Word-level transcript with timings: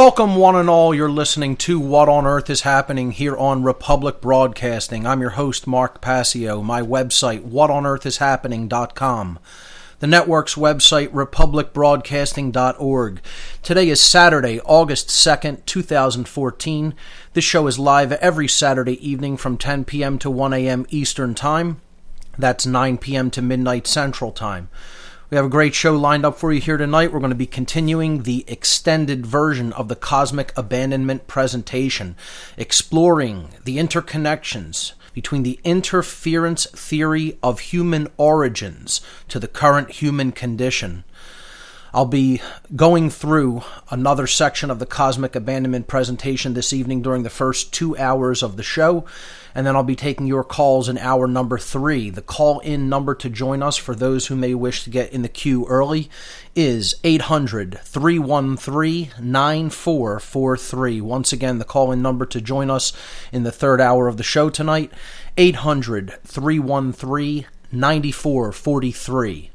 Welcome, 0.00 0.36
one 0.36 0.54
and 0.54 0.70
all. 0.70 0.94
You're 0.94 1.10
listening 1.10 1.56
to 1.56 1.80
What 1.80 2.08
on 2.08 2.24
Earth 2.24 2.48
is 2.48 2.60
Happening 2.60 3.10
here 3.10 3.36
on 3.36 3.64
Republic 3.64 4.20
Broadcasting. 4.20 5.04
I'm 5.04 5.20
your 5.20 5.30
host, 5.30 5.66
Mark 5.66 6.00
Passio. 6.00 6.62
My 6.62 6.82
website, 6.82 7.50
whatonearthishappening.com. 7.50 9.40
The 9.98 10.06
network's 10.06 10.54
website, 10.54 11.08
republicbroadcasting.org. 11.08 13.20
Today 13.64 13.88
is 13.88 14.00
Saturday, 14.00 14.60
August 14.60 15.08
2nd, 15.08 15.66
2014. 15.66 16.94
This 17.32 17.44
show 17.44 17.66
is 17.66 17.80
live 17.80 18.12
every 18.12 18.46
Saturday 18.46 19.04
evening 19.04 19.36
from 19.36 19.58
10 19.58 19.84
p.m. 19.84 20.16
to 20.20 20.30
1 20.30 20.52
a.m. 20.52 20.86
Eastern 20.90 21.34
Time. 21.34 21.80
That's 22.38 22.64
9 22.64 22.98
p.m. 22.98 23.32
to 23.32 23.42
midnight 23.42 23.88
Central 23.88 24.30
Time. 24.30 24.68
We 25.30 25.36
have 25.36 25.44
a 25.44 25.50
great 25.50 25.74
show 25.74 25.94
lined 25.94 26.24
up 26.24 26.38
for 26.38 26.54
you 26.54 26.60
here 26.60 26.78
tonight. 26.78 27.12
We're 27.12 27.18
going 27.18 27.28
to 27.28 27.36
be 27.36 27.44
continuing 27.44 28.22
the 28.22 28.46
extended 28.48 29.26
version 29.26 29.74
of 29.74 29.88
the 29.88 29.94
Cosmic 29.94 30.56
Abandonment 30.56 31.26
presentation, 31.26 32.16
exploring 32.56 33.50
the 33.62 33.76
interconnections 33.76 34.92
between 35.12 35.42
the 35.42 35.60
interference 35.64 36.64
theory 36.70 37.36
of 37.42 37.60
human 37.60 38.08
origins 38.16 39.02
to 39.28 39.38
the 39.38 39.48
current 39.48 39.90
human 39.90 40.32
condition. 40.32 41.04
I'll 41.94 42.04
be 42.04 42.42
going 42.76 43.08
through 43.08 43.62
another 43.90 44.26
section 44.26 44.70
of 44.70 44.78
the 44.78 44.84
Cosmic 44.84 45.34
Abandonment 45.34 45.86
presentation 45.86 46.52
this 46.52 46.74
evening 46.74 47.00
during 47.00 47.22
the 47.22 47.30
first 47.30 47.72
two 47.72 47.96
hours 47.96 48.42
of 48.42 48.56
the 48.58 48.62
show, 48.62 49.06
and 49.54 49.66
then 49.66 49.74
I'll 49.74 49.82
be 49.82 49.96
taking 49.96 50.26
your 50.26 50.44
calls 50.44 50.90
in 50.90 50.98
hour 50.98 51.26
number 51.26 51.56
three. 51.56 52.10
The 52.10 52.20
call 52.20 52.58
in 52.60 52.90
number 52.90 53.14
to 53.14 53.30
join 53.30 53.62
us 53.62 53.78
for 53.78 53.94
those 53.94 54.26
who 54.26 54.36
may 54.36 54.54
wish 54.54 54.84
to 54.84 54.90
get 54.90 55.12
in 55.14 55.22
the 55.22 55.28
queue 55.28 55.64
early 55.66 56.10
is 56.54 56.94
800 57.04 57.78
313 57.82 59.12
9443. 59.18 61.00
Once 61.00 61.32
again, 61.32 61.58
the 61.58 61.64
call 61.64 61.90
in 61.90 62.02
number 62.02 62.26
to 62.26 62.40
join 62.40 62.70
us 62.70 62.92
in 63.32 63.44
the 63.44 63.52
third 63.52 63.80
hour 63.80 64.08
of 64.08 64.18
the 64.18 64.22
show 64.22 64.50
tonight 64.50 64.92
800 65.38 66.18
313 66.22 67.46
9443. 67.72 69.47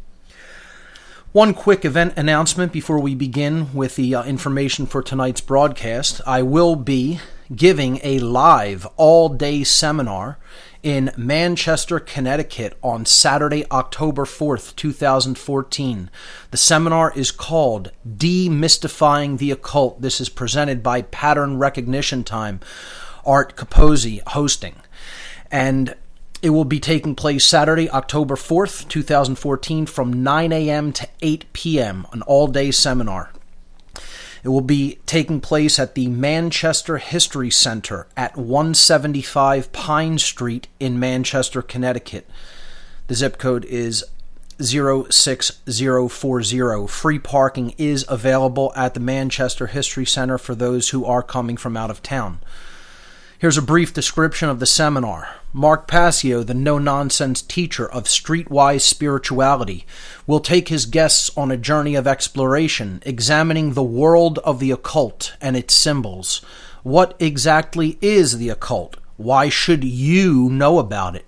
One 1.33 1.55
quick 1.55 1.83
event 1.83 2.13
announcement 2.15 2.71
before 2.71 2.99
we 2.99 3.15
begin 3.15 3.73
with 3.73 3.95
the 3.95 4.13
uh, 4.13 4.23
information 4.23 4.85
for 4.85 5.01
tonight's 5.01 5.41
broadcast. 5.41 6.21
I 6.27 6.43
will 6.43 6.75
be 6.75 7.21
giving 7.55 7.99
a 8.03 8.19
live 8.19 8.85
all 8.97 9.29
day 9.29 9.63
seminar 9.63 10.37
in 10.83 11.11
Manchester, 11.17 11.99
Connecticut 11.99 12.77
on 12.83 13.07
Saturday, 13.07 13.65
October 13.71 14.25
4th, 14.25 14.75
2014. 14.75 16.11
The 16.51 16.57
seminar 16.57 17.11
is 17.15 17.31
called 17.31 17.91
Demystifying 18.07 19.39
the 19.39 19.49
Occult. 19.49 20.03
This 20.03 20.21
is 20.21 20.29
presented 20.29 20.83
by 20.83 21.01
Pattern 21.01 21.57
Recognition 21.57 22.23
Time, 22.23 22.59
Art 23.25 23.55
Capozzi 23.55 24.21
hosting. 24.27 24.75
And 25.49 25.95
it 26.43 26.49
will 26.49 26.65
be 26.65 26.79
taking 26.79 27.15
place 27.15 27.45
Saturday, 27.45 27.89
October 27.89 28.35
4th, 28.35 28.89
2014, 28.89 29.85
from 29.85 30.23
9 30.23 30.51
a.m. 30.51 30.91
to 30.91 31.07
8 31.21 31.45
p.m., 31.53 32.05
an 32.11 32.21
all 32.23 32.47
day 32.47 32.69
seminar. 32.69 33.31
It 34.43 34.49
will 34.49 34.59
be 34.59 34.99
taking 35.05 35.39
place 35.39 35.79
at 35.79 35.95
the 35.95 36.09
Manchester 36.09 36.97
History 36.97 37.49
Center 37.49 38.07
at 38.17 38.35
175 38.35 39.71
Pine 39.71 40.17
Street 40.17 40.67
in 40.81 40.99
Manchester, 40.99 41.61
Connecticut. 41.61 42.29
The 43.07 43.15
zip 43.15 43.37
code 43.37 43.63
is 43.63 44.03
06040. 44.59 46.87
Free 46.87 47.19
parking 47.19 47.73
is 47.77 48.05
available 48.09 48.73
at 48.75 48.95
the 48.95 48.99
Manchester 48.99 49.67
History 49.67 50.05
Center 50.05 50.37
for 50.37 50.55
those 50.55 50.89
who 50.89 51.05
are 51.05 51.23
coming 51.23 51.55
from 51.55 51.77
out 51.77 51.89
of 51.89 52.03
town. 52.03 52.39
Here's 53.43 53.57
a 53.57 53.61
brief 53.61 53.93
description 53.93 54.47
of 54.47 54.61
the 54.61 54.65
seminar. 54.65 55.35
Mark 55.51 55.85
Passio, 55.85 56.43
the 56.43 56.53
no 56.53 56.79
nonsense 56.79 57.41
teacher 57.41 57.85
of 57.85 58.05
streetwise 58.05 58.83
spirituality, 58.83 59.85
will 60.25 60.39
take 60.39 60.69
his 60.69 60.85
guests 60.85 61.29
on 61.35 61.51
a 61.51 61.57
journey 61.57 61.93
of 61.95 62.07
exploration, 62.07 63.03
examining 63.05 63.73
the 63.73 63.83
world 63.83 64.39
of 64.45 64.61
the 64.61 64.71
occult 64.71 65.35
and 65.41 65.57
its 65.57 65.73
symbols. 65.73 66.39
What 66.83 67.17
exactly 67.19 67.97
is 67.99 68.37
the 68.37 68.47
occult? 68.47 68.95
Why 69.17 69.49
should 69.49 69.83
you 69.83 70.49
know 70.49 70.79
about 70.79 71.17
it? 71.17 71.25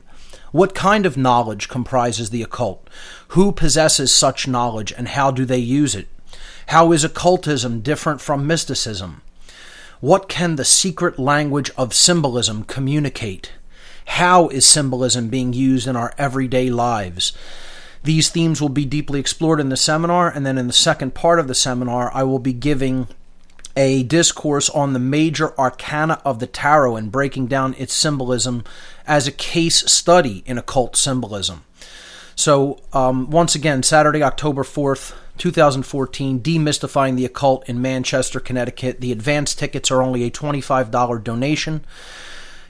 What 0.54 0.74
kind 0.74 1.06
of 1.06 1.18
knowledge 1.18 1.68
comprises 1.68 2.30
the 2.30 2.44
occult? 2.44 2.90
Who 3.36 3.52
possesses 3.52 4.16
such 4.16 4.48
knowledge 4.48 4.94
and 4.94 5.09
how 5.09 5.31
do 5.31 5.44
they 5.44 5.58
use 5.58 5.96
it? 5.96 6.08
How 6.68 6.94
is 6.94 7.04
occultism 7.04 7.81
different 7.81 8.22
from 8.22 8.48
mysticism? 8.48 9.22
What 10.06 10.30
can 10.30 10.56
the 10.56 10.64
secret 10.64 11.18
language 11.18 11.72
of 11.76 11.92
symbolism 11.92 12.64
communicate? 12.66 13.54
How 14.06 14.50
is 14.50 14.64
symbolism 14.64 15.30
being 15.30 15.52
used 15.52 15.88
in 15.88 15.96
our 15.96 16.14
everyday 16.16 16.70
lives? 16.70 17.34
These 18.04 18.30
themes 18.30 18.62
will 18.62 18.70
be 18.70 18.86
deeply 18.86 19.20
explored 19.20 19.60
in 19.60 19.70
the 19.70 19.76
seminar, 19.76 20.30
and 20.30 20.46
then 20.46 20.60
in 20.60 20.68
the 20.68 20.74
second 20.74 21.16
part 21.16 21.40
of 21.40 21.48
the 21.48 21.56
seminar, 21.56 22.12
I 22.14 22.22
will 22.22 22.38
be 22.38 22.54
giving 22.54 23.07
a 23.75 24.04
discourse 24.04 24.69
on 24.69 24.94
the 24.94 25.00
major 25.00 25.60
arcana 25.60 26.22
of 26.24 26.38
the 26.38 26.46
tarot 26.46 26.98
and 26.98 27.12
breaking 27.12 27.48
down 27.48 27.74
its 27.80 27.96
symbolism 27.96 28.63
as 29.08 29.25
a 29.25 29.31
case 29.31 29.92
study 29.92 30.44
in 30.46 30.60
occult 30.60 30.96
symbolism. 30.96 31.63
So, 32.36 32.80
um, 32.94 33.31
once 33.31 33.56
again, 33.56 33.81
Saturday, 33.81 34.22
October 34.22 34.62
4th, 34.62 35.16
2014, 35.38 36.42
Demystifying 36.42 37.16
the 37.16 37.26
Occult 37.26 37.68
in 37.68 37.82
Manchester, 37.82 38.40
Connecticut. 38.40 39.02
The 39.02 39.12
advance 39.12 39.56
tickets 39.56 39.92
are 39.92 40.02
only 40.02 40.24
a 40.24 40.32
$25 40.32 41.24
donation. 41.24 41.84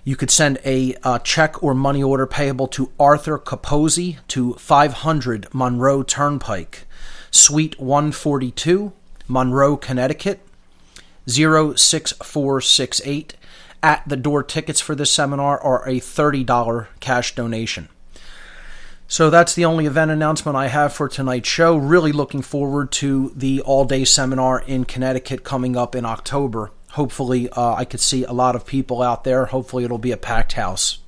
You 0.04 0.16
could 0.16 0.32
send 0.32 0.60
a 0.64 0.96
uh, 1.04 1.20
check 1.20 1.62
or 1.64 1.74
money 1.74 2.04
order 2.04 2.28
payable 2.28 2.68
to 2.70 2.92
Arthur 3.00 3.40
Capozzi 3.40 4.18
to 4.28 4.54
500 4.54 5.48
Monroe 5.54 6.04
Turnpike, 6.04 6.86
Suite 7.32 7.80
142, 7.80 8.94
Monroe, 9.28 9.78
Connecticut, 9.78 10.40
06468. 11.28 13.36
At 13.82 14.08
the 14.08 14.16
door 14.16 14.44
tickets 14.44 14.80
for 14.82 14.94
this 14.96 15.12
seminar 15.12 15.60
are 15.60 15.88
a 15.88 16.00
$30 16.00 16.88
cash 17.00 17.36
donation. 17.36 17.90
So 19.07 19.30
that's 19.30 19.54
the 19.54 19.66
only 19.66 19.86
event 19.86 20.12
announcement 20.12 20.57
I 20.57 20.68
have 20.68 20.94
for 20.94 21.07
tonight's 21.07 21.48
show. 21.48 21.78
Really 21.78 22.12
looking 22.12 22.42
forward 22.42 22.92
to 22.94 23.31
the 23.36 23.62
all 23.62 23.86
day 23.86 24.04
seminar 24.04 24.60
in 24.62 24.86
Connecticut 24.86 25.44
coming 25.44 25.78
up 25.78 25.96
in 25.96 26.06
October. 26.06 26.72
Hopefully, 26.92 27.50
uh, 27.50 27.75
I 27.75 27.86
could 27.86 28.00
see 28.00 28.24
a 28.24 28.31
lot 28.31 28.56
of 28.56 28.66
people 28.66 29.02
out 29.02 29.24
there. 29.24 29.46
Hopefully, 29.46 29.84
it'll 29.84 29.98
be 29.98 30.12
a 30.12 30.18
packed 30.18 30.54
house. 30.54 31.00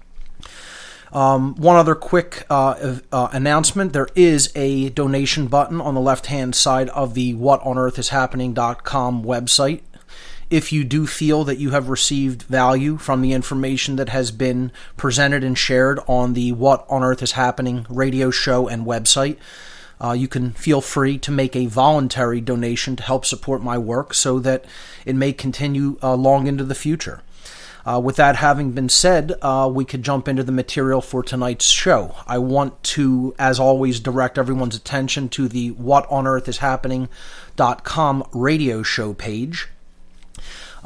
Um, 1.12 1.56
one 1.56 1.78
other 1.78 1.96
quick 1.96 2.46
uh, 2.50 2.98
uh, 3.12 3.30
announcement 3.32 3.94
there 3.94 4.10
is 4.14 4.52
a 4.56 4.90
donation 4.90 5.48
button 5.48 5.80
on 5.80 5.96
the 5.96 6.02
left 6.02 6.26
hand 6.26 6.54
side 6.54 6.90
of 6.90 7.14
the 7.14 7.34
whatonearthishappening.com 7.36 9.24
website 9.24 9.82
if 10.50 10.72
you 10.72 10.84
do 10.84 11.06
feel 11.06 11.44
that 11.44 11.58
you 11.58 11.72
have 11.72 11.90
received 11.90 12.44
value 12.44 12.98
from 12.98 13.22
the 13.22 13.34
information 13.34 13.98
that 13.98 14.10
has 14.10 14.32
been 14.32 14.72
presented 14.96 15.44
and 15.44 15.58
shared 15.58 16.00
on 16.08 16.34
the 16.34 16.52
What 16.54 16.86
on 16.90 17.04
Earth 17.04 17.22
is 17.22 17.34
Happening 17.34 17.86
radio 17.90 18.32
show 18.32 18.68
and 18.68 18.86
website, 18.86 19.38
uh, 20.00 20.12
you 20.12 20.28
can 20.28 20.52
feel 20.52 20.80
free 20.80 21.18
to 21.18 21.32
make 21.32 21.56
a 21.56 21.66
voluntary 21.66 22.40
donation 22.40 22.96
to 22.96 23.04
help 23.04 23.26
support 23.26 23.62
my 23.62 23.78
work 23.78 24.14
so 24.14 24.40
that 24.40 24.64
it 25.06 25.16
may 25.16 25.34
continue 25.34 25.98
uh, 26.02 26.16
long 26.16 26.48
into 26.48 26.64
the 26.64 26.76
future. 26.76 27.22
Uh, 27.86 28.00
with 28.00 28.18
that 28.18 28.36
having 28.36 28.72
been 28.72 28.90
said, 28.90 29.34
uh, 29.42 29.70
we 29.74 29.86
could 29.86 30.04
jump 30.04 30.28
into 30.28 30.44
the 30.44 30.52
material 30.52 31.02
for 31.02 31.24
tonight's 31.24 31.66
show. 31.66 32.14
I 32.28 32.38
want 32.38 32.84
to, 32.84 33.34
as 33.40 33.62
always, 33.62 34.02
direct 34.02 34.38
everyone's 34.38 34.76
attention 34.76 35.30
to 35.30 35.48
the 35.48 35.72
What 35.72 36.06
on 36.12 36.28
Earth 36.28 36.50
is 36.50 36.58
Happening.com 36.58 38.28
radio 38.34 38.84
show 38.84 39.14
page. 39.14 39.70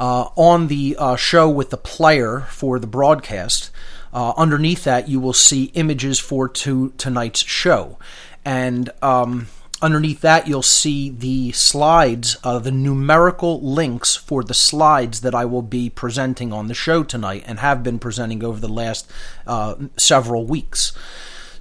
Uh, 0.02 0.30
on 0.36 0.66
the 0.66 0.96
uh, 0.98 1.16
show 1.16 1.48
with 1.48 1.70
the 1.70 1.78
player 1.78 2.40
for 2.50 2.80
the 2.80 2.88
broadcast, 2.88 3.70
uh, 4.12 4.34
underneath 4.36 4.84
that 4.84 5.08
you 5.08 5.20
will 5.20 5.32
see 5.32 5.66
images 5.76 6.18
for 6.18 6.50
to, 6.50 6.92
tonight's 6.98 7.44
show. 7.44 8.00
And 8.44 8.90
um, 9.04 9.46
underneath 9.80 10.22
that 10.22 10.48
you'll 10.48 10.64
see 10.64 11.12
the 11.12 11.52
slides, 11.52 12.36
uh, 12.44 12.58
the 12.58 12.72
numerical 12.72 13.62
links 13.62 14.16
for 14.16 14.44
the 14.44 14.56
slides 14.56 15.22
that 15.22 15.36
I 15.36 15.46
will 15.46 15.62
be 15.62 15.88
presenting 15.88 16.52
on 16.52 16.68
the 16.68 16.74
show 16.74 17.04
tonight 17.04 17.44
and 17.46 17.60
have 17.60 17.84
been 17.84 18.00
presenting 18.00 18.44
over 18.44 18.60
the 18.60 18.68
last 18.68 19.08
uh, 19.46 19.76
several 19.98 20.48
weeks. 20.48 20.94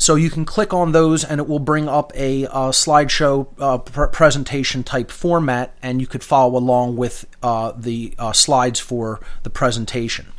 So 0.00 0.14
you 0.14 0.31
can 0.31 0.47
click 0.47 0.73
on 0.73 0.93
those 0.93 1.25
and 1.25 1.38
it 1.38 1.47
will 1.47 1.58
bring 1.58 1.87
up 1.87 2.11
a 2.17 2.47
uh, 2.47 2.70
slideshow 2.70 3.47
uh, 3.58 3.79
pr- 3.79 4.06
presentation 4.06 4.82
type 4.82 5.11
format, 5.11 5.75
and 5.82 6.00
you 6.00 6.06
could 6.06 6.25
follow 6.25 6.56
along 6.56 6.97
with 6.97 7.26
uh, 7.43 7.73
the 7.76 8.14
uh, 8.19 8.32
slides 8.32 8.81
for 8.81 9.20
the 9.43 9.50
presentation. 9.50 10.32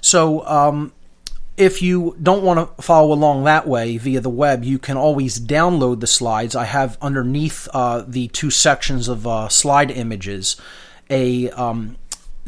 So 0.00 0.44
um, 0.46 0.94
if 1.58 1.82
you 1.82 2.16
don't 2.22 2.42
want 2.42 2.76
to 2.76 2.82
follow 2.82 3.12
along 3.12 3.44
that 3.44 3.68
way 3.68 3.98
via 3.98 4.22
the 4.22 4.30
web, 4.30 4.64
you 4.64 4.78
can 4.78 4.96
always 4.96 5.38
download 5.38 6.00
the 6.00 6.06
slides. 6.06 6.56
I 6.56 6.64
have 6.64 6.96
underneath 7.02 7.68
uh, 7.74 8.04
the 8.08 8.28
two 8.28 8.50
sections 8.50 9.06
of 9.06 9.52
slide 9.52 9.90
images 9.90 10.56
a 11.10 11.50
um, 11.50 11.96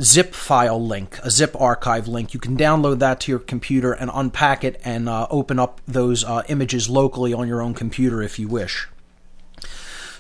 zip 0.02 0.35
file 0.35 0.85
link, 0.85 1.19
a 1.23 1.31
zip 1.31 1.55
archive 1.61 2.08
link. 2.08 2.32
You 2.35 2.41
can 2.41 2.56
download 2.56 2.99
that 3.00 3.20
to 3.20 3.32
your 3.32 3.38
computer 3.38 3.93
and 3.93 4.11
unpack 4.12 4.64
it 4.64 4.81
and 4.85 5.08
uh, 5.08 5.26
open 5.31 5.58
up 5.58 5.81
those 5.87 6.25
uh, 6.25 6.43
images 6.49 6.88
locally 6.88 7.32
on 7.32 7.49
your 7.49 7.61
own 7.61 7.75
computer 7.75 8.23
if 8.23 8.38
you 8.38 8.49
wish. 8.49 8.88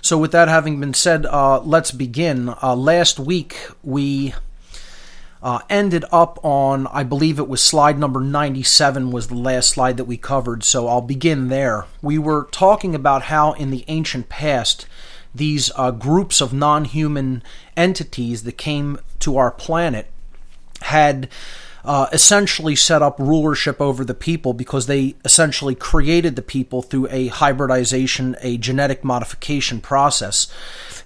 So, 0.02 0.16
with 0.16 0.32
that 0.32 0.48
having 0.48 0.80
been 0.80 0.94
said, 0.94 1.26
uh, 1.26 1.60
let's 1.60 1.90
begin. 1.90 2.54
Uh, 2.62 2.74
last 2.74 3.18
week 3.18 3.56
we 3.82 4.34
uh, 5.42 5.60
ended 5.70 6.04
up 6.12 6.42
on, 6.44 6.86
I 6.88 7.02
believe 7.02 7.38
it 7.38 7.48
was 7.48 7.62
slide 7.62 7.98
number 7.98 8.20
97 8.20 9.10
was 9.10 9.28
the 9.28 9.34
last 9.34 9.70
slide 9.70 9.96
that 9.96 10.04
we 10.04 10.16
covered. 10.16 10.64
So 10.64 10.86
I'll 10.88 11.00
begin 11.00 11.48
there. 11.48 11.86
We 12.02 12.18
were 12.18 12.48
talking 12.50 12.94
about 12.94 13.22
how 13.22 13.52
in 13.52 13.70
the 13.70 13.84
ancient 13.88 14.28
past 14.28 14.86
these 15.34 15.70
uh, 15.76 15.92
groups 15.92 16.40
of 16.40 16.52
non 16.52 16.84
human 16.84 17.42
entities 17.80 18.42
that 18.42 18.58
came 18.58 18.98
to 19.20 19.38
our 19.38 19.50
planet 19.50 20.06
had 20.82 21.28
uh, 21.82 22.08
essentially 22.12 22.76
set 22.76 23.00
up 23.00 23.18
rulership 23.18 23.80
over 23.80 24.04
the 24.04 24.14
people 24.14 24.52
because 24.52 24.86
they 24.86 25.14
essentially 25.24 25.74
created 25.74 26.36
the 26.36 26.42
people 26.42 26.82
through 26.82 27.08
a 27.10 27.28
hybridization, 27.28 28.36
a 28.42 28.58
genetic 28.58 29.02
modification 29.02 29.80
process. 29.80 30.52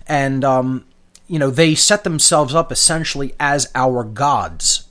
And, 0.09 0.45
um, 0.45 0.85
you 1.29 1.39
know, 1.39 1.51
they 1.51 1.77
set 1.77 2.03
themselves 2.03 2.55
up 2.55 2.73
essentially 2.73 3.35
as 3.39 3.71
our 3.77 4.03
gods. 4.03 4.89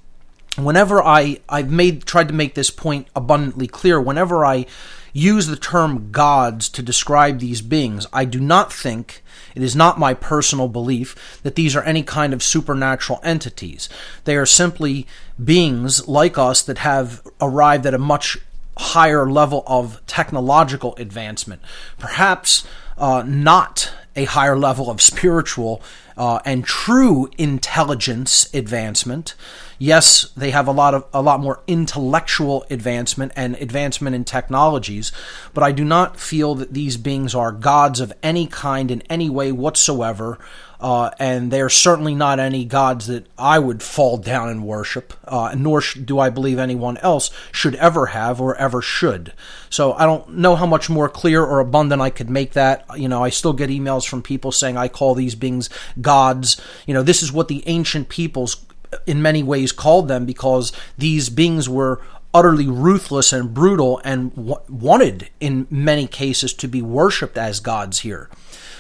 Whenever 0.58 1.04
I, 1.04 1.40
I've 1.50 1.72
made, 1.72 2.06
tried 2.06 2.30
to 2.30 2.34
make 2.34 2.56
this 2.56 2.70
point 2.70 3.08
abundantly 3.14 3.68
clear, 3.68 4.00
whenever 4.00 4.46
I 4.46 4.66
use 5.12 5.48
the 5.48 5.58
term 5.58 6.12
gods 6.12 6.70
to 6.70 6.82
describe 6.82 7.40
these 7.40 7.62
beings, 7.62 8.08
I 8.14 8.26
do 8.26 8.40
not 8.40 8.72
think 8.72 9.23
it 9.56 9.62
is 9.62 9.76
not 9.76 10.00
my 10.00 10.14
personal 10.14 10.68
belief 10.68 11.40
that 11.44 11.56
these 11.56 11.76
are 11.76 11.84
any 11.84 12.04
kind 12.04 12.34
of 12.34 12.44
supernatural 12.44 13.20
entities. 13.24 13.90
They 14.26 14.36
are 14.36 14.46
simply 14.46 15.08
beings 15.44 16.08
like 16.08 16.38
us 16.38 16.62
that 16.64 16.80
have 16.80 17.22
arrived 17.42 17.86
at 17.86 17.94
a 17.94 18.00
much 18.00 18.38
higher 18.78 19.30
level 19.30 19.64
of 19.68 20.02
technological 20.08 20.96
advancement. 20.98 21.62
Perhaps 22.00 22.66
uh, 22.98 23.24
not 23.26 23.92
a 24.16 24.26
higher 24.26 24.58
level 24.58 24.90
of 24.90 25.02
spiritual 25.02 25.82
uh, 26.18 26.40
and 26.46 26.64
true 26.64 27.30
intelligence 27.38 28.54
advancement. 28.54 29.36
Yes, 29.80 30.32
they 30.38 30.52
have 30.52 30.68
a 30.68 30.72
lot 30.72 30.94
of 30.94 31.06
a 31.14 31.22
lot 31.22 31.40
more 31.40 31.62
intellectual 31.68 32.66
advancement 32.70 33.32
and 33.36 33.56
advancement 33.56 34.16
in 34.16 34.24
technologies, 34.24 35.12
but 35.54 35.64
I 35.64 35.72
do 35.72 35.84
not 35.84 36.20
feel 36.20 36.56
that 36.56 36.74
these 36.74 36.98
beings 36.98 37.34
are 37.34 37.52
gods 37.52 38.00
of 38.00 38.14
any 38.22 38.46
kind 38.48 38.92
in 38.92 39.02
any 39.10 39.30
way 39.30 39.52
whatsoever. 39.52 40.38
Uh, 40.84 41.10
and 41.18 41.50
they 41.50 41.62
are 41.62 41.70
certainly 41.70 42.14
not 42.14 42.42
any 42.42 42.66
gods 42.66 43.08
that 43.08 43.26
I 43.38 43.58
would 43.58 43.82
fall 43.82 44.18
down 44.18 44.50
and 44.50 44.66
worship, 44.66 45.14
uh, 45.24 45.56
nor 45.58 45.82
do 45.82 46.20
I 46.20 46.30
believe 46.30 46.60
anyone 46.60 46.98
else 46.98 47.32
should 47.54 47.76
ever 47.76 48.08
have 48.08 48.42
or 48.42 48.54
ever 48.58 48.82
should. 48.82 49.32
So 49.70 49.94
I 49.94 50.06
don't 50.06 50.32
know 50.32 50.58
how 50.58 50.66
much 50.66 50.90
more 50.90 51.08
clear 51.08 51.42
or 51.42 51.62
abundant 51.62 52.02
I 52.02 52.10
could 52.10 52.30
make 52.30 52.52
that. 52.52 52.86
You 52.98 53.08
know, 53.08 53.24
I 53.24 53.30
still 53.30 53.54
get 53.54 53.70
emails 53.70 54.06
from 54.06 54.22
people 54.22 54.52
saying 54.52 54.76
I 54.76 54.90
call 54.90 55.16
these 55.16 55.36
beings 55.36 55.70
gods. 56.02 56.60
You 56.86 56.94
know, 56.94 57.02
this 57.02 57.24
is 57.24 57.32
what 57.32 57.48
the 57.48 57.64
ancient 57.66 58.10
peoples 58.10 58.66
in 59.08 59.22
many 59.22 59.42
ways 59.42 59.72
called 59.72 60.10
them 60.10 60.26
because 60.26 60.74
these 60.98 61.30
beings 61.30 61.70
were 61.70 62.02
utterly 62.34 62.68
ruthless 62.68 63.32
and 63.32 63.54
brutal 63.54 64.02
and 64.04 64.36
w- 64.36 64.60
wanted 64.68 65.30
in 65.40 65.66
many 65.70 66.08
cases 66.08 66.52
to 66.56 66.68
be 66.68 66.82
worshipped 66.82 67.38
as 67.38 67.62
gods 67.62 68.00
here. 68.00 68.30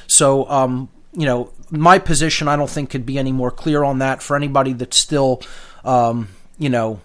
So, 0.05 0.49
um, 0.49 0.89
you 1.13 1.25
know, 1.25 1.51
my 1.69 1.99
position, 1.99 2.47
I 2.47 2.55
don't 2.55 2.69
think, 2.69 2.89
could 2.89 3.05
be 3.05 3.17
any 3.17 3.31
more 3.31 3.51
clear 3.51 3.83
on 3.83 3.99
that 3.99 4.21
for 4.21 4.35
anybody 4.35 4.73
that's 4.73 4.97
still, 4.97 5.41
um, 5.83 6.29
you 6.57 6.69
know, 6.69 7.01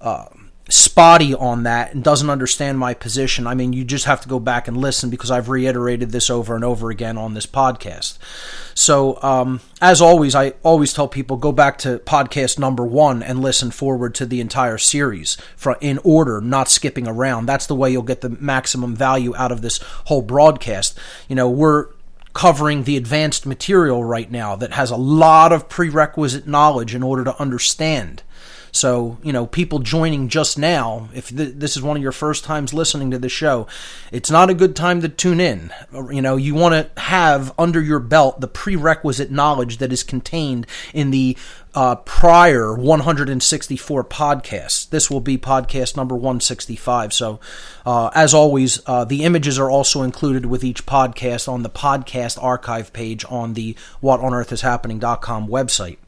uh, 0.00 0.26
spotty 0.70 1.34
on 1.34 1.64
that 1.64 1.92
and 1.92 2.04
doesn't 2.04 2.30
understand 2.30 2.78
my 2.78 2.94
position. 2.94 3.46
I 3.46 3.54
mean, 3.54 3.72
you 3.72 3.84
just 3.84 4.04
have 4.04 4.20
to 4.20 4.28
go 4.28 4.38
back 4.38 4.68
and 4.68 4.76
listen 4.76 5.10
because 5.10 5.30
I've 5.30 5.48
reiterated 5.48 6.10
this 6.10 6.30
over 6.30 6.54
and 6.54 6.64
over 6.64 6.90
again 6.90 7.18
on 7.18 7.34
this 7.34 7.46
podcast. 7.46 8.18
So, 8.74 9.20
um, 9.22 9.60
as 9.82 10.00
always, 10.00 10.34
I 10.34 10.50
always 10.62 10.92
tell 10.92 11.08
people 11.08 11.36
go 11.36 11.52
back 11.52 11.78
to 11.78 11.98
podcast 11.98 12.58
number 12.58 12.84
one 12.84 13.22
and 13.22 13.42
listen 13.42 13.70
forward 13.72 14.14
to 14.16 14.26
the 14.26 14.40
entire 14.40 14.78
series 14.78 15.36
in 15.80 15.98
order, 16.04 16.40
not 16.40 16.68
skipping 16.68 17.08
around. 17.08 17.46
That's 17.46 17.66
the 17.66 17.74
way 17.74 17.90
you'll 17.90 18.02
get 18.02 18.20
the 18.20 18.30
maximum 18.30 18.94
value 18.94 19.34
out 19.36 19.52
of 19.52 19.62
this 19.62 19.78
whole 20.04 20.22
broadcast. 20.22 20.96
You 21.28 21.34
know, 21.34 21.50
we're 21.50 21.88
covering 22.32 22.84
the 22.84 22.96
advanced 22.96 23.46
material 23.46 24.04
right 24.04 24.30
now 24.30 24.56
that 24.56 24.72
has 24.72 24.90
a 24.90 24.96
lot 24.96 25.52
of 25.52 25.68
prerequisite 25.68 26.46
knowledge 26.46 26.94
in 26.94 27.02
order 27.02 27.24
to 27.24 27.40
understand. 27.40 28.22
So, 28.72 29.18
you 29.22 29.32
know, 29.32 29.46
people 29.46 29.80
joining 29.80 30.28
just 30.28 30.58
now, 30.58 31.08
if 31.14 31.28
th- 31.28 31.54
this 31.56 31.76
is 31.76 31.82
one 31.82 31.96
of 31.96 32.02
your 32.02 32.12
first 32.12 32.44
times 32.44 32.72
listening 32.72 33.10
to 33.10 33.18
the 33.18 33.28
show, 33.28 33.66
it's 34.12 34.30
not 34.30 34.50
a 34.50 34.54
good 34.54 34.76
time 34.76 35.00
to 35.02 35.08
tune 35.08 35.40
in. 35.40 35.72
You 35.92 36.22
know, 36.22 36.36
you 36.36 36.54
want 36.54 36.74
to 36.74 37.00
have 37.00 37.52
under 37.58 37.80
your 37.80 38.00
belt 38.00 38.40
the 38.40 38.48
prerequisite 38.48 39.30
knowledge 39.30 39.78
that 39.78 39.92
is 39.92 40.02
contained 40.02 40.66
in 40.94 41.10
the 41.10 41.36
uh, 41.74 41.96
prior 41.96 42.74
164 42.74 44.04
podcasts. 44.04 44.88
This 44.88 45.10
will 45.10 45.20
be 45.20 45.38
podcast 45.38 45.96
number 45.96 46.14
165. 46.16 47.12
So, 47.12 47.40
uh, 47.86 48.10
as 48.14 48.34
always, 48.34 48.80
uh, 48.86 49.04
the 49.04 49.24
images 49.24 49.58
are 49.58 49.70
also 49.70 50.02
included 50.02 50.46
with 50.46 50.64
each 50.64 50.84
podcast 50.86 51.48
on 51.48 51.62
the 51.62 51.70
podcast 51.70 52.42
archive 52.42 52.92
page 52.92 53.24
on 53.28 53.54
the 53.54 53.76
What 54.00 54.20
on 54.20 54.34
Earth 54.34 54.52
Is 54.52 54.60
whatonearthishappening.com 54.62 55.48
website. 55.48 55.98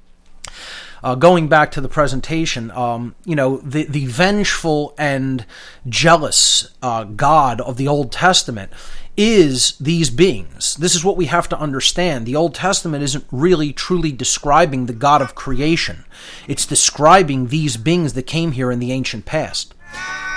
Uh, 1.02 1.14
going 1.14 1.48
back 1.48 1.72
to 1.72 1.80
the 1.80 1.88
presentation, 1.88 2.70
um, 2.70 3.14
you 3.24 3.34
know, 3.34 3.56
the, 3.58 3.84
the 3.84 4.06
vengeful 4.06 4.94
and 4.96 5.44
jealous 5.88 6.68
uh, 6.80 7.04
God 7.04 7.60
of 7.60 7.76
the 7.76 7.88
Old 7.88 8.12
Testament 8.12 8.72
is 9.16 9.76
these 9.78 10.10
beings. 10.10 10.76
This 10.76 10.94
is 10.94 11.04
what 11.04 11.16
we 11.16 11.26
have 11.26 11.48
to 11.50 11.58
understand. 11.58 12.24
The 12.24 12.36
Old 12.36 12.54
Testament 12.54 13.02
isn't 13.02 13.26
really 13.30 13.72
truly 13.72 14.12
describing 14.12 14.86
the 14.86 14.92
God 14.92 15.20
of 15.20 15.34
creation, 15.34 16.04
it's 16.48 16.66
describing 16.66 17.48
these 17.48 17.76
beings 17.76 18.14
that 18.14 18.22
came 18.22 18.52
here 18.52 18.70
in 18.70 18.78
the 18.78 18.92
ancient 18.92 19.24
past. 19.24 19.74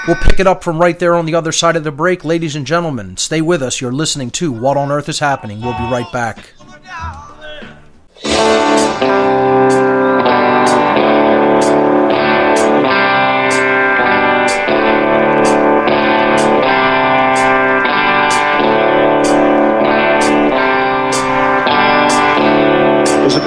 We'll 0.07 0.17
pick 0.17 0.39
it 0.39 0.45
up 0.45 0.63
from 0.63 0.79
right 0.79 0.99
there 0.99 1.15
on 1.15 1.25
the 1.25 1.33
other 1.33 1.51
side 1.51 1.75
of 1.75 1.83
the 1.83 1.91
break. 1.91 2.23
Ladies 2.23 2.55
and 2.55 2.67
gentlemen, 2.67 3.17
stay 3.17 3.41
with 3.41 3.63
us. 3.63 3.81
You're 3.81 3.91
listening 3.91 4.29
to 4.31 4.51
What 4.51 4.77
on 4.77 4.91
Earth 4.91 5.09
is 5.09 5.17
Happening. 5.17 5.61
We'll 5.61 5.77
be 5.77 5.83
right 5.85 6.11
back. 6.11 6.53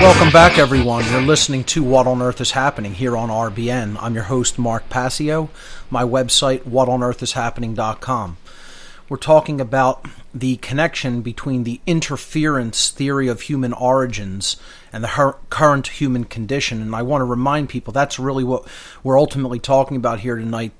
Welcome 0.00 0.30
back, 0.32 0.58
everyone. 0.58 1.04
You're 1.10 1.22
listening 1.22 1.64
to 1.64 1.82
What 1.82 2.06
on 2.06 2.20
Earth 2.20 2.40
is 2.40 2.50
Happening 2.50 2.94
here 2.94 3.16
on 3.16 3.30
RBN. 3.30 3.96
I'm 4.00 4.14
your 4.14 4.24
host, 4.24 4.58
Mark 4.58 4.88
Passio. 4.90 5.48
My 5.88 6.02
website, 6.02 6.62
whatonearthishappening.com. 6.62 8.36
We're 9.08 9.16
talking 9.16 9.60
about 9.60 10.06
the 10.34 10.56
connection 10.56 11.22
between 11.22 11.64
the 11.64 11.80
interference 11.86 12.90
theory 12.90 13.28
of 13.28 13.42
human 13.42 13.72
origins 13.72 14.56
and 14.92 15.02
the 15.02 15.08
her- 15.08 15.36
current 15.48 15.86
human 15.86 16.24
condition. 16.24 16.82
And 16.82 16.94
I 16.94 17.02
want 17.02 17.20
to 17.20 17.26
remind 17.26 17.68
people 17.68 17.92
that's 17.92 18.18
really 18.18 18.44
what 18.44 18.66
we're 19.02 19.18
ultimately 19.18 19.58
talking 19.58 19.96
about 19.96 20.20
here 20.20 20.36
tonight. 20.36 20.72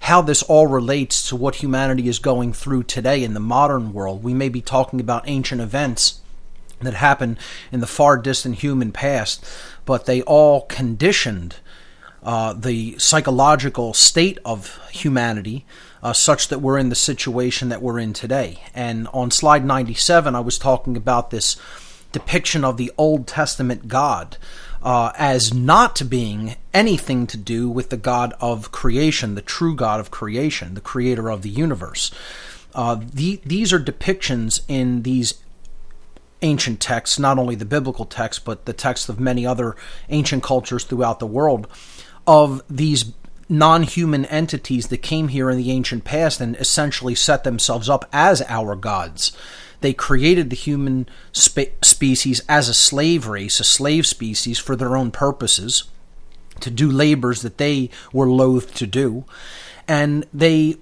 How 0.00 0.22
this 0.22 0.42
all 0.44 0.68
relates 0.68 1.28
to 1.28 1.36
what 1.36 1.56
humanity 1.56 2.08
is 2.08 2.18
going 2.18 2.52
through 2.52 2.84
today 2.84 3.24
in 3.24 3.34
the 3.34 3.40
modern 3.40 3.92
world. 3.92 4.22
We 4.22 4.32
may 4.32 4.48
be 4.48 4.62
talking 4.62 5.00
about 5.00 5.28
ancient 5.28 5.60
events 5.60 6.19
that 6.80 6.94
happened 6.94 7.38
in 7.70 7.80
the 7.80 7.86
far 7.86 8.16
distant 8.16 8.56
human 8.56 8.92
past, 8.92 9.44
but 9.84 10.06
they 10.06 10.22
all 10.22 10.62
conditioned 10.62 11.56
uh, 12.22 12.52
the 12.52 12.98
psychological 12.98 13.94
state 13.94 14.38
of 14.44 14.78
humanity 14.90 15.64
uh, 16.02 16.12
such 16.12 16.48
that 16.48 16.60
we're 16.60 16.78
in 16.78 16.88
the 16.88 16.94
situation 16.94 17.68
that 17.68 17.82
we're 17.82 17.98
in 17.98 18.12
today. 18.12 18.62
And 18.74 19.08
on 19.08 19.30
slide 19.30 19.64
97, 19.64 20.34
I 20.34 20.40
was 20.40 20.58
talking 20.58 20.96
about 20.96 21.30
this 21.30 21.56
depiction 22.12 22.64
of 22.64 22.76
the 22.76 22.92
Old 22.98 23.26
Testament 23.26 23.88
God. 23.88 24.36
Uh, 24.82 25.12
as 25.18 25.52
not 25.52 26.00
being 26.08 26.56
anything 26.72 27.26
to 27.26 27.36
do 27.36 27.68
with 27.68 27.90
the 27.90 27.98
God 27.98 28.32
of 28.40 28.72
creation, 28.72 29.34
the 29.34 29.42
true 29.42 29.76
God 29.76 30.00
of 30.00 30.10
creation, 30.10 30.72
the 30.72 30.80
creator 30.80 31.30
of 31.30 31.42
the 31.42 31.50
universe. 31.50 32.10
Uh, 32.74 32.98
the, 32.98 33.42
these 33.44 33.74
are 33.74 33.78
depictions 33.78 34.62
in 34.68 35.02
these 35.02 35.34
ancient 36.42 36.80
texts, 36.80 37.18
not 37.18 37.38
only 37.38 37.54
the 37.54 37.64
biblical 37.64 38.04
text, 38.04 38.44
but 38.44 38.64
the 38.64 38.72
texts 38.72 39.08
of 39.08 39.20
many 39.20 39.46
other 39.46 39.76
ancient 40.08 40.42
cultures 40.42 40.84
throughout 40.84 41.18
the 41.18 41.26
world, 41.26 41.66
of 42.26 42.62
these 42.68 43.12
non 43.48 43.82
human 43.82 44.24
entities 44.26 44.88
that 44.88 44.98
came 44.98 45.28
here 45.28 45.50
in 45.50 45.58
the 45.58 45.70
ancient 45.70 46.04
past 46.04 46.40
and 46.40 46.56
essentially 46.56 47.14
set 47.14 47.44
themselves 47.44 47.88
up 47.88 48.08
as 48.12 48.42
our 48.48 48.76
gods. 48.76 49.32
They 49.80 49.92
created 49.92 50.50
the 50.50 50.56
human 50.56 51.08
spe- 51.32 51.82
species 51.82 52.42
as 52.48 52.68
a 52.68 52.74
slave 52.74 53.26
race, 53.26 53.60
a 53.60 53.64
slave 53.64 54.06
species 54.06 54.58
for 54.58 54.76
their 54.76 54.96
own 54.96 55.10
purposes, 55.10 55.84
to 56.60 56.70
do 56.70 56.90
labors 56.90 57.42
that 57.42 57.58
they 57.58 57.90
were 58.12 58.28
loath 58.28 58.74
to 58.74 58.86
do. 58.86 59.24
And 59.88 60.26
they 60.32 60.76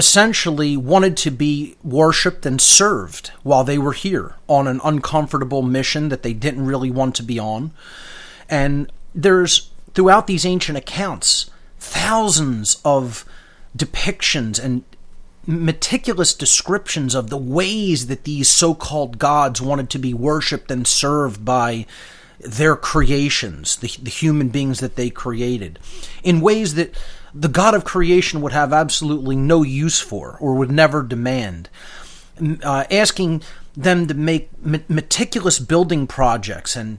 essentially 0.00 0.78
wanted 0.78 1.14
to 1.14 1.30
be 1.30 1.76
worshipped 1.84 2.46
and 2.46 2.58
served 2.58 3.28
while 3.42 3.64
they 3.64 3.76
were 3.76 3.92
here 3.92 4.34
on 4.48 4.66
an 4.66 4.80
uncomfortable 4.82 5.60
mission 5.60 6.08
that 6.08 6.22
they 6.22 6.32
didn't 6.32 6.64
really 6.64 6.90
want 6.90 7.14
to 7.14 7.22
be 7.22 7.38
on. 7.38 7.70
And 8.48 8.90
there's, 9.14 9.70
throughout 9.92 10.26
these 10.26 10.46
ancient 10.46 10.78
accounts, 10.78 11.50
thousands 11.78 12.80
of 12.82 13.26
depictions 13.76 14.58
and 14.58 14.84
meticulous 15.46 16.32
descriptions 16.32 17.14
of 17.14 17.28
the 17.28 17.36
ways 17.36 18.06
that 18.06 18.24
these 18.24 18.48
so 18.48 18.74
called 18.74 19.18
gods 19.18 19.60
wanted 19.60 19.90
to 19.90 19.98
be 19.98 20.14
worshipped 20.14 20.70
and 20.70 20.86
served 20.86 21.44
by 21.44 21.84
their 22.38 22.74
creations, 22.74 23.76
the, 23.76 23.90
the 24.02 24.08
human 24.08 24.48
beings 24.48 24.80
that 24.80 24.96
they 24.96 25.10
created, 25.10 25.78
in 26.22 26.40
ways 26.40 26.74
that 26.76 26.96
the 27.34 27.48
God 27.48 27.74
of 27.74 27.84
creation 27.84 28.40
would 28.40 28.52
have 28.52 28.72
absolutely 28.72 29.36
no 29.36 29.62
use 29.62 30.00
for 30.00 30.36
or 30.40 30.54
would 30.54 30.70
never 30.70 31.02
demand. 31.02 31.68
Uh, 32.62 32.84
asking 32.90 33.42
them 33.76 34.06
to 34.06 34.14
make 34.14 34.50
meticulous 34.64 35.58
building 35.58 36.06
projects 36.06 36.74
and 36.74 36.98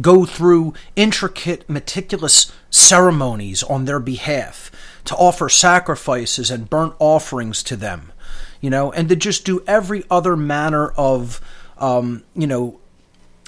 go 0.00 0.24
through 0.24 0.72
intricate, 0.96 1.68
meticulous 1.68 2.52
ceremonies 2.70 3.62
on 3.64 3.84
their 3.84 4.00
behalf, 4.00 4.70
to 5.04 5.16
offer 5.16 5.48
sacrifices 5.48 6.50
and 6.50 6.70
burnt 6.70 6.94
offerings 6.98 7.62
to 7.64 7.76
them, 7.76 8.12
you 8.60 8.70
know, 8.70 8.92
and 8.92 9.08
to 9.08 9.16
just 9.16 9.44
do 9.44 9.62
every 9.66 10.04
other 10.10 10.36
manner 10.36 10.90
of, 10.92 11.40
um, 11.78 12.22
you 12.34 12.46
know, 12.46 12.78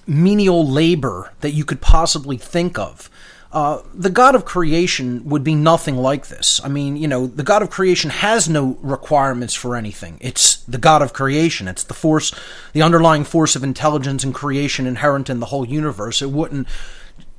menial 0.06 0.68
labor 0.68 1.32
that 1.40 1.52
you 1.52 1.64
could 1.64 1.80
possibly 1.80 2.37
think 2.37 2.78
of. 2.78 3.08
Uh, 3.54 3.80
the 3.94 4.11
God 4.11 4.34
of 4.34 4.44
creation 4.44 5.25
would 5.28 5.44
be 5.44 5.54
nothing 5.54 5.96
like 5.96 6.26
this. 6.26 6.61
I 6.64 6.68
mean, 6.68 6.96
you 6.96 7.06
know, 7.06 7.28
the 7.28 7.44
God 7.44 7.62
of 7.62 7.70
creation 7.70 8.11
has 8.11 8.49
no 8.49 8.76
requirements 8.82 9.54
for 9.54 9.76
anything. 9.76 10.18
It's 10.20 10.56
the 10.64 10.76
God 10.76 11.02
of 11.02 11.12
creation. 11.12 11.68
It's 11.68 11.84
the 11.84 11.94
force, 11.94 12.34
the 12.73 12.82
underlying 12.82 13.23
force 13.23 13.54
of 13.54 13.62
intelligence 13.62 14.25
and 14.25 14.34
creation 14.34 14.88
inherent 14.88 15.30
in 15.30 15.38
the 15.38 15.46
whole 15.46 15.64
universe. 15.64 16.20
It 16.20 16.32
wouldn't 16.32 16.66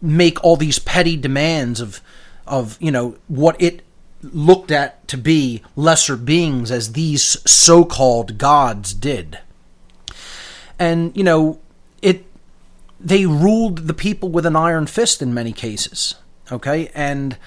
make 0.01 0.41
all 0.41 0.55
these 0.55 0.79
petty 0.79 1.17
demands 1.17 1.81
of, 1.81 1.99
of 2.47 2.77
you 2.79 2.91
know, 2.91 3.17
what 3.27 3.61
it 3.61 3.81
looked 4.21 4.71
at 4.71 5.05
to 5.09 5.17
be 5.17 5.61
lesser 5.75 6.15
beings 6.15 6.71
as 6.71 6.93
these 6.93 7.37
so-called 7.45 8.37
gods 8.37 8.93
did. 8.93 9.39
And 10.79 11.15
you 11.15 11.25
know, 11.25 11.59
it 12.01 12.25
they 13.05 13.27
ruled 13.27 13.87
the 13.87 13.93
people 13.93 14.29
with 14.29 14.47
an 14.47 14.55
iron 14.55 14.87
fist 14.87 15.21
in 15.21 15.33
many 15.33 15.53
cases. 15.53 16.15
Okay, 16.51 16.91
and 16.95 17.37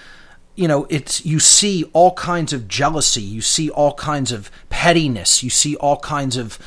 you 0.54 0.68
know 0.68 0.86
it's 0.88 1.26
you 1.26 1.40
see 1.40 1.84
all 1.92 2.14
kinds 2.14 2.52
of 2.52 2.68
jealousy, 2.68 3.22
you 3.22 3.40
see 3.40 3.68
all 3.68 3.94
kinds 3.94 4.32
of 4.32 4.50
pettiness, 4.70 5.42
you 5.42 5.50
see 5.50 5.74
all 5.76 5.98
kinds 5.98 6.36
of 6.36 6.58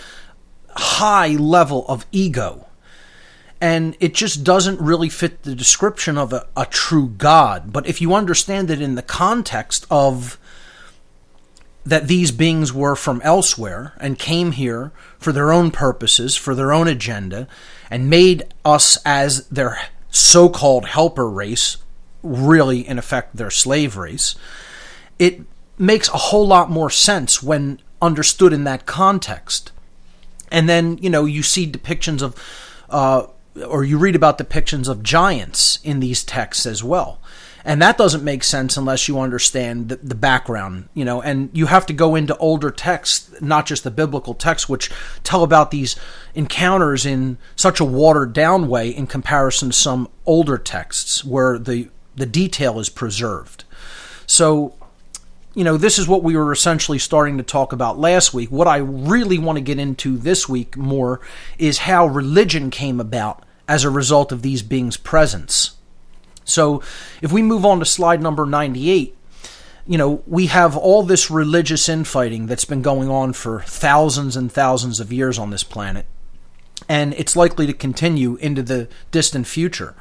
high 0.75 1.35
level 1.35 1.85
of 1.87 2.05
ego. 2.11 2.67
And 3.63 3.95
it 3.99 4.15
just 4.15 4.43
doesn't 4.43 4.81
really 4.81 5.09
fit 5.09 5.43
the 5.43 5.53
description 5.53 6.17
of 6.17 6.33
a, 6.33 6.47
a 6.57 6.65
true 6.65 7.09
God. 7.09 7.71
But 7.71 7.85
if 7.85 8.01
you 8.01 8.15
understand 8.15 8.71
it 8.71 8.81
in 8.81 8.95
the 8.95 9.03
context 9.03 9.85
of 9.91 10.39
that 11.85 12.07
these 12.07 12.31
beings 12.31 12.71
were 12.71 12.95
from 12.95 13.21
elsewhere 13.23 13.93
and 13.99 14.19
came 14.19 14.51
here 14.51 14.91
for 15.17 15.31
their 15.31 15.51
own 15.51 15.71
purposes, 15.71 16.35
for 16.35 16.53
their 16.53 16.71
own 16.71 16.87
agenda, 16.87 17.47
and 17.89 18.09
made 18.09 18.43
us 18.63 18.97
as 19.05 19.47
their 19.47 19.79
so 20.09 20.49
called 20.49 20.85
helper 20.85 21.29
race, 21.29 21.77
really, 22.21 22.87
in 22.87 22.99
effect, 22.99 23.35
their 23.35 23.49
slave 23.49 23.97
race, 23.97 24.35
it 25.17 25.41
makes 25.77 26.07
a 26.09 26.17
whole 26.17 26.45
lot 26.45 26.69
more 26.69 26.89
sense 26.89 27.41
when 27.41 27.79
understood 28.01 28.53
in 28.53 28.63
that 28.65 28.85
context. 28.85 29.71
And 30.51 30.69
then, 30.69 30.97
you 30.99 31.09
know, 31.09 31.25
you 31.25 31.41
see 31.41 31.65
depictions 31.69 32.21
of, 32.21 32.35
uh, 32.89 33.25
or 33.67 33.83
you 33.83 33.97
read 33.97 34.15
about 34.15 34.37
depictions 34.37 34.87
of 34.87 35.01
giants 35.01 35.79
in 35.83 35.99
these 35.99 36.23
texts 36.23 36.65
as 36.65 36.83
well 36.83 37.19
and 37.63 37.81
that 37.81 37.97
doesn't 37.97 38.23
make 38.23 38.43
sense 38.43 38.77
unless 38.77 39.07
you 39.07 39.19
understand 39.19 39.89
the, 39.89 39.95
the, 39.97 40.15
background 40.15 40.87
you 40.93 41.03
know 41.03 41.21
and 41.21 41.49
you 41.53 41.65
have 41.65 41.85
to 41.85 41.93
go 41.93 42.15
into 42.15 42.35
older 42.37 42.71
texts 42.71 43.33
not 43.41 43.65
just 43.65 43.83
the 43.83 43.91
biblical 43.91 44.33
texts 44.33 44.69
which 44.69 44.91
tell 45.23 45.43
about 45.43 45.71
these 45.71 45.95
encounters 46.35 47.05
in 47.05 47.37
such 47.55 47.79
a 47.79 47.85
watered 47.85 48.33
down 48.33 48.67
way 48.67 48.89
in 48.89 49.07
comparison 49.07 49.69
to 49.69 49.75
some 49.75 50.07
older 50.25 50.57
texts 50.57 51.25
where 51.25 51.57
the 51.57 51.89
the 52.15 52.25
detail 52.25 52.79
is 52.79 52.89
preserved. 52.89 53.63
So 54.25 54.75
you 55.53 55.63
know 55.63 55.77
this 55.77 55.99
is 55.99 56.07
what 56.07 56.23
we 56.23 56.35
were 56.35 56.51
essentially 56.51 56.99
starting 56.99 57.37
to 57.37 57.43
talk 57.43 57.73
about 57.73 57.99
last 57.99 58.33
week. 58.33 58.51
What 58.51 58.67
i 58.67 58.77
really 58.77 59.37
want 59.37 59.57
to 59.57 59.61
get 59.61 59.79
into 59.79 60.17
this 60.17 60.47
week 60.47 60.77
more 60.77 61.19
is 61.57 61.79
how 61.79 62.05
religion 62.05 62.69
came 62.69 62.99
about 62.99 63.43
as 63.67 63.83
a 63.83 63.89
result 63.89 64.31
of 64.31 64.41
these 64.41 64.61
beings 64.61 64.97
presence 64.97 65.77
so 66.43 66.81
if 67.21 67.31
we 67.31 67.41
move 67.41 67.65
on 67.65 67.79
to 67.79 67.85
slide 67.85 68.21
number 68.21 68.45
98, 68.45 69.15
you 69.87 69.97
know, 69.97 70.23
we 70.27 70.47
have 70.47 70.77
all 70.77 71.03
this 71.03 71.31
religious 71.31 71.89
infighting 71.89 72.45
that's 72.45 72.65
been 72.65 72.81
going 72.81 73.09
on 73.09 73.33
for 73.33 73.61
thousands 73.61 74.35
and 74.37 74.51
thousands 74.51 74.99
of 74.99 75.11
years 75.11 75.39
on 75.39 75.49
this 75.49 75.63
planet, 75.63 76.05
and 76.87 77.13
it's 77.15 77.35
likely 77.35 77.65
to 77.67 77.73
continue 77.73 78.35
into 78.35 78.61
the 78.61 78.87
distant 79.11 79.47
future. 79.47 79.95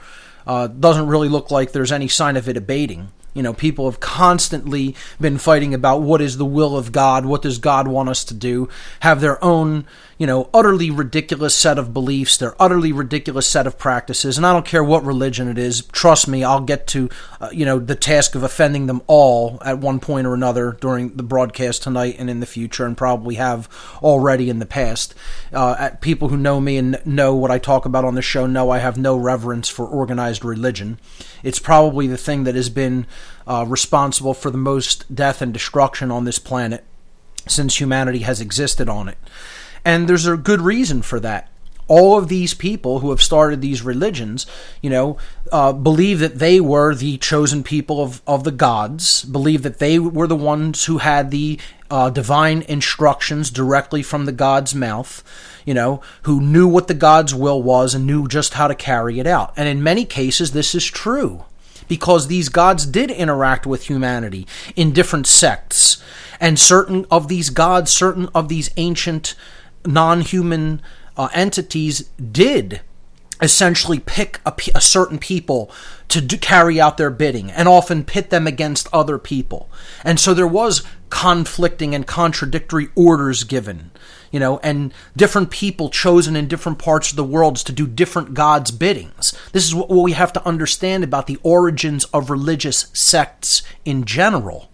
Uh, 0.47 0.66
doesn't 0.66 1.06
really 1.06 1.28
look 1.28 1.50
like 1.50 1.73
there's 1.73 1.92
any 1.92 2.09
sign 2.09 2.37
of 2.37 2.49
it 2.49 2.56
abating. 2.56 3.12
You 3.35 3.42
know, 3.42 3.54
people 3.54 3.88
have 3.88 4.00
constantly 4.00 4.97
been 5.20 5.38
fighting 5.38 5.73
about 5.73 6.02
what 6.02 6.20
is 6.20 6.37
the 6.37 6.44
will 6.44 6.76
of 6.76 6.92
God, 6.92 7.25
what 7.25 7.42
does 7.42 7.59
God 7.59 7.87
want 7.87 8.09
us 8.09 8.25
to 8.25 8.35
do, 8.35 8.68
have 9.00 9.20
their 9.20 9.42
own, 9.44 9.87
you 10.20 10.26
know, 10.26 10.50
utterly 10.52 10.90
ridiculous 10.90 11.56
set 11.56 11.78
of 11.78 11.94
beliefs, 11.94 12.36
their 12.36 12.54
utterly 12.60 12.92
ridiculous 12.92 13.46
set 13.46 13.66
of 13.66 13.78
practices. 13.78 14.36
And 14.36 14.46
I 14.46 14.52
don't 14.52 14.66
care 14.66 14.84
what 14.84 15.02
religion 15.02 15.48
it 15.48 15.56
is, 15.56 15.86
trust 15.92 16.28
me, 16.28 16.44
I'll 16.44 16.60
get 16.60 16.86
to, 16.88 17.08
uh, 17.40 17.48
you 17.52 17.64
know, 17.64 17.78
the 17.78 17.94
task 17.94 18.34
of 18.34 18.42
offending 18.42 18.86
them 18.86 19.00
all 19.06 19.56
at 19.64 19.78
one 19.78 19.98
point 19.98 20.26
or 20.26 20.34
another 20.34 20.76
during 20.78 21.16
the 21.16 21.22
broadcast 21.22 21.82
tonight 21.82 22.16
and 22.18 22.28
in 22.28 22.40
the 22.40 22.46
future, 22.46 22.84
and 22.84 22.98
probably 22.98 23.36
have 23.36 23.66
already 24.02 24.50
in 24.50 24.58
the 24.58 24.66
past. 24.66 25.14
Uh, 25.54 25.88
people 26.02 26.28
who 26.28 26.36
know 26.36 26.60
me 26.60 26.76
and 26.76 27.00
know 27.06 27.34
what 27.34 27.50
I 27.50 27.58
talk 27.58 27.86
about 27.86 28.04
on 28.04 28.14
the 28.14 28.20
show 28.20 28.46
know 28.46 28.68
I 28.68 28.76
have 28.80 28.98
no 28.98 29.16
reverence 29.16 29.70
for 29.70 29.86
organized 29.86 30.44
religion. 30.44 31.00
It's 31.42 31.58
probably 31.58 32.06
the 32.06 32.18
thing 32.18 32.44
that 32.44 32.54
has 32.54 32.68
been 32.68 33.06
uh, 33.46 33.64
responsible 33.66 34.34
for 34.34 34.50
the 34.50 34.58
most 34.58 35.14
death 35.14 35.40
and 35.40 35.50
destruction 35.50 36.10
on 36.10 36.26
this 36.26 36.38
planet 36.38 36.84
since 37.48 37.80
humanity 37.80 38.18
has 38.18 38.42
existed 38.42 38.86
on 38.86 39.08
it. 39.08 39.16
And 39.84 40.08
there's 40.08 40.26
a 40.26 40.37
good 40.37 40.60
reason 40.60 41.02
for 41.02 41.20
that. 41.20 41.49
All 41.88 42.16
of 42.16 42.28
these 42.28 42.54
people 42.54 43.00
who 43.00 43.10
have 43.10 43.20
started 43.20 43.60
these 43.60 43.82
religions, 43.82 44.46
you 44.80 44.90
know, 44.90 45.16
uh, 45.50 45.72
believe 45.72 46.20
that 46.20 46.38
they 46.38 46.60
were 46.60 46.94
the 46.94 47.18
chosen 47.18 47.64
people 47.64 48.00
of, 48.00 48.22
of 48.28 48.44
the 48.44 48.52
gods, 48.52 49.25
believe 49.25 49.62
that 49.62 49.80
they 49.80 49.99
were 49.99 50.28
the 50.28 50.37
ones 50.37 50.84
who 50.84 50.99
had 50.99 51.32
the 51.32 51.58
uh, 51.90 52.08
divine 52.08 52.62
instructions 52.62 53.50
directly 53.50 54.02
from 54.02 54.25
the 54.25 54.32
God's 54.32 54.72
mouth, 54.72 55.25
you 55.64 55.75
know, 55.75 56.00
who 56.22 56.40
knew 56.40 56.68
what 56.68 56.87
the 56.87 56.94
God's 56.94 57.34
will 57.34 57.60
was 57.60 57.94
and 57.94 58.06
knew 58.06 58.28
just 58.28 58.54
how 58.54 58.68
to 58.68 58.75
carry 58.76 59.18
it 59.18 59.26
out. 59.26 59.52
And 59.56 59.68
in 59.68 59.82
many 59.82 60.04
cases, 60.04 60.52
this 60.52 60.76
is 60.76 60.84
true 60.84 61.44
because 61.88 62.28
these 62.28 62.49
gods 62.49 62.87
did 62.87 63.10
interact 63.10 63.66
with 63.66 63.88
humanity 63.88 64.46
in 64.76 64.92
different 64.92 65.26
sects. 65.26 66.00
And 66.38 66.58
certain 66.58 67.04
of 67.10 67.26
these 67.26 67.50
gods, 67.50 67.90
certain 67.90 68.28
of 68.32 68.49
these 68.49 68.70
ancient 68.76 69.34
non 69.84 70.20
human 70.20 70.82
uh, 71.16 71.28
entities 71.32 72.08
did 72.32 72.80
essentially 73.42 73.99
pick 73.99 74.40
a, 74.44 74.80
certain 74.80 75.18
people 75.18 75.70
to 76.08 76.20
do, 76.20 76.37
carry 76.37 76.80
out 76.80 76.96
their 76.96 77.10
bidding 77.10 77.50
and 77.50 77.68
often 77.68 78.04
pit 78.04 78.30
them 78.30 78.46
against 78.46 78.88
other 78.92 79.18
people. 79.18 79.70
And 80.04 80.20
so 80.20 80.34
there 80.34 80.46
was 80.46 80.82
conflicting 81.08 81.94
and 81.94 82.06
contradictory 82.06 82.88
orders 82.94 83.44
given, 83.44 83.90
you 84.30 84.38
know, 84.38 84.58
and 84.58 84.92
different 85.16 85.50
people 85.50 85.88
chosen 85.88 86.37
in 86.37 86.49
different 86.49 86.78
parts 86.78 87.10
of 87.10 87.16
the 87.16 87.25
world 87.25 87.56
to 87.56 87.72
do 87.72 87.87
different 87.87 88.34
gods' 88.34 88.70
biddings. 88.70 89.34
This 89.52 89.64
is 89.64 89.75
what 89.75 89.90
we 89.90 90.12
have 90.12 90.32
to 90.34 90.46
understand 90.46 91.02
about 91.02 91.26
the 91.26 91.38
origins 91.42 92.04
of 92.06 92.30
religious 92.30 92.90
sects 92.92 93.62
in 93.84 94.04
general 94.04 94.69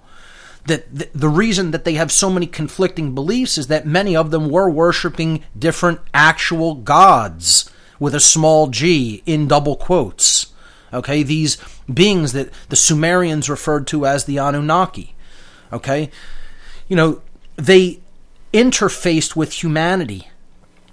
that 0.66 1.12
the, 1.14 1.28
reason 1.28 1.70
that 1.70 1.84
they 1.84 1.94
have 1.94 2.10
so 2.10 2.30
many 2.30 2.46
conflicting 2.46 3.14
beliefs 3.14 3.56
is 3.58 3.68
that 3.68 3.86
many 3.86 4.16
of 4.16 4.30
them 4.30 4.50
were 4.50 4.68
worshiping 4.68 5.44
different 5.58 6.00
actual 6.12 6.74
gods 6.74 7.70
with 7.98 8.14
a 8.14 8.20
small 8.20 8.68
g 8.68 9.22
in 9.26 9.48
double 9.48 9.76
quotes. 9.76 10.52
Okay, 10.92 11.22
these 11.22 11.58
beings 11.92 12.32
that 12.32 12.50
the 12.68 12.76
Sumerians 12.76 13.50
referred 13.50 13.86
to 13.88 14.06
as 14.06 14.24
the 14.24 14.38
Anunnaki. 14.38 15.14
Okay, 15.72 16.10
you 16.88 16.96
know, 16.96 17.22
they 17.56 18.00
interfaced 18.52 19.36
with 19.36 19.62
humanity 19.62 20.28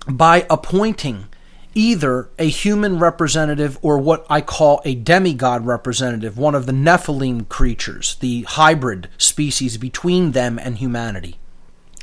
by 0.07 0.45
appointing 0.49 1.27
either 1.75 2.29
a 2.37 2.49
human 2.49 2.99
representative 2.99 3.77
or 3.81 3.97
what 3.97 4.25
I 4.29 4.41
call 4.41 4.81
a 4.85 4.95
demigod 4.95 5.65
representative, 5.65 6.37
one 6.37 6.55
of 6.55 6.65
the 6.65 6.71
Nephilim 6.71 7.47
creatures, 7.49 8.15
the 8.19 8.43
hybrid 8.43 9.09
species 9.17 9.77
between 9.77 10.31
them 10.31 10.59
and 10.59 10.77
humanity 10.77 11.37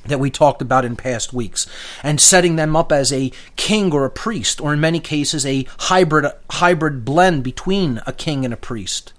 that 0.07 0.19
we 0.21 0.31
talked 0.31 0.63
about 0.63 0.85
in 0.85 0.97
past 0.97 1.33
weeks, 1.33 1.67
and 2.03 2.21
setting 2.21 2.57
them 2.57 2.75
up 2.75 2.91
as 2.91 3.13
a 3.13 3.31
king 3.57 3.93
or 3.93 4.05
a 4.05 4.11
priest, 4.11 4.61
or 4.61 4.73
in 4.73 4.81
many 4.81 4.99
cases 4.99 5.45
a 5.45 5.67
hybrid 5.79 6.27
hybrid 6.51 7.05
blend 7.05 7.45
between 7.45 8.01
a 8.07 8.13
king 8.13 8.45
and 8.45 8.55
a 8.55 8.57
priest. 8.57 9.13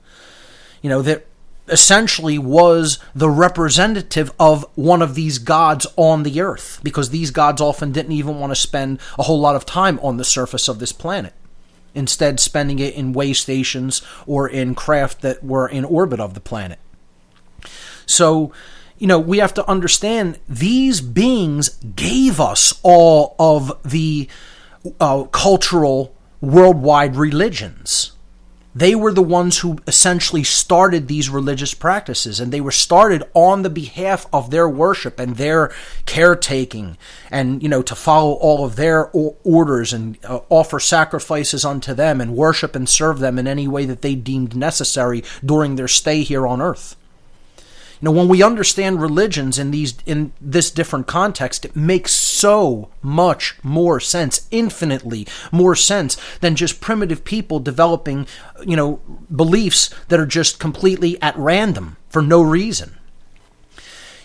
You 0.82 0.90
know, 0.90 1.04
that 1.04 1.28
essentially 1.72 2.38
was 2.38 3.00
the 3.16 3.30
representative 3.30 4.32
of 4.40 4.66
one 4.76 5.02
of 5.02 5.16
these 5.16 5.40
gods 5.40 5.88
on 5.96 6.24
the 6.24 6.42
earth, 6.42 6.80
because 6.84 7.10
these 7.10 7.32
gods 7.32 7.62
often 7.62 7.92
didn't 7.92 8.12
even 8.12 8.40
want 8.40 8.52
to 8.52 8.56
spend 8.56 9.00
a 9.18 9.24
whole 9.24 9.40
lot 9.40 9.56
of 9.56 9.66
time 9.66 10.00
on 10.04 10.18
the 10.18 10.24
surface 10.24 10.68
of 10.68 10.80
this 10.80 10.92
planet. 10.92 11.34
Instead, 11.94 12.40
spending 12.40 12.80
it 12.80 12.94
in 12.94 13.14
way 13.14 13.34
stations 13.34 14.02
or 14.26 14.48
in 14.48 14.76
craft 14.76 15.22
that 15.22 15.44
were 15.44 15.68
in 15.68 15.84
orbit 15.84 16.20
of 16.20 16.34
the 16.34 16.40
planet. 16.40 16.80
So, 18.06 18.54
you 18.98 19.08
know, 19.08 19.20
we 19.20 19.40
have 19.40 19.54
to 19.56 19.70
understand 19.70 20.40
these 20.48 21.02
beings 21.02 21.70
gave 21.96 22.40
us 22.40 22.80
all 22.84 23.36
of 23.40 23.72
the 23.84 24.30
uh, 25.00 25.24
cultural 25.24 26.16
worldwide 26.40 27.16
religions. 27.16 28.14
They 28.74 28.96
were 28.96 29.12
the 29.12 29.22
ones 29.22 29.60
who 29.60 29.80
essentially 29.86 30.44
started 30.44 31.08
these 31.08 31.30
religious 31.30 31.74
practices, 31.74 32.40
and 32.40 32.54
they 32.54 32.62
were 32.62 32.72
started 32.72 33.24
on 33.34 33.64
the 33.64 33.70
behalf 33.70 34.26
of 34.32 34.50
their 34.50 34.68
worship 34.68 35.20
and 35.20 35.36
their 35.36 35.74
caretaking, 36.06 36.98
and 37.30 37.62
you 37.62 37.68
know 37.68 37.82
to 37.82 37.96
follow 37.96 38.34
all 38.34 38.64
of 38.64 38.78
their 38.78 39.10
orders 39.14 39.92
and 39.92 40.18
uh, 40.24 40.40
offer 40.50 40.80
sacrifices 40.80 41.66
unto 41.66 41.94
them 41.94 42.22
and 42.22 42.38
worship 42.38 42.74
and 42.74 42.88
serve 42.88 43.20
them 43.20 43.38
in 43.38 43.46
any 43.46 43.68
way 43.68 43.86
that 43.86 44.02
they 44.02 44.16
deemed 44.16 44.56
necessary 44.56 45.22
during 45.44 45.76
their 45.76 45.90
stay 45.90 46.22
here 46.22 46.48
on 46.48 46.62
earth. 46.62 46.96
You 48.02 48.06
know, 48.06 48.12
when 48.14 48.30
we 48.30 48.42
understand 48.42 49.02
religions 49.02 49.60
in 49.60 49.72
these 49.72 49.96
in 50.06 50.32
this 50.40 50.72
different 50.72 51.08
context, 51.08 51.66
it 51.66 51.76
makes 51.76 52.14
so 52.42 52.90
much 53.02 53.56
more 53.64 54.00
sense, 54.00 54.48
infinitely 54.52 55.28
more 55.52 55.76
sense 55.76 56.18
than 56.40 56.56
just 56.56 56.82
primitive 56.82 57.24
people 57.24 57.60
developing, 57.60 58.28
you 58.66 58.76
know, 58.76 59.00
beliefs 59.34 59.90
that 60.10 60.20
are 60.20 60.26
just 60.26 60.60
completely 60.60 61.22
at 61.22 61.38
random 61.38 61.98
for 62.10 62.22
no 62.22 62.42
reason. 62.42 62.98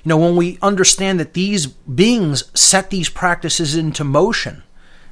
You 0.03 0.11
know, 0.11 0.19
when 0.19 0.37
we 0.37 0.59
understand 0.63 1.21
that 1.21 1.35
these 1.35 1.67
beings 1.67 2.45
set 2.55 2.91
these 2.91 3.09
practices 3.09 3.77
into 3.77 4.05
motion, 4.05 4.63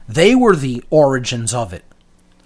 they 0.09 0.35
were 0.35 0.57
the 0.57 0.83
origins 0.89 1.53
of 1.53 1.73
it, 1.73 1.85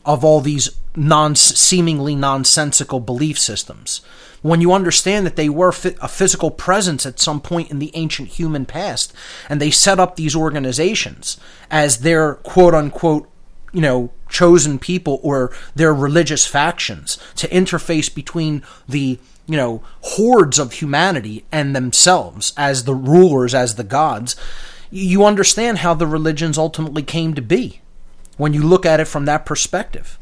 of 0.05 0.25
all 0.25 0.40
these 0.40 0.71
non 0.96 1.35
seemingly 1.35 2.14
nonsensical 2.14 3.01
belief 3.01 3.38
systems. 3.38 4.01
When 4.40 4.61
you 4.61 4.72
understand 4.72 5.27
that 5.27 5.37
they 5.37 5.48
were 5.48 5.70
a 5.70 6.09
physical 6.09 6.51
presence 6.51 7.05
at 7.05 7.18
some 7.18 7.40
point 7.40 7.70
in 7.70 7.81
the 7.81 7.90
ancient 7.94 8.29
human 8.29 8.66
past, 8.66 9.12
and 9.48 9.61
they 9.61 9.70
set 9.70 9.98
up 9.98 10.14
these 10.14 10.37
organizations 10.37 11.38
as 11.70 11.98
their 11.98 12.35
quote 12.35 12.74
unquote, 12.74 13.29
you 13.72 13.81
know, 13.81 14.11
chosen 14.29 14.79
people 14.79 15.18
or 15.22 15.53
their 15.74 15.92
religious 15.92 16.46
factions 16.46 17.18
to 17.37 17.48
interface 17.48 18.14
between 18.14 18.62
the 18.88 19.18
you 19.46 19.57
know 19.57 19.83
hordes 20.03 20.59
of 20.59 20.74
humanity 20.74 21.44
and 21.51 21.74
themselves 21.74 22.53
as 22.57 22.85
the 22.85 22.94
rulers 22.94 23.55
as 23.55 23.74
the 23.74 23.85
gods 23.85 24.37
you 24.90 25.24
understand 25.24 25.79
how 25.79 25.94
the 25.94 26.07
religions 26.07 26.59
ultimately 26.59 27.03
came 27.03 27.35
to 27.35 27.42
be 27.42 27.81
when 28.37 28.53
you 28.53 28.62
look 28.62 28.85
at 28.85 29.01
it 29.01 29.07
from 29.07 29.24
that 29.24 29.46
perspective 29.46 30.18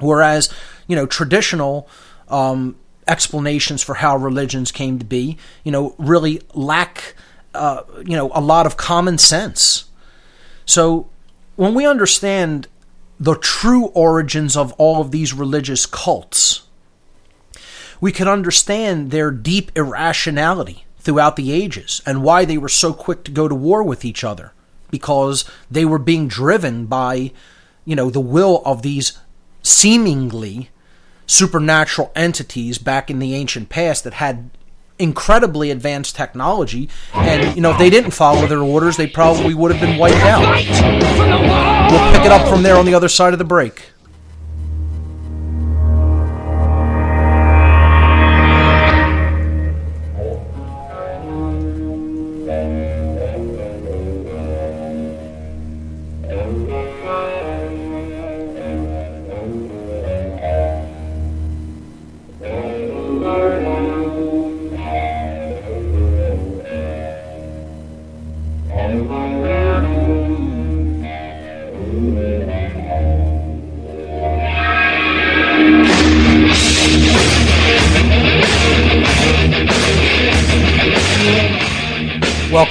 whereas 0.00 0.52
you 0.86 0.96
know 0.96 1.06
traditional 1.06 1.88
um, 2.28 2.76
explanations 3.06 3.82
for 3.82 3.94
how 3.94 4.16
religions 4.16 4.72
came 4.72 4.98
to 4.98 5.04
be, 5.04 5.36
you 5.64 5.70
know, 5.70 5.94
really 5.98 6.40
lack, 6.54 7.14
uh, 7.54 7.82
you 8.04 8.16
know, 8.16 8.30
a 8.34 8.40
lot 8.40 8.66
of 8.66 8.76
common 8.76 9.18
sense. 9.18 9.84
So 10.64 11.08
when 11.54 11.74
we 11.74 11.86
understand 11.86 12.68
the 13.18 13.36
true 13.36 13.86
origins 13.86 14.56
of 14.56 14.72
all 14.72 15.00
of 15.00 15.10
these 15.10 15.32
religious 15.32 15.86
cults, 15.86 16.62
we 18.00 18.12
can 18.12 18.28
understand 18.28 19.10
their 19.10 19.30
deep 19.30 19.70
irrationality 19.74 20.84
throughout 20.98 21.36
the 21.36 21.52
ages 21.52 22.02
and 22.04 22.22
why 22.22 22.44
they 22.44 22.58
were 22.58 22.68
so 22.68 22.92
quick 22.92 23.24
to 23.24 23.30
go 23.30 23.48
to 23.48 23.54
war 23.54 23.82
with 23.82 24.04
each 24.04 24.24
other 24.24 24.52
because 24.90 25.44
they 25.70 25.84
were 25.84 25.98
being 25.98 26.28
driven 26.28 26.86
by, 26.86 27.30
you 27.84 27.96
know, 27.96 28.10
the 28.10 28.20
will 28.20 28.62
of 28.66 28.82
these 28.82 29.18
seemingly 29.66 30.70
supernatural 31.26 32.12
entities 32.14 32.78
back 32.78 33.10
in 33.10 33.18
the 33.18 33.34
ancient 33.34 33.68
past 33.68 34.04
that 34.04 34.14
had 34.14 34.48
incredibly 34.98 35.70
advanced 35.72 36.14
technology. 36.14 36.88
And 37.12 37.56
you 37.56 37.60
know 37.60 37.72
if 37.72 37.78
they 37.78 37.90
didn't 37.90 38.12
follow 38.12 38.46
their 38.46 38.60
orders 38.60 38.96
they 38.96 39.08
probably 39.08 39.54
would 39.54 39.72
have 39.74 39.80
been 39.80 39.98
wiped 39.98 40.24
out. 40.24 40.46
We'll 41.90 42.12
pick 42.12 42.24
it 42.24 42.32
up 42.32 42.48
from 42.48 42.62
there 42.62 42.76
on 42.76 42.86
the 42.86 42.94
other 42.94 43.08
side 43.08 43.32
of 43.32 43.38
the 43.38 43.44
break 43.44 43.90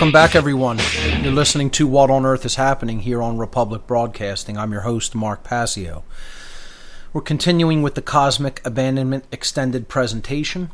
Welcome 0.05 0.21
back, 0.21 0.35
everyone. 0.35 0.79
You're 1.23 1.33
listening 1.33 1.71
to 1.71 1.87
What 1.87 2.11
on 2.11 2.27
Earth 2.27 2.45
is 2.45 2.57
Happening 2.57 2.99
here 2.99 3.23
on 3.23 3.39
Republic 3.39 3.87
Broadcasting. 3.87 4.55
I'm 4.55 4.71
your 4.71 4.81
host, 4.81 5.15
Mark 5.15 5.43
Passio. 5.43 6.03
We're 7.11 7.21
continuing 7.21 7.81
with 7.81 7.95
the 7.95 8.03
Cosmic 8.03 8.61
Abandonment 8.63 9.25
Extended 9.31 9.87
presentation. 9.87 10.69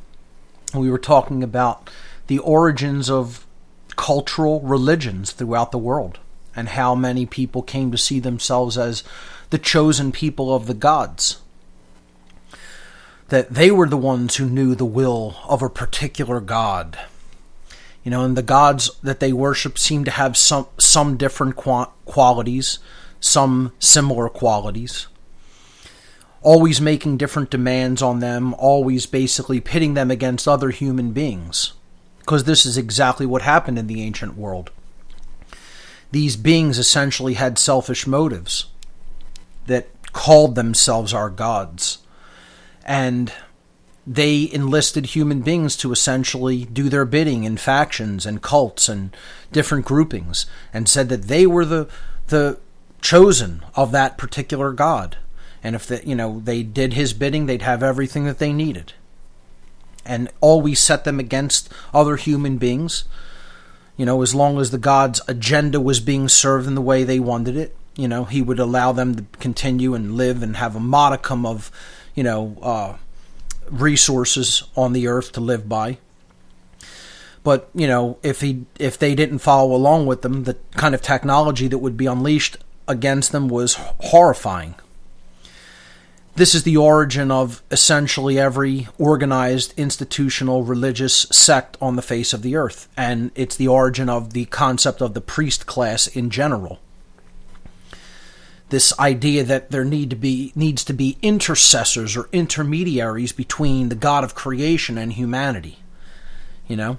We 0.75 0.91
were 0.91 0.99
talking 0.99 1.43
about 1.43 1.89
the 2.27 2.39
origins 2.39 3.09
of 3.09 3.47
cultural 3.95 4.59
religions 4.59 5.31
throughout 5.31 5.71
the 5.71 5.77
world 5.77 6.19
and 6.53 6.67
how 6.67 6.93
many 6.93 7.25
people 7.25 7.61
came 7.61 7.89
to 7.93 7.97
see 7.97 8.19
themselves 8.19 8.77
as 8.77 9.01
the 9.49 9.57
chosen 9.57 10.11
people 10.11 10.53
of 10.53 10.67
the 10.67 10.73
gods. 10.73 11.39
That 13.29 13.53
they 13.53 13.71
were 13.71 13.87
the 13.87 13.95
ones 13.95 14.35
who 14.35 14.49
knew 14.49 14.75
the 14.75 14.83
will 14.83 15.37
of 15.47 15.61
a 15.61 15.69
particular 15.69 16.41
god 16.41 16.99
you 18.03 18.09
know, 18.11 18.23
and 18.23 18.35
the 18.35 18.43
gods 18.43 18.89
that 19.03 19.19
they 19.19 19.31
worship 19.31 19.77
seem 19.77 20.03
to 20.05 20.11
have 20.11 20.35
some 20.35 20.67
some 20.79 21.17
different 21.17 21.55
qualities, 21.55 22.79
some 23.19 23.73
similar 23.79 24.29
qualities. 24.29 25.07
Always 26.43 26.81
making 26.81 27.17
different 27.17 27.51
demands 27.51 28.01
on 28.01 28.19
them, 28.19 28.55
always 28.55 29.05
basically 29.05 29.59
pitting 29.59 29.93
them 29.93 30.09
against 30.09 30.47
other 30.47 30.71
human 30.71 31.11
beings. 31.11 31.73
Because 32.19 32.45
this 32.45 32.65
is 32.65 32.77
exactly 32.77 33.27
what 33.27 33.43
happened 33.43 33.77
in 33.77 33.85
the 33.85 34.01
ancient 34.01 34.35
world. 34.35 34.71
These 36.11 36.35
beings 36.37 36.79
essentially 36.79 37.35
had 37.35 37.59
selfish 37.59 38.07
motives 38.07 38.65
that 39.67 39.89
called 40.13 40.55
themselves 40.55 41.13
our 41.13 41.29
gods. 41.29 41.99
And 42.83 43.31
they 44.05 44.49
enlisted 44.51 45.07
human 45.07 45.41
beings 45.41 45.77
to 45.77 45.91
essentially 45.91 46.65
do 46.65 46.89
their 46.89 47.05
bidding 47.05 47.43
in 47.43 47.57
factions 47.57 48.25
and 48.25 48.41
cults 48.41 48.89
and 48.89 49.15
different 49.51 49.85
groupings 49.85 50.45
and 50.73 50.89
said 50.89 51.09
that 51.09 51.23
they 51.23 51.45
were 51.45 51.65
the 51.65 51.87
the 52.27 52.59
chosen 53.01 53.63
of 53.75 53.91
that 53.91 54.17
particular 54.17 54.71
god. 54.71 55.17
And 55.63 55.75
if 55.75 55.85
the, 55.85 56.05
you 56.05 56.15
know 56.15 56.41
they 56.43 56.63
did 56.63 56.93
his 56.93 57.13
bidding 57.13 57.45
they'd 57.45 57.61
have 57.61 57.83
everything 57.83 58.25
that 58.25 58.39
they 58.39 58.53
needed. 58.53 58.93
And 60.03 60.29
always 60.41 60.79
set 60.79 61.03
them 61.03 61.19
against 61.19 61.71
other 61.93 62.15
human 62.15 62.57
beings 62.57 63.05
you 63.97 64.05
know 64.05 64.23
as 64.23 64.33
long 64.33 64.59
as 64.59 64.71
the 64.71 64.77
god's 64.79 65.21
agenda 65.27 65.79
was 65.79 65.99
being 65.99 66.27
served 66.27 66.65
in 66.65 66.73
the 66.73 66.81
way 66.81 67.03
they 67.03 67.19
wanted 67.19 67.55
it 67.55 67.75
you 67.95 68.07
know 68.07 68.23
he 68.23 68.41
would 68.41 68.57
allow 68.57 68.91
them 68.91 69.13
to 69.13 69.25
continue 69.39 69.93
and 69.93 70.15
live 70.15 70.41
and 70.41 70.57
have 70.57 70.75
a 70.75 70.79
modicum 70.79 71.45
of 71.45 71.69
you 72.15 72.23
know 72.23 72.57
uh, 72.63 72.97
resources 73.71 74.63
on 74.75 74.93
the 74.93 75.07
earth 75.07 75.31
to 75.33 75.41
live 75.41 75.67
by. 75.67 75.97
But 77.43 77.69
you 77.73 77.87
know, 77.87 78.17
if 78.21 78.41
he 78.41 78.65
if 78.77 78.99
they 78.99 79.15
didn't 79.15 79.39
follow 79.39 79.73
along 79.73 80.05
with 80.05 80.21
them, 80.21 80.43
the 80.43 80.57
kind 80.75 80.93
of 80.93 81.01
technology 81.01 81.67
that 81.67 81.79
would 81.79 81.97
be 81.97 82.05
unleashed 82.05 82.57
against 82.87 83.31
them 83.31 83.47
was 83.47 83.75
horrifying. 83.75 84.75
This 86.35 86.55
is 86.55 86.63
the 86.63 86.77
origin 86.77 87.29
of 87.29 87.61
essentially 87.71 88.39
every 88.39 88.87
organized 88.97 89.73
institutional 89.75 90.63
religious 90.63 91.27
sect 91.31 91.77
on 91.81 91.97
the 91.97 92.01
face 92.01 92.31
of 92.31 92.41
the 92.41 92.55
earth, 92.55 92.87
and 92.95 93.31
it's 93.35 93.55
the 93.55 93.67
origin 93.67 94.07
of 94.07 94.33
the 94.33 94.45
concept 94.45 95.01
of 95.01 95.13
the 95.13 95.21
priest 95.21 95.65
class 95.65 96.07
in 96.07 96.29
general 96.29 96.79
this 98.71 98.97
idea 98.97 99.43
that 99.43 99.69
there 99.69 99.83
need 99.83 100.09
to 100.09 100.15
be 100.15 100.53
needs 100.55 100.83
to 100.85 100.93
be 100.93 101.17
intercessors 101.21 102.15
or 102.15 102.29
intermediaries 102.31 103.33
between 103.33 103.89
the 103.89 103.95
God 103.95 104.23
of 104.23 104.33
creation 104.33 104.97
and 104.97 105.13
humanity. 105.13 105.79
You 106.67 106.77
know, 106.77 106.97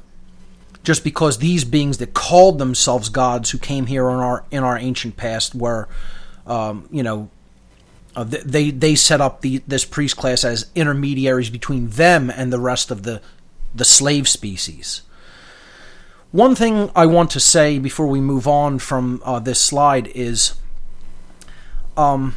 just 0.85 1.02
because 1.02 1.38
these 1.38 1.64
beings 1.64 1.96
that 1.96 2.12
called 2.12 2.58
themselves 2.58 3.08
gods 3.08 3.50
who 3.50 3.58
came 3.58 3.87
here 3.87 4.08
in 4.11 4.16
our 4.16 4.44
in 4.50 4.62
our 4.62 4.76
ancient 4.76 5.16
past 5.16 5.54
were, 5.54 5.88
um, 6.46 6.87
you 6.92 7.02
know, 7.02 7.30
uh, 8.14 8.24
they 8.24 8.70
they 8.70 8.94
set 8.94 9.22
up 9.22 9.40
the 9.40 9.62
this 9.66 9.87
priest 9.87 10.18
class 10.18 10.44
as 10.44 10.70
intermediaries 10.74 11.48
between 11.48 11.88
them 11.88 12.28
and 12.28 12.52
the 12.52 12.61
rest 12.61 12.90
of 12.90 13.02
the 13.02 13.22
the 13.74 13.87
slave 13.87 14.28
species. 14.28 15.00
One 16.32 16.54
thing 16.54 16.90
I 16.94 17.06
want 17.06 17.30
to 17.30 17.40
say 17.40 17.78
before 17.78 18.06
we 18.06 18.20
move 18.20 18.46
on 18.46 18.78
from 18.78 19.22
uh, 19.24 19.38
this 19.38 19.61
slide 19.61 20.08
is 20.08 20.54
um, 21.96 22.35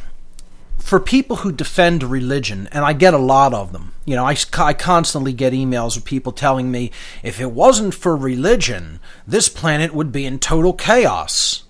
for 0.78 1.00
people 1.00 1.36
who 1.36 1.50
defend 1.50 2.02
religion, 2.02 2.68
and 2.72 2.84
I 2.84 2.92
get 2.92 3.14
a 3.14 3.18
lot 3.18 3.52
of 3.52 3.72
them, 3.72 3.92
you 4.04 4.14
know, 4.14 4.24
I, 4.24 4.36
I 4.58 4.72
constantly 4.72 5.32
get 5.32 5.52
emails 5.52 5.96
of 5.96 6.04
people 6.04 6.32
telling 6.32 6.70
me 6.70 6.92
if 7.22 7.40
it 7.40 7.50
wasn't 7.50 7.94
for 7.94 8.16
religion, 8.16 9.00
this 9.26 9.48
planet 9.48 9.92
would 9.92 10.12
be 10.12 10.24
in 10.24 10.38
total 10.38 10.72
chaos. 10.72 11.64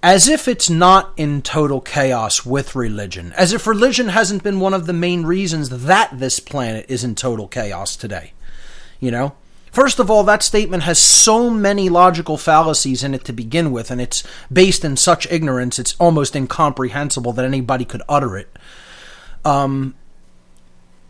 As 0.00 0.28
if 0.28 0.46
it's 0.46 0.70
not 0.70 1.12
in 1.16 1.42
total 1.42 1.80
chaos 1.80 2.46
with 2.46 2.76
religion. 2.76 3.32
As 3.32 3.52
if 3.52 3.66
religion 3.66 4.08
hasn't 4.08 4.44
been 4.44 4.60
one 4.60 4.74
of 4.74 4.86
the 4.86 4.92
main 4.92 5.24
reasons 5.24 5.70
that 5.70 6.10
this 6.18 6.38
planet 6.38 6.86
is 6.88 7.02
in 7.02 7.16
total 7.16 7.48
chaos 7.48 7.96
today. 7.96 8.32
You 9.00 9.10
know? 9.10 9.34
First 9.78 10.00
of 10.00 10.10
all, 10.10 10.24
that 10.24 10.42
statement 10.42 10.82
has 10.82 10.98
so 10.98 11.48
many 11.50 11.88
logical 11.88 12.36
fallacies 12.36 13.04
in 13.04 13.14
it 13.14 13.24
to 13.26 13.32
begin 13.32 13.70
with, 13.70 13.92
and 13.92 14.00
it's 14.00 14.24
based 14.52 14.84
in 14.84 14.96
such 14.96 15.30
ignorance, 15.30 15.78
it's 15.78 15.94
almost 16.00 16.34
incomprehensible 16.34 17.32
that 17.34 17.44
anybody 17.44 17.84
could 17.84 18.02
utter 18.08 18.36
it. 18.36 18.48
Um, 19.44 19.94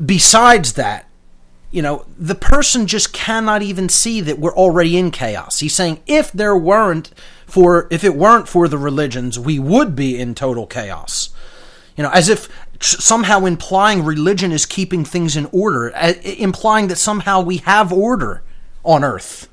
besides 0.05 0.75
that, 0.75 1.09
you 1.71 1.81
know, 1.81 2.05
the 2.19 2.35
person 2.35 2.87
just 2.87 3.15
cannot 3.15 3.63
even 3.63 3.89
see 3.89 4.21
that 4.21 4.39
we're 4.39 4.55
already 4.55 4.99
in 4.99 5.13
chaos. 5.13 5.61
He's 5.61 5.75
saying 5.75 6.03
if 6.07 6.31
there 6.31 6.55
weren't 6.55 7.15
for 7.47 7.89
if 7.91 8.05
it 8.05 8.17
weren't 8.17 8.49
for 8.49 8.69
the 8.69 8.77
religions, 8.77 9.39
we 9.39 9.59
would 9.59 9.97
be 9.97 10.21
in 10.21 10.35
total 10.35 10.67
chaos. 10.67 11.31
You 11.97 12.03
know, 12.03 12.11
as 12.11 12.29
if 12.29 12.51
somehow 12.83 13.47
implying 13.47 14.05
religion 14.05 14.53
is 14.53 14.67
keeping 14.67 15.07
things 15.07 15.39
in 15.39 15.47
order, 15.53 15.89
implying 16.23 16.89
that 16.89 16.97
somehow 16.97 17.41
we 17.41 17.57
have 17.59 17.91
order 17.95 18.43
on 18.89 19.05
earth. 19.05 19.49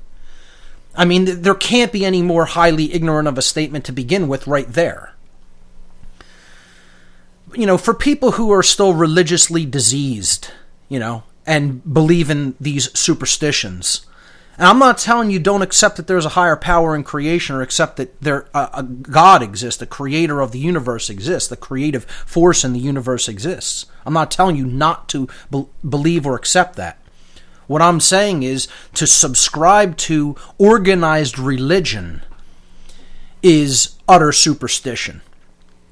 I 0.94 1.04
mean, 1.04 1.42
there 1.42 1.54
can't 1.54 1.92
be 1.92 2.06
any 2.06 2.22
more 2.22 2.46
highly 2.46 2.92
ignorant 2.94 3.28
of 3.28 3.36
a 3.36 3.42
statement 3.42 3.84
to 3.84 3.92
begin 3.92 4.28
with, 4.28 4.46
right 4.46 4.66
there. 4.66 5.12
You 7.54 7.66
know, 7.66 7.76
for 7.76 7.92
people 7.92 8.32
who 8.32 8.50
are 8.50 8.62
still 8.62 8.94
religiously 8.94 9.66
diseased, 9.66 10.50
you 10.88 10.98
know, 10.98 11.22
and 11.46 11.82
believe 11.92 12.30
in 12.30 12.56
these 12.58 12.98
superstitions, 12.98 14.06
and 14.58 14.66
I'm 14.66 14.78
not 14.78 14.96
telling 14.96 15.30
you 15.30 15.38
don't 15.38 15.60
accept 15.60 15.98
that 15.98 16.06
there's 16.06 16.24
a 16.24 16.30
higher 16.30 16.56
power 16.56 16.96
in 16.96 17.04
creation 17.04 17.56
or 17.56 17.60
accept 17.60 17.98
that 17.98 18.18
there 18.22 18.48
a, 18.54 18.70
a 18.74 18.82
God 18.82 19.42
exists, 19.42 19.78
the 19.78 19.86
creator 19.86 20.40
of 20.40 20.52
the 20.52 20.58
universe 20.58 21.10
exists, 21.10 21.50
the 21.50 21.58
creative 21.58 22.04
force 22.04 22.64
in 22.64 22.72
the 22.72 22.78
universe 22.78 23.28
exists. 23.28 23.84
I'm 24.06 24.14
not 24.14 24.30
telling 24.30 24.56
you 24.56 24.64
not 24.64 25.10
to 25.10 25.28
be- 25.50 25.66
believe 25.86 26.26
or 26.26 26.36
accept 26.36 26.76
that. 26.76 26.98
What 27.66 27.82
I'm 27.82 28.00
saying 28.00 28.42
is 28.42 28.68
to 28.94 29.06
subscribe 29.06 29.96
to 29.98 30.36
organized 30.58 31.38
religion 31.38 32.22
is 33.42 33.96
utter 34.08 34.32
superstition. 34.32 35.22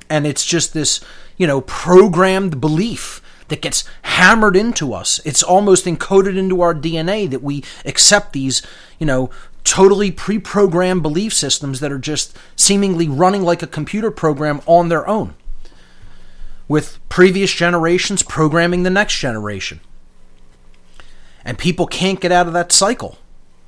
And 0.08 0.26
it's 0.26 0.44
just 0.44 0.74
this, 0.74 1.00
you 1.37 1.46
know, 1.46 1.62
programmed 1.62 2.60
belief 2.60 3.20
that 3.48 3.62
gets 3.62 3.84
hammered 4.02 4.56
into 4.56 4.92
us. 4.92 5.20
It's 5.24 5.42
almost 5.42 5.84
encoded 5.84 6.37
into 6.37 6.60
our 6.60 6.74
DNA 6.74 7.28
that 7.30 7.42
we 7.42 7.64
accept 7.84 8.32
these, 8.32 8.62
you 8.98 9.06
know, 9.06 9.30
totally 9.64 10.10
pre 10.10 10.38
programmed 10.38 11.02
belief 11.02 11.32
systems 11.32 11.80
that 11.80 11.92
are 11.92 11.98
just 11.98 12.37
seemingly 12.56 13.08
running 13.08 13.42
like 13.42 13.62
a 13.62 13.66
computer 13.66 14.10
program 14.10 14.60
on 14.66 14.88
their 14.88 15.06
own, 15.08 15.34
with 16.68 16.98
previous 17.08 17.52
generations 17.52 18.22
programming 18.22 18.82
the 18.82 18.90
next 18.90 19.18
generation. 19.18 19.80
And 21.44 21.59
people 21.59 21.87
can't 21.87 22.20
get 22.20 22.33
out 22.33 22.46
of 22.46 22.52
that 22.54 22.72
cycle 22.72 23.18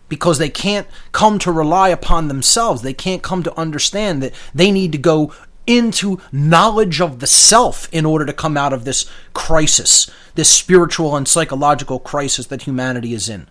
because 0.09 0.39
they 0.39 0.49
can't 0.49 0.87
come 1.13 1.39
to 1.41 1.53
rely 1.53 1.89
upon 1.89 2.29
themselves. 2.29 2.83
They 2.83 2.95
can't 2.95 3.23
come 3.23 3.43
to 3.43 3.59
understand 3.59 4.23
that 4.23 4.35
they 4.55 4.71
need 4.71 4.93
to 4.93 4.99
go 4.99 5.33
into 5.67 6.21
knowledge 6.31 7.01
of 7.01 7.19
the 7.19 7.27
self 7.27 7.89
in 7.93 8.07
order 8.07 8.25
to 8.25 8.33
come 8.33 8.57
out 8.57 8.73
of 8.73 8.85
this 8.85 9.11
crisis, 9.35 10.09
this 10.37 10.49
spiritual 10.49 11.17
and 11.17 11.27
psychological 11.27 11.99
crisis 11.99 12.47
that 12.47 12.63
humanity 12.63 13.13
is 13.13 13.29
in. 13.29 13.49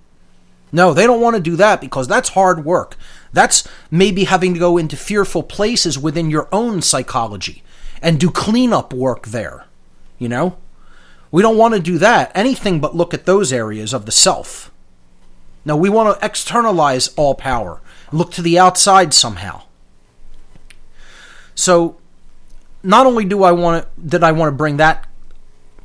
No, 0.72 0.94
they 0.94 1.06
don't 1.06 1.22
want 1.22 1.36
to 1.36 1.42
do 1.42 1.56
that 1.58 1.82
because 1.82 2.08
that's 2.08 2.30
hard 2.30 2.66
work. 2.66 2.98
That's 3.34 3.68
maybe 3.92 4.26
having 4.26 4.54
to 4.54 4.60
go 4.60 4.78
into 4.78 4.98
fearful 4.98 5.44
places 5.44 6.00
within 6.00 6.30
your 6.30 6.48
own 6.52 6.82
psychology 6.82 7.64
and 8.02 8.20
do 8.20 8.32
cleanup 8.32 8.94
work 8.94 9.28
there. 9.28 9.66
You 10.18 10.30
know? 10.30 10.58
We 11.32 11.42
don't 11.42 11.58
want 11.58 11.74
to 11.74 11.80
do 11.80 11.98
that, 11.98 12.32
anything 12.36 12.80
but 12.80 12.96
look 12.96 13.14
at 13.14 13.26
those 13.26 13.52
areas 13.52 13.94
of 13.94 14.06
the 14.06 14.12
self. 14.12 14.72
No, 15.66 15.76
we 15.76 15.90
want 15.90 16.18
to 16.18 16.26
externalize 16.26 17.08
all 17.16 17.34
power, 17.34 17.82
look 18.12 18.32
to 18.34 18.42
the 18.42 18.60
outside 18.60 19.14
somehow. 19.14 19.64
So, 21.56 21.98
not 22.84 23.08
only 23.08 23.26
do 23.26 23.44
I 23.44 23.52
want 23.52 23.84
to, 23.84 24.02
did 24.02 24.24
I 24.24 24.32
want 24.32 24.50
to 24.50 24.56
bring 24.56 24.78
that 24.78 25.08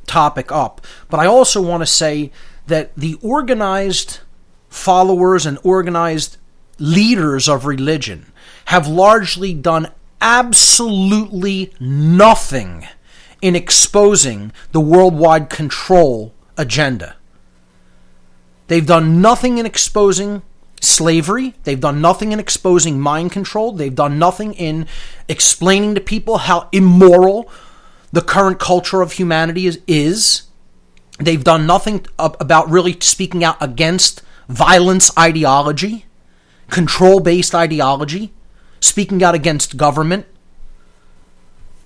topic 0.05 0.51
up, 0.51 0.85
but 1.09 1.19
I 1.19 1.25
also 1.25 1.61
want 1.61 1.81
to 1.81 1.87
say 1.87 2.31
that 2.67 2.95
the 2.95 3.17
organized 3.21 4.19
followers 4.69 5.45
and 5.45 5.57
organized 5.63 6.37
leaders 6.77 7.49
of 7.49 7.65
religion 7.65 8.31
have 8.65 8.87
largely 8.87 9.53
done 9.53 9.91
absolutely 10.21 11.73
nothing 11.79 12.87
in 13.41 13.55
exposing 13.55 14.51
the 14.71 14.79
worldwide 14.79 15.49
control 15.49 16.33
agenda. 16.57 17.15
They've 18.67 18.85
done 18.85 19.21
nothing 19.21 19.57
in 19.57 19.65
exposing 19.65 20.43
slavery. 20.79 21.55
They've 21.63 21.79
done 21.79 22.01
nothing 22.01 22.31
in 22.31 22.39
exposing 22.39 22.99
mind 22.99 23.31
control. 23.31 23.71
They've 23.73 23.93
done 23.93 24.17
nothing 24.17 24.53
in 24.53 24.87
explaining 25.27 25.95
to 25.95 26.01
people 26.01 26.39
how 26.39 26.69
immoral 26.71 27.49
the 28.11 28.21
current 28.21 28.59
culture 28.59 29.01
of 29.01 29.13
humanity 29.13 29.67
is. 29.67 29.79
is. 29.87 30.43
They've 31.19 31.43
done 31.43 31.67
nothing 31.67 32.05
about 32.17 32.69
really 32.69 32.97
speaking 32.99 33.43
out 33.43 33.57
against 33.61 34.23
violence 34.49 35.15
ideology, 35.17 36.05
control 36.69 37.19
based 37.19 37.53
ideology, 37.53 38.33
speaking 38.79 39.21
out 39.21 39.35
against 39.35 39.77
government. 39.77 40.25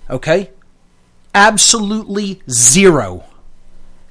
Okay? 0.08 0.50
Absolutely 1.36 2.40
zero. 2.48 3.24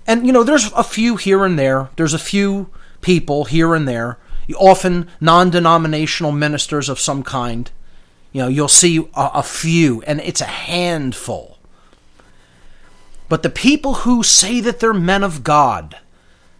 And, 0.05 0.27
you 0.27 0.31
know, 0.31 0.43
there's 0.43 0.71
a 0.73 0.83
few 0.83 1.15
here 1.15 1.43
and 1.43 1.57
there. 1.57 1.89
There's 1.95 2.13
a 2.13 2.19
few 2.19 2.69
people 3.01 3.45
here 3.45 3.73
and 3.73 3.87
there, 3.87 4.19
often 4.55 5.09
non 5.19 5.49
denominational 5.49 6.31
ministers 6.31 6.87
of 6.87 6.99
some 6.99 7.23
kind. 7.23 7.71
You 8.31 8.43
know, 8.43 8.47
you'll 8.47 8.67
see 8.67 9.09
a, 9.15 9.31
a 9.33 9.41
few, 9.41 10.03
and 10.03 10.21
it's 10.21 10.39
a 10.39 10.45
handful. 10.45 11.57
But 13.27 13.41
the 13.41 13.49
people 13.49 13.95
who 13.95 14.21
say 14.21 14.59
that 14.59 14.79
they're 14.79 14.93
men 14.93 15.23
of 15.23 15.43
God, 15.43 15.97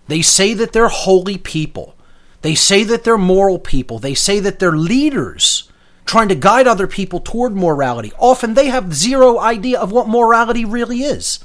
they 0.07 0.23
say 0.23 0.55
that 0.55 0.73
they're 0.73 0.87
holy 0.87 1.37
people, 1.37 1.95
they 2.41 2.55
say 2.55 2.83
that 2.85 3.03
they're 3.03 3.19
moral 3.19 3.59
people, 3.59 3.99
they 3.99 4.15
say 4.15 4.39
that 4.39 4.57
they're 4.57 4.75
leaders 4.75 5.69
trying 6.05 6.29
to 6.29 6.35
guide 6.35 6.67
other 6.67 6.87
people 6.87 7.19
toward 7.19 7.55
morality. 7.55 8.11
Often 8.19 8.53
they 8.53 8.67
have 8.67 8.93
zero 8.93 9.39
idea 9.39 9.79
of 9.79 9.91
what 9.91 10.07
morality 10.07 10.63
really 10.63 11.01
is. 11.01 11.39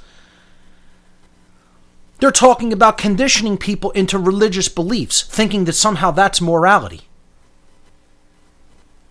They're 2.18 2.30
talking 2.30 2.72
about 2.72 2.98
conditioning 2.98 3.56
people 3.56 3.90
into 3.92 4.18
religious 4.18 4.68
beliefs, 4.68 5.22
thinking 5.22 5.64
that 5.64 5.72
somehow 5.72 6.10
that's 6.10 6.40
morality. 6.40 7.02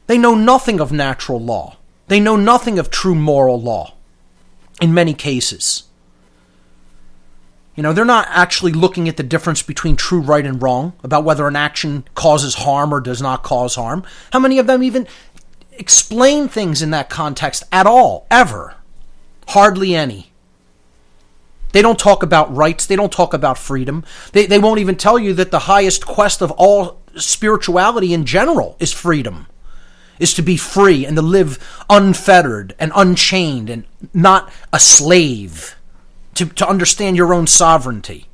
They 0.05 0.17
know 0.17 0.35
nothing 0.35 0.79
of 0.79 0.91
natural 0.91 1.39
law. 1.39 1.77
They 2.07 2.19
know 2.19 2.35
nothing 2.35 2.77
of 2.79 2.89
true 2.89 3.15
moral 3.15 3.59
law 3.59 3.93
in 4.79 4.93
many 4.93 5.13
cases. 5.13 5.83
You 7.75 7.83
know, 7.83 7.93
they're 7.93 8.03
not 8.03 8.27
actually 8.29 8.73
looking 8.73 9.07
at 9.07 9.15
the 9.15 9.23
difference 9.23 9.61
between 9.61 9.95
true 9.95 10.19
right 10.19 10.45
and 10.45 10.61
wrong, 10.61 10.93
about 11.01 11.23
whether 11.23 11.47
an 11.47 11.55
action 11.55 12.03
causes 12.13 12.55
harm 12.55 12.93
or 12.93 12.99
does 12.99 13.21
not 13.21 13.41
cause 13.41 13.75
harm. 13.75 14.03
How 14.33 14.39
many 14.39 14.59
of 14.59 14.67
them 14.67 14.83
even 14.83 15.07
explain 15.79 16.47
things 16.47 16.81
in 16.81 16.91
that 16.91 17.09
context 17.09 17.63
at 17.71 17.87
all, 17.87 18.27
ever? 18.29 18.75
Hardly 19.47 19.95
any. 19.95 20.31
They 21.71 21.81
don't 21.81 21.99
talk 21.99 22.21
about 22.21 22.55
rights. 22.55 22.85
They 22.85 22.95
don't 22.95 23.11
talk 23.11 23.33
about 23.33 23.57
freedom. 23.57 24.03
They, 24.33 24.45
they 24.45 24.59
won't 24.59 24.79
even 24.79 24.95
tell 24.95 25.17
you 25.17 25.33
that 25.35 25.51
the 25.51 25.59
highest 25.59 26.05
quest 26.05 26.41
of 26.41 26.51
all 26.51 26.99
spirituality 27.15 28.13
in 28.13 28.25
general 28.25 28.75
is 28.79 28.91
freedom, 28.91 29.47
is 30.19 30.33
to 30.33 30.41
be 30.41 30.57
free 30.57 31.05
and 31.05 31.15
to 31.15 31.21
live 31.21 31.83
unfettered 31.89 32.75
and 32.79 32.91
unchained 32.95 33.69
and 33.69 33.85
not 34.13 34.51
a 34.73 34.79
slave, 34.79 35.75
to, 36.35 36.45
to 36.45 36.67
understand 36.67 37.15
your 37.15 37.33
own 37.33 37.47
sovereignty. 37.47 38.27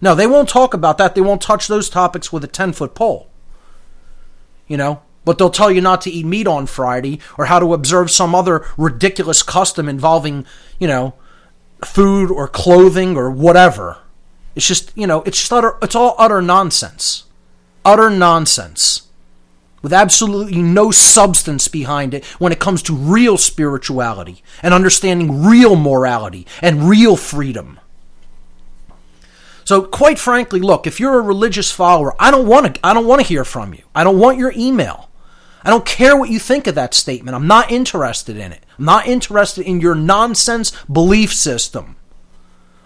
No, 0.00 0.14
they 0.14 0.26
won't 0.26 0.48
talk 0.48 0.74
about 0.74 0.98
that. 0.98 1.14
They 1.14 1.20
won't 1.20 1.42
touch 1.42 1.66
those 1.66 1.88
topics 1.88 2.32
with 2.32 2.44
a 2.44 2.48
10 2.48 2.72
foot 2.72 2.94
pole. 2.94 3.28
You 4.66 4.76
know, 4.76 5.02
but 5.28 5.36
they'll 5.36 5.50
tell 5.50 5.70
you 5.70 5.82
not 5.82 6.00
to 6.00 6.10
eat 6.10 6.24
meat 6.24 6.46
on 6.46 6.64
Friday 6.64 7.20
or 7.36 7.44
how 7.44 7.58
to 7.58 7.74
observe 7.74 8.10
some 8.10 8.34
other 8.34 8.64
ridiculous 8.78 9.42
custom 9.42 9.86
involving, 9.86 10.46
you 10.78 10.88
know, 10.88 11.12
food 11.84 12.30
or 12.30 12.48
clothing 12.48 13.14
or 13.14 13.30
whatever. 13.30 13.98
It's 14.54 14.66
just, 14.66 14.90
you 14.96 15.06
know, 15.06 15.20
it's 15.24 15.36
just 15.38 15.52
utter, 15.52 15.76
it's 15.82 15.94
all 15.94 16.14
utter 16.16 16.40
nonsense. 16.40 17.24
Utter 17.84 18.08
nonsense. 18.08 19.08
With 19.82 19.92
absolutely 19.92 20.62
no 20.62 20.90
substance 20.90 21.68
behind 21.68 22.14
it 22.14 22.24
when 22.38 22.50
it 22.50 22.58
comes 22.58 22.82
to 22.84 22.96
real 22.96 23.36
spirituality 23.36 24.42
and 24.62 24.72
understanding 24.72 25.44
real 25.44 25.76
morality 25.76 26.46
and 26.62 26.88
real 26.88 27.16
freedom. 27.16 27.78
So 29.66 29.82
quite 29.82 30.18
frankly, 30.18 30.60
look, 30.60 30.86
if 30.86 30.98
you're 30.98 31.18
a 31.18 31.20
religious 31.20 31.70
follower, 31.70 32.14
I 32.18 32.30
don't 32.30 32.46
want 32.46 32.76
to 32.76 32.80
I 32.82 32.94
don't 32.94 33.06
want 33.06 33.20
to 33.20 33.28
hear 33.28 33.44
from 33.44 33.74
you. 33.74 33.82
I 33.94 34.04
don't 34.04 34.18
want 34.18 34.38
your 34.38 34.54
email. 34.56 35.07
I 35.68 35.70
don't 35.70 35.84
care 35.84 36.16
what 36.16 36.30
you 36.30 36.38
think 36.38 36.66
of 36.66 36.76
that 36.76 36.94
statement. 36.94 37.34
I'm 37.34 37.46
not 37.46 37.70
interested 37.70 38.38
in 38.38 38.52
it. 38.52 38.64
I'm 38.78 38.86
not 38.86 39.06
interested 39.06 39.66
in 39.66 39.82
your 39.82 39.94
nonsense 39.94 40.70
belief 40.90 41.30
system. 41.30 41.96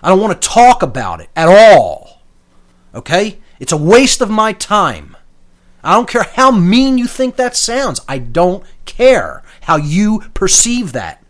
I 0.02 0.08
don't 0.08 0.18
want 0.18 0.42
to 0.42 0.48
talk 0.48 0.82
about 0.82 1.20
it 1.20 1.28
at 1.36 1.46
all. 1.46 2.22
Okay? 2.92 3.38
It's 3.60 3.70
a 3.70 3.76
waste 3.76 4.20
of 4.20 4.30
my 4.30 4.52
time. 4.52 5.16
I 5.84 5.94
don't 5.94 6.08
care 6.08 6.24
how 6.24 6.50
mean 6.50 6.98
you 6.98 7.06
think 7.06 7.36
that 7.36 7.54
sounds. 7.54 8.00
I 8.08 8.18
don't 8.18 8.64
care 8.84 9.44
how 9.60 9.76
you 9.76 10.24
perceive 10.34 10.90
that. 10.90 11.24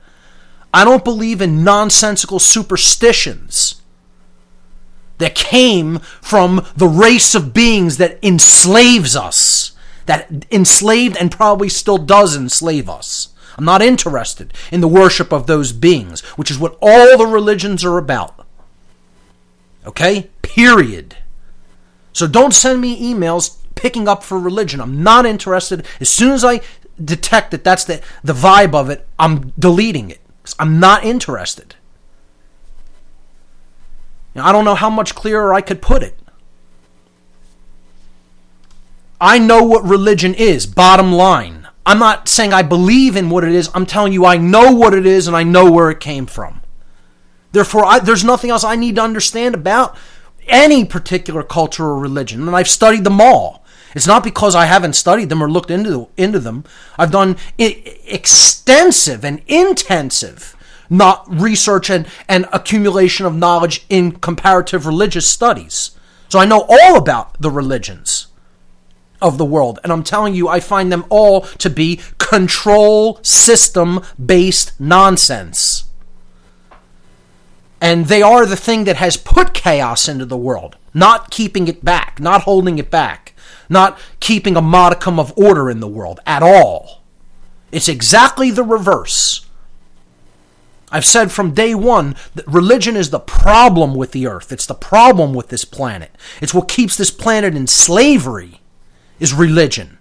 I 0.73 0.87
don't 0.87 1.05
believe 1.05 1.43
in 1.43 1.63
nonsensical 1.63 2.39
superstitions 2.39 3.83
that 5.19 5.35
came 5.35 5.99
from 6.23 6.67
the 6.75 6.89
race 6.89 7.35
of 7.35 7.53
beings 7.53 7.99
that 7.99 8.19
enslaves 8.25 9.15
us, 9.15 9.62
that 10.07 10.47
enslaved 10.51 11.17
and 11.17 11.31
probably 11.31 11.69
still 11.69 11.99
does 11.99 12.37
enslave 12.37 12.89
us. 12.89 13.29
I'm 13.57 13.65
not 13.65 13.83
interested 13.83 14.55
in 14.71 14.81
the 14.81 14.89
worship 14.89 15.33
of 15.33 15.47
those 15.47 15.73
beings, 15.73 16.21
which 16.37 16.51
is 16.51 16.59
what 16.59 16.79
all 16.81 17.19
the 17.19 17.27
religions 17.27 17.85
are 17.85 17.99
about. 17.99 18.47
Okay? 19.87 20.31
Period. 20.43 21.17
So 22.13 22.27
don't 22.27 22.55
send 22.55 22.81
me 22.81 23.13
emails 23.13 23.59
picking 23.75 24.09
up 24.09 24.23
for 24.23 24.39
religion. 24.39 24.81
I'm 24.81 25.03
not 25.03 25.27
interested. 25.27 25.87
As 26.01 26.09
soon 26.09 26.33
as 26.33 26.45
I 26.45 26.61
detect 27.03 27.51
that 27.51 27.65
that's 27.65 27.85
the, 27.85 28.01
the 28.23 28.33
vibe 28.33 28.75
of 28.75 28.91
it, 28.91 29.07
I'm 29.19 29.51
deleting 29.59 30.11
it. 30.11 30.21
I'm 30.59 30.81
not 30.81 31.05
interested. 31.05 31.75
Now, 34.35 34.47
I 34.47 34.53
don't 34.53 34.65
know 34.65 34.75
how 34.75 34.91
much 34.91 35.15
clearer 35.15 35.53
I 35.53 35.61
could 35.61 35.83
put 35.83 36.03
it. 36.03 36.19
I 39.23 39.39
know 39.39 39.63
what 39.63 39.85
religion 39.85 40.35
is, 40.35 40.67
bottom 40.67 41.13
line. 41.13 41.69
I'm 41.87 42.01
not 42.01 42.29
saying 42.29 42.53
I 42.53 42.63
believe 42.63 43.15
in 43.15 43.31
what 43.31 43.45
it 43.45 43.53
is. 43.53 43.71
I'm 43.73 43.87
telling 43.87 44.13
you 44.13 44.27
I 44.27 44.37
know 44.37 44.73
what 44.73 44.95
it 44.95 45.07
is 45.07 45.29
and 45.29 45.37
I 45.37 45.45
know 45.45 45.71
where 45.71 45.91
it 45.91 46.01
came 46.01 46.27
from. 46.27 46.61
Therefore, 47.53 47.85
I, 47.85 48.01
there's 48.01 48.25
nothing 48.25 48.51
else 48.51 48.65
I 48.65 48.75
need 48.75 48.97
to 48.97 49.03
understand 49.03 49.55
about 49.55 49.97
any 50.49 50.85
particular 50.85 51.45
culture 51.45 51.85
or 51.85 52.01
religion. 52.01 52.49
And 52.49 52.57
I've 52.57 52.69
studied 52.69 53.05
them 53.05 53.21
all. 53.21 53.65
It's 53.95 54.09
not 54.09 54.25
because 54.25 54.57
I 54.57 54.65
haven't 54.65 54.95
studied 54.95 55.29
them 55.29 55.41
or 55.41 55.49
looked 55.49 55.71
into, 55.71 56.09
into 56.17 56.41
them. 56.41 56.65
I've 56.99 57.13
done 57.13 57.37
extensive 57.59 59.25
and 59.25 59.41
intensive 59.47 60.57
not 60.91 61.25
research 61.33 61.91
and, 61.91 62.09
and 62.29 62.47
accumulation 62.53 63.25
of 63.25 63.37
knowledge 63.37 63.87
in 63.89 64.13
comparative 64.13 64.85
religious 64.85 65.29
studies. 65.29 65.93
So 66.29 66.41
I 66.41 66.45
know 66.45 66.67
all 66.69 66.97
about 66.97 67.41
the 67.41 67.53
religions 67.53 68.27
of 69.23 69.39
the 69.39 69.45
world. 69.45 69.79
And 69.83 69.93
I'm 69.93 70.03
telling 70.03 70.35
you, 70.35 70.49
I 70.49 70.61
find 70.61 70.93
them 70.93 71.07
all 71.09 71.43
to 71.43 71.71
be 71.71 72.01
control 72.19 73.21
system 73.23 74.01
based 74.23 74.79
nonsense. 74.81 75.85
And 77.81 78.07
they 78.07 78.23
are 78.23 78.47
the 78.47 78.57
thing 78.57 78.85
that 78.85 78.97
has 78.97 79.17
put 79.17 79.55
chaos 79.55 80.09
into 80.09 80.25
the 80.25 80.37
world, 80.37 80.77
not 80.95 81.31
keeping 81.31 81.67
it 81.67 81.85
back, 81.85 82.21
not 82.21 82.43
holding 82.43 82.79
it 82.79 82.91
back, 82.91 83.35
not 83.69 83.99
keeping 84.21 84.57
a 84.57 84.63
modicum 84.63 85.19
of 85.19 85.37
order 85.37 85.69
in 85.69 85.81
the 85.81 85.89
world 85.89 86.21
at 86.27 86.43
all. 86.43 87.03
It's 87.73 87.89
exactly 87.89 88.51
the 88.51 88.63
reverse. 88.63 89.47
I've 90.93 91.07
said 91.07 91.33
from 91.33 91.55
day 91.55 91.75
one 91.75 92.15
that 92.35 92.47
religion 92.47 92.97
is 92.97 93.11
the 93.11 93.19
problem 93.19 93.95
with 93.95 94.13
the 94.13 94.27
earth. 94.27 94.53
It's 94.53 94.67
the 94.67 94.75
problem 94.75 95.33
with 95.35 95.49
this 95.49 95.65
planet. 95.65 96.15
It's 96.41 96.55
what 96.55 96.69
keeps 96.69 96.97
this 96.97 97.11
planet 97.11 97.57
in 97.57 97.67
slavery 97.67 98.62
is 99.23 99.33
religion. 99.33 99.99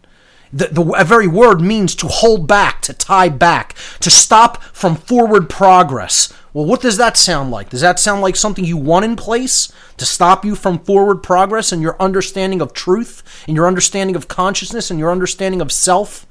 The, 0.52 0.68
the 0.68 0.84
very 1.06 1.28
word 1.28 1.62
means 1.62 1.96
to 1.96 2.08
hold 2.08 2.46
back, 2.46 2.82
to 2.82 2.94
tie 2.94 3.30
back, 3.30 3.76
to 4.02 4.10
stop 4.10 4.62
from 4.62 4.96
forward 4.96 5.50
progress. 5.50 6.34
Well, 6.54 6.66
what 6.66 6.82
does 6.82 6.98
that 6.98 7.16
sound 7.16 7.52
like? 7.52 7.70
Does 7.70 7.80
that 7.80 8.00
sound 8.00 8.22
like 8.22 8.36
something 8.36 8.66
you 8.66 8.76
want 8.76 9.06
in 9.06 9.16
place 9.16 9.72
to 9.96 10.06
stop 10.06 10.44
you 10.44 10.56
from 10.56 10.80
forward 10.80 11.24
progress 11.24 11.72
and 11.72 11.82
your 11.82 11.96
understanding 12.02 12.62
of 12.62 12.74
truth 12.74 13.24
and 13.48 13.56
your 13.56 13.68
understanding 13.68 14.18
of 14.18 14.28
consciousness 14.28 14.92
and 14.92 15.00
your 15.00 15.12
understanding 15.12 15.62
of 15.62 15.72
self? 15.72 16.28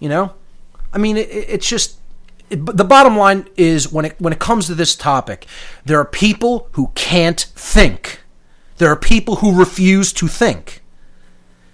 You 0.00 0.08
know? 0.08 0.32
I 0.94 0.98
mean, 0.98 1.18
it, 1.18 1.28
it's 1.30 1.68
just 1.68 1.98
the 2.48 2.84
bottom 2.84 3.16
line 3.16 3.48
is 3.56 3.92
when 3.92 4.04
it 4.04 4.14
when 4.18 4.32
it 4.32 4.38
comes 4.38 4.66
to 4.66 4.74
this 4.74 4.94
topic, 4.94 5.46
there 5.84 5.98
are 5.98 6.04
people 6.04 6.68
who 6.72 6.92
can't 6.94 7.40
think. 7.40 8.20
There 8.78 8.90
are 8.90 8.96
people 8.96 9.36
who 9.36 9.58
refuse 9.58 10.12
to 10.14 10.28
think. 10.28 10.82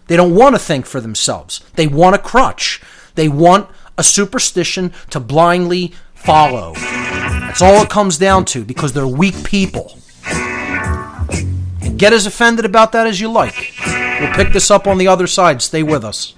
They 0.07 0.17
don't 0.17 0.35
want 0.35 0.55
to 0.55 0.59
think 0.59 0.87
for 0.87 1.01
themselves. 1.01 1.61
They 1.75 1.87
want 1.87 2.15
a 2.15 2.19
crutch. 2.19 2.83
They 3.15 3.29
want 3.29 3.69
a 3.99 4.03
superstition 4.03 4.93
to 5.11 5.21
blindly 5.21 5.93
follow. 6.15 6.75
That's 6.75 7.63
all 7.63 7.83
it 7.83 7.91
comes 7.91 8.19
down 8.19 8.45
to 8.47 8.65
because 8.65 8.93
they're 8.93 9.07
weak 9.07 9.45
people. 9.45 9.99
And 10.27 11.99
get 11.99 12.13
as 12.13 12.27
offended 12.27 12.65
about 12.65 12.93
that 12.93 13.07
as 13.07 13.21
you 13.21 13.31
like. 13.31 13.75
We'll 14.21 14.33
pick 14.35 14.53
this 14.53 14.71
up 14.71 14.87
on 14.87 14.99
the 14.99 15.09
other 15.09 15.27
side. 15.27 15.61
Stay 15.63 15.83
with 15.83 16.05
us. 16.05 16.35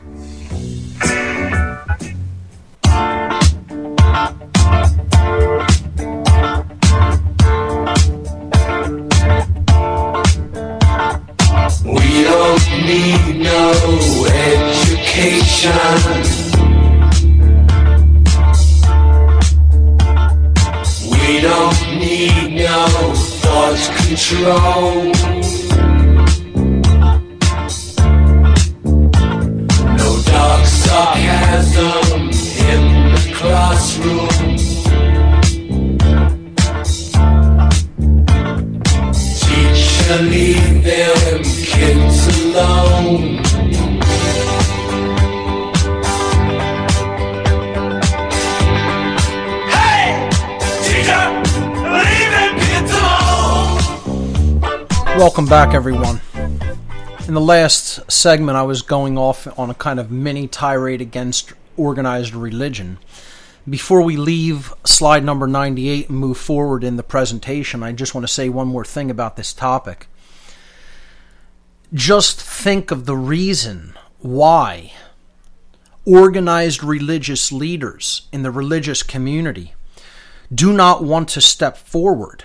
Back, 55.55 55.73
everyone. 55.73 56.21
In 57.29 57.35
the 57.35 57.41
last 57.41 58.11
segment, 58.11 58.57
I 58.57 58.65
was 58.65 58.83
going 58.83 59.17
off 59.17 59.47
on 59.57 59.71
a 59.71 59.75
kind 59.75 60.01
of 60.01 60.11
mini 60.11 60.49
tirade 60.49 61.01
against 61.01 61.53
organized 61.77 62.35
religion. 62.35 62.99
Before 63.71 64.03
we 64.03 64.17
leave 64.17 64.75
slide 64.83 65.23
number 65.23 65.47
98 65.47 66.09
and 66.09 66.19
move 66.19 66.39
forward 66.39 66.83
in 66.83 66.97
the 66.97 67.05
presentation, 67.05 67.85
I 67.85 67.93
just 67.93 68.17
want 68.17 68.27
to 68.27 68.33
say 68.33 68.49
one 68.49 68.67
more 68.67 68.85
thing 68.85 69.13
about 69.13 69.37
this 69.37 69.53
topic. 69.53 70.09
Just 71.93 72.41
think 72.41 72.91
of 72.91 73.07
the 73.07 73.17
reason 73.17 73.95
why 74.19 74.93
organized 76.05 76.83
religious 76.83 77.53
leaders 77.53 78.27
in 78.33 78.43
the 78.43 78.51
religious 78.51 79.05
community 79.05 79.75
do 80.53 80.73
not 80.73 81.05
want 81.05 81.29
to 81.29 81.41
step 81.41 81.77
forward 81.77 82.43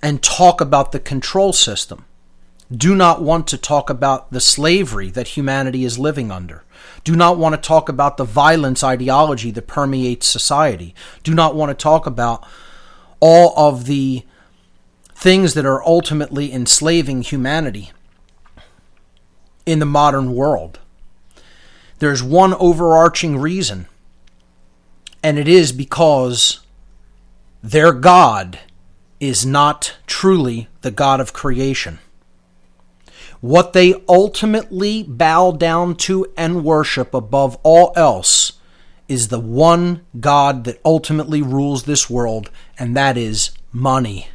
and 0.00 0.22
talk 0.22 0.60
about 0.60 0.92
the 0.92 1.00
control 1.00 1.52
system, 1.52 2.04
do 2.74 2.94
not 2.94 3.22
want 3.22 3.46
to 3.48 3.58
talk 3.58 3.90
about 3.90 4.32
the 4.32 4.40
slavery 4.40 5.10
that 5.10 5.28
humanity 5.28 5.84
is 5.84 5.98
living 5.98 6.30
under, 6.30 6.64
do 7.04 7.14
not 7.14 7.38
want 7.38 7.54
to 7.54 7.60
talk 7.60 7.88
about 7.88 8.16
the 8.16 8.24
violence 8.24 8.82
ideology 8.82 9.50
that 9.52 9.66
permeates 9.66 10.26
society, 10.26 10.94
do 11.22 11.34
not 11.34 11.54
want 11.54 11.70
to 11.70 11.82
talk 11.82 12.06
about 12.06 12.44
all 13.20 13.54
of 13.56 13.86
the 13.86 14.24
things 15.14 15.54
that 15.54 15.64
are 15.64 15.82
ultimately 15.84 16.52
enslaving 16.52 17.22
humanity 17.22 17.92
in 19.64 19.78
the 19.78 19.86
modern 19.86 20.34
world. 20.34 20.78
There's 21.98 22.22
one 22.22 22.52
overarching 22.54 23.38
reason, 23.38 23.86
and 25.22 25.38
it 25.38 25.48
is 25.48 25.72
because 25.72 26.60
their 27.62 27.92
God 27.92 28.58
is 29.18 29.46
not 29.46 29.96
truly 30.06 30.68
the 30.82 30.90
God 30.90 31.20
of 31.20 31.32
creation. 31.32 31.98
What 33.40 33.72
they 33.72 33.94
ultimately 34.08 35.02
bow 35.02 35.52
down 35.52 35.96
to 35.96 36.32
and 36.36 36.64
worship 36.64 37.14
above 37.14 37.58
all 37.62 37.92
else 37.96 38.52
is 39.08 39.28
the 39.28 39.40
one 39.40 40.04
God 40.18 40.64
that 40.64 40.80
ultimately 40.84 41.42
rules 41.42 41.84
this 41.84 42.10
world, 42.10 42.50
and 42.78 42.96
that 42.96 43.16
is 43.16 43.50
money. 43.72 44.28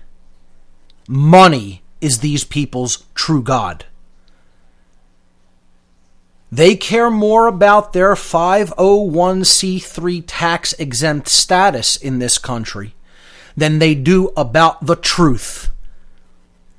Money 1.08 1.82
is 2.00 2.20
these 2.20 2.44
people's 2.44 3.04
true 3.16 3.42
God. 3.42 3.86
They 6.52 6.76
care 6.76 7.10
more 7.10 7.48
about 7.48 7.94
their 7.94 8.14
501c3 8.14 10.24
tax 10.28 10.74
exempt 10.74 11.30
status 11.30 11.96
in 11.96 12.20
this 12.20 12.38
country 12.38 12.94
than 13.56 13.80
they 13.80 13.96
do 13.96 14.34
about 14.36 14.86
the 14.86 14.98
truth, 14.98 15.71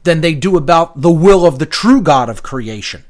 than 0.05 0.21
they 0.21 0.35
do 0.35 0.57
about 0.57 1.01
the 1.01 1.13
will 1.13 1.47
of 1.47 1.59
the 1.59 1.67
true 1.67 2.01
God 2.01 2.29
of 2.29 2.43
creation. 2.43 3.05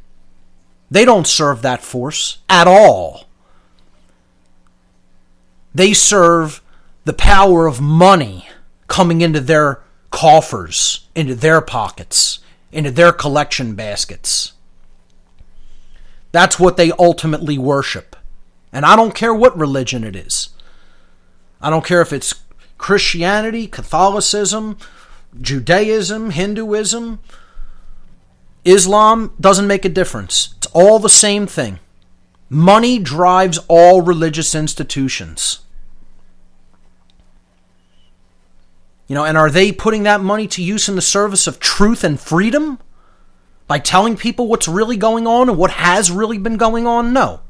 They 0.90 1.04
don't 1.04 1.26
serve 1.26 1.62
that 1.62 1.82
force 1.82 2.38
at 2.48 2.66
all. 2.66 3.24
They 5.74 5.94
serve 5.94 6.62
the 7.04 7.14
power 7.14 7.66
of 7.66 7.80
money 7.80 8.48
coming 8.88 9.22
into 9.22 9.40
their 9.40 9.82
coffers, 10.10 11.08
into 11.14 11.34
their 11.34 11.62
pockets, 11.62 12.40
into 12.70 12.90
their 12.90 13.12
collection 13.12 13.74
baskets. 13.74 14.52
That's 16.30 16.58
what 16.58 16.76
they 16.76 16.92
ultimately 16.92 17.56
worship. 17.56 18.16
And 18.72 18.84
I 18.84 18.96
don't 18.96 19.14
care 19.14 19.34
what 19.34 19.56
religion 19.56 20.04
it 20.04 20.16
is. 20.16 20.50
I 21.60 21.70
don't 21.70 21.84
care 21.84 22.02
if 22.02 22.12
it's 22.12 22.34
Christianity, 22.76 23.66
Catholicism, 23.66 24.76
Judaism, 25.40 26.30
Hinduism, 26.30 27.20
Islam, 28.64 29.32
doesn't 29.40 29.66
make 29.66 29.84
a 29.84 29.88
difference. 29.88 30.54
It's 30.58 30.66
all 30.68 30.98
the 30.98 31.08
same 31.08 31.46
thing. 31.46 31.78
Money 32.48 32.98
drives 32.98 33.58
all 33.68 34.02
religious 34.02 34.54
institutions. 34.54 35.60
You 39.08 39.14
know, 39.14 39.24
and 39.24 39.36
are 39.36 39.50
they 39.50 39.72
putting 39.72 40.04
that 40.04 40.20
money 40.20 40.46
to 40.48 40.62
use 40.62 40.88
in 40.88 40.96
the 40.96 41.02
service 41.02 41.46
of 41.46 41.60
truth 41.60 42.04
and 42.04 42.18
freedom? 42.18 42.78
By 43.66 43.78
telling 43.78 44.16
people 44.16 44.48
what's 44.48 44.68
really 44.68 44.96
going 44.96 45.26
on 45.26 45.48
and 45.48 45.58
what 45.58 45.72
has 45.72 46.10
really 46.10 46.38
been 46.38 46.56
going 46.56 46.86
on? 46.86 47.12
No. 47.12 47.40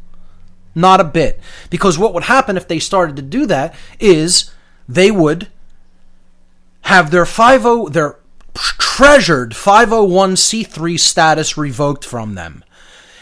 Not 0.75 1.01
a 1.01 1.05
bit. 1.05 1.40
Because 1.68 1.99
what 1.99 2.14
would 2.14 2.25
happen 2.25 2.57
if 2.57 2.68
they 2.68 2.79
started 2.79 3.16
to 3.16 3.23
do 3.23 3.47
that 3.47 3.75
is 4.01 4.53
they 4.88 5.11
would 5.11 5.49
have 6.83 7.11
their 7.11 7.27
50 7.27 7.90
their 7.90 8.18
treasured 8.55 9.53
501c3 9.53 11.01
status 11.01 11.57
revoked 11.57 12.05
from 12.05 12.35
them. 12.35 12.64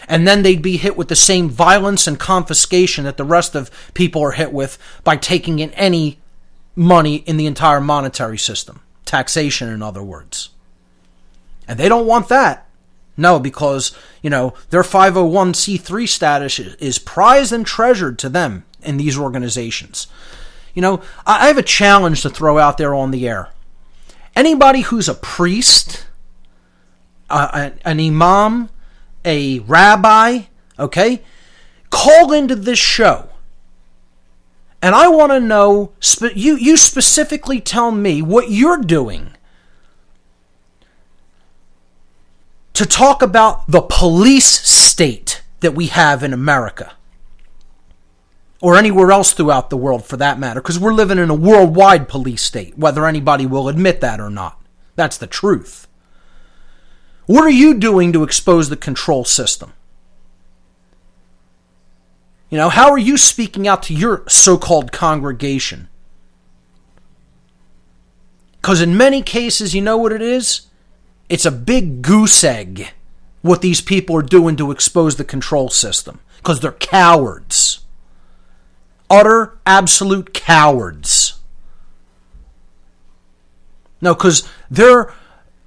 And 0.08 0.26
then 0.26 0.42
they'd 0.42 0.60
be 0.60 0.76
hit 0.76 0.96
with 0.96 1.06
the 1.06 1.14
same 1.14 1.48
violence 1.48 2.08
and 2.08 2.18
confiscation 2.18 3.04
that 3.04 3.16
the 3.16 3.24
rest 3.24 3.54
of 3.54 3.70
people 3.94 4.22
are 4.22 4.32
hit 4.32 4.52
with 4.52 4.76
by 5.04 5.16
taking 5.16 5.60
in 5.60 5.70
any 5.72 6.18
money 6.74 7.16
in 7.16 7.36
the 7.36 7.46
entire 7.46 7.80
monetary 7.80 8.38
system. 8.38 8.80
Taxation, 9.04 9.68
in 9.68 9.82
other 9.82 10.02
words. 10.02 10.50
And 11.68 11.78
they 11.78 11.88
don't 11.88 12.06
want 12.06 12.28
that. 12.28 12.66
No, 13.16 13.38
because, 13.38 13.96
you 14.22 14.30
know, 14.30 14.54
their 14.70 14.82
501c3 14.82 16.08
status 16.08 16.58
is 16.58 16.98
prized 16.98 17.52
and 17.52 17.64
treasured 17.64 18.18
to 18.20 18.28
them 18.28 18.64
in 18.82 18.96
these 18.96 19.18
organizations. 19.18 20.08
You 20.74 20.82
know, 20.82 21.02
I 21.26 21.48
have 21.48 21.58
a 21.58 21.62
challenge 21.62 22.22
to 22.22 22.30
throw 22.30 22.58
out 22.58 22.78
there 22.78 22.94
on 22.94 23.10
the 23.10 23.28
air. 23.28 23.50
Anybody 24.36 24.82
who's 24.82 25.08
a 25.08 25.14
priest, 25.14 26.06
an 27.28 28.00
imam, 28.00 28.70
a 29.24 29.58
rabbi, 29.60 30.42
okay, 30.78 31.22
call 31.90 32.32
into 32.32 32.54
this 32.54 32.78
show. 32.78 33.28
And 34.82 34.94
I 34.94 35.08
want 35.08 35.32
to 35.32 35.40
know, 35.40 35.92
you, 36.34 36.56
you 36.56 36.76
specifically 36.76 37.60
tell 37.60 37.90
me 37.90 38.22
what 38.22 38.50
you're 38.50 38.78
doing 38.78 39.32
to 42.72 42.86
talk 42.86 43.20
about 43.20 43.66
the 43.66 43.82
police 43.82 44.46
state 44.46 45.42
that 45.60 45.74
we 45.74 45.88
have 45.88 46.22
in 46.22 46.32
America. 46.32 46.94
Or 48.62 48.76
anywhere 48.76 49.10
else 49.10 49.32
throughout 49.32 49.70
the 49.70 49.76
world 49.76 50.04
for 50.04 50.16
that 50.18 50.38
matter, 50.38 50.60
because 50.60 50.78
we're 50.78 50.92
living 50.92 51.18
in 51.18 51.30
a 51.30 51.34
worldwide 51.34 52.08
police 52.08 52.42
state, 52.42 52.76
whether 52.76 53.06
anybody 53.06 53.46
will 53.46 53.68
admit 53.68 54.00
that 54.02 54.20
or 54.20 54.28
not. 54.28 54.60
That's 54.96 55.16
the 55.16 55.26
truth. 55.26 55.88
What 57.26 57.44
are 57.44 57.50
you 57.50 57.74
doing 57.74 58.12
to 58.12 58.22
expose 58.22 58.68
the 58.68 58.76
control 58.76 59.24
system? 59.24 59.72
You 62.50 62.58
know, 62.58 62.68
how 62.68 62.90
are 62.90 62.98
you 62.98 63.16
speaking 63.16 63.68
out 63.68 63.82
to 63.84 63.94
your 63.94 64.24
so 64.28 64.58
called 64.58 64.92
congregation? 64.92 65.88
Because 68.60 68.82
in 68.82 68.96
many 68.96 69.22
cases, 69.22 69.74
you 69.74 69.80
know 69.80 69.96
what 69.96 70.12
it 70.12 70.20
is? 70.20 70.62
It's 71.28 71.46
a 71.46 71.52
big 71.52 72.02
goose 72.02 72.44
egg 72.44 72.90
what 73.42 73.62
these 73.62 73.80
people 73.80 74.16
are 74.16 74.22
doing 74.22 74.56
to 74.56 74.70
expose 74.70 75.16
the 75.16 75.24
control 75.24 75.70
system 75.70 76.20
because 76.38 76.60
they're 76.60 76.72
cowards. 76.72 77.80
Utter, 79.10 79.58
absolute 79.66 80.32
cowards. 80.32 81.40
No, 84.00 84.14
because 84.14 84.48
they're 84.70 85.12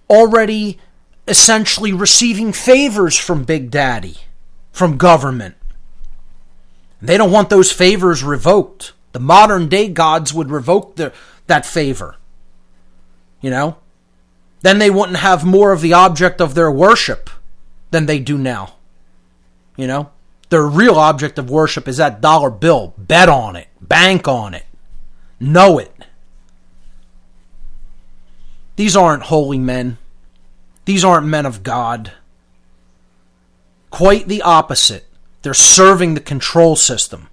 already 0.10 0.80
essentially 1.28 1.94
receiving 1.94 2.54
favors 2.54 3.18
from 3.18 3.44
Big 3.44 3.70
Daddy, 3.70 4.18
from 4.72 4.98
government. 4.98 5.56
They 7.02 7.18
don't 7.18 7.32
want 7.32 7.50
those 7.50 7.72
favors 7.72 8.24
revoked. 8.24 8.94
The 9.12 9.20
modern 9.20 9.68
day 9.68 9.90
gods 9.90 10.34
would 10.34 10.50
revoke 10.50 10.96
that 11.48 11.66
favor. 11.66 12.16
You 13.42 13.50
know? 13.50 13.78
Then 14.62 14.80
they 14.80 14.90
wouldn't 14.90 15.18
have 15.18 15.44
more 15.44 15.74
of 15.74 15.82
the 15.82 15.94
object 15.94 16.40
of 16.40 16.56
their 16.56 16.72
worship 16.72 17.30
than 17.92 18.06
they 18.06 18.20
do 18.20 18.38
now. 18.38 18.76
You 19.76 19.88
know? 19.88 20.12
Their 20.54 20.68
real 20.68 21.00
object 21.00 21.40
of 21.40 21.50
worship 21.50 21.88
is 21.88 21.98
that 21.98 22.22
dollar 22.22 22.52
bill. 22.52 22.94
Bet 22.96 23.28
on 23.28 23.56
it. 23.56 23.70
Bank 23.82 24.28
on 24.28 24.54
it. 24.54 24.68
Know 25.40 25.80
it. 25.80 25.92
These 28.76 28.96
aren't 28.96 29.24
holy 29.24 29.58
men. 29.58 29.98
These 30.86 31.04
aren't 31.04 31.26
men 31.26 31.48
of 31.48 31.64
God. 31.64 32.12
Quite 33.90 34.28
the 34.28 34.44
opposite. 34.44 35.08
They're 35.42 35.56
serving 35.56 36.14
the 36.14 36.22
control 36.22 36.76
system. 36.76 37.30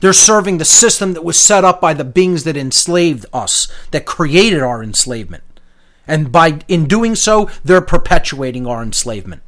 They're 0.00 0.12
serving 0.12 0.58
the 0.58 0.64
system 0.64 1.14
that 1.14 1.24
was 1.24 1.36
set 1.36 1.64
up 1.64 1.80
by 1.80 1.94
the 1.94 2.04
beings 2.04 2.44
that 2.44 2.56
enslaved 2.56 3.26
us, 3.32 3.66
that 3.90 4.06
created 4.06 4.62
our 4.62 4.84
enslavement. 4.84 5.42
And 6.06 6.30
by 6.30 6.60
in 6.68 6.86
doing 6.86 7.16
so, 7.16 7.50
they're 7.64 7.80
perpetuating 7.80 8.68
our 8.68 8.84
enslavement. 8.84 9.42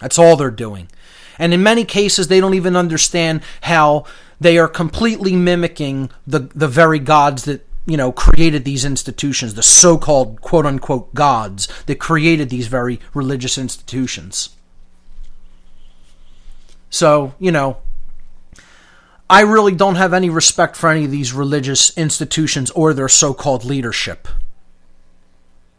That's 0.00 0.16
all 0.16 0.36
they're 0.36 0.52
doing. 0.52 0.90
And 1.38 1.52
in 1.52 1.62
many 1.62 1.84
cases, 1.84 2.28
they 2.28 2.40
don't 2.40 2.54
even 2.54 2.76
understand 2.76 3.42
how 3.62 4.04
they 4.40 4.58
are 4.58 4.68
completely 4.68 5.34
mimicking 5.34 6.10
the, 6.26 6.40
the 6.54 6.68
very 6.68 6.98
gods 6.98 7.44
that 7.44 7.66
you 7.86 7.96
know, 7.96 8.10
created 8.10 8.64
these 8.64 8.84
institutions, 8.84 9.54
the 9.54 9.62
so 9.62 9.96
called 9.96 10.40
quote 10.40 10.66
unquote 10.66 11.14
gods 11.14 11.68
that 11.86 12.00
created 12.00 12.50
these 12.50 12.66
very 12.66 13.00
religious 13.14 13.56
institutions. 13.56 14.50
So, 16.90 17.34
you 17.38 17.52
know, 17.52 17.78
I 19.30 19.42
really 19.42 19.74
don't 19.74 19.96
have 19.96 20.12
any 20.12 20.30
respect 20.30 20.76
for 20.76 20.88
any 20.88 21.04
of 21.04 21.10
these 21.10 21.32
religious 21.32 21.96
institutions 21.96 22.70
or 22.72 22.92
their 22.92 23.08
so 23.08 23.34
called 23.34 23.64
leadership. 23.64 24.28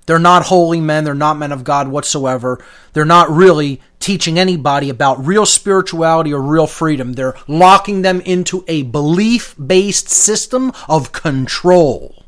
They're 0.07 0.19
not 0.19 0.45
holy 0.45 0.79
men. 0.79 1.03
They're 1.03 1.13
not 1.13 1.37
men 1.37 1.51
of 1.51 1.65
God 1.65 1.89
whatsoever. 1.89 2.63
They're 2.93 3.05
not 3.05 3.29
really 3.29 3.81
teaching 3.99 4.39
anybody 4.39 4.89
about 4.89 5.23
real 5.23 5.45
spirituality 5.45 6.33
or 6.33 6.41
real 6.41 6.65
freedom. 6.65 7.13
They're 7.13 7.35
locking 7.45 8.01
them 8.01 8.21
into 8.21 8.63
a 8.67 8.83
belief 8.83 9.53
based 9.63 10.09
system 10.09 10.71
of 10.87 11.11
control, 11.11 12.23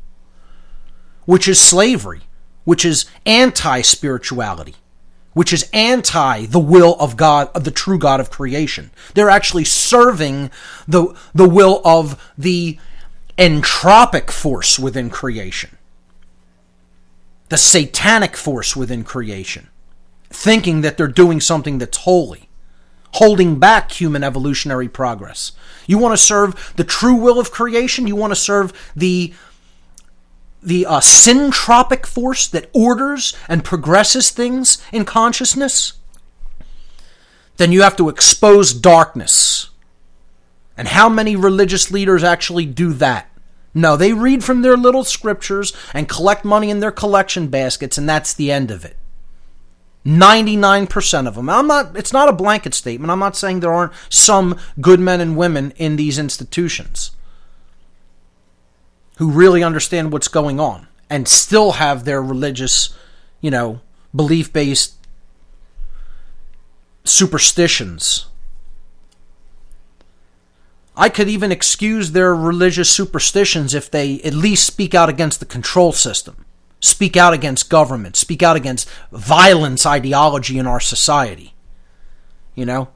which 1.24 1.48
is 1.48 1.58
slavery, 1.58 2.20
which 2.64 2.84
is 2.84 3.06
anti 3.24 3.80
spirituality, 3.80 4.74
which 5.32 5.50
is 5.50 5.68
anti 5.72 6.44
the 6.44 6.60
will 6.60 6.96
of 7.00 7.16
God, 7.16 7.48
of 7.54 7.64
the 7.64 7.70
true 7.70 7.98
God 7.98 8.20
of 8.20 8.30
creation. 8.30 8.90
They're 9.14 9.30
actually 9.30 9.64
serving 9.64 10.50
the, 10.86 11.16
the 11.34 11.48
will 11.48 11.80
of 11.86 12.30
the 12.36 12.78
entropic 13.38 14.30
force 14.30 14.78
within 14.78 15.08
creation 15.08 15.78
the 17.50 17.58
satanic 17.58 18.36
force 18.36 18.74
within 18.74 19.04
creation, 19.04 19.68
thinking 20.30 20.80
that 20.80 20.96
they're 20.96 21.08
doing 21.08 21.40
something 21.40 21.78
that's 21.78 21.98
holy, 21.98 22.48
holding 23.14 23.58
back 23.58 23.92
human 23.92 24.24
evolutionary 24.24 24.88
progress. 24.88 25.52
You 25.86 25.98
want 25.98 26.12
to 26.14 26.24
serve 26.24 26.72
the 26.76 26.84
true 26.84 27.16
will 27.16 27.38
of 27.38 27.50
creation? 27.50 28.06
You 28.06 28.16
want 28.16 28.30
to 28.30 28.36
serve 28.36 28.72
the 28.96 29.34
the 30.62 30.84
uh, 30.84 31.00
syntropic 31.00 32.04
force 32.04 32.46
that 32.46 32.68
orders 32.74 33.34
and 33.48 33.64
progresses 33.64 34.30
things 34.30 34.82
in 34.92 35.04
consciousness? 35.04 35.94
Then 37.56 37.72
you 37.72 37.82
have 37.82 37.96
to 37.96 38.08
expose 38.08 38.72
darkness. 38.74 39.70
And 40.76 40.88
how 40.88 41.08
many 41.08 41.34
religious 41.34 41.90
leaders 41.90 42.22
actually 42.22 42.66
do 42.66 42.92
that? 42.94 43.30
No, 43.72 43.96
they 43.96 44.12
read 44.12 44.42
from 44.42 44.62
their 44.62 44.76
little 44.76 45.04
scriptures 45.04 45.72
and 45.94 46.08
collect 46.08 46.44
money 46.44 46.70
in 46.70 46.80
their 46.80 46.90
collection 46.90 47.48
baskets, 47.48 47.96
and 47.96 48.08
that's 48.08 48.34
the 48.34 48.50
end 48.50 48.70
of 48.70 48.84
it. 48.84 48.96
99% 50.04 51.28
of 51.28 51.34
them. 51.34 51.50
I'm 51.50 51.66
not 51.66 51.96
it's 51.96 52.12
not 52.12 52.28
a 52.28 52.32
blanket 52.32 52.74
statement. 52.74 53.10
I'm 53.10 53.18
not 53.18 53.36
saying 53.36 53.60
there 53.60 53.72
aren't 53.72 53.92
some 54.08 54.58
good 54.80 54.98
men 54.98 55.20
and 55.20 55.36
women 55.36 55.72
in 55.76 55.96
these 55.96 56.18
institutions 56.18 57.10
who 59.18 59.30
really 59.30 59.62
understand 59.62 60.10
what's 60.10 60.28
going 60.28 60.58
on 60.58 60.88
and 61.10 61.28
still 61.28 61.72
have 61.72 62.04
their 62.04 62.22
religious, 62.22 62.96
you 63.42 63.50
know, 63.50 63.80
belief-based 64.14 64.94
superstitions 67.04 68.26
I 71.00 71.08
could 71.08 71.30
even 71.30 71.50
excuse 71.50 72.12
their 72.12 72.34
religious 72.34 72.90
superstitions 72.90 73.72
if 73.72 73.90
they 73.90 74.20
at 74.20 74.34
least 74.34 74.66
speak 74.66 74.94
out 74.94 75.08
against 75.08 75.40
the 75.40 75.46
control 75.46 75.92
system, 75.92 76.44
speak 76.78 77.16
out 77.16 77.32
against 77.32 77.70
government, 77.70 78.16
speak 78.16 78.42
out 78.42 78.54
against 78.54 78.86
violence 79.10 79.86
ideology 79.86 80.58
in 80.58 80.66
our 80.66 80.78
society. 80.78 81.54
You 82.54 82.66
know? 82.66 82.88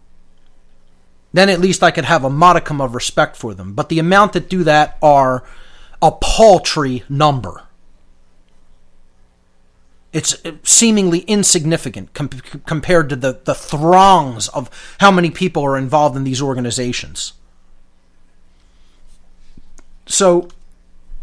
Then 1.32 1.48
at 1.48 1.60
least 1.60 1.82
I 1.82 1.90
could 1.90 2.04
have 2.04 2.24
a 2.24 2.30
modicum 2.30 2.78
of 2.78 2.94
respect 2.94 3.36
for 3.36 3.54
them. 3.54 3.72
But 3.72 3.88
the 3.88 3.98
amount 3.98 4.34
that 4.34 4.50
do 4.50 4.64
that 4.64 4.98
are 5.00 5.42
a 6.02 6.12
paltry 6.12 7.04
number. 7.08 7.62
It's 10.12 10.44
uh, 10.44 10.56
seemingly 10.62 11.20
insignificant 11.20 12.12
com- 12.12 12.28
compared 12.28 13.08
to 13.08 13.16
the, 13.16 13.40
the 13.44 13.54
throngs 13.54 14.48
of 14.48 14.68
how 15.00 15.10
many 15.10 15.30
people 15.30 15.64
are 15.64 15.78
involved 15.78 16.18
in 16.18 16.24
these 16.24 16.42
organizations. 16.42 17.32
So 20.06 20.48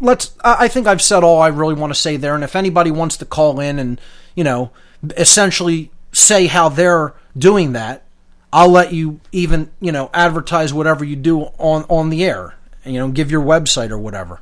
let's 0.00 0.34
I 0.44 0.68
think 0.68 0.86
I've 0.86 1.02
said 1.02 1.22
all 1.22 1.40
I 1.40 1.48
really 1.48 1.74
want 1.74 1.92
to 1.92 1.98
say 1.98 2.16
there 2.16 2.34
and 2.34 2.44
if 2.44 2.56
anybody 2.56 2.90
wants 2.90 3.16
to 3.18 3.24
call 3.24 3.60
in 3.60 3.78
and, 3.78 4.00
you 4.34 4.44
know, 4.44 4.70
essentially 5.16 5.90
say 6.12 6.46
how 6.46 6.68
they're 6.68 7.14
doing 7.36 7.72
that, 7.72 8.04
I'll 8.52 8.68
let 8.68 8.92
you 8.92 9.20
even, 9.30 9.70
you 9.80 9.92
know, 9.92 10.10
advertise 10.12 10.74
whatever 10.74 11.04
you 11.04 11.16
do 11.16 11.42
on 11.58 11.84
on 11.88 12.10
the 12.10 12.24
air. 12.24 12.54
You 12.84 12.98
know, 12.98 13.08
give 13.08 13.30
your 13.30 13.42
website 13.42 13.90
or 13.90 13.98
whatever. 13.98 14.40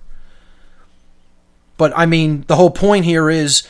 But 1.77 1.93
I 1.97 2.07
mean, 2.07 2.45
the 2.47 2.57
whole 2.57 2.71
point 2.71 3.05
here 3.05 3.31
is 3.31 3.67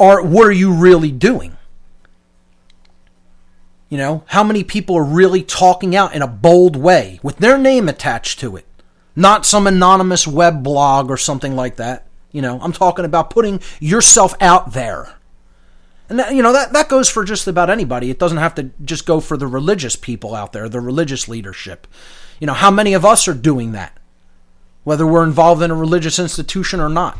are 0.00 0.22
what 0.22 0.46
are 0.46 0.52
you 0.52 0.72
really 0.72 1.12
doing? 1.12 1.56
You 3.94 3.98
know, 3.98 4.24
how 4.26 4.42
many 4.42 4.64
people 4.64 4.96
are 4.96 5.04
really 5.04 5.44
talking 5.44 5.94
out 5.94 6.16
in 6.16 6.20
a 6.20 6.26
bold 6.26 6.74
way 6.74 7.20
with 7.22 7.36
their 7.36 7.56
name 7.56 7.88
attached 7.88 8.40
to 8.40 8.56
it? 8.56 8.66
Not 9.14 9.46
some 9.46 9.68
anonymous 9.68 10.26
web 10.26 10.64
blog 10.64 11.12
or 11.12 11.16
something 11.16 11.54
like 11.54 11.76
that. 11.76 12.04
You 12.32 12.42
know, 12.42 12.58
I'm 12.60 12.72
talking 12.72 13.04
about 13.04 13.30
putting 13.30 13.60
yourself 13.78 14.34
out 14.40 14.72
there. 14.72 15.14
And 16.08 16.18
that, 16.18 16.34
you 16.34 16.42
know, 16.42 16.52
that, 16.52 16.72
that 16.72 16.88
goes 16.88 17.08
for 17.08 17.22
just 17.22 17.46
about 17.46 17.70
anybody. 17.70 18.10
It 18.10 18.18
doesn't 18.18 18.38
have 18.38 18.56
to 18.56 18.70
just 18.84 19.06
go 19.06 19.20
for 19.20 19.36
the 19.36 19.46
religious 19.46 19.94
people 19.94 20.34
out 20.34 20.52
there, 20.52 20.68
the 20.68 20.80
religious 20.80 21.28
leadership. 21.28 21.86
You 22.40 22.48
know, 22.48 22.52
how 22.52 22.72
many 22.72 22.94
of 22.94 23.04
us 23.04 23.28
are 23.28 23.32
doing 23.32 23.70
that? 23.72 23.96
Whether 24.82 25.06
we're 25.06 25.22
involved 25.22 25.62
in 25.62 25.70
a 25.70 25.76
religious 25.76 26.18
institution 26.18 26.80
or 26.80 26.88
not. 26.88 27.16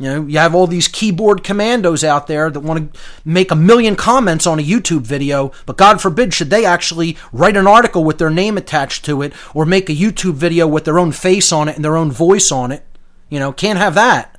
You 0.00 0.06
know, 0.06 0.26
you 0.26 0.38
have 0.38 0.54
all 0.54 0.66
these 0.66 0.88
keyboard 0.88 1.44
commandos 1.44 2.02
out 2.02 2.26
there 2.26 2.48
that 2.48 2.60
want 2.60 2.94
to 2.94 3.00
make 3.22 3.50
a 3.50 3.54
million 3.54 3.96
comments 3.96 4.46
on 4.46 4.58
a 4.58 4.62
YouTube 4.62 5.02
video, 5.02 5.52
but 5.66 5.76
God 5.76 6.00
forbid 6.00 6.32
should 6.32 6.48
they 6.48 6.64
actually 6.64 7.18
write 7.34 7.54
an 7.54 7.66
article 7.66 8.02
with 8.02 8.16
their 8.16 8.30
name 8.30 8.56
attached 8.56 9.04
to 9.04 9.20
it 9.20 9.34
or 9.52 9.66
make 9.66 9.90
a 9.90 9.94
YouTube 9.94 10.36
video 10.36 10.66
with 10.66 10.86
their 10.86 10.98
own 10.98 11.12
face 11.12 11.52
on 11.52 11.68
it 11.68 11.76
and 11.76 11.84
their 11.84 11.98
own 11.98 12.10
voice 12.10 12.50
on 12.50 12.72
it. 12.72 12.82
You 13.28 13.38
know, 13.38 13.52
can't 13.52 13.78
have 13.78 13.94
that. 13.94 14.38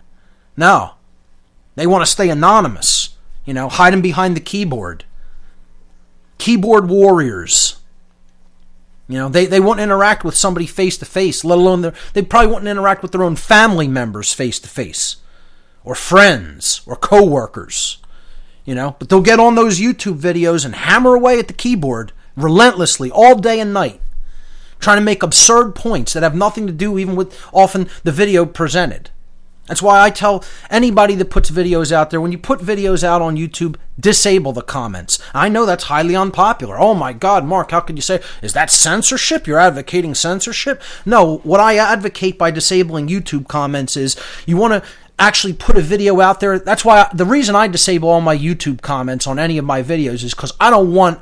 No. 0.58 0.96
They 1.76 1.86
want 1.86 2.04
to 2.04 2.12
stay 2.12 2.32
anonymous, 2.32 3.16
you 3.46 3.54
know, 3.54 3.70
hiding 3.70 4.02
behind 4.02 4.36
the 4.36 4.42
keyboard. 4.42 5.06
Keyboard 6.40 6.90
warriors. 6.90 7.80
You 9.08 9.20
know, 9.20 9.30
they, 9.30 9.46
they 9.46 9.60
wouldn't 9.60 9.84
interact 9.84 10.24
with 10.24 10.36
somebody 10.36 10.66
face 10.66 10.98
to 10.98 11.06
face, 11.06 11.46
let 11.46 11.60
alone 11.60 11.82
their, 11.82 11.94
they 12.14 12.24
probably 12.24 12.48
wouldn't 12.48 12.68
interact 12.68 13.04
with 13.04 13.12
their 13.12 13.22
own 13.24 13.36
family 13.36 13.88
members 13.88 14.34
face 14.34 14.60
to 14.62 14.68
face 14.68 15.18
or 15.84 15.96
friends 15.96 16.82
or 16.86 16.96
coworkers, 16.96 17.98
you 18.66 18.76
know, 18.76 18.96
but 19.00 19.10
they'll 19.10 19.22
get 19.22 19.40
on 19.40 19.56
those 19.56 19.80
YouTube 19.80 20.20
videos 20.20 20.66
and 20.66 20.76
hammer 20.76 21.16
away 21.16 21.40
at 21.40 21.48
the 21.48 21.54
keyboard 21.54 22.12
relentlessly 22.36 23.12
all 23.12 23.36
day 23.36 23.60
and 23.60 23.74
night, 23.74 24.02
trying 24.80 24.98
to 24.98 25.04
make 25.04 25.24
absurd 25.24 25.76
points 25.76 26.14
that 26.14 26.24
have 26.24 26.36
nothing 26.36 26.68
to 26.68 26.74
do 26.74 26.98
even 26.98 27.16
with 27.16 27.38
often 27.54 27.90
the 28.04 28.12
video 28.12 28.46
presented. 28.46 29.10
That's 29.68 29.82
why 29.82 30.02
I 30.02 30.10
tell 30.10 30.44
anybody 30.70 31.16
that 31.16 31.30
puts 31.30 31.52
videos 31.52 31.92
out 31.92 32.10
there 32.10 32.20
when 32.20 32.32
you 32.32 32.38
put 32.38 32.60
videos 32.60 33.04
out 33.04 33.22
on 33.22 33.38
YouTube, 33.38 33.78
disable 33.98 34.52
the 34.52 34.64
comments. 34.64 35.18
I 35.34 35.50
know 35.50 35.66
that's 35.66 35.86
highly 35.86 36.16
unpopular. 36.16 36.78
Oh 36.80 36.94
my 36.94 37.14
God, 37.14 37.46
Mark, 37.46 37.72
how 37.72 37.80
could 37.80 37.96
you 37.96 38.02
say, 38.02 38.22
is 38.42 38.54
that 38.54 38.72
censorship? 38.72 39.48
You're 39.48 39.60
advocating 39.60 40.16
censorship? 40.16 40.82
No, 41.06 41.38
what 41.44 41.62
I 41.62 41.78
advocate 41.78 42.38
by 42.38 42.52
disabling 42.52 43.08
YouTube 43.08 43.48
comments 43.48 43.96
is 43.96 44.18
you 44.46 44.58
want 44.58 44.74
to 44.74 44.90
actually 45.22 45.54
put 45.54 45.78
a 45.78 45.82
video 45.82 46.20
out 46.20 46.40
there. 46.40 46.60
That's 46.60 46.84
why 46.84 47.02
I, 47.02 47.10
the 47.14 47.26
reason 47.26 47.56
I 47.56 47.68
disable 47.68 48.10
all 48.10 48.22
my 48.22 48.38
YouTube 48.38 48.82
comments 48.82 49.28
on 49.28 49.40
any 49.40 49.58
of 49.58 49.66
my 49.66 49.84
videos 49.84 50.24
is 50.24 50.34
because 50.34 50.54
I 50.60 50.70
don't 50.70 50.94
want 50.94 51.20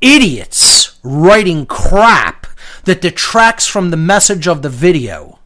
idiots 0.00 0.98
writing 1.02 1.66
crap 1.66 2.46
that 2.84 3.00
detracts 3.00 3.66
from 3.66 3.90
the 3.90 3.96
message 3.96 4.46
of 4.46 4.62
the 4.62 4.68
video. 4.68 5.38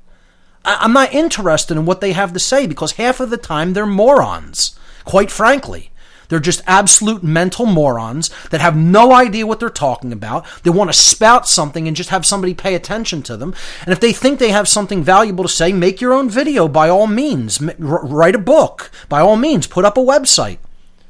I- 0.64 0.78
I'm 0.80 0.92
not 0.92 1.14
interested 1.14 1.76
in 1.76 1.86
what 1.86 2.01
they 2.01 2.12
have 2.12 2.32
to 2.32 2.38
say 2.38 2.66
because 2.66 2.92
half 2.92 3.20
of 3.20 3.30
the 3.30 3.36
time 3.36 3.72
they're 3.72 3.86
morons, 3.86 4.78
quite 5.05 5.30
frankly. 5.30 5.90
They're 6.29 6.41
just 6.41 6.62
absolute 6.66 7.22
mental 7.22 7.66
morons 7.66 8.31
that 8.51 8.61
have 8.61 8.77
no 8.77 9.12
idea 9.12 9.47
what 9.47 9.61
they're 9.61 9.70
talking 9.70 10.12
about. 10.12 10.47
They 10.62 10.70
want 10.70 10.91
to 10.91 10.99
spout 10.99 11.49
something 11.49 11.87
and 11.87 11.97
just 11.97 12.11
have 12.11 12.27
somebody 12.27 12.55
pay 12.55 12.75
attention 12.75 13.22
to 13.25 13.37
them. 13.37 13.55
And 13.85 13.93
if 13.93 14.01
they 14.01 14.12
think 14.12 14.39
they 14.39 14.51
have 14.51 14.68
something 14.68 15.03
valuable 15.03 15.45
to 15.45 15.51
say, 15.51 15.72
make 15.72 16.01
your 16.01 16.12
own 16.12 16.29
video 16.29 16.68
by 16.68 16.89
all 16.89 17.07
means. 17.07 17.61
Write 17.79 18.35
a 18.35 18.39
book 18.39 18.91
by 19.09 19.20
all 19.20 19.37
means. 19.37 19.66
Put 19.66 19.85
up 19.85 19.97
a 19.97 20.01
website. 20.01 20.59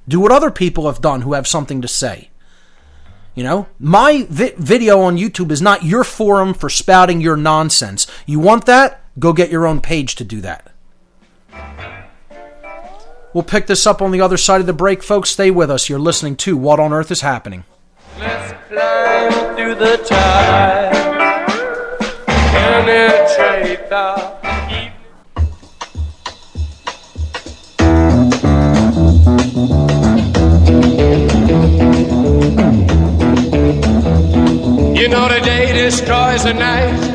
Do 0.06 0.20
what 0.20 0.32
other 0.32 0.50
people 0.50 0.86
have 0.86 1.00
done 1.00 1.22
who 1.22 1.32
have 1.32 1.46
something 1.46 1.80
to 1.80 1.88
say. 1.88 2.30
You 3.34 3.42
know, 3.42 3.66
my 3.80 4.26
vi- 4.30 4.54
video 4.56 5.00
on 5.00 5.16
YouTube 5.16 5.50
is 5.50 5.60
not 5.60 5.84
your 5.84 6.04
forum 6.04 6.54
for 6.54 6.70
spouting 6.70 7.20
your 7.20 7.36
nonsense. 7.36 8.06
You 8.26 8.38
want 8.38 8.66
that? 8.66 9.00
Go 9.18 9.32
get 9.32 9.50
your 9.50 9.66
own 9.66 9.80
page 9.80 10.14
to 10.16 10.24
do 10.24 10.40
that. 10.42 10.70
We'll 13.34 13.42
pick 13.42 13.66
this 13.66 13.84
up 13.84 14.00
on 14.00 14.12
the 14.12 14.20
other 14.20 14.36
side 14.36 14.60
of 14.60 14.68
the 14.68 14.72
break, 14.72 15.02
folks. 15.02 15.30
Stay 15.30 15.50
with 15.50 15.68
us. 15.68 15.88
You're 15.88 15.98
listening 15.98 16.36
to 16.36 16.56
What 16.56 16.78
on 16.78 16.92
Earth 16.92 17.10
is 17.10 17.22
Happening. 17.22 17.64
Let's 18.16 18.54
climb 18.68 19.56
through 19.56 19.74
the 19.74 19.96
tide, 19.96 20.92
penetrate 22.26 23.90
the. 23.90 24.34
You 34.96 35.08
know 35.08 35.28
the 35.28 35.40
day 35.40 35.72
destroys 35.72 36.44
the 36.44 36.54
night, 36.54 37.13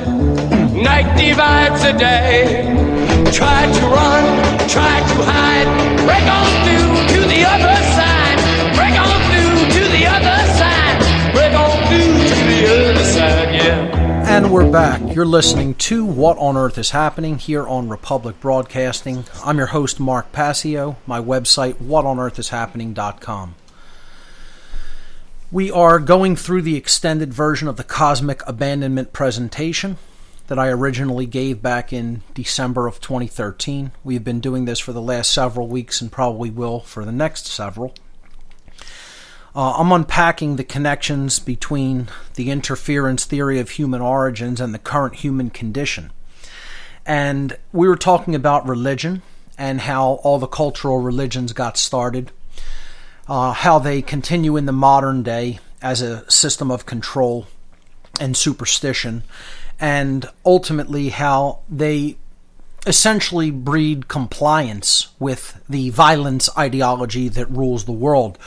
night 0.81 1.17
divides 1.17 1.83
the 1.83 1.91
day. 1.93 2.63
Try 3.31 3.65
to 3.71 3.85
run, 3.87 4.69
try 4.69 4.99
to 4.99 5.17
hide, 5.27 5.67
break 6.05 6.23
on 6.23 6.49
through 6.63 7.15
to 7.15 7.27
the 7.27 7.43
other 7.45 7.75
side, 7.95 8.37
break 8.75 8.95
on 8.95 9.19
through 9.29 9.59
to 9.75 9.89
the 9.91 10.05
other 10.07 10.39
side, 10.55 11.33
break 11.33 11.53
on 11.53 11.77
through 11.87 12.13
to 12.29 12.35
the 12.47 12.91
other 12.91 13.03
side, 13.03 13.55
yeah. 13.55 13.99
And 14.29 14.51
we're 14.51 14.71
back. 14.71 15.15
You're 15.15 15.25
listening 15.25 15.75
to 15.75 16.05
What 16.05 16.37
on 16.37 16.55
Earth 16.55 16.77
is 16.77 16.91
Happening 16.91 17.39
here 17.39 17.67
on 17.67 17.89
Republic 17.89 18.39
Broadcasting. 18.39 19.25
I'm 19.43 19.57
your 19.57 19.67
host, 19.67 19.99
Mark 19.99 20.31
Passio. 20.31 20.95
My 21.05 21.19
website, 21.19 21.73
whatonearthishappening.com. 21.75 23.55
We 25.51 25.71
are 25.71 25.99
going 25.99 26.35
through 26.35 26.61
the 26.61 26.77
extended 26.77 27.33
version 27.33 27.67
of 27.67 27.75
the 27.75 27.83
Cosmic 27.83 28.47
Abandonment 28.47 29.13
presentation 29.13 29.97
that 30.49 30.57
I 30.57 30.69
originally 30.69 31.27
gave 31.27 31.61
back 31.61 31.93
in 31.93 32.23
December 32.33 32.87
of 32.87 32.99
2013. 32.99 33.91
We've 34.03 34.23
been 34.23 34.39
doing 34.39 34.65
this 34.65 34.79
for 34.79 34.91
the 34.91 35.01
last 35.01 35.31
several 35.31 35.67
weeks 35.67 36.01
and 36.01 36.11
probably 36.11 36.49
will 36.49 36.79
for 36.79 37.05
the 37.05 37.11
next 37.11 37.45
several. 37.45 37.93
Uh, 39.55 39.73
I'm 39.77 39.91
unpacking 39.91 40.55
the 40.55 40.63
connections 40.63 41.37
between 41.37 42.07
the 42.33 42.49
interference 42.49 43.25
theory 43.25 43.59
of 43.59 43.69
human 43.69 44.01
origins 44.01 44.59
and 44.59 44.73
the 44.73 44.79
current 44.79 45.17
human 45.17 45.51
condition. 45.51 46.11
And 47.05 47.55
we 47.71 47.87
were 47.87 47.95
talking 47.95 48.33
about 48.33 48.67
religion 48.67 49.21
and 49.55 49.81
how 49.81 50.13
all 50.23 50.39
the 50.39 50.47
cultural 50.47 50.97
religions 50.97 51.53
got 51.53 51.77
started, 51.77 52.31
uh, 53.27 53.51
how 53.51 53.77
they 53.77 54.01
continue 54.01 54.57
in 54.57 54.65
the 54.65 54.71
modern 54.71 55.21
day 55.21 55.59
as 55.79 56.01
a 56.01 56.29
system 56.29 56.71
of 56.71 56.87
control 56.87 57.45
and 58.19 58.35
superstition, 58.35 59.21
and 59.79 60.27
ultimately 60.45 61.09
how 61.09 61.59
they 61.69 62.17
essentially 62.87 63.51
breed 63.51 64.07
compliance 64.07 65.09
with 65.19 65.61
the 65.67 65.89
violence 65.89 66.49
ideology 66.57 67.27
that 67.27 67.49
rules 67.49 67.85
the 67.85 67.91
world 67.91 68.37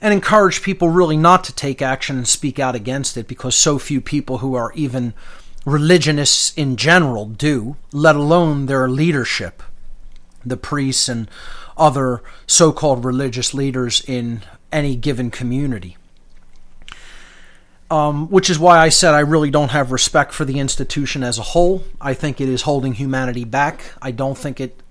and 0.00 0.14
encourage 0.14 0.62
people 0.62 0.88
really 0.88 1.16
not 1.16 1.44
to 1.44 1.52
take 1.52 1.82
action 1.82 2.16
and 2.16 2.28
speak 2.28 2.58
out 2.58 2.74
against 2.74 3.16
it 3.16 3.28
because 3.28 3.54
so 3.54 3.78
few 3.78 4.00
people 4.00 4.38
who 4.38 4.54
are 4.54 4.72
even 4.74 5.12
religionists 5.64 6.52
in 6.56 6.76
general 6.76 7.26
do, 7.26 7.76
let 7.92 8.16
alone 8.16 8.66
their 8.66 8.88
leadership, 8.88 9.62
the 10.44 10.56
priests 10.56 11.08
and 11.08 11.30
other 11.76 12.22
so 12.46 12.72
called 12.72 13.04
religious 13.04 13.52
leaders 13.52 14.02
in 14.06 14.42
any 14.72 14.96
given 14.96 15.30
community. 15.30 15.96
Um, 17.90 18.28
which 18.28 18.50
is 18.50 18.58
why 18.58 18.78
I 18.78 18.90
said 18.90 19.14
I 19.14 19.20
really 19.20 19.50
don't 19.50 19.70
have 19.70 19.92
respect 19.92 20.34
for 20.34 20.44
the 20.44 20.58
institution 20.58 21.22
as 21.22 21.38
a 21.38 21.42
whole. 21.42 21.84
I 22.00 22.12
think 22.12 22.38
it 22.38 22.48
is 22.48 22.62
holding 22.62 22.92
humanity 22.92 23.44
back. 23.44 23.82
I 24.02 24.10
don't 24.10 24.36
think 24.36 24.60
it 24.60 24.82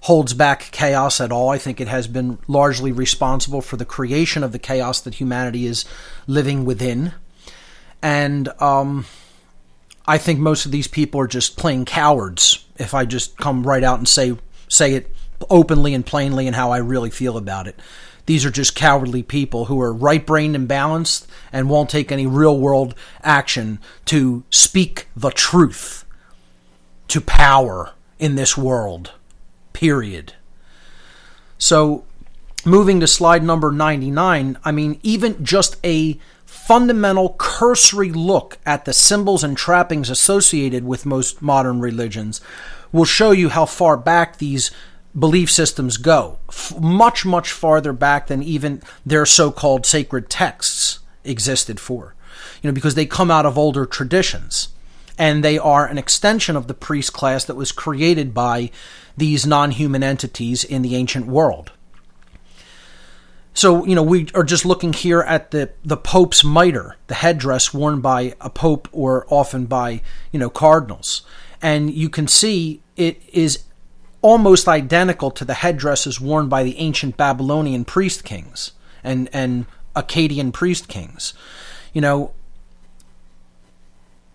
holds 0.00 0.32
back 0.34 0.70
chaos 0.72 1.20
at 1.20 1.32
all. 1.32 1.50
I 1.50 1.58
think 1.58 1.80
it 1.80 1.88
has 1.88 2.06
been 2.06 2.38
largely 2.46 2.92
responsible 2.92 3.60
for 3.60 3.76
the 3.76 3.84
creation 3.84 4.42
of 4.42 4.52
the 4.52 4.58
chaos 4.58 5.00
that 5.02 5.14
humanity 5.14 5.66
is 5.66 5.84
living 6.26 6.64
within. 6.64 7.12
And 8.00 8.48
um, 8.62 9.06
I 10.06 10.18
think 10.18 10.38
most 10.38 10.64
of 10.64 10.72
these 10.72 10.86
people 10.86 11.20
are 11.20 11.26
just 11.26 11.56
plain 11.56 11.84
cowards. 11.84 12.64
If 12.78 12.94
I 12.94 13.04
just 13.04 13.36
come 13.36 13.66
right 13.66 13.82
out 13.82 13.98
and 13.98 14.08
say 14.08 14.36
say 14.68 14.94
it 14.94 15.10
openly 15.50 15.94
and 15.94 16.04
plainly 16.04 16.46
and 16.46 16.56
how 16.56 16.70
I 16.70 16.78
really 16.78 17.10
feel 17.10 17.36
about 17.36 17.66
it. 17.66 17.78
These 18.26 18.44
are 18.44 18.50
just 18.50 18.74
cowardly 18.74 19.22
people 19.22 19.66
who 19.66 19.80
are 19.80 19.92
right 19.92 20.24
brained 20.24 20.56
and 20.56 20.66
balanced 20.68 21.28
and 21.52 21.70
won't 21.70 21.90
take 21.90 22.10
any 22.10 22.26
real 22.26 22.58
world 22.58 22.94
action 23.22 23.78
to 24.06 24.44
speak 24.50 25.08
the 25.16 25.30
truth 25.30 26.04
to 27.08 27.20
power 27.20 27.92
in 28.18 28.34
this 28.34 28.56
world. 28.56 29.12
Period. 29.72 30.34
So, 31.58 32.04
moving 32.64 33.00
to 33.00 33.06
slide 33.06 33.44
number 33.44 33.70
99, 33.70 34.58
I 34.64 34.72
mean, 34.72 34.98
even 35.02 35.44
just 35.44 35.76
a 35.84 36.18
fundamental 36.44 37.36
cursory 37.38 38.10
look 38.10 38.58
at 38.66 38.84
the 38.84 38.92
symbols 38.92 39.44
and 39.44 39.56
trappings 39.56 40.10
associated 40.10 40.84
with 40.84 41.06
most 41.06 41.40
modern 41.40 41.80
religions 41.80 42.40
will 42.92 43.04
show 43.04 43.30
you 43.30 43.50
how 43.50 43.66
far 43.66 43.96
back 43.96 44.38
these 44.38 44.70
belief 45.18 45.50
systems 45.50 45.96
go. 45.96 46.38
F- 46.48 46.78
much, 46.78 47.24
much 47.24 47.52
farther 47.52 47.92
back 47.92 48.26
than 48.26 48.42
even 48.42 48.82
their 49.04 49.26
so 49.26 49.50
called 49.50 49.86
sacred 49.86 50.28
texts 50.28 51.00
existed 51.24 51.80
for. 51.80 52.14
You 52.62 52.70
know, 52.70 52.74
because 52.74 52.94
they 52.94 53.06
come 53.06 53.30
out 53.30 53.46
of 53.46 53.58
older 53.58 53.86
traditions 53.86 54.68
and 55.18 55.42
they 55.42 55.58
are 55.58 55.86
an 55.86 55.98
extension 55.98 56.56
of 56.56 56.66
the 56.66 56.74
priest 56.74 57.12
class 57.12 57.44
that 57.44 57.56
was 57.56 57.72
created 57.72 58.34
by 58.34 58.70
these 59.16 59.46
non 59.46 59.70
human 59.70 60.02
entities 60.02 60.64
in 60.64 60.82
the 60.82 60.94
ancient 60.94 61.26
world. 61.26 61.72
So, 63.54 63.86
you 63.86 63.94
know, 63.94 64.02
we 64.02 64.28
are 64.34 64.44
just 64.44 64.66
looking 64.66 64.92
here 64.92 65.22
at 65.22 65.50
the, 65.50 65.70
the 65.82 65.96
Pope's 65.96 66.44
mitre, 66.44 66.96
the 67.06 67.14
headdress 67.14 67.72
worn 67.72 68.02
by 68.02 68.34
a 68.38 68.50
Pope 68.50 68.86
or 68.92 69.26
often 69.30 69.64
by, 69.64 70.02
you 70.30 70.38
know, 70.38 70.50
cardinals. 70.50 71.22
And 71.62 71.90
you 71.90 72.10
can 72.10 72.28
see 72.28 72.82
it 72.96 73.22
is 73.32 73.64
almost 74.26 74.66
identical 74.66 75.30
to 75.30 75.44
the 75.44 75.54
headdresses 75.54 76.20
worn 76.20 76.48
by 76.48 76.64
the 76.64 76.76
ancient 76.78 77.16
Babylonian 77.16 77.84
priest 77.84 78.24
kings 78.24 78.72
and, 79.04 79.28
and 79.32 79.66
Akkadian 79.94 80.52
priest 80.52 80.88
kings. 80.88 81.32
You 81.92 82.00
know, 82.00 82.32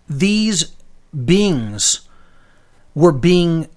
these 0.08 0.72
beings 1.26 2.08
were 2.94 3.12
being 3.12 3.68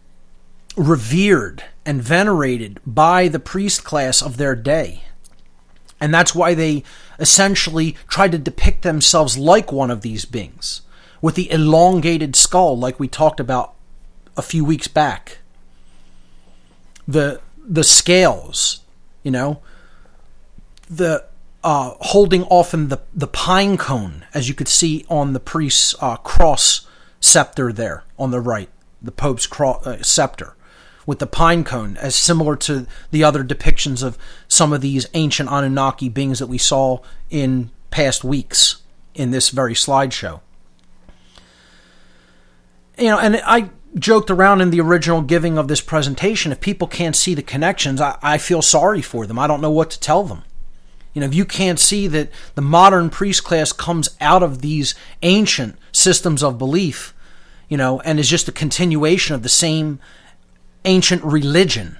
revered 0.77 1.65
and 1.85 2.01
venerated 2.01 2.79
by 2.85 3.27
the 3.27 3.39
priest 3.39 3.83
class 3.83 4.21
of 4.21 4.37
their 4.37 4.55
day. 4.55 5.03
And 5.99 6.13
that's 6.13 6.33
why 6.33 6.53
they 6.53 6.85
essentially 7.19 7.97
tried 8.07 8.31
to 8.31 8.37
depict 8.37 8.83
themselves 8.83 9.37
like 9.37 9.69
one 9.69 9.91
of 9.91 9.99
these 9.99 10.23
beings, 10.23 10.79
with 11.21 11.35
the 11.35 11.51
elongated 11.51 12.37
skull, 12.37 12.77
like 12.77 13.01
we 13.01 13.09
talked 13.09 13.41
about 13.41 13.73
a 14.37 14.41
few 14.41 14.63
weeks 14.63 14.87
back. 14.87 15.39
The 17.07 17.41
the 17.67 17.83
scales, 17.83 18.81
you 19.23 19.31
know, 19.31 19.61
the 20.89 21.25
uh, 21.63 21.95
holding 21.99 22.43
often 22.43 22.89
the 22.89 23.01
the 23.13 23.27
pine 23.27 23.77
cone, 23.77 24.25
as 24.33 24.47
you 24.47 24.55
could 24.55 24.67
see 24.67 25.05
on 25.09 25.33
the 25.33 25.39
priest's 25.39 25.95
uh, 25.99 26.17
cross 26.17 26.87
scepter 27.19 27.73
there 27.73 28.03
on 28.19 28.31
the 28.31 28.39
right, 28.39 28.69
the 29.01 29.11
Pope's 29.11 29.47
cross 29.47 29.85
uh, 29.85 30.01
scepter, 30.03 30.55
with 31.05 31.19
the 31.19 31.27
pine 31.27 31.63
cone, 31.63 31.97
as 31.97 32.15
similar 32.15 32.55
to 32.55 32.85
the 33.11 33.23
other 33.23 33.43
depictions 33.43 34.03
of 34.03 34.17
some 34.47 34.73
of 34.73 34.81
these 34.81 35.07
ancient 35.13 35.49
Anunnaki 35.49 36.09
beings 36.09 36.39
that 36.39 36.47
we 36.47 36.57
saw 36.57 36.99
in 37.29 37.71
past 37.89 38.23
weeks 38.23 38.81
in 39.15 39.31
this 39.31 39.49
very 39.49 39.73
slideshow. 39.73 40.41
You 42.97 43.05
know, 43.05 43.19
and 43.19 43.41
I 43.45 43.69
joked 43.97 44.29
around 44.29 44.61
in 44.61 44.71
the 44.71 44.81
original 44.81 45.21
giving 45.21 45.57
of 45.57 45.67
this 45.67 45.81
presentation. 45.81 46.51
If 46.51 46.61
people 46.61 46.87
can't 46.87 47.15
see 47.15 47.33
the 47.33 47.41
connections, 47.41 48.01
I, 48.01 48.17
I 48.21 48.37
feel 48.37 48.61
sorry 48.61 49.01
for 49.01 49.25
them. 49.25 49.39
I 49.39 49.47
don't 49.47 49.61
know 49.61 49.71
what 49.71 49.89
to 49.91 49.99
tell 49.99 50.23
them. 50.23 50.43
You 51.13 51.21
know, 51.21 51.27
if 51.27 51.33
you 51.33 51.45
can't 51.45 51.79
see 51.79 52.07
that 52.07 52.29
the 52.55 52.61
modern 52.61 53.09
priest 53.09 53.43
class 53.45 53.71
comes 53.71 54.15
out 54.19 54.43
of 54.43 54.61
these 54.61 54.95
ancient 55.23 55.77
systems 55.93 56.43
of 56.43 56.57
belief, 56.57 57.13
you 57.69 57.77
know, 57.77 58.01
and 58.01 58.19
is 58.19 58.29
just 58.29 58.49
a 58.49 58.51
continuation 58.51 59.33
of 59.33 59.41
the 59.41 59.49
same 59.49 59.99
ancient 60.83 61.23
religion 61.23 61.97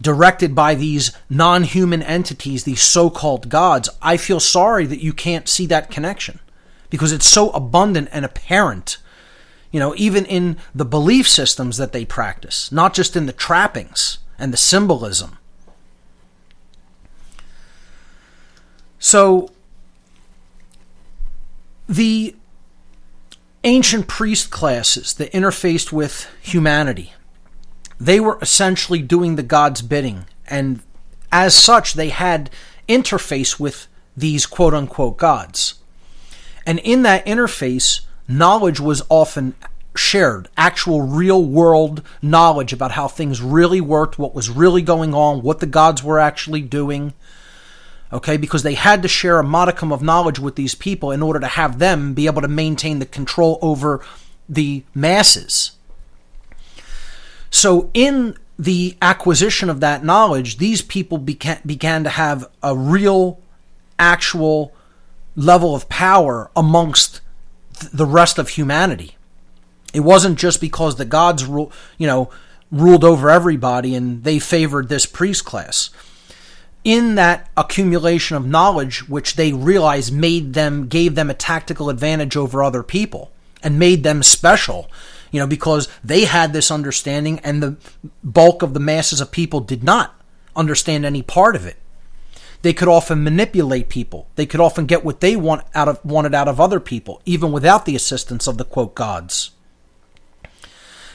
directed 0.00 0.54
by 0.54 0.74
these 0.74 1.12
non 1.28 1.64
human 1.64 2.02
entities, 2.02 2.64
these 2.64 2.82
so 2.82 3.10
called 3.10 3.48
gods, 3.48 3.88
I 4.02 4.16
feel 4.16 4.40
sorry 4.40 4.86
that 4.86 5.02
you 5.02 5.12
can't 5.12 5.48
see 5.48 5.66
that 5.66 5.90
connection 5.90 6.40
because 6.90 7.12
it's 7.12 7.28
so 7.28 7.50
abundant 7.50 8.08
and 8.12 8.24
apparent, 8.24 8.98
you 9.74 9.80
know, 9.80 9.92
even 9.96 10.24
in 10.26 10.56
the 10.72 10.84
belief 10.84 11.28
systems 11.28 11.78
that 11.78 11.90
they 11.90 12.04
practice, 12.04 12.70
not 12.70 12.94
just 12.94 13.16
in 13.16 13.26
the 13.26 13.32
trappings 13.32 14.18
and 14.38 14.52
the 14.52 14.56
symbolism. 14.56 15.36
So, 19.00 19.50
the 21.88 22.36
ancient 23.64 24.06
priest 24.06 24.48
classes 24.50 25.12
that 25.14 25.32
interfaced 25.32 25.90
with 25.90 26.28
humanity, 26.40 27.12
they 27.98 28.20
were 28.20 28.38
essentially 28.40 29.02
doing 29.02 29.34
the 29.34 29.42
God's 29.42 29.82
bidding. 29.82 30.26
And 30.46 30.84
as 31.32 31.52
such, 31.52 31.94
they 31.94 32.10
had 32.10 32.48
interface 32.88 33.58
with 33.58 33.88
these 34.16 34.46
quote 34.46 34.72
unquote 34.72 35.16
gods. 35.16 35.82
And 36.64 36.78
in 36.78 37.02
that 37.02 37.26
interface, 37.26 38.02
knowledge 38.28 38.80
was 38.80 39.02
often 39.08 39.54
shared, 39.96 40.48
actual 40.56 41.02
real 41.02 41.44
world 41.44 42.02
knowledge 42.20 42.72
about 42.72 42.92
how 42.92 43.06
things 43.06 43.40
really 43.40 43.80
worked, 43.80 44.18
what 44.18 44.34
was 44.34 44.50
really 44.50 44.82
going 44.82 45.14
on, 45.14 45.42
what 45.42 45.60
the 45.60 45.66
gods 45.66 46.02
were 46.02 46.18
actually 46.18 46.62
doing 46.62 47.14
okay, 48.14 48.36
because 48.36 48.62
they 48.62 48.74
had 48.74 49.02
to 49.02 49.08
share 49.08 49.40
a 49.40 49.44
modicum 49.44 49.92
of 49.92 50.00
knowledge 50.00 50.38
with 50.38 50.54
these 50.54 50.74
people 50.74 51.10
in 51.10 51.20
order 51.20 51.40
to 51.40 51.48
have 51.48 51.80
them 51.80 52.14
be 52.14 52.26
able 52.26 52.40
to 52.40 52.48
maintain 52.48 53.00
the 53.00 53.06
control 53.06 53.58
over 53.60 54.00
the 54.48 54.84
masses. 54.94 55.72
So, 57.50 57.90
in 57.92 58.38
the 58.56 58.96
acquisition 59.02 59.68
of 59.68 59.80
that 59.80 60.04
knowledge, 60.04 60.58
these 60.58 60.80
people 60.80 61.18
began, 61.18 61.60
began 61.66 62.04
to 62.04 62.10
have 62.10 62.48
a 62.62 62.76
real, 62.76 63.40
actual 63.98 64.72
level 65.34 65.74
of 65.74 65.88
power 65.88 66.50
amongst 66.54 67.20
the 67.92 68.06
rest 68.06 68.38
of 68.38 68.50
humanity. 68.50 69.16
It 69.92 70.00
wasn't 70.00 70.38
just 70.38 70.60
because 70.60 70.96
the 70.96 71.04
gods, 71.04 71.42
you 71.42 71.70
know, 72.00 72.30
ruled 72.70 73.04
over 73.04 73.30
everybody 73.30 73.94
and 73.94 74.24
they 74.24 74.38
favored 74.38 74.88
this 74.88 75.06
priest 75.06 75.44
class 75.44 75.90
in 76.82 77.14
that 77.14 77.48
accumulation 77.56 78.36
of 78.36 78.46
knowledge, 78.46 79.08
which 79.08 79.36
they 79.36 79.52
realized 79.52 80.12
made 80.12 80.52
them, 80.52 80.86
gave 80.86 81.14
them 81.14 81.30
a 81.30 81.34
tactical 81.34 81.88
advantage 81.88 82.36
over 82.36 82.62
other 82.62 82.82
people 82.82 83.30
and 83.62 83.78
made 83.78 84.02
them 84.02 84.22
special, 84.22 84.90
you 85.30 85.40
know, 85.40 85.46
because 85.46 85.88
they 86.04 86.24
had 86.24 86.52
this 86.52 86.70
understanding 86.70 87.38
and 87.40 87.62
the 87.62 87.76
bulk 88.22 88.62
of 88.62 88.74
the 88.74 88.80
masses 88.80 89.20
of 89.20 89.30
people 89.30 89.60
did 89.60 89.82
not 89.82 90.14
understand 90.54 91.06
any 91.06 91.22
part 91.22 91.56
of 91.56 91.64
it. 91.64 91.76
They 92.64 92.72
could 92.72 92.88
often 92.88 93.22
manipulate 93.22 93.90
people. 93.90 94.26
They 94.36 94.46
could 94.46 94.58
often 94.58 94.86
get 94.86 95.04
what 95.04 95.20
they 95.20 95.36
want 95.36 95.66
out 95.74 95.86
of, 95.86 96.02
wanted 96.02 96.34
out 96.34 96.48
of 96.48 96.58
other 96.58 96.80
people, 96.80 97.20
even 97.26 97.52
without 97.52 97.84
the 97.84 97.94
assistance 97.94 98.46
of 98.46 98.56
the 98.56 98.64
quote 98.64 98.94
gods. 98.94 99.50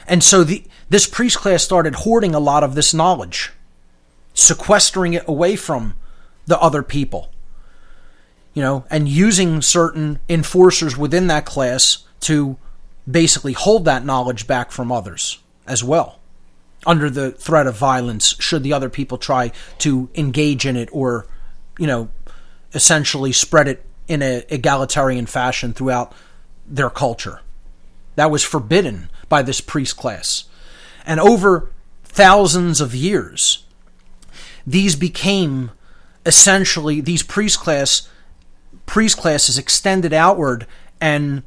And 0.06 0.22
so 0.22 0.44
the, 0.44 0.62
this 0.90 1.08
priest 1.08 1.38
class 1.38 1.64
started 1.64 1.96
hoarding 1.96 2.36
a 2.36 2.38
lot 2.38 2.62
of 2.62 2.76
this 2.76 2.94
knowledge 2.94 3.50
sequestering 4.32 5.14
it 5.14 5.26
away 5.26 5.56
from 5.56 5.94
the 6.46 6.56
other 6.60 6.84
people. 6.84 7.32
You 8.54 8.62
know, 8.62 8.84
and 8.88 9.08
using 9.08 9.60
certain 9.60 10.20
enforcers 10.28 10.96
within 10.96 11.26
that 11.26 11.46
class 11.46 12.04
to 12.20 12.58
basically 13.10 13.54
hold 13.54 13.86
that 13.86 14.04
knowledge 14.04 14.46
back 14.46 14.70
from 14.70 14.92
others 14.92 15.40
as 15.66 15.82
well, 15.82 16.20
under 16.86 17.10
the 17.10 17.32
threat 17.32 17.66
of 17.66 17.76
violence, 17.76 18.36
should 18.38 18.62
the 18.62 18.72
other 18.72 18.88
people 18.88 19.18
try 19.18 19.50
to 19.78 20.08
engage 20.14 20.64
in 20.64 20.76
it 20.76 20.88
or, 20.92 21.26
you 21.80 21.86
know, 21.86 22.10
essentially 22.74 23.32
spread 23.32 23.66
it 23.66 23.84
in 24.06 24.22
an 24.22 24.44
egalitarian 24.50 25.26
fashion 25.26 25.72
throughout 25.72 26.12
their 26.66 26.90
culture. 26.90 27.40
That 28.16 28.30
was 28.30 28.44
forbidden 28.44 29.08
by 29.28 29.42
this 29.42 29.60
priest 29.60 29.96
class. 29.96 30.44
And 31.06 31.18
over 31.18 31.70
thousands 32.04 32.80
of 32.80 32.94
years, 32.94 33.64
these 34.66 34.94
became 34.94 35.70
essentially 36.26 37.00
these 37.00 37.22
priest 37.22 37.58
class 37.60 38.06
priest 38.84 39.16
classes 39.16 39.56
extended 39.56 40.12
outward 40.12 40.66
and 41.00 41.42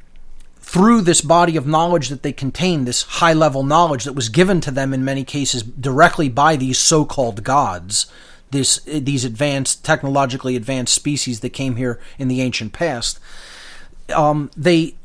through 0.60 1.02
this 1.02 1.22
body 1.22 1.56
of 1.56 1.68
knowledge 1.68 2.10
that 2.10 2.24
they 2.24 2.32
contained, 2.32 2.88
this 2.88 3.04
high 3.04 3.34
level 3.34 3.64
knowledge 3.64 4.06
that 4.06 4.14
was 4.14 4.30
given 4.30 4.60
to 4.62 4.72
them 4.72 4.94
in 4.94 5.06
many 5.06 5.24
cases 5.24 5.62
directly 5.62 6.30
by 6.30 6.56
these 6.56 6.80
so 6.80 7.06
called 7.06 7.44
gods, 7.44 8.08
this, 8.54 8.80
these 8.86 9.26
advanced, 9.26 9.84
technologically 9.84 10.56
advanced 10.56 10.94
species 10.94 11.42
that 11.42 11.50
came 11.50 11.76
here 11.76 12.00
in 12.18 12.30
the 12.30 12.42
ancient 12.42 12.72
past, 12.72 13.20
um, 14.16 14.50
they 14.56 14.96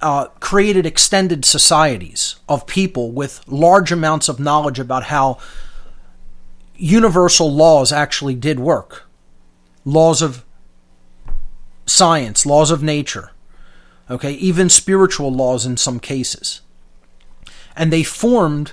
uh, 0.00 0.26
created 0.40 0.86
extended 0.86 1.44
societies 1.44 2.36
of 2.48 2.66
people 2.66 3.12
with 3.12 3.46
large 3.46 3.92
amounts 3.92 4.28
of 4.28 4.40
knowledge 4.40 4.80
about 4.80 5.04
how 5.04 5.38
universal 6.74 7.52
laws 7.52 7.92
actually 7.92 8.34
did 8.34 8.58
work. 8.58 9.08
Laws 9.84 10.22
of 10.22 10.44
science, 11.86 12.46
laws 12.46 12.70
of 12.70 12.82
nature, 12.82 13.30
okay, 14.10 14.32
even 14.32 14.68
spiritual 14.68 15.32
laws 15.32 15.66
in 15.66 15.76
some 15.76 16.00
cases. 16.00 16.60
And 17.76 17.92
they 17.92 18.02
formed 18.02 18.72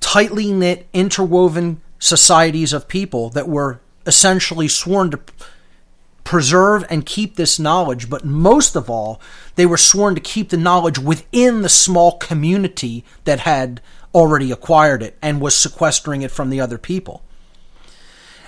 tightly 0.00 0.52
knit, 0.52 0.86
interwoven 0.92 1.80
societies 2.04 2.74
of 2.74 2.86
people 2.86 3.30
that 3.30 3.48
were 3.48 3.80
essentially 4.04 4.68
sworn 4.68 5.10
to 5.10 5.18
preserve 6.22 6.84
and 6.90 7.06
keep 7.06 7.36
this 7.36 7.58
knowledge, 7.58 8.10
but 8.10 8.26
most 8.26 8.76
of 8.76 8.90
all, 8.90 9.20
they 9.54 9.64
were 9.64 9.78
sworn 9.78 10.14
to 10.14 10.20
keep 10.20 10.50
the 10.50 10.56
knowledge 10.58 10.98
within 10.98 11.62
the 11.62 11.68
small 11.68 12.18
community 12.18 13.04
that 13.24 13.40
had 13.40 13.80
already 14.14 14.52
acquired 14.52 15.02
it 15.02 15.16
and 15.22 15.40
was 15.40 15.56
sequestering 15.56 16.20
it 16.20 16.30
from 16.30 16.50
the 16.50 16.60
other 16.60 16.76
people. 16.76 17.22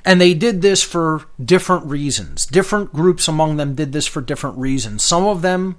And 0.05 0.21
they 0.21 0.35
did 0.35 0.61
this 0.61 0.83
for 0.83 1.23
different 1.43 1.87
reasons. 1.87 2.45
Different 2.45 2.93
groups 2.93 3.27
among 3.27 3.57
them 3.57 3.75
did 3.75 3.93
this 3.93 4.07
for 4.07 4.21
different 4.21 4.59
reasons. 4.59 5.03
Some 5.03 5.25
of 5.25 5.41
them 5.41 5.79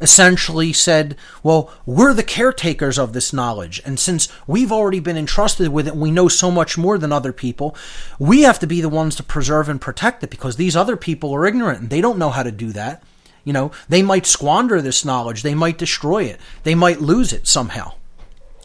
essentially 0.00 0.72
said, 0.72 1.16
well, 1.42 1.72
we're 1.86 2.14
the 2.14 2.22
caretakers 2.22 2.98
of 2.98 3.12
this 3.12 3.32
knowledge. 3.32 3.80
And 3.84 3.98
since 3.98 4.28
we've 4.46 4.72
already 4.72 5.00
been 5.00 5.16
entrusted 5.16 5.68
with 5.68 5.86
it, 5.86 5.96
we 5.96 6.10
know 6.10 6.28
so 6.28 6.50
much 6.50 6.76
more 6.76 6.98
than 6.98 7.12
other 7.12 7.32
people, 7.32 7.76
we 8.18 8.42
have 8.42 8.58
to 8.60 8.66
be 8.66 8.80
the 8.80 8.88
ones 8.88 9.16
to 9.16 9.22
preserve 9.22 9.68
and 9.68 9.80
protect 9.80 10.22
it 10.22 10.30
because 10.30 10.56
these 10.56 10.76
other 10.76 10.96
people 10.96 11.34
are 11.34 11.46
ignorant 11.46 11.80
and 11.80 11.90
they 11.90 12.00
don't 12.00 12.18
know 12.18 12.30
how 12.30 12.42
to 12.42 12.52
do 12.52 12.72
that. 12.72 13.02
You 13.44 13.52
know, 13.52 13.72
they 13.88 14.02
might 14.02 14.26
squander 14.26 14.80
this 14.80 15.04
knowledge, 15.04 15.42
they 15.42 15.54
might 15.54 15.78
destroy 15.78 16.24
it, 16.24 16.40
they 16.62 16.74
might 16.74 17.00
lose 17.00 17.32
it 17.32 17.46
somehow. 17.46 17.92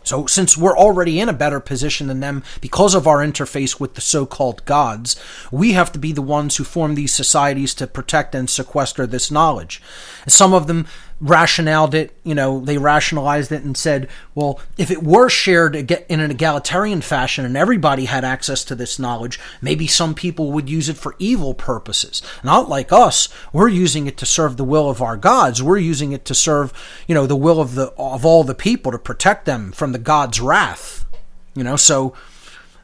So, 0.04 0.26
since 0.26 0.58
we're 0.58 0.78
already 0.78 1.20
in 1.20 1.30
a 1.30 1.34
better 1.34 1.60
position 1.60 2.08
than 2.08 2.20
them 2.20 2.44
because 2.62 2.96
of 2.96 3.06
our 3.06 3.18
interface 3.18 3.80
with 3.80 3.94
the 3.94 4.02
so 4.02 4.26
called 4.26 4.66
gods, 4.66 5.16
we 5.52 5.74
have 5.74 5.92
to 5.92 6.00
be 6.00 6.12
the 6.12 6.22
ones 6.22 6.56
who 6.56 6.64
form 6.64 6.96
these 6.96 7.14
societies 7.14 7.76
to 7.76 7.86
protect 7.86 8.34
and 8.34 8.50
sequester 8.50 9.06
this 9.06 9.30
knowledge. 9.30 9.82
Some 10.26 10.54
of 10.54 10.68
them 10.68 10.88
rationaled 11.22 11.94
it, 11.94 12.16
you 12.24 12.34
know, 12.34 12.60
they 12.62 12.78
rationalized 12.78 13.52
it 13.52 13.64
and 13.64 13.76
said, 13.76 14.08
well, 14.36 14.60
if 14.78 14.90
it 14.90 15.04
were 15.04 15.30
shared 15.30 15.76
in 15.76 16.20
an 16.20 16.32
egalitarian 16.32 17.02
fashion 17.02 17.46
and 17.46 17.58
everybody 17.58 18.06
had 18.06 18.24
access 18.24 18.64
to 18.64 18.76
this 18.76 19.00
knowledge, 19.00 19.40
maybe 19.62 19.86
some 19.86 20.16
people 20.16 20.52
would 20.52 20.70
use 20.70 20.88
it 20.88 20.98
for 20.98 21.16
evil 21.20 21.54
purposes. 21.54 22.22
Not 22.44 22.70
like 22.70 22.94
us. 22.94 23.28
We're 23.52 23.68
using 23.68 24.08
it 24.08 24.18
to 24.18 24.26
serve 24.26 24.56
the 24.56 24.64
will 24.64 24.90
of 24.90 25.02
our 25.02 25.18
gods. 25.18 25.62
We're 25.62 25.78
using 25.78 26.14
it 26.14 26.24
to 26.26 26.36
serve, 26.36 26.72
you 27.08 27.16
know, 27.16 27.28
the 27.28 27.36
will 27.36 27.60
of 27.60 27.76
the 27.76 27.88
of 27.98 28.26
all 28.26 28.44
the 28.44 28.56
people 28.56 28.92
to 28.92 28.98
protect 28.98 29.46
them 29.46 29.72
from 29.72 29.92
the 29.92 30.00
god's 30.00 30.40
wrath. 30.40 31.06
You 31.54 31.64
know, 31.64 31.76
so 31.76 32.14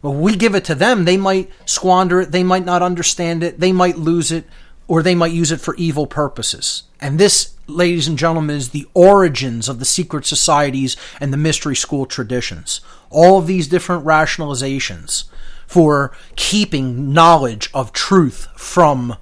well, 0.02 0.14
we 0.14 0.36
give 0.36 0.54
it 0.54 0.66
to 0.66 0.76
them, 0.76 1.06
they 1.06 1.18
might 1.18 1.50
squander 1.66 2.22
it, 2.22 2.32
they 2.32 2.44
might 2.44 2.66
not 2.66 2.84
understand 2.84 3.44
it, 3.44 3.60
they 3.60 3.72
might 3.72 3.98
lose 3.98 4.32
it 4.32 4.46
or 4.88 5.02
they 5.02 5.16
might 5.16 5.32
use 5.32 5.52
it 5.52 5.62
for 5.62 5.76
evil 5.76 6.08
purposes. 6.08 6.84
And 7.02 7.20
this, 7.20 7.56
ladies 7.68 8.08
and 8.08 8.18
gentlemen, 8.18 8.56
is 8.56 8.70
the 8.70 8.88
origins 8.94 9.68
of 9.68 9.80
the 9.80 9.86
secret 9.86 10.26
societies 10.26 10.96
and 11.20 11.34
the 11.34 11.38
mystery 11.38 11.76
school 11.76 12.06
traditions. 12.06 12.82
All 13.10 13.40
of 13.40 13.48
these 13.48 13.68
different 13.68 14.06
rationalizations 14.06 15.26
for 15.68 16.16
keeping 16.36 17.12
knowledge 17.12 17.70
of 17.74 17.92
truth 17.92 18.48
from 18.56 19.18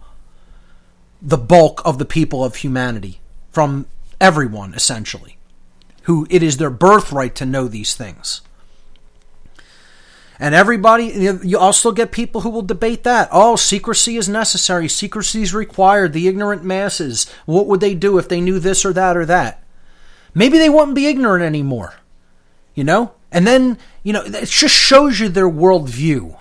the 1.21 1.37
bulk 1.37 1.81
of 1.85 1.97
the 1.97 2.05
people 2.05 2.43
of 2.43 2.57
humanity, 2.57 3.21
from 3.51 3.85
everyone, 4.19 4.73
essentially, 4.73 5.37
who 6.03 6.27
it 6.29 6.43
is 6.43 6.57
their 6.57 6.69
birthright 6.69 7.35
to 7.35 7.45
know 7.45 7.67
these 7.67 7.95
things. 7.95 8.41
And 10.43 10.53
everybody, 10.53 11.05
you 11.05 11.57
also 11.57 11.93
get 11.93 12.11
people 12.11 12.41
who 12.41 12.49
will 12.49 12.63
debate 12.63 13.05
that. 13.05 13.29
Oh, 13.31 13.55
secrecy 13.55 14.17
is 14.17 14.27
necessary. 14.27 14.89
Secrecy 14.89 15.41
is 15.41 15.53
required. 15.53 16.11
The 16.11 16.27
ignorant 16.27 16.65
masses, 16.65 17.31
what 17.45 17.65
would 17.67 17.79
they 17.79 17.95
do 17.95 18.17
if 18.17 18.27
they 18.27 18.41
knew 18.41 18.59
this 18.59 18.83
or 18.83 18.91
that 18.91 19.15
or 19.15 19.25
that? 19.25 19.63
Maybe 20.35 20.57
they 20.57 20.67
wouldn't 20.67 20.95
be 20.95 21.07
ignorant 21.07 21.45
anymore. 21.45 21.93
You 22.75 22.83
know? 22.83 23.13
And 23.31 23.47
then, 23.47 23.77
you 24.03 24.11
know, 24.11 24.21
it 24.21 24.49
just 24.49 24.75
shows 24.75 25.21
you 25.21 25.29
their 25.29 25.49
worldview. 25.49 26.37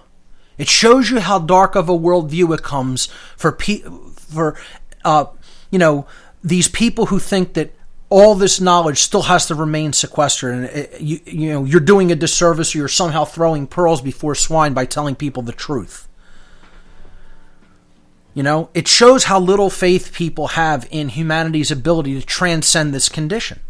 It 0.58 0.68
shows 0.68 1.10
you 1.10 1.20
how 1.20 1.38
dark 1.38 1.76
of 1.76 1.88
a 1.88 1.96
worldview 1.96 2.52
it 2.54 2.64
comes 2.64 3.06
for 3.36 3.52
pe- 3.52 3.84
for 4.16 4.58
uh, 5.04 5.26
you 5.70 5.78
know 5.78 6.06
these 6.42 6.66
people 6.66 7.06
who 7.06 7.20
think 7.20 7.54
that 7.54 7.72
all 8.12 8.34
this 8.34 8.60
knowledge 8.60 8.98
still 8.98 9.22
has 9.22 9.46
to 9.46 9.54
remain 9.54 9.92
sequestered, 9.92 10.54
and 10.54 10.64
it, 10.66 11.00
you 11.00 11.20
you 11.24 11.52
know 11.52 11.64
you're 11.64 11.80
doing 11.80 12.12
a 12.12 12.14
disservice, 12.14 12.74
or 12.74 12.78
you're 12.78 12.88
somehow 12.88 13.24
throwing 13.24 13.66
pearls 13.66 14.00
before 14.00 14.34
swine 14.34 14.74
by 14.74 14.84
telling 14.84 15.14
people 15.14 15.42
the 15.42 15.52
truth. 15.52 16.08
You 18.34 18.42
know, 18.42 18.70
it 18.72 18.88
shows 18.88 19.24
how 19.24 19.38
little 19.40 19.68
faith 19.68 20.12
people 20.14 20.48
have 20.48 20.88
in 20.90 21.10
humanity's 21.10 21.70
ability 21.70 22.18
to 22.18 22.26
transcend 22.26 22.94
this 22.94 23.08
condition. 23.08 23.60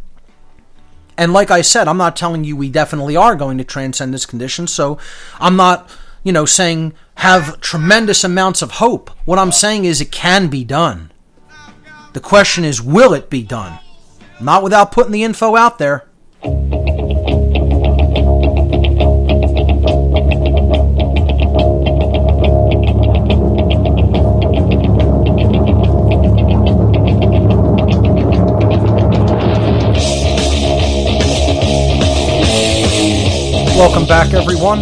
And 1.16 1.32
like 1.32 1.50
I 1.50 1.62
said, 1.62 1.88
I'm 1.88 1.96
not 1.96 2.16
telling 2.16 2.44
you 2.44 2.56
we 2.56 2.70
definitely 2.70 3.16
are 3.16 3.34
going 3.34 3.58
to 3.58 3.64
transcend 3.64 4.14
this 4.14 4.26
condition, 4.26 4.66
so 4.66 4.98
I'm 5.40 5.56
not 5.56 5.90
you 6.22 6.32
know, 6.32 6.44
saying 6.44 6.94
have 7.16 7.60
tremendous 7.60 8.24
amounts 8.24 8.62
of 8.62 8.72
hope. 8.72 9.10
What 9.24 9.38
I'm 9.38 9.52
saying 9.52 9.84
is 9.84 10.00
it 10.00 10.12
can 10.12 10.48
be 10.48 10.64
done. 10.64 11.12
The 12.12 12.20
question 12.20 12.64
is, 12.64 12.80
will 12.80 13.14
it 13.14 13.30
be 13.30 13.42
done? 13.42 13.78
Not 14.42 14.64
without 14.64 14.90
putting 14.90 15.12
the 15.12 15.22
info 15.22 15.54
out 15.54 15.78
there. 15.78 16.08
Welcome 33.76 34.06
back, 34.06 34.34
everyone. 34.34 34.80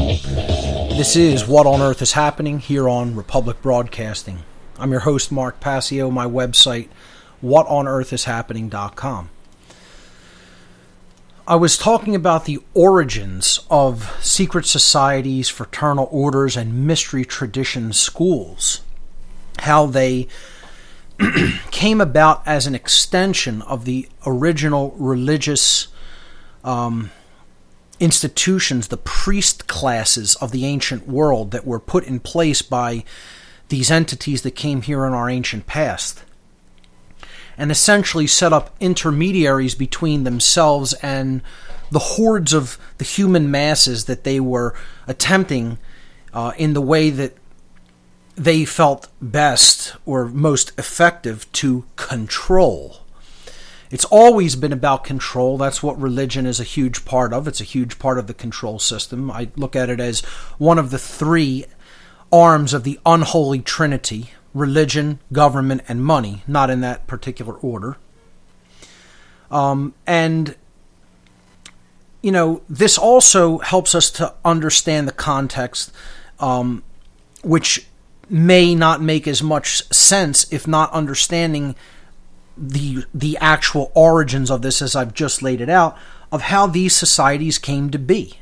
This 0.96 1.16
is 1.16 1.46
What 1.46 1.66
on 1.66 1.82
Earth 1.82 2.00
is 2.00 2.12
Happening 2.12 2.60
here 2.60 2.88
on 2.88 3.14
Republic 3.14 3.60
Broadcasting. 3.60 4.38
I'm 4.78 4.90
your 4.90 5.00
host, 5.00 5.30
Mark 5.30 5.60
Passio. 5.60 6.10
My 6.10 6.24
website, 6.24 6.88
whatonearthishappening.com. 7.42 9.28
I 11.50 11.56
was 11.56 11.76
talking 11.76 12.14
about 12.14 12.44
the 12.44 12.60
origins 12.74 13.58
of 13.68 14.16
secret 14.24 14.66
societies, 14.66 15.48
fraternal 15.48 16.08
orders, 16.12 16.56
and 16.56 16.86
mystery 16.86 17.24
tradition 17.24 17.92
schools. 17.92 18.82
How 19.58 19.86
they 19.86 20.28
came 21.72 22.00
about 22.00 22.46
as 22.46 22.68
an 22.68 22.76
extension 22.76 23.62
of 23.62 23.84
the 23.84 24.08
original 24.24 24.94
religious 24.96 25.88
um, 26.62 27.10
institutions, 27.98 28.86
the 28.86 28.96
priest 28.96 29.66
classes 29.66 30.36
of 30.36 30.52
the 30.52 30.64
ancient 30.64 31.08
world 31.08 31.50
that 31.50 31.66
were 31.66 31.80
put 31.80 32.04
in 32.04 32.20
place 32.20 32.62
by 32.62 33.02
these 33.70 33.90
entities 33.90 34.42
that 34.42 34.52
came 34.52 34.82
here 34.82 35.04
in 35.04 35.12
our 35.12 35.28
ancient 35.28 35.66
past. 35.66 36.22
And 37.60 37.70
essentially 37.70 38.26
set 38.26 38.52
up 38.52 38.74
intermediaries 38.80 39.74
between 39.74 40.24
themselves 40.24 40.94
and 40.94 41.42
the 41.90 41.98
hordes 41.98 42.54
of 42.54 42.78
the 42.96 43.04
human 43.04 43.50
masses 43.50 44.06
that 44.06 44.24
they 44.24 44.40
were 44.40 44.74
attempting 45.06 45.76
uh, 46.32 46.52
in 46.56 46.72
the 46.72 46.80
way 46.80 47.10
that 47.10 47.36
they 48.34 48.64
felt 48.64 49.08
best 49.20 49.94
or 50.06 50.24
most 50.26 50.72
effective 50.78 51.50
to 51.52 51.84
control. 51.96 53.00
It's 53.90 54.06
always 54.06 54.56
been 54.56 54.72
about 54.72 55.04
control. 55.04 55.58
That's 55.58 55.82
what 55.82 56.00
religion 56.00 56.46
is 56.46 56.60
a 56.60 56.64
huge 56.64 57.04
part 57.04 57.34
of. 57.34 57.46
It's 57.46 57.60
a 57.60 57.64
huge 57.64 57.98
part 57.98 58.18
of 58.18 58.28
the 58.28 58.34
control 58.34 58.78
system. 58.78 59.30
I 59.30 59.48
look 59.56 59.76
at 59.76 59.90
it 59.90 60.00
as 60.00 60.20
one 60.56 60.78
of 60.78 60.90
the 60.90 60.98
three 60.98 61.66
arms 62.32 62.72
of 62.72 62.84
the 62.84 63.00
unholy 63.04 63.58
trinity 63.58 64.30
religion, 64.54 65.18
government, 65.32 65.82
and 65.88 66.04
money, 66.04 66.42
not 66.46 66.70
in 66.70 66.80
that 66.80 67.06
particular 67.06 67.54
order. 67.54 67.96
Um, 69.50 69.94
and, 70.06 70.54
you 72.22 72.32
know, 72.32 72.62
this 72.68 72.96
also 72.98 73.58
helps 73.58 73.94
us 73.94 74.10
to 74.12 74.34
understand 74.44 75.08
the 75.08 75.12
context, 75.12 75.92
um, 76.38 76.82
which 77.42 77.86
may 78.28 78.74
not 78.74 79.02
make 79.02 79.26
as 79.26 79.42
much 79.42 79.82
sense 79.92 80.50
if 80.52 80.66
not 80.68 80.92
understanding 80.92 81.74
the 82.56 83.04
the 83.14 83.36
actual 83.38 83.90
origins 83.94 84.50
of 84.50 84.62
this 84.62 84.82
as 84.82 84.94
I've 84.94 85.14
just 85.14 85.42
laid 85.42 85.60
it 85.60 85.70
out 85.70 85.96
of 86.30 86.42
how 86.42 86.66
these 86.66 86.94
societies 86.94 87.58
came 87.58 87.90
to 87.90 87.98
be. 87.98 88.38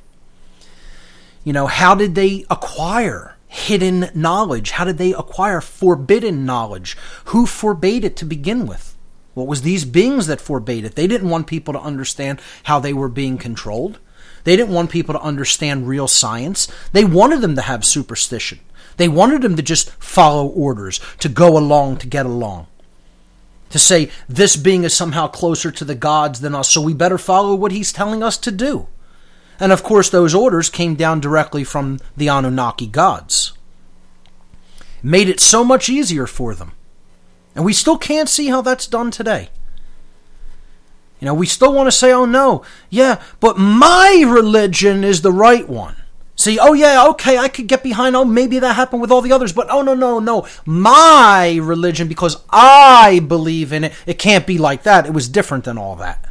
You 1.44 1.52
know, 1.52 1.66
how 1.66 1.94
did 1.94 2.14
they 2.14 2.44
acquire 2.50 3.36
hidden 3.48 4.10
knowledge? 4.14 4.72
How 4.72 4.84
did 4.84 4.98
they 4.98 5.12
acquire 5.12 5.60
forbidden 5.60 6.44
knowledge? 6.44 6.96
Who 7.26 7.46
forbade 7.46 8.04
it 8.04 8.16
to 8.16 8.24
begin 8.24 8.66
with? 8.66 8.96
What 9.34 9.46
was 9.46 9.62
these 9.62 9.84
beings 9.84 10.26
that 10.26 10.40
forbade 10.40 10.84
it? 10.84 10.94
They 10.94 11.06
didn't 11.06 11.30
want 11.30 11.46
people 11.46 11.74
to 11.74 11.80
understand 11.80 12.40
how 12.64 12.78
they 12.78 12.92
were 12.92 13.08
being 13.08 13.38
controlled. 13.38 13.98
They 14.44 14.56
didn't 14.56 14.74
want 14.74 14.90
people 14.90 15.14
to 15.14 15.20
understand 15.20 15.88
real 15.88 16.08
science. 16.08 16.68
They 16.92 17.04
wanted 17.04 17.40
them 17.40 17.56
to 17.56 17.62
have 17.62 17.84
superstition. 17.84 18.60
They 18.96 19.08
wanted 19.08 19.42
them 19.42 19.56
to 19.56 19.62
just 19.62 19.90
follow 19.92 20.46
orders, 20.46 21.00
to 21.20 21.28
go 21.28 21.56
along 21.56 21.98
to 21.98 22.06
get 22.06 22.26
along 22.26 22.66
to 23.70 23.78
say 23.78 24.10
this 24.28 24.56
being 24.56 24.84
is 24.84 24.94
somehow 24.94 25.28
closer 25.28 25.70
to 25.70 25.84
the 25.84 25.94
gods 25.94 26.40
than 26.40 26.54
us, 26.54 26.68
so 26.68 26.80
we 26.80 26.94
better 26.94 27.18
follow 27.18 27.54
what 27.54 27.72
he's 27.72 27.92
telling 27.92 28.22
us 28.22 28.38
to 28.38 28.50
do. 28.50 28.86
And 29.60 29.72
of 29.72 29.82
course, 29.82 30.08
those 30.08 30.34
orders 30.34 30.70
came 30.70 30.94
down 30.94 31.20
directly 31.20 31.64
from 31.64 31.98
the 32.16 32.28
Anunnaki 32.28 32.86
gods. 32.86 33.52
made 35.02 35.28
it 35.28 35.40
so 35.40 35.64
much 35.64 35.88
easier 35.88 36.26
for 36.26 36.54
them. 36.54 36.72
And 37.54 37.64
we 37.64 37.72
still 37.72 37.98
can't 37.98 38.28
see 38.28 38.48
how 38.48 38.62
that's 38.62 38.86
done 38.86 39.10
today. 39.10 39.50
You 41.20 41.26
know, 41.26 41.34
we 41.34 41.46
still 41.46 41.72
want 41.72 41.88
to 41.88 41.92
say, 41.92 42.12
oh 42.12 42.24
no, 42.24 42.62
yeah, 42.90 43.20
but 43.40 43.58
my 43.58 44.24
religion 44.26 45.02
is 45.02 45.22
the 45.22 45.32
right 45.32 45.68
one. 45.68 45.96
See, 46.36 46.56
oh 46.60 46.72
yeah, 46.72 47.04
okay, 47.08 47.36
I 47.36 47.48
could 47.48 47.66
get 47.66 47.82
behind, 47.82 48.14
oh, 48.14 48.24
maybe 48.24 48.60
that 48.60 48.76
happened 48.76 49.02
with 49.02 49.10
all 49.10 49.22
the 49.22 49.32
others, 49.32 49.52
but 49.52 49.66
oh 49.70 49.82
no, 49.82 49.94
no, 49.94 50.20
no. 50.20 50.46
My 50.64 51.56
religion, 51.60 52.06
because 52.06 52.36
I 52.50 53.20
believe 53.26 53.72
in 53.72 53.82
it, 53.82 53.92
it 54.06 54.20
can't 54.20 54.46
be 54.46 54.56
like 54.56 54.84
that. 54.84 55.06
It 55.06 55.12
was 55.12 55.28
different 55.28 55.64
than 55.64 55.78
all 55.78 55.96
that. 55.96 56.28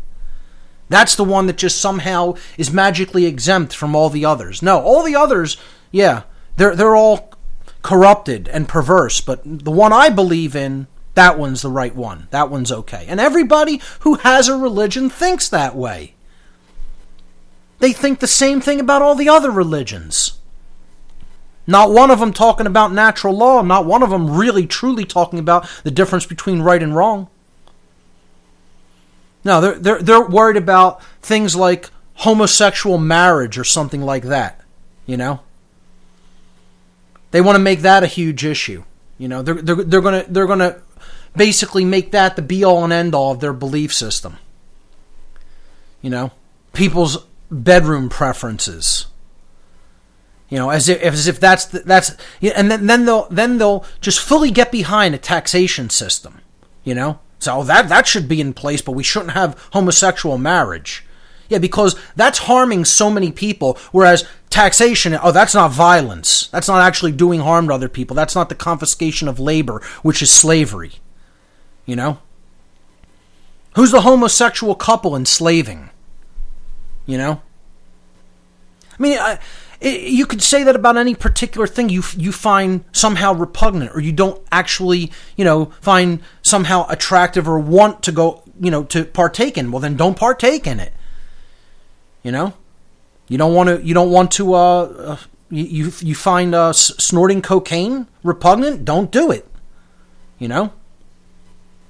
That's 0.89 1.15
the 1.15 1.23
one 1.23 1.47
that 1.47 1.57
just 1.57 1.81
somehow 1.81 2.35
is 2.57 2.71
magically 2.71 3.25
exempt 3.25 3.75
from 3.75 3.95
all 3.95 4.09
the 4.09 4.25
others. 4.25 4.61
No, 4.61 4.79
all 4.79 5.03
the 5.03 5.15
others, 5.15 5.57
yeah, 5.91 6.23
they're 6.55 6.75
they're 6.75 6.95
all 6.95 7.31
corrupted 7.81 8.47
and 8.49 8.67
perverse, 8.67 9.21
but 9.21 9.41
the 9.43 9.71
one 9.71 9.93
I 9.93 10.09
believe 10.09 10.55
in, 10.55 10.87
that 11.13 11.37
one's 11.39 11.61
the 11.61 11.71
right 11.71 11.95
one. 11.95 12.27
That 12.31 12.49
one's 12.49 12.71
okay. 12.71 13.05
And 13.07 13.19
everybody 13.19 13.81
who 14.01 14.15
has 14.15 14.47
a 14.47 14.57
religion 14.57 15.09
thinks 15.09 15.49
that 15.49 15.75
way. 15.75 16.13
They 17.79 17.93
think 17.93 18.19
the 18.19 18.27
same 18.27 18.61
thing 18.61 18.79
about 18.79 19.01
all 19.01 19.15
the 19.15 19.29
other 19.29 19.51
religions. 19.51 20.39
Not 21.65 21.91
one 21.91 22.11
of 22.11 22.19
them 22.19 22.33
talking 22.33 22.65
about 22.65 22.93
natural 22.93 23.35
law, 23.35 23.61
not 23.61 23.85
one 23.85 24.01
of 24.01 24.09
them 24.09 24.37
really 24.37 24.65
truly 24.65 25.03
talking 25.03 25.37
about 25.37 25.67
the 25.83 25.91
difference 25.91 26.25
between 26.25 26.61
right 26.61 26.81
and 26.81 26.95
wrong. 26.95 27.29
No, 29.47 29.61
they're, 29.61 29.75
they're, 29.75 30.01
they're 30.01 30.27
worried 30.27 30.57
about 30.57 31.01
things 31.21 31.55
like 31.55 31.89
homosexual 32.15 32.97
marriage 32.97 33.57
or 33.57 33.63
something 33.63 34.01
like 34.01 34.23
that, 34.23 34.59
you 35.05 35.15
know? 35.15 35.39
They 37.31 37.39
want 37.39 37.55
to 37.55 37.63
make 37.63 37.79
that 37.79 38.03
a 38.03 38.07
huge 38.07 38.43
issue. 38.43 38.83
You 39.17 39.29
know, 39.29 39.41
they're, 39.41 39.61
they're, 39.61 39.75
they're 39.75 40.01
going 40.01 40.25
to 40.25 40.29
they're 40.29 40.47
to 40.47 40.81
basically 41.33 41.85
make 41.85 42.11
that 42.11 42.35
the 42.35 42.41
be 42.41 42.65
all 42.65 42.83
and 42.83 42.91
end 42.91 43.15
all 43.15 43.31
of 43.31 43.39
their 43.39 43.53
belief 43.53 43.93
system. 43.93 44.35
You 46.01 46.09
know, 46.09 46.31
people's 46.73 47.25
bedroom 47.49 48.09
preferences. 48.09 49.05
You 50.49 50.57
know, 50.57 50.71
as 50.71 50.89
if 50.89 51.01
as 51.01 51.27
if 51.27 51.39
that's 51.39 51.65
the, 51.65 51.79
that's 51.79 52.11
and 52.41 52.69
then 52.69 52.85
then 52.85 53.05
they'll 53.05 53.27
then 53.29 53.59
they'll 53.59 53.85
just 54.01 54.19
fully 54.19 54.51
get 54.51 54.73
behind 54.73 55.15
a 55.15 55.17
taxation 55.17 55.89
system. 55.89 56.41
You 56.83 56.95
know, 56.95 57.19
so 57.39 57.63
that 57.63 57.89
that 57.89 58.07
should 58.07 58.27
be 58.27 58.41
in 58.41 58.53
place, 58.53 58.81
but 58.81 58.93
we 58.93 59.03
shouldn't 59.03 59.31
have 59.31 59.59
homosexual 59.73 60.37
marriage. 60.37 61.03
Yeah, 61.49 61.59
because 61.59 61.95
that's 62.15 62.39
harming 62.39 62.85
so 62.85 63.09
many 63.09 63.31
people. 63.31 63.77
Whereas 63.91 64.27
taxation, 64.49 65.17
oh, 65.21 65.31
that's 65.31 65.53
not 65.53 65.71
violence. 65.71 66.47
That's 66.47 66.67
not 66.67 66.85
actually 66.85 67.13
doing 67.13 67.39
harm 67.39 67.67
to 67.67 67.73
other 67.73 67.87
people. 67.87 68.15
That's 68.15 68.35
not 68.35 68.49
the 68.49 68.55
confiscation 68.55 69.27
of 69.27 69.39
labor, 69.39 69.81
which 70.01 70.21
is 70.21 70.29
slavery. 70.29 70.93
You 71.85 71.95
know? 71.95 72.19
Who's 73.75 73.91
the 73.91 74.01
homosexual 74.01 74.75
couple 74.75 75.15
enslaving? 75.15 75.89
You 77.05 77.17
know? 77.17 77.41
I 78.91 79.01
mean, 79.01 79.17
I, 79.19 79.39
it, 79.79 80.09
you 80.09 80.25
could 80.25 80.41
say 80.41 80.63
that 80.63 80.75
about 80.75 80.97
any 80.97 81.13
particular 81.13 81.67
thing 81.67 81.89
you 81.89 82.03
you 82.15 82.31
find 82.31 82.83
somehow 82.91 83.33
repugnant 83.33 83.95
or 83.95 83.99
you 83.99 84.11
don't 84.11 84.41
actually 84.51 85.11
you 85.35 85.45
know 85.45 85.65
find 85.81 86.21
somehow 86.41 86.87
attractive 86.89 87.47
or 87.47 87.59
want 87.59 88.01
to 88.03 88.11
go 88.11 88.43
you 88.59 88.71
know 88.71 88.83
to 88.85 89.05
partake 89.05 89.57
in. 89.57 89.71
Well 89.71 89.79
then 89.79 89.95
don't 89.95 90.17
partake 90.17 90.65
in 90.65 90.79
it. 90.79 90.93
You 92.23 92.31
know? 92.31 92.53
You 93.27 93.37
don't 93.37 93.53
want 93.53 93.69
to 93.69 93.85
you 93.85 93.93
don't 93.93 94.11
want 94.11 94.31
to 94.33 94.53
uh, 94.53 94.81
uh 94.83 95.17
you 95.49 95.91
you 95.99 96.15
find 96.15 96.53
uh, 96.53 96.73
snorting 96.73 97.41
cocaine 97.41 98.07
repugnant? 98.23 98.83
Don't 98.83 99.11
do 99.11 99.31
it. 99.31 99.47
You 100.39 100.47
know? 100.47 100.73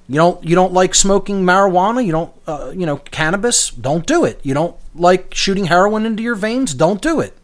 You 0.08 0.16
don't 0.16 0.44
you 0.44 0.56
don't 0.56 0.74
like 0.74 0.94
smoking 0.94 1.44
marijuana? 1.44 2.06
You 2.06 2.12
don't 2.12 2.34
uh, 2.46 2.72
you 2.76 2.86
know 2.86 2.98
cannabis? 2.98 3.70
Don't 3.70 4.06
do 4.06 4.26
it. 4.26 4.40
You 4.44 4.54
don't 4.54 4.76
like 4.94 5.34
shooting 5.34 5.66
heroin 5.66 6.06
into 6.06 6.22
your 6.22 6.36
veins? 6.36 6.74
Don't 6.74 7.02
do 7.02 7.20
it 7.20 7.38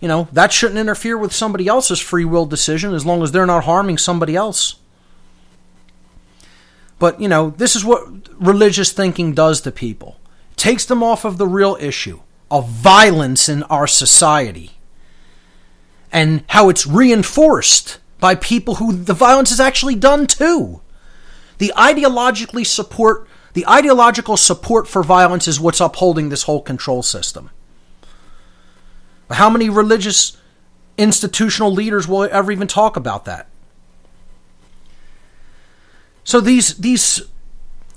you 0.00 0.08
know, 0.08 0.28
that 0.32 0.52
shouldn't 0.52 0.78
interfere 0.78 1.16
with 1.16 1.32
somebody 1.32 1.66
else's 1.66 2.00
free 2.00 2.24
will 2.24 2.46
decision 2.46 2.94
as 2.94 3.06
long 3.06 3.22
as 3.22 3.32
they're 3.32 3.46
not 3.46 3.64
harming 3.64 3.98
somebody 3.98 4.36
else. 4.36 4.76
But, 6.98 7.20
you 7.20 7.28
know, 7.28 7.50
this 7.50 7.76
is 7.76 7.84
what 7.84 8.06
religious 8.40 8.92
thinking 8.92 9.34
does 9.34 9.60
to 9.62 9.72
people. 9.72 10.18
Takes 10.56 10.84
them 10.84 11.02
off 11.02 11.24
of 11.24 11.38
the 11.38 11.46
real 11.46 11.76
issue 11.80 12.20
of 12.50 12.68
violence 12.68 13.48
in 13.48 13.62
our 13.64 13.86
society 13.86 14.72
and 16.12 16.44
how 16.48 16.68
it's 16.68 16.86
reinforced 16.86 17.98
by 18.18 18.34
people 18.34 18.76
who 18.76 18.92
the 18.92 19.14
violence 19.14 19.50
is 19.50 19.60
actually 19.60 19.94
done 19.94 20.26
to. 20.26 20.80
The 21.58 21.72
ideologically 21.76 22.66
support 22.66 23.28
the 23.52 23.66
ideological 23.66 24.36
support 24.36 24.86
for 24.86 25.02
violence 25.02 25.48
is 25.48 25.58
what's 25.58 25.80
upholding 25.80 26.28
this 26.28 26.42
whole 26.42 26.60
control 26.60 27.02
system. 27.02 27.50
How 29.30 29.50
many 29.50 29.68
religious 29.68 30.36
institutional 30.96 31.72
leaders 31.72 32.06
will 32.06 32.24
ever 32.24 32.52
even 32.52 32.68
talk 32.68 32.96
about 32.96 33.24
that? 33.24 33.48
So 36.24 36.40
these 36.40 36.74
these 36.76 37.22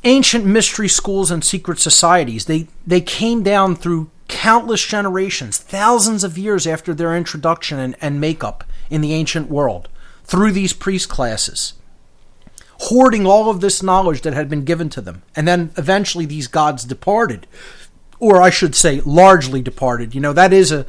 ancient 0.04 0.46
mystery 0.46 0.88
schools 0.88 1.32
and 1.32 1.44
secret 1.44 1.80
societies, 1.80 2.46
they, 2.46 2.68
they 2.86 3.02
came 3.02 3.44
down 3.44 3.76
through 3.76 4.10
countless 4.28 4.86
generations, 4.86 5.58
thousands 5.58 6.24
of 6.24 6.38
years 6.38 6.68
after 6.68 6.94
their 6.94 7.16
introduction 7.16 7.80
and, 7.80 7.96
and 8.00 8.22
makeup 8.22 8.64
in 8.90 9.02
the 9.02 9.14
ancient 9.14 9.50
world, 9.50 9.90
through 10.24 10.52
these 10.52 10.74
priest 10.74 11.10
classes, 11.10 11.74
hoarding 12.82 13.26
all 13.26 13.50
of 13.50 13.62
this 13.62 13.84
knowledge 13.84 14.22
that 14.22 14.34
had 14.34 14.50
been 14.50 14.64
given 14.64 14.90
to 14.90 15.02
them. 15.02 15.24
And 15.36 15.48
then 15.48 15.72
eventually 15.78 16.26
these 16.26 16.48
gods 16.48 16.86
departed, 16.86 17.48
or 18.20 18.42
I 18.42 18.52
should 18.52 18.76
say, 18.76 19.02
largely 19.02 19.62
departed. 19.62 20.14
You 20.14 20.22
know, 20.22 20.34
that 20.34 20.54
is 20.54 20.72
a 20.72 20.86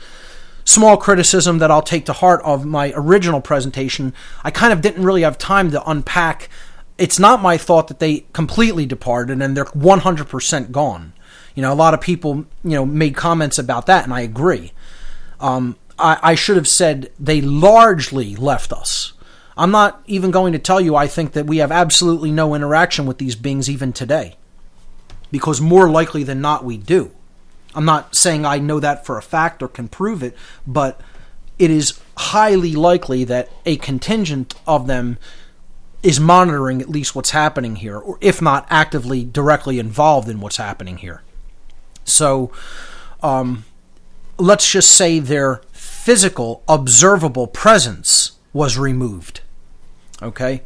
small 0.71 0.97
criticism 0.97 1.59
that 1.59 1.71
I'll 1.71 1.83
take 1.83 2.07
to 2.07 2.13
heart 2.13 2.41
of 2.45 2.65
my 2.65 2.93
original 2.95 3.41
presentation. 3.41 4.15
I 4.45 4.51
kind 4.51 4.73
of 4.73 4.81
didn't 4.81 5.05
really 5.05 5.23
have 5.23 5.37
time 5.39 5.71
to 5.73 5.91
unpack. 5.91 6.49
It's 6.97 7.19
not 7.19 7.43
my 7.43 7.57
thought 7.57 7.89
that 7.89 7.99
they 7.99 8.27
completely 8.33 8.87
departed 8.87 9.43
and 9.43 9.57
they're 9.57 9.65
100% 9.65 10.71
gone. 10.71 11.13
You 11.55 11.63
know, 11.63 11.73
a 11.73 11.75
lot 11.75 11.95
of 11.95 12.01
people, 12.01 12.47
you 12.63 12.71
know, 12.71 12.87
made 12.87 13.17
comments 13.17 13.59
about 13.59 13.87
that, 13.87 14.05
and 14.05 14.15
I 14.15 14.21
agree. 14.21 14.73
Um, 15.41 15.77
I, 15.99 16.19
I 16.23 16.35
should 16.35 16.57
have 16.57 16.69
said 16.69 17.11
they 17.19 17.41
largely 17.41 18.37
left 18.37 18.73
us. 18.73 19.13
I'm 19.57 19.71
not 19.71 20.03
even 20.07 20.31
going 20.31 20.53
to 20.53 20.59
tell 20.59 20.81
you 20.81 20.95
I 20.97 21.07
think 21.07 21.33
that 21.33 21.47
we 21.47 21.59
have 21.59 21.73
absolutely 21.73 22.31
no 22.31 22.55
interaction 22.55 23.05
with 23.05 23.19
these 23.19 23.35
beings 23.35 23.69
even 23.69 23.93
today. 23.93 24.37
Because 25.31 25.61
more 25.61 25.91
likely 25.91 26.23
than 26.23 26.41
not, 26.41 26.65
we 26.65 26.77
do. 26.77 27.11
I'm 27.75 27.85
not 27.85 28.15
saying 28.15 28.45
I 28.45 28.59
know 28.59 28.81
that 28.81 29.07
for 29.07 29.17
a 29.17 29.23
fact 29.23 29.63
or 29.63 29.69
can 29.69 29.89
prove 29.89 30.23
it, 30.23 30.37
but 30.67 31.01
it 31.59 31.71
is 31.71 32.01
highly 32.17 32.75
likely 32.75 33.25
that 33.25 33.51
a 33.65 33.77
contingent 33.77 34.55
of 34.67 34.87
them 34.87 35.19
is 36.03 36.19
monitoring 36.19 36.81
at 36.81 36.89
least 36.89 37.15
what's 37.15 37.31
happening 37.31 37.77
here, 37.77 37.99
or 37.99 38.19
if 38.21 38.41
not 38.41 38.67
actively 38.71 39.23
directly 39.23 39.79
involved 39.79 40.29
in 40.29 40.41
what's 40.41 40.57
happening 40.57 40.97
here. 40.97 41.23
So, 42.05 42.51
um, 43.23 43.65
let's 44.39 44.71
just 44.71 44.91
say 44.91 45.19
their 45.19 45.61
physical, 45.73 46.63
observable 46.67 47.47
presence 47.47 48.33
was 48.53 48.79
removed. 48.79 49.43
Okay? 50.23 50.63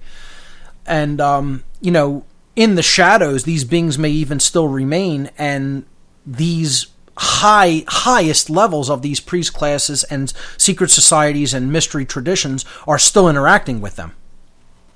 And, 0.86 1.20
um, 1.20 1.64
you 1.80 1.90
know, 1.90 2.24
in 2.54 2.76
the 2.76 2.82
shadows, 2.82 3.42
these 3.42 3.64
beings 3.64 3.98
may 3.98 4.10
even 4.10 4.38
still 4.38 4.68
remain, 4.68 5.30
and 5.36 5.84
these 6.24 6.86
high 7.16 7.84
highest 7.86 8.50
levels 8.50 8.90
of 8.90 9.02
these 9.02 9.20
priest 9.20 9.54
classes 9.54 10.04
and 10.04 10.32
secret 10.56 10.90
societies 10.90 11.54
and 11.54 11.72
mystery 11.72 12.04
traditions 12.04 12.64
are 12.86 12.98
still 12.98 13.28
interacting 13.28 13.80
with 13.80 13.96
them. 13.96 14.12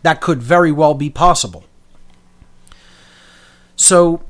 That 0.03 0.21
could 0.21 0.43
very 0.43 0.73
well 0.73 0.95
be 0.95 1.11
possible. 1.11 1.65
So, 3.77 4.23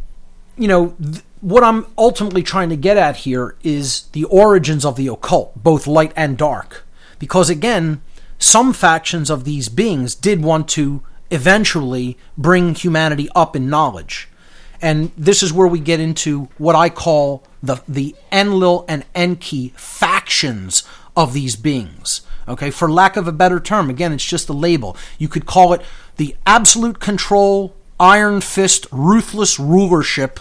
you 0.57 0.69
know, 0.69 0.95
th- 1.03 1.23
what 1.41 1.63
I'm 1.63 1.87
ultimately 1.97 2.43
trying 2.43 2.69
to 2.71 2.77
get 2.77 2.97
at 2.97 3.19
here 3.19 3.57
is 3.63 4.03
the 4.13 4.25
origins 4.25 4.85
of 4.85 4.97
the 4.97 5.09
occult, 5.09 5.63
both 5.63 5.87
light 5.87 6.13
and 6.17 6.37
dark. 6.37 6.87
Because 7.19 7.49
again, 7.49 8.03
some 8.39 8.73
factions 8.73 9.31
of 9.31 9.45
these 9.45 9.69
beings 9.69 10.15
did 10.15 10.43
want 10.43 10.69
to 10.71 11.03
eventually 11.31 12.17
bring 12.37 12.75
humanity 12.75 13.29
up 13.35 13.55
in 13.57 13.69
knowledge. 13.69 14.29
And 14.81 15.11
this 15.17 15.43
is 15.43 15.53
where 15.53 15.67
we 15.67 15.81
get 15.81 16.01
into 16.01 16.49
what 16.57 16.77
I 16.77 16.89
call 16.89 17.43
the 17.63 17.83
the 17.89 18.15
Enlil 18.31 18.85
and 18.89 19.05
Enki 19.15 19.73
factions 19.77 20.83
of 21.17 21.33
these 21.33 21.57
beings. 21.57 22.23
Okay, 22.47 22.71
for 22.71 22.91
lack 22.91 23.17
of 23.17 23.29
a 23.29 23.33
better 23.33 23.61
term, 23.61 23.91
again, 23.91 24.13
it's 24.13 24.25
just 24.25 24.49
a 24.49 24.55
label. 24.55 24.97
You 25.19 25.29
could 25.29 25.45
call 25.45 25.73
it 25.73 25.83
the 26.17 26.35
absolute 26.47 26.99
control, 26.99 27.75
iron 28.01 28.41
fist, 28.41 28.87
ruthless 28.91 29.59
rulership 29.59 30.41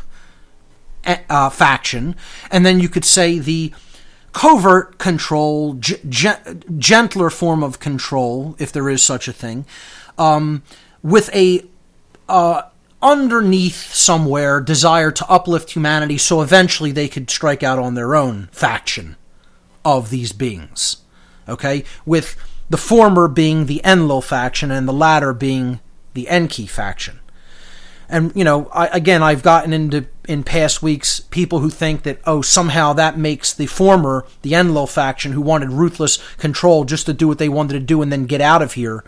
eh, 1.03 1.19
uh, 1.29 1.49
faction, 1.49 2.15
and 2.49 2.65
then 2.65 2.79
you 2.79 2.87
could 2.87 3.03
say 3.03 3.39
the 3.39 3.73
covert 4.31 4.99
control, 4.99 5.73
g- 5.73 5.97
gentler 6.77 7.29
form 7.29 7.63
of 7.63 7.79
control, 7.79 8.55
if 8.59 8.71
there 8.71 8.87
is 8.87 9.01
such 9.01 9.27
a 9.27 9.33
thing, 9.33 9.65
um, 10.17 10.63
with 11.01 11.33
a 11.35 11.65
uh, 12.29 12.61
underneath 13.01 13.93
somewhere 13.93 14.59
desire 14.59 15.11
to 15.11 15.29
uplift 15.29 15.71
humanity 15.71 16.17
so 16.17 16.41
eventually 16.41 16.91
they 16.91 17.07
could 17.07 17.29
strike 17.29 17.63
out 17.63 17.79
on 17.79 17.93
their 17.93 18.15
own 18.15 18.49
faction 18.51 19.15
of 19.85 20.09
these 20.09 20.33
beings. 20.33 20.97
Okay? 21.47 21.83
With 22.05 22.35
the 22.69 22.77
former 22.77 23.27
being 23.27 23.65
the 23.65 23.81
Enlil 23.83 24.21
faction 24.21 24.71
and 24.71 24.87
the 24.87 24.93
latter 24.93 25.33
being 25.33 25.79
the 26.13 26.27
Enki 26.27 26.65
faction. 26.65 27.19
And, 28.09 28.31
you 28.35 28.43
know, 28.43 28.67
I, 28.73 28.87
again, 28.87 29.21
I've 29.21 29.43
gotten 29.43 29.73
into 29.73 30.07
in 30.27 30.43
past 30.43 30.81
weeks 30.81 31.19
people 31.19 31.59
who 31.59 31.69
think 31.69 32.03
that, 32.03 32.19
oh, 32.25 32.41
somehow 32.41 32.93
that 32.93 33.17
makes 33.17 33.53
the 33.53 33.65
former, 33.65 34.25
the 34.41 34.53
Enlil 34.53 34.87
faction, 34.87 35.33
who 35.33 35.41
wanted 35.41 35.71
ruthless 35.71 36.17
control 36.37 36.85
just 36.85 37.05
to 37.05 37.13
do 37.13 37.27
what 37.27 37.37
they 37.37 37.49
wanted 37.49 37.73
to 37.73 37.79
do 37.79 38.01
and 38.01 38.11
then 38.11 38.25
get 38.25 38.41
out 38.41 38.61
of 38.61 38.73
here, 38.73 39.03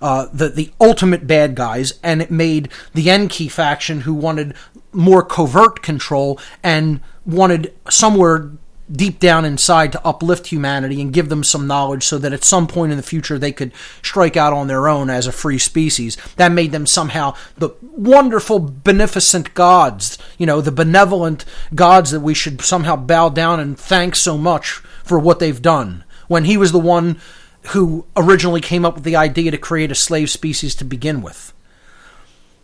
uh, 0.00 0.26
the 0.32 0.48
the 0.48 0.72
ultimate 0.80 1.26
bad 1.26 1.54
guys, 1.54 1.98
and 2.02 2.22
it 2.22 2.30
made 2.30 2.70
the 2.94 3.10
Enki 3.10 3.48
faction 3.48 4.02
who 4.02 4.14
wanted 4.14 4.54
more 4.92 5.22
covert 5.22 5.82
control 5.82 6.38
and 6.62 7.00
wanted 7.24 7.74
somewhere 7.88 8.50
deep 8.90 9.20
down 9.20 9.44
inside 9.44 9.92
to 9.92 10.04
uplift 10.04 10.48
humanity 10.48 11.00
and 11.00 11.12
give 11.12 11.28
them 11.28 11.44
some 11.44 11.66
knowledge 11.66 12.02
so 12.02 12.18
that 12.18 12.32
at 12.32 12.44
some 12.44 12.66
point 12.66 12.90
in 12.90 12.96
the 12.96 13.02
future 13.02 13.38
they 13.38 13.52
could 13.52 13.72
strike 14.02 14.36
out 14.36 14.52
on 14.52 14.66
their 14.66 14.88
own 14.88 15.08
as 15.08 15.26
a 15.26 15.32
free 15.32 15.58
species. 15.58 16.16
That 16.36 16.52
made 16.52 16.72
them 16.72 16.86
somehow 16.86 17.34
the 17.56 17.70
wonderful, 17.82 18.58
beneficent 18.58 19.54
gods, 19.54 20.18
you 20.38 20.46
know, 20.46 20.60
the 20.60 20.72
benevolent 20.72 21.44
gods 21.74 22.10
that 22.10 22.20
we 22.20 22.34
should 22.34 22.60
somehow 22.62 22.96
bow 22.96 23.28
down 23.28 23.60
and 23.60 23.78
thank 23.78 24.16
so 24.16 24.36
much 24.36 24.82
for 25.04 25.18
what 25.18 25.38
they've 25.38 25.62
done. 25.62 26.04
When 26.26 26.44
he 26.44 26.56
was 26.56 26.72
the 26.72 26.78
one 26.78 27.20
who 27.68 28.06
originally 28.16 28.60
came 28.60 28.84
up 28.84 28.94
with 28.94 29.04
the 29.04 29.16
idea 29.16 29.50
to 29.50 29.58
create 29.58 29.90
a 29.90 29.94
slave 29.94 30.30
species 30.30 30.74
to 30.76 30.84
begin 30.84 31.22
with. 31.22 31.52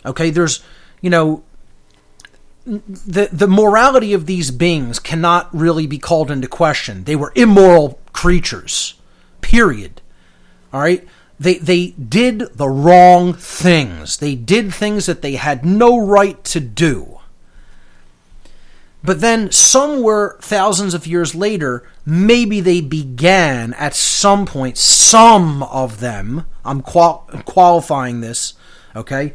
Okay, 0.04 0.30
there's, 0.30 0.62
you 1.00 1.10
know, 1.10 1.42
the 2.66 3.28
the 3.32 3.46
morality 3.46 4.12
of 4.12 4.26
these 4.26 4.50
beings 4.50 4.98
cannot 4.98 5.48
really 5.54 5.86
be 5.86 5.98
called 5.98 6.30
into 6.30 6.48
question. 6.48 7.04
They 7.04 7.16
were 7.16 7.32
immoral 7.34 8.00
creatures. 8.12 8.94
Period. 9.40 10.00
All 10.72 10.80
right? 10.80 11.06
They 11.38 11.58
they 11.58 11.88
did 11.90 12.40
the 12.54 12.68
wrong 12.68 13.34
things. 13.34 14.16
They 14.16 14.34
did 14.34 14.74
things 14.74 15.06
that 15.06 15.22
they 15.22 15.36
had 15.36 15.64
no 15.64 15.98
right 15.98 16.42
to 16.44 16.60
do. 16.60 17.15
But 19.06 19.20
then 19.20 19.52
somewhere 19.52 20.36
thousands 20.40 20.92
of 20.92 21.06
years 21.06 21.32
later, 21.32 21.88
maybe 22.04 22.60
they 22.60 22.80
began 22.80 23.72
at 23.74 23.94
some 23.94 24.46
point 24.46 24.76
some 24.76 25.62
of 25.62 26.00
them, 26.00 26.44
I'm 26.64 26.82
qual- 26.82 27.30
qualifying 27.44 28.20
this, 28.20 28.54
okay? 28.96 29.34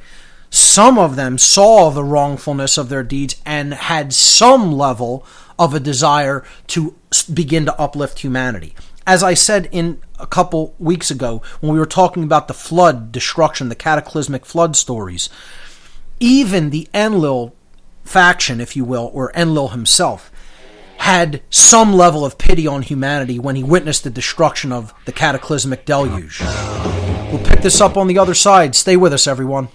Some 0.49 0.99
of 0.99 1.15
them 1.15 1.37
saw 1.37 1.89
the 1.89 2.03
wrongfulness 2.03 2.77
of 2.77 2.89
their 2.89 3.01
deeds 3.01 3.37
and 3.45 3.73
had 3.73 4.13
some 4.13 4.73
level 4.73 5.25
of 5.57 5.73
a 5.73 5.79
desire 5.79 6.43
to 6.67 6.93
begin 7.33 7.65
to 7.65 7.79
uplift 7.79 8.19
humanity. 8.19 8.75
As 9.07 9.23
I 9.23 9.35
said 9.35 9.69
in 9.71 10.01
a 10.19 10.27
couple 10.27 10.75
weeks 10.79 11.09
ago 11.09 11.41
when 11.61 11.71
we 11.71 11.79
were 11.79 11.85
talking 11.85 12.23
about 12.23 12.49
the 12.49 12.53
flood 12.53 13.13
destruction, 13.13 13.69
the 13.69 13.75
cataclysmic 13.75 14.45
flood 14.45 14.75
stories, 14.75 15.29
even 16.19 16.71
the 16.71 16.89
Enlil 16.93 17.55
faction, 18.03 18.61
if 18.61 18.75
you 18.75 18.83
will, 18.83 19.11
or 19.13 19.31
Enlil 19.35 19.69
himself, 19.69 20.31
had 20.97 21.41
some 21.49 21.93
level 21.93 22.23
of 22.23 22.37
pity 22.37 22.67
on 22.67 22.83
humanity 22.83 23.39
when 23.39 23.55
he 23.55 23.63
witnessed 23.63 24.03
the 24.03 24.09
destruction 24.09 24.71
of 24.71 24.93
the 25.05 25.11
cataclysmic 25.11 25.85
deluge. 25.85 26.41
We'll 27.31 27.43
pick 27.43 27.61
this 27.61 27.81
up 27.81 27.97
on 27.97 28.07
the 28.07 28.19
other 28.19 28.35
side. 28.35 28.75
Stay 28.75 28.97
with 28.97 29.13
us, 29.13 29.25
everyone. 29.25 29.69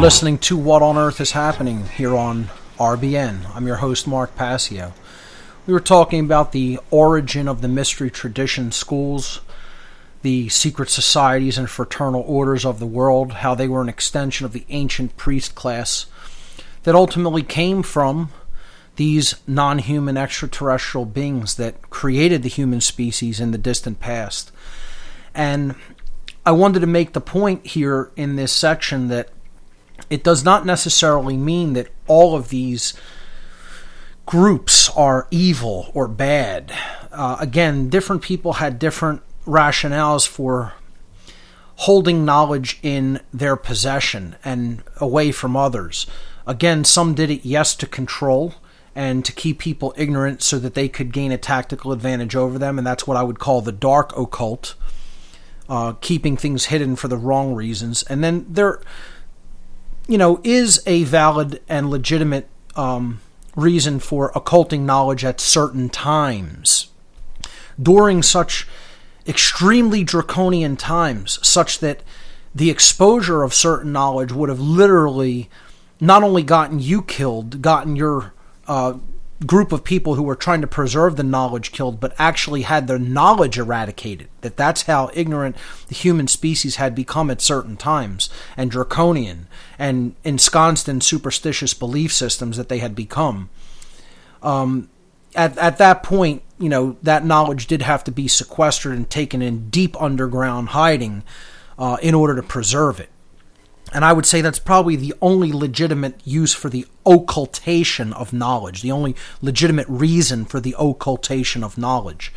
Listening 0.00 0.38
to 0.38 0.56
What 0.56 0.80
on 0.80 0.96
Earth 0.96 1.20
is 1.20 1.32
Happening 1.32 1.84
here 1.84 2.16
on 2.16 2.48
RBN. 2.78 3.54
I'm 3.54 3.66
your 3.66 3.76
host, 3.76 4.06
Mark 4.06 4.34
Passio. 4.34 4.94
We 5.66 5.74
were 5.74 5.78
talking 5.78 6.20
about 6.24 6.52
the 6.52 6.80
origin 6.90 7.46
of 7.46 7.60
the 7.60 7.68
mystery 7.68 8.10
tradition 8.10 8.72
schools, 8.72 9.42
the 10.22 10.48
secret 10.48 10.88
societies 10.88 11.58
and 11.58 11.68
fraternal 11.68 12.22
orders 12.26 12.64
of 12.64 12.78
the 12.78 12.86
world, 12.86 13.32
how 13.32 13.54
they 13.54 13.68
were 13.68 13.82
an 13.82 13.90
extension 13.90 14.46
of 14.46 14.54
the 14.54 14.64
ancient 14.70 15.18
priest 15.18 15.54
class 15.54 16.06
that 16.84 16.94
ultimately 16.94 17.42
came 17.42 17.82
from 17.82 18.30
these 18.96 19.34
non 19.46 19.80
human 19.80 20.16
extraterrestrial 20.16 21.04
beings 21.04 21.56
that 21.56 21.90
created 21.90 22.42
the 22.42 22.48
human 22.48 22.80
species 22.80 23.38
in 23.38 23.50
the 23.50 23.58
distant 23.58 24.00
past. 24.00 24.50
And 25.34 25.74
I 26.46 26.52
wanted 26.52 26.80
to 26.80 26.86
make 26.86 27.12
the 27.12 27.20
point 27.20 27.66
here 27.66 28.10
in 28.16 28.36
this 28.36 28.50
section 28.50 29.08
that 29.08 29.28
it 30.10 30.24
does 30.24 30.44
not 30.44 30.66
necessarily 30.66 31.36
mean 31.36 31.72
that 31.74 31.88
all 32.06 32.36
of 32.36 32.48
these 32.48 32.94
groups 34.26 34.90
are 34.90 35.28
evil 35.30 35.90
or 35.94 36.08
bad. 36.08 36.72
Uh, 37.12 37.36
again, 37.40 37.88
different 37.88 38.22
people 38.22 38.54
had 38.54 38.78
different 38.78 39.22
rationales 39.46 40.26
for 40.26 40.74
holding 41.76 42.24
knowledge 42.24 42.78
in 42.82 43.20
their 43.32 43.56
possession 43.56 44.36
and 44.44 44.82
away 44.98 45.32
from 45.32 45.56
others. 45.56 46.06
Again, 46.46 46.84
some 46.84 47.14
did 47.14 47.30
it, 47.30 47.44
yes, 47.44 47.74
to 47.76 47.86
control 47.86 48.54
and 48.94 49.24
to 49.24 49.32
keep 49.32 49.58
people 49.58 49.94
ignorant 49.96 50.42
so 50.42 50.58
that 50.58 50.74
they 50.74 50.88
could 50.88 51.12
gain 51.12 51.32
a 51.32 51.38
tactical 51.38 51.92
advantage 51.92 52.34
over 52.34 52.58
them, 52.58 52.76
and 52.76 52.86
that's 52.86 53.06
what 53.06 53.16
I 53.16 53.22
would 53.22 53.38
call 53.38 53.62
the 53.62 53.72
dark 53.72 54.16
occult 54.16 54.74
uh, 55.70 55.92
keeping 56.00 56.36
things 56.36 56.66
hidden 56.66 56.96
for 56.96 57.08
the 57.08 57.16
wrong 57.16 57.54
reasons. 57.54 58.02
And 58.02 58.22
then 58.22 58.44
there, 58.48 58.80
you 60.10 60.18
know, 60.18 60.40
is 60.42 60.82
a 60.86 61.04
valid 61.04 61.62
and 61.68 61.88
legitimate 61.88 62.48
um, 62.74 63.20
reason 63.54 64.00
for 64.00 64.32
occulting 64.34 64.84
knowledge 64.84 65.24
at 65.24 65.40
certain 65.40 65.88
times. 65.88 66.88
During 67.80 68.20
such 68.20 68.66
extremely 69.24 70.02
draconian 70.02 70.76
times, 70.76 71.38
such 71.46 71.78
that 71.78 72.02
the 72.52 72.70
exposure 72.70 73.44
of 73.44 73.54
certain 73.54 73.92
knowledge 73.92 74.32
would 74.32 74.48
have 74.48 74.58
literally 74.58 75.48
not 76.00 76.24
only 76.24 76.42
gotten 76.42 76.80
you 76.80 77.02
killed, 77.02 77.62
gotten 77.62 77.94
your 77.94 78.34
uh, 78.66 78.94
group 79.46 79.72
of 79.72 79.84
people 79.84 80.14
who 80.14 80.22
were 80.22 80.36
trying 80.36 80.60
to 80.60 80.66
preserve 80.66 81.16
the 81.16 81.22
knowledge 81.22 81.72
killed, 81.72 81.98
but 81.98 82.14
actually 82.18 82.62
had 82.62 82.86
their 82.86 82.98
knowledge 82.98 83.58
eradicated. 83.58 84.28
That 84.42 84.56
that's 84.56 84.82
how 84.82 85.10
ignorant 85.14 85.56
the 85.88 85.94
human 85.94 86.28
species 86.28 86.76
had 86.76 86.94
become 86.94 87.30
at 87.30 87.40
certain 87.40 87.76
times, 87.76 88.28
and 88.56 88.70
draconian, 88.70 89.46
and 89.78 90.14
ensconced 90.24 90.88
in 90.88 91.00
superstitious 91.00 91.74
belief 91.74 92.12
systems 92.12 92.56
that 92.56 92.68
they 92.68 92.78
had 92.78 92.94
become. 92.94 93.48
Um, 94.42 94.88
at 95.34 95.56
at 95.58 95.78
that 95.78 96.02
point, 96.02 96.42
you 96.58 96.68
know 96.68 96.96
that 97.02 97.24
knowledge 97.24 97.66
did 97.66 97.82
have 97.82 98.04
to 98.04 98.12
be 98.12 98.28
sequestered 98.28 98.96
and 98.96 99.08
taken 99.08 99.40
in 99.40 99.70
deep 99.70 100.00
underground 100.00 100.70
hiding 100.70 101.22
uh, 101.78 101.96
in 102.02 102.14
order 102.14 102.36
to 102.36 102.42
preserve 102.42 103.00
it. 103.00 103.08
And 103.92 104.04
I 104.04 104.12
would 104.12 104.26
say 104.26 104.40
that's 104.40 104.58
probably 104.58 104.96
the 104.96 105.14
only 105.20 105.52
legitimate 105.52 106.20
use 106.24 106.54
for 106.54 106.68
the 106.68 106.86
occultation 107.04 108.12
of 108.12 108.32
knowledge, 108.32 108.82
the 108.82 108.92
only 108.92 109.16
legitimate 109.42 109.88
reason 109.88 110.44
for 110.44 110.60
the 110.60 110.76
occultation 110.78 111.64
of 111.64 111.76
knowledge. 111.76 112.32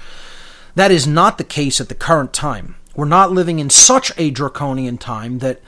That 0.75 0.91
is 0.91 1.05
not 1.05 1.37
the 1.37 1.43
case 1.43 1.79
at 1.79 1.89
the 1.89 1.95
current 1.95 2.33
time. 2.33 2.75
We're 2.95 3.05
not 3.05 3.31
living 3.31 3.59
in 3.59 3.69
such 3.69 4.11
a 4.17 4.31
draconian 4.31 4.97
time 4.97 5.39
that, 5.39 5.61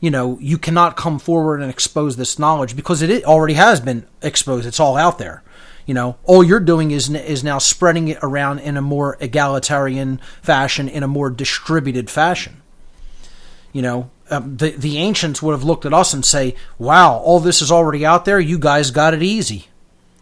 you 0.00 0.10
know, 0.10 0.38
you 0.40 0.58
cannot 0.58 0.96
come 0.96 1.18
forward 1.18 1.60
and 1.60 1.70
expose 1.70 2.16
this 2.16 2.38
knowledge 2.38 2.76
because 2.76 3.00
it 3.00 3.24
already 3.24 3.54
has 3.54 3.80
been 3.80 4.06
exposed. 4.22 4.66
It's 4.66 4.80
all 4.80 4.96
out 4.96 5.18
there. 5.18 5.42
You 5.86 5.94
know, 5.94 6.16
all 6.24 6.44
you're 6.44 6.60
doing 6.60 6.90
is 6.90 7.10
is 7.10 7.42
now 7.42 7.58
spreading 7.58 8.08
it 8.08 8.18
around 8.22 8.60
in 8.60 8.76
a 8.76 8.82
more 8.82 9.16
egalitarian 9.20 10.20
fashion, 10.42 10.88
in 10.88 11.02
a 11.02 11.08
more 11.08 11.30
distributed 11.30 12.08
fashion. 12.10 12.62
You 13.72 13.82
know, 13.82 14.10
um, 14.30 14.56
the 14.56 14.70
the 14.70 14.98
ancients 14.98 15.42
would 15.42 15.52
have 15.52 15.64
looked 15.64 15.84
at 15.84 15.94
us 15.94 16.14
and 16.14 16.24
say, 16.24 16.54
"Wow, 16.78 17.18
all 17.18 17.40
this 17.40 17.60
is 17.60 17.70
already 17.70 18.06
out 18.06 18.24
there. 18.24 18.40
You 18.40 18.58
guys 18.58 18.90
got 18.90 19.14
it 19.14 19.22
easy. 19.22 19.68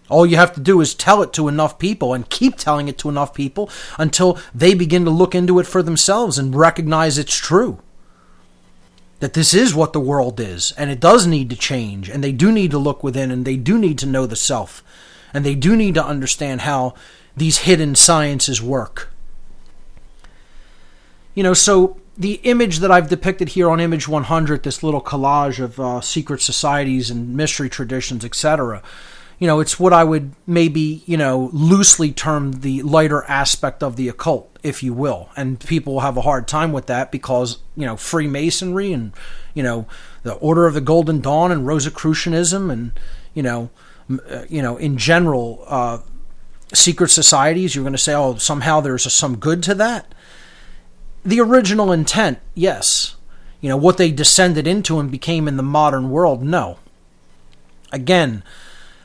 All 0.08 0.24
you 0.24 0.36
have 0.36 0.54
to 0.54 0.60
do 0.60 0.80
is 0.80 0.94
tell 0.94 1.22
it 1.22 1.32
to 1.34 1.48
enough 1.48 1.78
people 1.78 2.14
and 2.14 2.28
keep 2.28 2.56
telling 2.56 2.88
it 2.88 2.96
to 2.98 3.10
enough 3.10 3.34
people 3.34 3.70
until 3.98 4.38
they 4.54 4.72
begin 4.72 5.04
to 5.04 5.10
look 5.10 5.34
into 5.34 5.58
it 5.58 5.66
for 5.66 5.82
themselves 5.82 6.38
and 6.38 6.54
recognize 6.54 7.18
it's 7.18 7.36
true. 7.36 7.78
That 9.20 9.34
this 9.34 9.52
is 9.52 9.74
what 9.74 9.92
the 9.92 10.00
world 10.00 10.40
is, 10.40 10.72
and 10.78 10.90
it 10.90 11.00
does 11.00 11.26
need 11.26 11.50
to 11.50 11.56
change, 11.56 12.08
and 12.08 12.24
they 12.24 12.32
do 12.32 12.50
need 12.50 12.70
to 12.70 12.78
look 12.78 13.04
within, 13.04 13.30
and 13.30 13.44
they 13.44 13.56
do 13.56 13.76
need 13.76 13.98
to 13.98 14.06
know 14.06 14.26
the 14.26 14.36
self, 14.36 14.82
and 15.34 15.44
they 15.44 15.54
do 15.54 15.76
need 15.76 15.94
to 15.94 16.04
understand 16.04 16.62
how 16.62 16.94
these 17.36 17.58
hidden 17.58 17.94
sciences 17.94 18.62
work." 18.62 19.12
You 21.34 21.42
know, 21.42 21.54
so 21.54 21.98
the 22.18 22.40
image 22.42 22.80
that 22.80 22.90
I've 22.90 23.08
depicted 23.08 23.50
here 23.50 23.70
on 23.70 23.78
Image 23.78 24.08
100, 24.08 24.64
this 24.64 24.82
little 24.82 25.00
collage 25.00 25.60
of 25.60 25.78
uh, 25.78 26.00
secret 26.00 26.42
societies 26.42 27.10
and 27.10 27.36
mystery 27.36 27.70
traditions, 27.70 28.24
etc., 28.24 28.82
you 29.38 29.46
know, 29.46 29.60
it's 29.60 29.78
what 29.78 29.92
I 29.92 30.02
would 30.02 30.32
maybe, 30.48 31.04
you 31.06 31.16
know, 31.16 31.48
loosely 31.52 32.10
term 32.10 32.54
the 32.54 32.82
lighter 32.82 33.22
aspect 33.28 33.84
of 33.84 33.94
the 33.94 34.08
occult, 34.08 34.58
if 34.64 34.82
you 34.82 34.92
will. 34.92 35.28
And 35.36 35.60
people 35.60 36.00
have 36.00 36.16
a 36.16 36.22
hard 36.22 36.48
time 36.48 36.72
with 36.72 36.86
that 36.86 37.12
because, 37.12 37.58
you 37.76 37.86
know, 37.86 37.96
Freemasonry 37.96 38.92
and, 38.92 39.12
you 39.54 39.62
know, 39.62 39.86
the 40.24 40.34
Order 40.34 40.66
of 40.66 40.74
the 40.74 40.80
Golden 40.80 41.20
Dawn 41.20 41.52
and 41.52 41.64
Rosicrucianism 41.64 42.68
and, 42.68 42.90
you 43.32 43.44
know, 43.44 43.70
uh, 44.10 44.42
you 44.48 44.60
know, 44.60 44.76
in 44.76 44.98
general, 44.98 45.62
uh, 45.68 45.98
secret 46.74 47.10
societies, 47.10 47.76
you're 47.76 47.84
going 47.84 47.92
to 47.92 47.98
say, 47.98 48.14
oh, 48.14 48.34
somehow 48.38 48.80
there's 48.80 49.06
a, 49.06 49.10
some 49.10 49.36
good 49.36 49.62
to 49.62 49.74
that 49.76 50.12
the 51.28 51.40
original 51.40 51.92
intent, 51.92 52.38
yes. 52.54 53.16
You 53.60 53.68
know, 53.68 53.76
what 53.76 53.98
they 53.98 54.10
descended 54.10 54.66
into 54.66 54.98
and 54.98 55.10
became 55.10 55.46
in 55.46 55.58
the 55.58 55.62
modern 55.62 56.10
world, 56.10 56.42
no. 56.42 56.78
Again, 57.92 58.42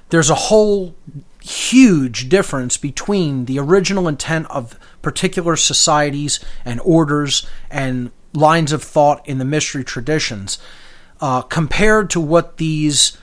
there's 0.10 0.30
a 0.30 0.36
whole 0.36 0.96
huge 1.42 2.30
difference 2.30 2.78
between 2.78 3.46
the 3.46 3.60
original 3.60 4.08
intent 4.08 4.50
of 4.50 4.80
particular 5.02 5.58
societies 5.58 6.40
and 6.64 6.80
orders 6.86 7.46
and 7.70 8.12
lines 8.34 8.72
of 8.72 8.82
thought 8.82 9.28
in 9.28 9.38
the 9.38 9.46
mystery 9.46 9.84
traditions 9.84 10.60
uh, 11.20 11.42
compared 11.42 12.10
to 12.12 12.22
what 12.22 12.56
these 12.58 13.18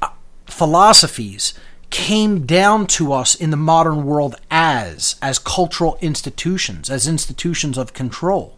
uh, 0.00 0.08
philosophies 0.46 1.52
came 1.90 2.46
down 2.46 2.86
to 2.86 3.12
us 3.12 3.34
in 3.34 3.50
the 3.50 3.56
modern 3.56 4.04
world 4.04 4.36
as 4.50 5.16
as 5.20 5.38
cultural 5.38 5.98
institutions 6.00 6.88
as 6.88 7.06
institutions 7.06 7.76
of 7.76 7.92
control 7.92 8.56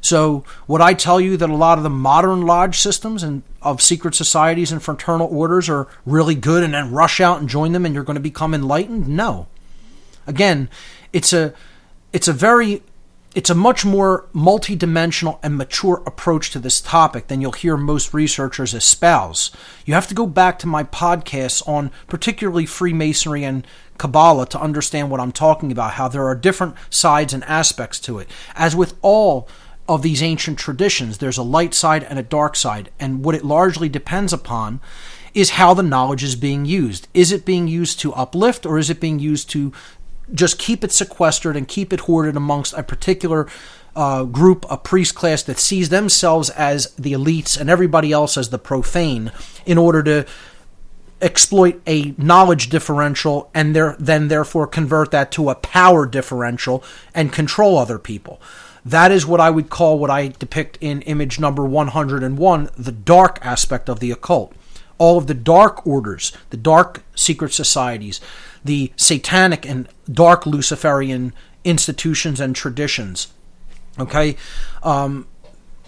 so 0.00 0.44
would 0.66 0.80
I 0.80 0.94
tell 0.94 1.20
you 1.20 1.36
that 1.36 1.50
a 1.50 1.56
lot 1.56 1.78
of 1.78 1.84
the 1.84 1.90
modern 1.90 2.42
lodge 2.42 2.78
systems 2.78 3.22
and 3.22 3.42
of 3.60 3.82
secret 3.82 4.14
societies 4.14 4.70
and 4.70 4.82
fraternal 4.82 5.28
orders 5.30 5.68
are 5.68 5.88
really 6.06 6.34
good 6.34 6.62
and 6.62 6.74
then 6.74 6.92
rush 6.92 7.20
out 7.20 7.40
and 7.40 7.48
join 7.48 7.72
them 7.72 7.84
and 7.84 7.94
you're 7.94 8.04
going 8.04 8.14
to 8.14 8.20
become 8.20 8.54
enlightened? 8.54 9.08
No. 9.08 9.48
Again, 10.26 10.68
it's 11.12 11.32
a 11.32 11.52
it's 12.12 12.28
a 12.28 12.32
very 12.32 12.82
it's 13.34 13.50
a 13.50 13.54
much 13.54 13.84
more 13.84 14.28
multidimensional 14.34 15.38
and 15.42 15.56
mature 15.56 16.02
approach 16.06 16.50
to 16.50 16.58
this 16.58 16.80
topic 16.80 17.28
than 17.28 17.40
you'll 17.40 17.52
hear 17.52 17.76
most 17.76 18.14
researchers 18.14 18.74
espouse. 18.74 19.50
You 19.84 19.94
have 19.94 20.08
to 20.08 20.14
go 20.14 20.26
back 20.26 20.58
to 20.60 20.66
my 20.66 20.84
podcasts 20.84 21.66
on 21.68 21.90
particularly 22.06 22.66
Freemasonry 22.66 23.44
and 23.44 23.66
Kabbalah 23.98 24.46
to 24.48 24.60
understand 24.60 25.10
what 25.10 25.20
I'm 25.20 25.32
talking 25.32 25.70
about, 25.70 25.92
how 25.92 26.08
there 26.08 26.26
are 26.26 26.34
different 26.34 26.74
sides 26.88 27.34
and 27.34 27.44
aspects 27.44 28.00
to 28.00 28.18
it. 28.18 28.28
As 28.54 28.74
with 28.74 28.94
all 29.02 29.48
of 29.88 30.02
these 30.02 30.22
ancient 30.22 30.58
traditions. 30.58 31.18
There's 31.18 31.38
a 31.38 31.42
light 31.42 31.72
side 31.72 32.04
and 32.04 32.18
a 32.18 32.22
dark 32.22 32.54
side, 32.54 32.90
and 33.00 33.24
what 33.24 33.34
it 33.34 33.44
largely 33.44 33.88
depends 33.88 34.32
upon 34.32 34.80
is 35.34 35.50
how 35.50 35.72
the 35.72 35.82
knowledge 35.82 36.22
is 36.22 36.36
being 36.36 36.64
used. 36.64 37.08
Is 37.14 37.32
it 37.32 37.44
being 37.44 37.68
used 37.68 37.98
to 38.00 38.12
uplift, 38.12 38.66
or 38.66 38.78
is 38.78 38.90
it 38.90 39.00
being 39.00 39.18
used 39.18 39.48
to 39.50 39.72
just 40.32 40.58
keep 40.58 40.84
it 40.84 40.92
sequestered 40.92 41.56
and 41.56 41.66
keep 41.66 41.92
it 41.92 42.00
hoarded 42.00 42.36
amongst 42.36 42.72
a 42.74 42.82
particular 42.82 43.46
uh, 43.96 44.24
group, 44.24 44.64
a 44.70 44.76
priest 44.76 45.14
class 45.14 45.42
that 45.42 45.58
sees 45.58 45.88
themselves 45.88 46.50
as 46.50 46.92
the 46.94 47.12
elites 47.12 47.58
and 47.58 47.68
everybody 47.68 48.12
else 48.12 48.36
as 48.36 48.50
the 48.50 48.58
profane, 48.58 49.32
in 49.66 49.76
order 49.76 50.02
to 50.02 50.26
exploit 51.20 51.80
a 51.86 52.14
knowledge 52.16 52.68
differential 52.68 53.50
and 53.54 53.74
there, 53.74 53.96
then 53.98 54.28
therefore 54.28 54.66
convert 54.66 55.10
that 55.10 55.32
to 55.32 55.50
a 55.50 55.54
power 55.54 56.06
differential 56.06 56.84
and 57.14 57.32
control 57.32 57.76
other 57.76 57.98
people. 57.98 58.40
That 58.84 59.10
is 59.10 59.26
what 59.26 59.40
I 59.40 59.50
would 59.50 59.68
call 59.68 59.98
what 59.98 60.10
I 60.10 60.28
depict 60.28 60.78
in 60.80 61.02
image 61.02 61.38
number 61.40 61.64
101 61.64 62.70
the 62.76 62.92
dark 62.92 63.38
aspect 63.42 63.88
of 63.88 64.00
the 64.00 64.10
occult. 64.10 64.54
All 64.96 65.18
of 65.18 65.26
the 65.26 65.34
dark 65.34 65.86
orders, 65.86 66.32
the 66.50 66.56
dark 66.56 67.02
secret 67.14 67.52
societies, 67.52 68.20
the 68.64 68.92
satanic 68.96 69.66
and 69.66 69.88
dark 70.10 70.46
Luciferian 70.46 71.32
institutions 71.64 72.40
and 72.40 72.54
traditions. 72.54 73.28
Okay? 73.98 74.36
Um, 74.82 75.26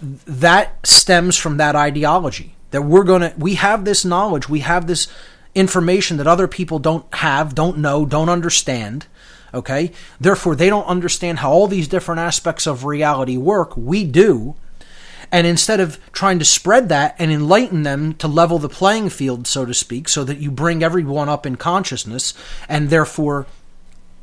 that 0.01 0.85
stems 0.85 1.37
from 1.37 1.57
that 1.57 1.75
ideology 1.75 2.55
that 2.71 2.81
we're 2.83 3.03
to, 3.21 3.33
we 3.37 3.55
have 3.55 3.85
this 3.85 4.03
knowledge, 4.05 4.49
we 4.49 4.61
have 4.61 4.87
this 4.87 5.07
information 5.53 6.17
that 6.17 6.27
other 6.27 6.47
people 6.47 6.79
don't 6.79 7.13
have, 7.15 7.53
don't 7.53 7.77
know, 7.77 8.05
don't 8.05 8.29
understand 8.29 9.05
Okay? 9.53 9.91
Therefore, 10.19 10.55
they 10.55 10.69
don't 10.69 10.85
understand 10.85 11.39
how 11.39 11.51
all 11.51 11.67
these 11.67 11.87
different 11.87 12.19
aspects 12.19 12.65
of 12.65 12.85
reality 12.85 13.37
work. 13.37 13.75
We 13.75 14.03
do. 14.03 14.55
And 15.31 15.47
instead 15.47 15.79
of 15.79 15.97
trying 16.11 16.39
to 16.39 16.45
spread 16.45 16.89
that 16.89 17.15
and 17.17 17.31
enlighten 17.31 17.83
them 17.83 18.13
to 18.15 18.27
level 18.27 18.59
the 18.59 18.69
playing 18.69 19.09
field, 19.09 19.47
so 19.47 19.65
to 19.65 19.73
speak, 19.73 20.09
so 20.09 20.23
that 20.23 20.39
you 20.39 20.51
bring 20.51 20.83
everyone 20.83 21.29
up 21.29 21.45
in 21.45 21.55
consciousness 21.55 22.33
and 22.67 22.89
therefore 22.89 23.47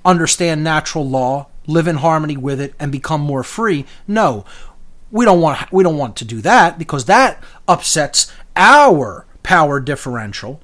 understand 0.05 0.63
natural 0.63 1.09
law, 1.09 1.47
live 1.67 1.89
in 1.89 1.97
harmony 1.97 2.37
with 2.37 2.61
it, 2.61 2.75
and 2.79 2.93
become 2.93 3.21
more 3.21 3.43
free, 3.43 3.87
no. 4.07 4.45
We 5.11 5.25
don't 5.25 5.41
want 5.41 5.73
we 5.73 5.83
don't 5.83 5.97
want 5.97 6.17
to 6.17 6.27
do 6.27 6.43
that 6.43 6.79
because 6.79 7.07
that 7.07 7.43
upsets 7.67 8.31
our 8.55 9.25
power 9.43 9.81
differential 9.81 10.61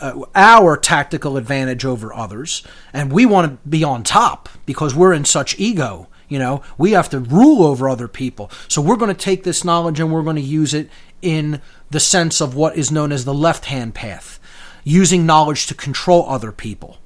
uh, 0.00 0.24
our 0.34 0.76
tactical 0.76 1.36
advantage 1.36 1.84
over 1.84 2.14
others, 2.14 2.62
and 2.92 3.12
we 3.12 3.26
want 3.26 3.50
to 3.50 3.68
be 3.68 3.82
on 3.82 4.02
top 4.02 4.48
because 4.66 4.94
we're 4.94 5.12
in 5.12 5.24
such 5.24 5.58
ego. 5.58 6.08
You 6.28 6.38
know, 6.38 6.62
we 6.76 6.92
have 6.92 7.08
to 7.10 7.20
rule 7.20 7.64
over 7.64 7.88
other 7.88 8.08
people. 8.08 8.50
So 8.68 8.82
we're 8.82 8.96
going 8.96 9.14
to 9.14 9.20
take 9.20 9.44
this 9.44 9.64
knowledge 9.64 9.98
and 9.98 10.12
we're 10.12 10.22
going 10.22 10.36
to 10.36 10.42
use 10.42 10.74
it 10.74 10.90
in 11.22 11.62
the 11.90 12.00
sense 12.00 12.40
of 12.40 12.54
what 12.54 12.76
is 12.76 12.92
known 12.92 13.12
as 13.12 13.24
the 13.24 13.34
left 13.34 13.66
hand 13.66 13.94
path, 13.94 14.38
using 14.84 15.24
knowledge 15.24 15.66
to 15.66 15.74
control 15.74 16.28
other 16.28 16.52
people. 16.52 16.98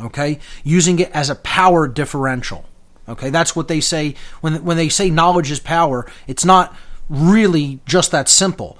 Okay? 0.00 0.38
Using 0.64 0.98
it 0.98 1.10
as 1.12 1.30
a 1.30 1.34
power 1.34 1.86
differential. 1.86 2.64
Okay? 3.08 3.30
That's 3.30 3.54
what 3.54 3.68
they 3.68 3.80
say 3.80 4.14
when 4.40 4.64
when 4.64 4.76
they 4.76 4.88
say 4.88 5.10
knowledge 5.10 5.50
is 5.50 5.60
power, 5.60 6.10
it's 6.26 6.44
not 6.44 6.74
really 7.08 7.80
just 7.86 8.10
that 8.10 8.28
simple. 8.28 8.78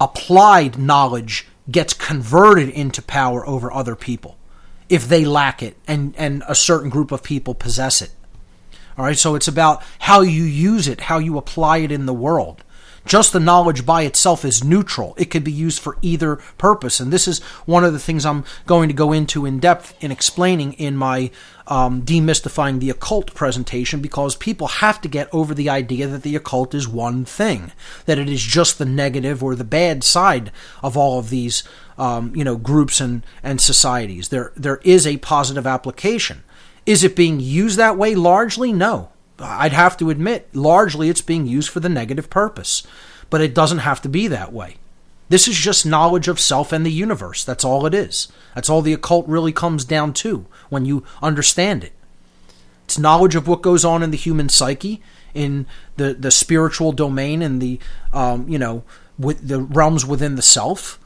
Applied 0.00 0.78
knowledge 0.78 1.46
gets 1.70 1.94
converted 1.94 2.68
into 2.68 3.02
power 3.02 3.46
over 3.46 3.72
other 3.72 3.96
people 3.96 4.36
if 4.88 5.08
they 5.08 5.24
lack 5.24 5.62
it 5.62 5.76
and, 5.86 6.14
and 6.16 6.44
a 6.46 6.54
certain 6.54 6.90
group 6.90 7.10
of 7.10 7.22
people 7.22 7.54
possess 7.54 8.00
it. 8.00 8.10
All 8.98 9.04
right, 9.04 9.18
so 9.18 9.34
it's 9.34 9.48
about 9.48 9.82
how 10.00 10.22
you 10.22 10.42
use 10.44 10.88
it, 10.88 11.02
how 11.02 11.18
you 11.18 11.36
apply 11.36 11.78
it 11.78 11.92
in 11.92 12.06
the 12.06 12.14
world. 12.14 12.64
Just 13.06 13.32
the 13.32 13.38
knowledge 13.38 13.86
by 13.86 14.02
itself 14.02 14.44
is 14.44 14.64
neutral. 14.64 15.14
It 15.16 15.26
could 15.26 15.44
be 15.44 15.52
used 15.52 15.78
for 15.80 15.96
either 16.02 16.36
purpose. 16.58 16.98
And 16.98 17.12
this 17.12 17.28
is 17.28 17.38
one 17.64 17.84
of 17.84 17.92
the 17.92 18.00
things 18.00 18.26
I'm 18.26 18.44
going 18.66 18.88
to 18.88 18.94
go 18.94 19.12
into 19.12 19.46
in 19.46 19.60
depth 19.60 19.94
in 20.02 20.10
explaining 20.10 20.72
in 20.72 20.96
my 20.96 21.30
um, 21.68 22.02
demystifying 22.02 22.80
the 22.80 22.90
occult 22.90 23.32
presentation 23.32 24.00
because 24.00 24.34
people 24.34 24.66
have 24.66 25.00
to 25.02 25.08
get 25.08 25.32
over 25.32 25.54
the 25.54 25.70
idea 25.70 26.08
that 26.08 26.22
the 26.22 26.34
occult 26.34 26.74
is 26.74 26.88
one 26.88 27.24
thing, 27.24 27.70
that 28.06 28.18
it 28.18 28.28
is 28.28 28.42
just 28.42 28.78
the 28.78 28.84
negative 28.84 29.42
or 29.42 29.54
the 29.54 29.64
bad 29.64 30.02
side 30.02 30.50
of 30.82 30.96
all 30.96 31.20
of 31.20 31.30
these, 31.30 31.62
um, 31.98 32.34
you 32.34 32.42
know, 32.42 32.56
groups 32.56 33.00
and, 33.00 33.24
and 33.40 33.60
societies. 33.60 34.30
There, 34.30 34.52
there 34.56 34.80
is 34.82 35.06
a 35.06 35.18
positive 35.18 35.66
application. 35.66 36.42
Is 36.86 37.02
it 37.02 37.16
being 37.16 37.40
used 37.40 37.76
that 37.76 37.98
way 37.98 38.14
largely? 38.14 38.72
No. 38.72 39.10
I'd 39.38 39.72
have 39.72 39.96
to 39.98 40.08
admit, 40.08 40.48
largely 40.54 41.10
it's 41.10 41.20
being 41.20 41.46
used 41.46 41.68
for 41.68 41.80
the 41.80 41.88
negative 41.88 42.30
purpose. 42.30 42.86
But 43.28 43.40
it 43.40 43.54
doesn't 43.54 43.78
have 43.78 44.00
to 44.02 44.08
be 44.08 44.28
that 44.28 44.52
way. 44.52 44.76
This 45.28 45.48
is 45.48 45.56
just 45.56 45.84
knowledge 45.84 46.28
of 46.28 46.38
self 46.38 46.72
and 46.72 46.86
the 46.86 46.92
universe. 46.92 47.44
That's 47.44 47.64
all 47.64 47.84
it 47.84 47.94
is. 47.94 48.28
That's 48.54 48.70
all 48.70 48.82
the 48.82 48.92
occult 48.92 49.26
really 49.26 49.52
comes 49.52 49.84
down 49.84 50.12
to 50.14 50.46
when 50.68 50.84
you 50.84 51.04
understand 51.20 51.82
it. 51.82 51.92
It's 52.84 52.98
knowledge 52.98 53.34
of 53.34 53.48
what 53.48 53.62
goes 53.62 53.84
on 53.84 54.04
in 54.04 54.12
the 54.12 54.16
human 54.16 54.48
psyche, 54.48 55.02
in 55.34 55.66
the, 55.96 56.14
the 56.14 56.30
spiritual 56.30 56.92
domain, 56.92 57.42
and 57.42 57.60
the 57.60 57.80
um, 58.12 58.48
you 58.48 58.58
know 58.58 58.84
with 59.18 59.48
the 59.48 59.60
realms 59.60 60.06
within 60.06 60.36
the 60.36 60.42
self, 60.42 61.00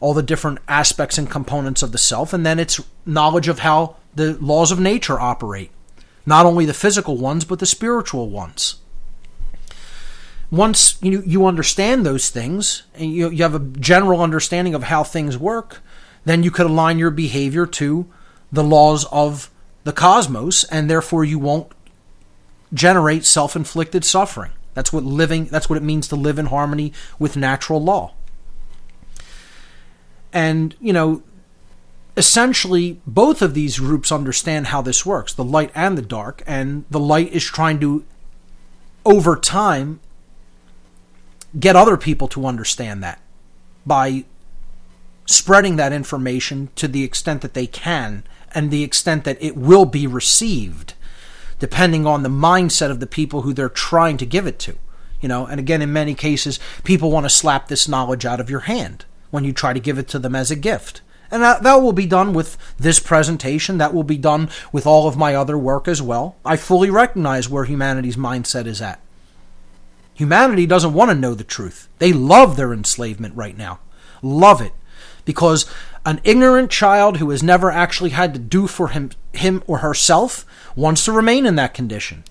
all 0.00 0.14
the 0.14 0.22
different 0.22 0.60
aspects 0.66 1.18
and 1.18 1.30
components 1.30 1.82
of 1.82 1.92
the 1.92 1.98
self, 1.98 2.32
and 2.32 2.46
then 2.46 2.58
it's 2.58 2.80
knowledge 3.04 3.48
of 3.48 3.58
how 3.58 3.96
the 4.16 4.34
laws 4.40 4.72
of 4.72 4.80
nature 4.80 5.20
operate 5.20 5.70
not 6.26 6.44
only 6.44 6.66
the 6.66 6.74
physical 6.74 7.16
ones, 7.16 7.44
but 7.44 7.60
the 7.60 7.66
spiritual 7.66 8.28
ones. 8.28 8.80
Once 10.50 10.98
you, 11.00 11.22
you 11.24 11.46
understand 11.46 12.04
those 12.04 12.28
things, 12.28 12.82
and 12.94 13.12
you, 13.12 13.30
you 13.30 13.42
have 13.42 13.54
a 13.54 13.60
general 13.60 14.20
understanding 14.20 14.74
of 14.74 14.84
how 14.84 15.04
things 15.04 15.38
work, 15.38 15.80
then 16.24 16.42
you 16.42 16.50
could 16.50 16.66
align 16.66 16.98
your 16.98 17.10
behavior 17.10 17.66
to 17.66 18.06
the 18.50 18.64
laws 18.64 19.04
of 19.06 19.50
the 19.84 19.92
cosmos, 19.92 20.64
and 20.64 20.90
therefore 20.90 21.24
you 21.24 21.38
won't 21.38 21.70
generate 22.74 23.24
self 23.24 23.54
inflicted 23.54 24.04
suffering. 24.04 24.50
That's 24.74 24.92
what 24.92 25.04
living 25.04 25.46
that's 25.46 25.70
what 25.70 25.76
it 25.76 25.82
means 25.82 26.08
to 26.08 26.16
live 26.16 26.38
in 26.38 26.46
harmony 26.46 26.92
with 27.18 27.36
natural 27.36 27.82
law. 27.82 28.12
And, 30.32 30.74
you 30.80 30.92
know, 30.92 31.22
essentially 32.16 33.00
both 33.06 33.42
of 33.42 33.54
these 33.54 33.78
groups 33.78 34.10
understand 34.10 34.68
how 34.68 34.80
this 34.80 35.04
works 35.04 35.32
the 35.34 35.44
light 35.44 35.70
and 35.74 35.98
the 35.98 36.02
dark 36.02 36.42
and 36.46 36.84
the 36.90 37.00
light 37.00 37.30
is 37.32 37.44
trying 37.44 37.78
to 37.78 38.04
over 39.04 39.36
time 39.36 40.00
get 41.58 41.76
other 41.76 41.96
people 41.96 42.26
to 42.26 42.46
understand 42.46 43.02
that 43.02 43.20
by 43.84 44.24
spreading 45.26 45.76
that 45.76 45.92
information 45.92 46.70
to 46.74 46.88
the 46.88 47.04
extent 47.04 47.42
that 47.42 47.54
they 47.54 47.66
can 47.66 48.24
and 48.54 48.70
the 48.70 48.82
extent 48.82 49.24
that 49.24 49.36
it 49.40 49.56
will 49.56 49.84
be 49.84 50.06
received 50.06 50.94
depending 51.58 52.06
on 52.06 52.22
the 52.22 52.28
mindset 52.28 52.90
of 52.90 53.00
the 53.00 53.06
people 53.06 53.42
who 53.42 53.52
they're 53.52 53.68
trying 53.68 54.16
to 54.16 54.26
give 54.26 54.46
it 54.46 54.58
to 54.58 54.76
you 55.20 55.28
know? 55.28 55.46
And 55.46 55.60
again 55.60 55.82
in 55.82 55.92
many 55.92 56.14
cases 56.14 56.58
people 56.82 57.10
want 57.10 57.24
to 57.24 57.30
slap 57.30 57.68
this 57.68 57.88
knowledge 57.88 58.24
out 58.24 58.40
of 58.40 58.48
your 58.48 58.60
hand 58.60 59.04
when 59.30 59.44
you 59.44 59.52
try 59.52 59.74
to 59.74 59.80
give 59.80 59.98
it 59.98 60.08
to 60.08 60.18
them 60.18 60.34
as 60.34 60.50
a 60.50 60.56
gift 60.56 61.02
and 61.30 61.42
that, 61.42 61.62
that 61.62 61.82
will 61.82 61.92
be 61.92 62.06
done 62.06 62.32
with 62.32 62.56
this 62.78 62.98
presentation. 62.98 63.78
That 63.78 63.94
will 63.94 64.04
be 64.04 64.18
done 64.18 64.48
with 64.72 64.86
all 64.86 65.08
of 65.08 65.16
my 65.16 65.34
other 65.34 65.58
work 65.58 65.88
as 65.88 66.00
well. 66.00 66.36
I 66.44 66.56
fully 66.56 66.90
recognize 66.90 67.48
where 67.48 67.64
humanity's 67.64 68.16
mindset 68.16 68.66
is 68.66 68.80
at. 68.80 69.00
Humanity 70.14 70.66
doesn't 70.66 70.94
want 70.94 71.10
to 71.10 71.14
know 71.14 71.34
the 71.34 71.44
truth. 71.44 71.88
They 71.98 72.12
love 72.12 72.56
their 72.56 72.72
enslavement 72.72 73.36
right 73.36 73.56
now. 73.56 73.80
Love 74.22 74.62
it. 74.62 74.72
Because 75.24 75.66
an 76.06 76.20
ignorant 76.24 76.70
child 76.70 77.18
who 77.18 77.30
has 77.30 77.42
never 77.42 77.70
actually 77.70 78.10
had 78.10 78.32
to 78.32 78.38
do 78.38 78.66
for 78.66 78.88
him, 78.88 79.10
him 79.32 79.62
or 79.66 79.78
herself 79.78 80.46
wants 80.74 81.04
to 81.04 81.12
remain 81.12 81.44
in 81.44 81.56
that 81.56 81.74
condition. 81.74 82.24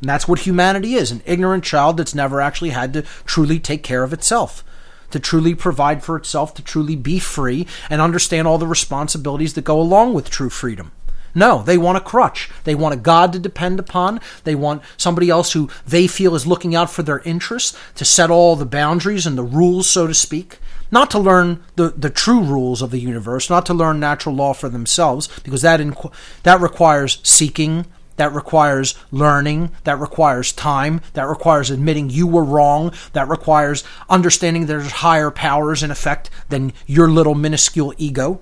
And 0.00 0.08
that's 0.08 0.26
what 0.26 0.40
humanity 0.40 0.94
is 0.94 1.10
an 1.10 1.22
ignorant 1.24 1.62
child 1.62 1.96
that's 1.96 2.14
never 2.14 2.40
actually 2.40 2.70
had 2.70 2.92
to 2.94 3.02
truly 3.24 3.60
take 3.60 3.82
care 3.82 4.02
of 4.02 4.12
itself, 4.12 4.64
to 5.10 5.20
truly 5.20 5.54
provide 5.54 6.02
for 6.02 6.16
itself, 6.16 6.54
to 6.54 6.62
truly 6.62 6.96
be 6.96 7.18
free 7.18 7.66
and 7.88 8.00
understand 8.00 8.46
all 8.46 8.58
the 8.58 8.66
responsibilities 8.66 9.54
that 9.54 9.64
go 9.64 9.80
along 9.80 10.14
with 10.14 10.30
true 10.30 10.50
freedom. 10.50 10.92
No, 11.34 11.62
they 11.62 11.78
want 11.78 11.98
a 11.98 12.00
crutch. 12.00 12.50
They 12.64 12.74
want 12.74 12.94
a 12.94 12.98
God 12.98 13.32
to 13.32 13.38
depend 13.38 13.78
upon. 13.78 14.20
They 14.44 14.54
want 14.54 14.82
somebody 14.96 15.30
else 15.30 15.52
who 15.52 15.70
they 15.86 16.06
feel 16.06 16.34
is 16.34 16.46
looking 16.46 16.74
out 16.74 16.90
for 16.90 17.02
their 17.02 17.20
interests 17.20 17.78
to 17.94 18.04
set 18.04 18.30
all 18.30 18.56
the 18.56 18.66
boundaries 18.66 19.26
and 19.26 19.38
the 19.38 19.44
rules, 19.44 19.88
so 19.88 20.06
to 20.06 20.14
speak. 20.14 20.58
Not 20.90 21.10
to 21.12 21.20
learn 21.20 21.62
the, 21.76 21.90
the 21.90 22.10
true 22.10 22.42
rules 22.42 22.82
of 22.82 22.90
the 22.90 22.98
universe, 22.98 23.48
not 23.48 23.64
to 23.66 23.74
learn 23.74 24.00
natural 24.00 24.34
law 24.34 24.54
for 24.54 24.68
themselves, 24.68 25.28
because 25.44 25.62
that, 25.62 25.78
inqu- 25.78 26.12
that 26.42 26.60
requires 26.60 27.20
seeking, 27.22 27.86
that 28.16 28.32
requires 28.32 28.94
learning, 29.10 29.70
that 29.84 29.98
requires 29.98 30.52
time, 30.52 31.00
that 31.14 31.26
requires 31.26 31.70
admitting 31.70 32.10
you 32.10 32.26
were 32.26 32.44
wrong, 32.44 32.92
that 33.12 33.28
requires 33.28 33.84
understanding 34.08 34.66
there's 34.66 34.90
higher 34.90 35.30
powers 35.30 35.82
in 35.82 35.90
effect 35.90 36.30
than 36.48 36.72
your 36.86 37.08
little 37.08 37.34
minuscule 37.34 37.94
ego. 37.96 38.40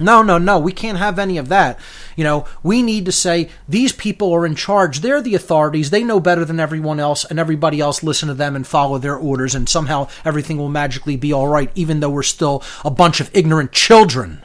No, 0.00 0.22
no, 0.22 0.38
no. 0.38 0.58
We 0.58 0.72
can't 0.72 0.98
have 0.98 1.18
any 1.18 1.38
of 1.38 1.48
that. 1.48 1.78
You 2.16 2.24
know, 2.24 2.46
we 2.62 2.82
need 2.82 3.04
to 3.06 3.12
say 3.12 3.50
these 3.68 3.92
people 3.92 4.32
are 4.32 4.46
in 4.46 4.54
charge. 4.54 5.00
They're 5.00 5.20
the 5.20 5.34
authorities. 5.34 5.90
They 5.90 6.04
know 6.04 6.20
better 6.20 6.44
than 6.44 6.60
everyone 6.60 7.00
else, 7.00 7.24
and 7.24 7.38
everybody 7.38 7.80
else 7.80 8.02
listen 8.02 8.28
to 8.28 8.34
them 8.34 8.54
and 8.54 8.66
follow 8.66 8.98
their 8.98 9.16
orders, 9.16 9.54
and 9.54 9.68
somehow 9.68 10.08
everything 10.24 10.56
will 10.56 10.68
magically 10.68 11.16
be 11.16 11.32
all 11.32 11.48
right, 11.48 11.70
even 11.74 12.00
though 12.00 12.10
we're 12.10 12.22
still 12.22 12.62
a 12.84 12.90
bunch 12.90 13.20
of 13.20 13.30
ignorant 13.34 13.72
children. 13.72 14.44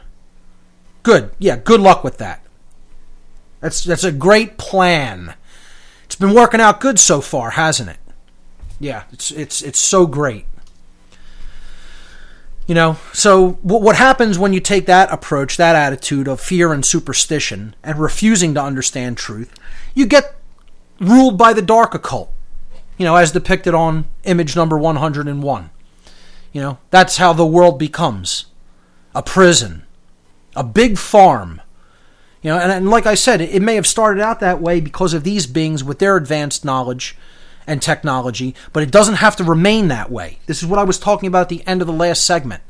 Good. 1.04 1.32
Yeah, 1.38 1.58
good 1.58 1.82
luck 1.82 2.04
with 2.04 2.18
that. 2.18 2.43
That's 3.64 3.82
that's 3.82 4.04
a 4.04 4.12
great 4.12 4.58
plan. 4.58 5.36
It's 6.04 6.18
been 6.18 6.34
working 6.34 6.60
out 6.60 6.82
good 6.82 7.00
so 7.00 7.22
far, 7.22 7.52
hasn't 7.52 7.90
it? 7.90 7.98
Yeah, 8.78 9.04
it's 9.14 9.32
it's 9.32 9.62
it's 9.62 9.80
so 9.80 10.06
great. 10.06 10.46
You 12.68 12.76
know, 12.76 12.98
so 13.14 13.52
what 13.62 13.96
happens 13.96 14.38
when 14.38 14.52
you 14.52 14.60
take 14.60 14.86
that 14.88 15.12
approach, 15.14 15.56
that 15.56 15.78
attitude 15.78 16.28
of 16.28 16.42
fear 16.42 16.74
and 16.74 16.86
superstition 16.86 17.74
and 17.82 18.00
refusing 18.00 18.54
to 18.56 18.62
understand 18.62 19.16
truth? 19.16 19.54
You 19.94 20.08
get 20.08 20.36
ruled 21.00 21.38
by 21.38 21.54
the 21.54 21.62
dark 21.62 21.96
occult, 21.96 22.34
you 22.98 23.06
know, 23.06 23.16
as 23.16 23.32
depicted 23.32 23.74
on 23.74 24.06
image 24.26 24.58
number 24.58 24.78
101. 24.78 25.70
You 26.52 26.62
know, 26.62 26.80
that's 26.90 27.16
how 27.16 27.32
the 27.32 27.46
world 27.46 27.80
becomes 27.80 28.48
a 29.16 29.24
prison, 29.24 29.84
a 30.54 30.66
big 30.66 30.98
farm. 30.98 31.62
You 32.44 32.52
know, 32.52 32.60
and, 32.60 32.72
and 32.72 32.90
like 32.90 33.06
I 33.06 33.16
said, 33.16 33.42
it, 33.42 33.56
it 33.56 33.62
may 33.62 33.76
have 33.76 33.88
started 33.88 34.22
out 34.22 34.40
that 34.42 34.62
way 34.62 34.80
because 34.80 35.14
of 35.14 35.24
these 35.24 35.48
beings 35.48 35.84
with 35.84 36.00
their 36.00 36.18
advanced 36.18 36.64
knowledge 36.64 37.18
and 37.66 37.82
technology, 37.82 38.54
but 38.74 38.84
it 38.84 38.92
doesn't 38.92 39.16
have 39.16 39.36
to 39.38 39.44
remain 39.44 39.88
that 39.88 40.12
way. 40.12 40.40
This 40.46 40.62
is 40.62 40.68
what 40.68 40.80
I 40.80 40.84
was 40.84 41.00
talking 41.00 41.28
about 41.28 41.44
at 41.44 41.50
the 41.50 41.66
end 41.66 41.82
of 41.82 41.88
the 41.88 41.94
last 41.94 42.26
segment. 42.26 42.62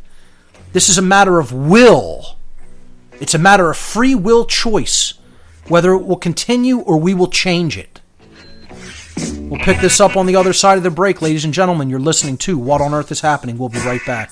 This 0.71 0.87
is 0.87 0.97
a 0.97 1.01
matter 1.01 1.39
of 1.39 1.51
will. 1.51 2.37
It's 3.19 3.33
a 3.33 3.39
matter 3.39 3.69
of 3.69 3.77
free 3.77 4.15
will 4.15 4.45
choice 4.45 5.15
whether 5.67 5.93
it 5.93 6.05
will 6.05 6.17
continue 6.17 6.79
or 6.79 6.97
we 6.97 7.13
will 7.13 7.29
change 7.29 7.77
it. 7.77 8.01
We'll 9.37 9.61
pick 9.61 9.79
this 9.79 9.99
up 9.99 10.17
on 10.17 10.25
the 10.25 10.35
other 10.35 10.53
side 10.53 10.77
of 10.77 10.83
the 10.83 10.89
break, 10.89 11.21
ladies 11.21 11.45
and 11.45 11.53
gentlemen. 11.53 11.89
You're 11.89 11.99
listening 11.99 12.37
to 12.37 12.57
What 12.57 12.81
on 12.81 12.93
Earth 12.93 13.11
is 13.11 13.21
Happening. 13.21 13.57
We'll 13.57 13.69
be 13.69 13.79
right 13.79 14.01
back. 14.05 14.31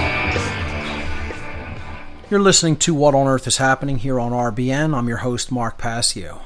You're 2.31 2.39
listening 2.39 2.77
to 2.77 2.93
What 2.93 3.13
on 3.13 3.27
Earth 3.27 3.45
is 3.45 3.57
Happening 3.57 3.97
here 3.97 4.17
on 4.17 4.31
RBN. 4.31 4.95
I'm 4.95 5.09
your 5.09 5.17
host, 5.17 5.51
Mark 5.51 5.77
Passio. 5.77 6.39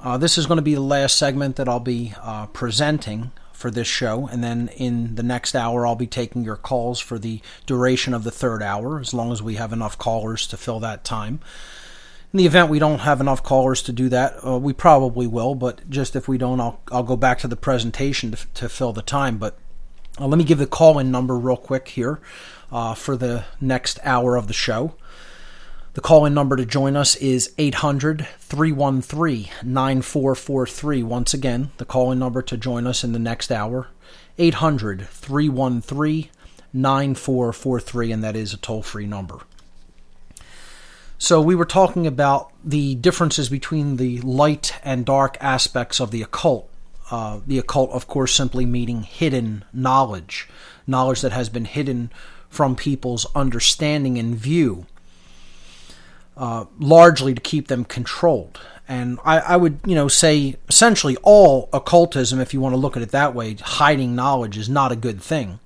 Uh, 0.00 0.16
this 0.16 0.38
is 0.38 0.46
going 0.46 0.58
to 0.58 0.62
be 0.62 0.74
the 0.74 0.80
last 0.80 1.18
segment 1.18 1.56
that 1.56 1.68
I'll 1.68 1.80
be 1.80 2.14
uh, 2.22 2.46
presenting 2.46 3.32
for 3.52 3.68
this 3.68 3.88
show, 3.88 4.28
and 4.28 4.44
then 4.44 4.68
in 4.76 5.16
the 5.16 5.24
next 5.24 5.56
hour, 5.56 5.84
I'll 5.84 5.96
be 5.96 6.06
taking 6.06 6.44
your 6.44 6.54
calls 6.54 7.00
for 7.00 7.18
the 7.18 7.40
duration 7.66 8.14
of 8.14 8.22
the 8.22 8.30
third 8.30 8.62
hour, 8.62 9.00
as 9.00 9.12
long 9.12 9.32
as 9.32 9.42
we 9.42 9.56
have 9.56 9.72
enough 9.72 9.98
callers 9.98 10.46
to 10.46 10.56
fill 10.56 10.78
that 10.78 11.02
time. 11.02 11.40
In 12.32 12.36
the 12.36 12.46
event 12.46 12.70
we 12.70 12.78
don't 12.78 13.00
have 13.00 13.20
enough 13.20 13.42
callers 13.42 13.82
to 13.82 13.92
do 13.92 14.08
that, 14.10 14.36
uh, 14.46 14.56
we 14.56 14.72
probably 14.72 15.26
will, 15.26 15.56
but 15.56 15.90
just 15.90 16.14
if 16.14 16.28
we 16.28 16.38
don't, 16.38 16.60
I'll, 16.60 16.80
I'll 16.92 17.02
go 17.02 17.16
back 17.16 17.40
to 17.40 17.48
the 17.48 17.56
presentation 17.56 18.30
to, 18.30 18.46
to 18.54 18.68
fill 18.68 18.92
the 18.92 19.02
time. 19.02 19.38
But 19.38 19.58
uh, 20.20 20.28
let 20.28 20.38
me 20.38 20.44
give 20.44 20.58
the 20.58 20.66
call 20.68 21.00
in 21.00 21.10
number 21.10 21.36
real 21.36 21.56
quick 21.56 21.88
here 21.88 22.20
uh, 22.70 22.94
for 22.94 23.16
the 23.16 23.46
next 23.60 23.98
hour 24.04 24.36
of 24.36 24.46
the 24.46 24.54
show. 24.54 24.94
The 25.98 26.02
call 26.02 26.26
in 26.26 26.32
number 26.32 26.54
to 26.54 26.64
join 26.64 26.94
us 26.94 27.16
is 27.16 27.52
800 27.58 28.24
313 28.38 29.48
9443. 29.64 31.02
Once 31.02 31.34
again, 31.34 31.72
the 31.78 31.84
call 31.84 32.12
in 32.12 32.20
number 32.20 32.40
to 32.40 32.56
join 32.56 32.86
us 32.86 33.02
in 33.02 33.10
the 33.10 33.18
next 33.18 33.50
hour 33.50 33.88
800 34.38 35.08
313 35.08 36.28
9443, 36.72 38.12
and 38.12 38.22
that 38.22 38.36
is 38.36 38.54
a 38.54 38.58
toll 38.58 38.80
free 38.80 39.08
number. 39.08 39.40
So, 41.18 41.42
we 41.42 41.56
were 41.56 41.64
talking 41.64 42.06
about 42.06 42.52
the 42.64 42.94
differences 42.94 43.48
between 43.48 43.96
the 43.96 44.20
light 44.20 44.74
and 44.84 45.04
dark 45.04 45.36
aspects 45.40 45.98
of 45.98 46.12
the 46.12 46.22
occult. 46.22 46.70
Uh, 47.10 47.40
the 47.44 47.58
occult, 47.58 47.90
of 47.90 48.06
course, 48.06 48.32
simply 48.32 48.64
meaning 48.64 49.02
hidden 49.02 49.64
knowledge, 49.72 50.48
knowledge 50.86 51.22
that 51.22 51.32
has 51.32 51.48
been 51.48 51.64
hidden 51.64 52.12
from 52.48 52.76
people's 52.76 53.26
understanding 53.34 54.16
and 54.16 54.36
view 54.36 54.86
uh, 56.38 56.64
largely 56.78 57.34
to 57.34 57.40
keep 57.40 57.68
them 57.68 57.84
controlled. 57.84 58.58
And 58.86 59.18
I, 59.24 59.40
I, 59.40 59.56
would, 59.56 59.80
you 59.84 59.94
know, 59.94 60.08
say 60.08 60.56
essentially 60.68 61.16
all 61.22 61.68
occultism, 61.72 62.40
if 62.40 62.54
you 62.54 62.60
want 62.60 62.72
to 62.72 62.78
look 62.78 62.96
at 62.96 63.02
it 63.02 63.10
that 63.10 63.34
way, 63.34 63.54
hiding 63.54 64.14
knowledge 64.14 64.56
is 64.56 64.68
not 64.68 64.92
a 64.92 64.96
good 64.96 65.20
thing. 65.20 65.58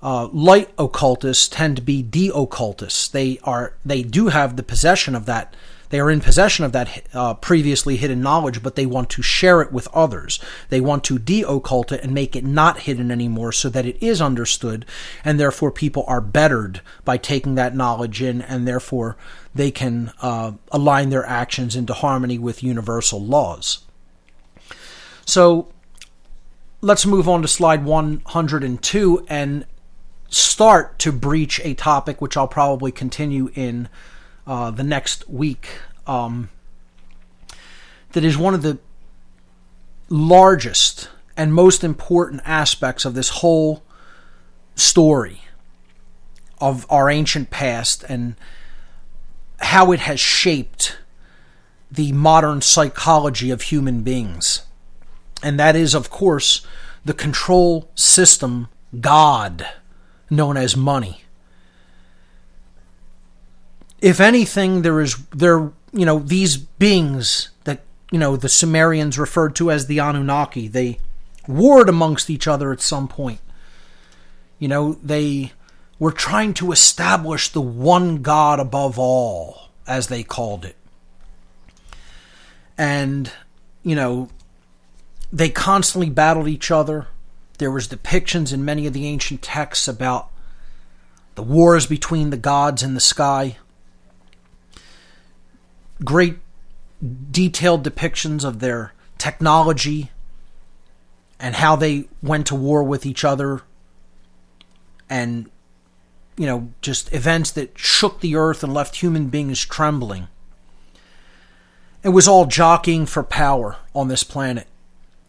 Uh, 0.00 0.28
light 0.28 0.70
occultists 0.78 1.48
tend 1.48 1.74
to 1.76 1.82
be 1.82 2.02
de-occultists. 2.02 3.08
They 3.08 3.40
are, 3.42 3.74
they 3.84 4.02
do 4.02 4.28
have 4.28 4.56
the 4.56 4.62
possession 4.62 5.16
of 5.16 5.26
that. 5.26 5.56
They 5.90 6.00
are 6.00 6.10
in 6.10 6.20
possession 6.20 6.64
of 6.64 6.72
that 6.72 7.06
uh, 7.14 7.34
previously 7.34 7.96
hidden 7.96 8.20
knowledge, 8.20 8.62
but 8.62 8.74
they 8.74 8.86
want 8.86 9.10
to 9.10 9.22
share 9.22 9.62
it 9.62 9.72
with 9.72 9.88
others. 9.88 10.40
They 10.68 10.80
want 10.80 11.04
to 11.04 11.18
de-occult 11.18 11.92
it 11.92 12.02
and 12.02 12.12
make 12.12 12.34
it 12.34 12.44
not 12.44 12.80
hidden 12.80 13.10
anymore, 13.10 13.52
so 13.52 13.68
that 13.68 13.86
it 13.86 14.02
is 14.02 14.20
understood, 14.20 14.84
and 15.24 15.38
therefore 15.38 15.70
people 15.70 16.04
are 16.06 16.20
bettered 16.20 16.80
by 17.04 17.16
taking 17.16 17.54
that 17.54 17.76
knowledge 17.76 18.22
in, 18.22 18.42
and 18.42 18.66
therefore 18.66 19.16
they 19.54 19.70
can 19.70 20.12
uh, 20.20 20.52
align 20.72 21.10
their 21.10 21.24
actions 21.24 21.76
into 21.76 21.94
harmony 21.94 22.38
with 22.38 22.62
universal 22.62 23.24
laws. 23.24 23.84
So 25.24 25.68
let's 26.80 27.06
move 27.06 27.28
on 27.28 27.42
to 27.42 27.48
slide 27.48 27.84
102 27.84 29.26
and 29.28 29.66
start 30.28 30.98
to 30.98 31.12
breach 31.12 31.60
a 31.64 31.74
topic 31.74 32.20
which 32.20 32.36
I'll 32.36 32.48
probably 32.48 32.92
continue 32.92 33.50
in 33.54 33.88
uh, 34.46 34.70
the 34.70 34.84
next 34.84 35.28
week. 35.28 35.68
Um, 36.06 36.50
that 38.12 38.24
is 38.24 38.38
one 38.38 38.54
of 38.54 38.62
the 38.62 38.78
largest 40.08 41.10
and 41.36 41.52
most 41.52 41.84
important 41.84 42.40
aspects 42.44 43.04
of 43.04 43.14
this 43.14 43.28
whole 43.28 43.82
story 44.74 45.42
of 46.58 46.86
our 46.90 47.10
ancient 47.10 47.50
past 47.50 48.04
and 48.08 48.36
how 49.58 49.92
it 49.92 50.00
has 50.00 50.20
shaped 50.20 50.96
the 51.90 52.12
modern 52.12 52.62
psychology 52.62 53.50
of 53.50 53.62
human 53.62 54.02
beings. 54.02 54.62
And 55.42 55.58
that 55.60 55.76
is, 55.76 55.94
of 55.94 56.10
course, 56.10 56.66
the 57.04 57.14
control 57.14 57.90
system 57.94 58.68
God 59.00 59.66
known 60.30 60.56
as 60.56 60.76
money. 60.76 61.25
If 64.00 64.20
anything, 64.20 64.82
there 64.82 65.00
is 65.00 65.16
there 65.28 65.72
you 65.92 66.04
know 66.04 66.18
these 66.18 66.56
beings 66.56 67.50
that 67.64 67.80
you 68.10 68.18
know 68.18 68.36
the 68.36 68.48
Sumerians 68.48 69.18
referred 69.18 69.56
to 69.56 69.70
as 69.70 69.86
the 69.86 69.98
Anunnaki. 69.98 70.68
They 70.68 70.98
warred 71.48 71.88
amongst 71.88 72.28
each 72.30 72.46
other 72.46 72.72
at 72.72 72.80
some 72.80 73.08
point. 73.08 73.40
You 74.58 74.68
know 74.68 74.92
they 75.02 75.52
were 75.98 76.12
trying 76.12 76.52
to 76.54 76.72
establish 76.72 77.48
the 77.48 77.60
one 77.62 78.20
God 78.20 78.60
above 78.60 78.98
all, 78.98 79.70
as 79.86 80.08
they 80.08 80.22
called 80.22 80.64
it. 80.64 80.76
And 82.76 83.32
you 83.82 83.94
know 83.94 84.28
they 85.32 85.48
constantly 85.48 86.10
battled 86.10 86.48
each 86.48 86.70
other. 86.70 87.06
There 87.58 87.70
was 87.70 87.88
depictions 87.88 88.52
in 88.52 88.64
many 88.64 88.86
of 88.86 88.92
the 88.92 89.06
ancient 89.06 89.40
texts 89.40 89.88
about 89.88 90.30
the 91.36 91.42
wars 91.42 91.86
between 91.86 92.30
the 92.30 92.36
gods 92.36 92.82
in 92.82 92.94
the 92.94 93.00
sky. 93.00 93.56
Great 96.04 96.38
detailed 97.30 97.84
depictions 97.84 98.44
of 98.44 98.60
their 98.60 98.92
technology 99.18 100.10
and 101.38 101.54
how 101.56 101.76
they 101.76 102.08
went 102.22 102.46
to 102.46 102.54
war 102.54 102.82
with 102.82 103.04
each 103.04 103.24
other 103.24 103.62
and 105.08 105.50
you 106.36 106.46
know 106.46 106.70
just 106.80 107.12
events 107.12 107.50
that 107.50 107.78
shook 107.78 108.20
the 108.20 108.36
earth 108.36 108.62
and 108.62 108.72
left 108.72 108.96
human 108.96 109.28
beings 109.28 109.64
trembling. 109.64 110.28
It 112.02 112.10
was 112.10 112.28
all 112.28 112.46
jockeying 112.46 113.06
for 113.06 113.22
power 113.22 113.76
on 113.94 114.08
this 114.08 114.22
planet. 114.22 114.66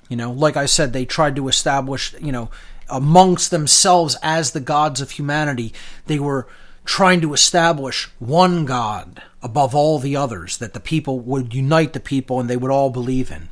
You 0.09 0.15
know, 0.15 0.31
like 0.31 0.55
I 0.55 0.67
said, 0.67 0.93
they 0.93 1.05
tried 1.05 1.35
to 1.35 1.47
establish, 1.47 2.13
you 2.21 2.31
know, 2.31 2.49
amongst 2.87 3.51
themselves 3.51 4.15
as 4.21 4.51
the 4.51 4.59
gods 4.59 5.01
of 5.01 5.11
humanity, 5.11 5.73
they 6.05 6.19
were 6.19 6.47
trying 6.87 7.19
to 7.19 7.33
establish 7.33 8.09
one 8.17 8.65
God 8.65 9.21
above 9.43 9.75
all 9.75 9.99
the 9.99 10.15
others 10.15 10.57
that 10.57 10.73
the 10.73 10.79
people 10.79 11.19
would 11.19 11.53
unite 11.53 11.91
the 11.91 11.99
people 11.99 12.39
and 12.39 12.49
they 12.49 12.55
would 12.55 12.71
all 12.71 12.89
believe 12.89 13.29
in. 13.29 13.49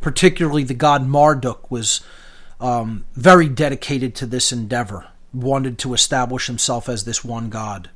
Particularly, 0.00 0.64
the 0.64 0.74
god 0.74 1.06
Marduk 1.06 1.70
was 1.70 2.00
um, 2.60 3.04
very 3.14 3.48
dedicated 3.48 4.16
to 4.16 4.26
this 4.26 4.50
endeavor, 4.50 5.06
wanted 5.32 5.78
to 5.78 5.94
establish 5.94 6.48
himself 6.48 6.88
as 6.88 7.04
this 7.04 7.24
one 7.24 7.48
God. 7.48 7.90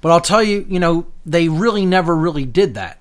But 0.00 0.10
I'll 0.10 0.20
tell 0.20 0.42
you, 0.42 0.66
you 0.68 0.80
know, 0.80 1.06
they 1.24 1.48
really 1.48 1.86
never 1.86 2.16
really 2.16 2.44
did 2.44 2.74
that 2.74 3.00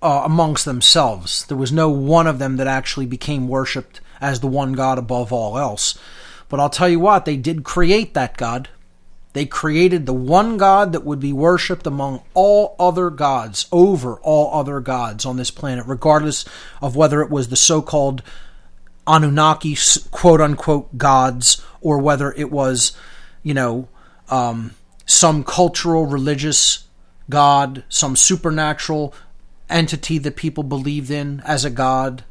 uh, 0.00 0.22
amongst 0.24 0.64
themselves. 0.64 1.44
There 1.46 1.56
was 1.56 1.72
no 1.72 1.88
one 1.90 2.28
of 2.28 2.38
them 2.38 2.56
that 2.58 2.68
actually 2.68 3.06
became 3.06 3.48
worshipped 3.48 4.00
as 4.20 4.38
the 4.38 4.46
one 4.46 4.74
God 4.74 4.96
above 4.96 5.32
all 5.32 5.58
else. 5.58 5.98
But 6.52 6.60
I'll 6.60 6.68
tell 6.68 6.90
you 6.90 7.00
what, 7.00 7.24
they 7.24 7.38
did 7.38 7.64
create 7.64 8.12
that 8.12 8.36
God. 8.36 8.68
They 9.32 9.46
created 9.46 10.04
the 10.04 10.12
one 10.12 10.58
God 10.58 10.92
that 10.92 11.02
would 11.02 11.18
be 11.18 11.32
worshipped 11.32 11.86
among 11.86 12.20
all 12.34 12.76
other 12.78 13.08
gods, 13.08 13.64
over 13.72 14.16
all 14.16 14.52
other 14.60 14.78
gods 14.80 15.24
on 15.24 15.38
this 15.38 15.50
planet, 15.50 15.86
regardless 15.86 16.44
of 16.82 16.94
whether 16.94 17.22
it 17.22 17.30
was 17.30 17.48
the 17.48 17.56
so 17.56 17.80
called 17.80 18.22
Anunnaki, 19.06 19.78
quote 20.10 20.42
unquote, 20.42 20.98
gods, 20.98 21.64
or 21.80 21.96
whether 21.96 22.32
it 22.32 22.52
was, 22.52 22.94
you 23.42 23.54
know, 23.54 23.88
um, 24.28 24.72
some 25.06 25.44
cultural, 25.44 26.04
religious 26.04 26.86
god, 27.30 27.82
some 27.88 28.14
supernatural 28.14 29.14
entity 29.70 30.18
that 30.18 30.36
people 30.36 30.64
believed 30.64 31.10
in 31.10 31.40
as 31.46 31.64
a 31.64 31.70
god. 31.70 32.24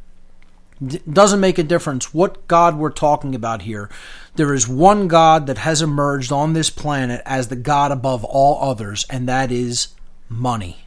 Doesn't 1.12 1.40
make 1.40 1.60
a 1.60 1.64
difference 1.64 2.14
what 2.14 2.48
God 2.48 2.76
we're 2.76 2.90
talking 2.90 3.36
about 3.36 3.62
here. 3.62 3.90
There 4.36 4.54
is 4.54 4.68
one 4.68 5.08
God 5.08 5.46
that 5.48 5.60
has 5.60 5.82
emerged 5.82 6.32
on 6.32 6.54
this 6.54 6.72
planet 6.72 7.22
as 7.26 7.50
the 7.50 7.56
God 7.56 7.92
above 7.92 8.24
all 8.24 8.70
others, 8.70 9.06
and 9.10 9.30
that 9.30 9.52
is 9.52 9.90
money. 10.28 10.86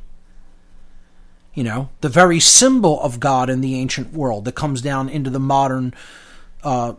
You 1.55 1.63
know, 1.63 1.91
the 2.01 2.09
very 2.09 2.41
symbol 2.41 3.01
of 3.01 3.21
God 3.21 3.49
in 3.49 3.61
the 3.61 3.77
ancient 3.77 4.13
world 4.13 4.45
that 4.47 4.57
comes 4.57 4.83
down 4.83 5.09
into 5.09 5.31
the 5.31 5.39
modern 5.39 5.95
uh, 6.65 6.95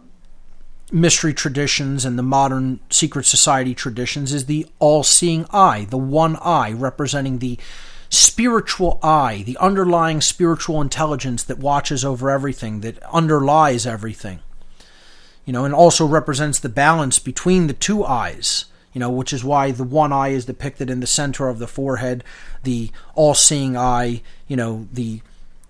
mystery 0.92 1.34
traditions 1.34 2.06
and 2.06 2.18
the 2.18 2.24
modern 2.24 2.80
secret 2.90 3.26
society 3.26 3.74
traditions 3.74 4.34
is 4.34 4.46
the 4.46 4.68
all 4.80 5.04
seeing 5.04 5.46
eye, 5.52 5.86
the 5.90 5.98
one 5.98 6.38
eye 6.38 6.72
representing 6.72 7.40
the 7.40 7.60
spiritual 8.10 9.00
eye, 9.02 9.44
the 9.46 9.58
underlying 9.58 10.22
spiritual 10.22 10.82
intelligence 10.82 11.44
that 11.44 11.60
watches 11.60 12.06
over 12.06 12.30
everything, 12.30 12.82
that 12.82 13.02
underlies 13.04 13.86
everything. 13.86 14.40
You 15.46 15.54
know, 15.54 15.66
and 15.66 15.74
also 15.74 16.06
represents 16.06 16.60
the 16.60 16.70
balance 16.70 17.20
between 17.20 17.68
the 17.68 17.74
two 17.74 18.04
eyes, 18.04 18.66
you 18.94 19.00
know, 19.00 19.12
which 19.12 19.32
is 19.32 19.44
why 19.44 19.72
the 19.72 19.84
one 19.84 20.12
eye 20.12 20.30
is 20.30 20.46
depicted 20.46 20.90
in 20.90 21.02
the 21.02 21.08
center 21.08 21.50
of 21.50 21.60
the 21.60 21.68
forehead, 21.68 22.24
the 22.64 22.92
all-seeing 23.14 23.78
eye, 23.78 24.22
you 24.48 24.56
know, 24.56 24.88
the 24.92 25.22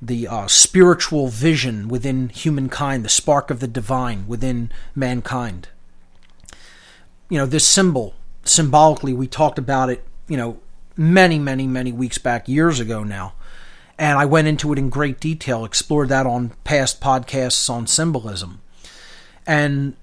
the 0.02 0.28
uh, 0.28 0.48
spiritual 0.48 1.28
vision 1.30 1.88
within 1.88 2.30
humankind, 2.30 3.04
the 3.04 3.10
spark 3.10 3.50
of 3.50 3.60
the 3.60 3.68
divine 3.68 4.28
within 4.28 4.72
mankind. 4.94 5.70
You 7.30 7.40
know, 7.40 7.46
this 7.46 7.66
symbol, 7.66 8.14
symbolically, 8.44 9.14
we 9.14 9.26
talked 9.26 9.58
about 9.58 9.90
it, 9.90 10.06
you 10.28 10.38
know, 10.38 10.60
many, 10.98 11.40
many, 11.40 11.68
many 11.68 11.92
weeks 11.92 12.18
back, 12.18 12.48
years 12.48 12.80
ago 12.80 13.04
now. 13.04 13.34
And 13.98 14.18
I 14.18 14.26
went 14.26 14.48
into 14.48 14.74
it 14.74 14.80
in 14.80 14.90
great 14.90 15.20
detail, 15.20 15.64
explored 15.64 16.10
that 16.10 16.26
on 16.26 16.50
past 16.64 17.00
podcasts 17.00 17.70
on 17.70 17.88
symbolism. 17.88 18.62
And, 19.48 19.96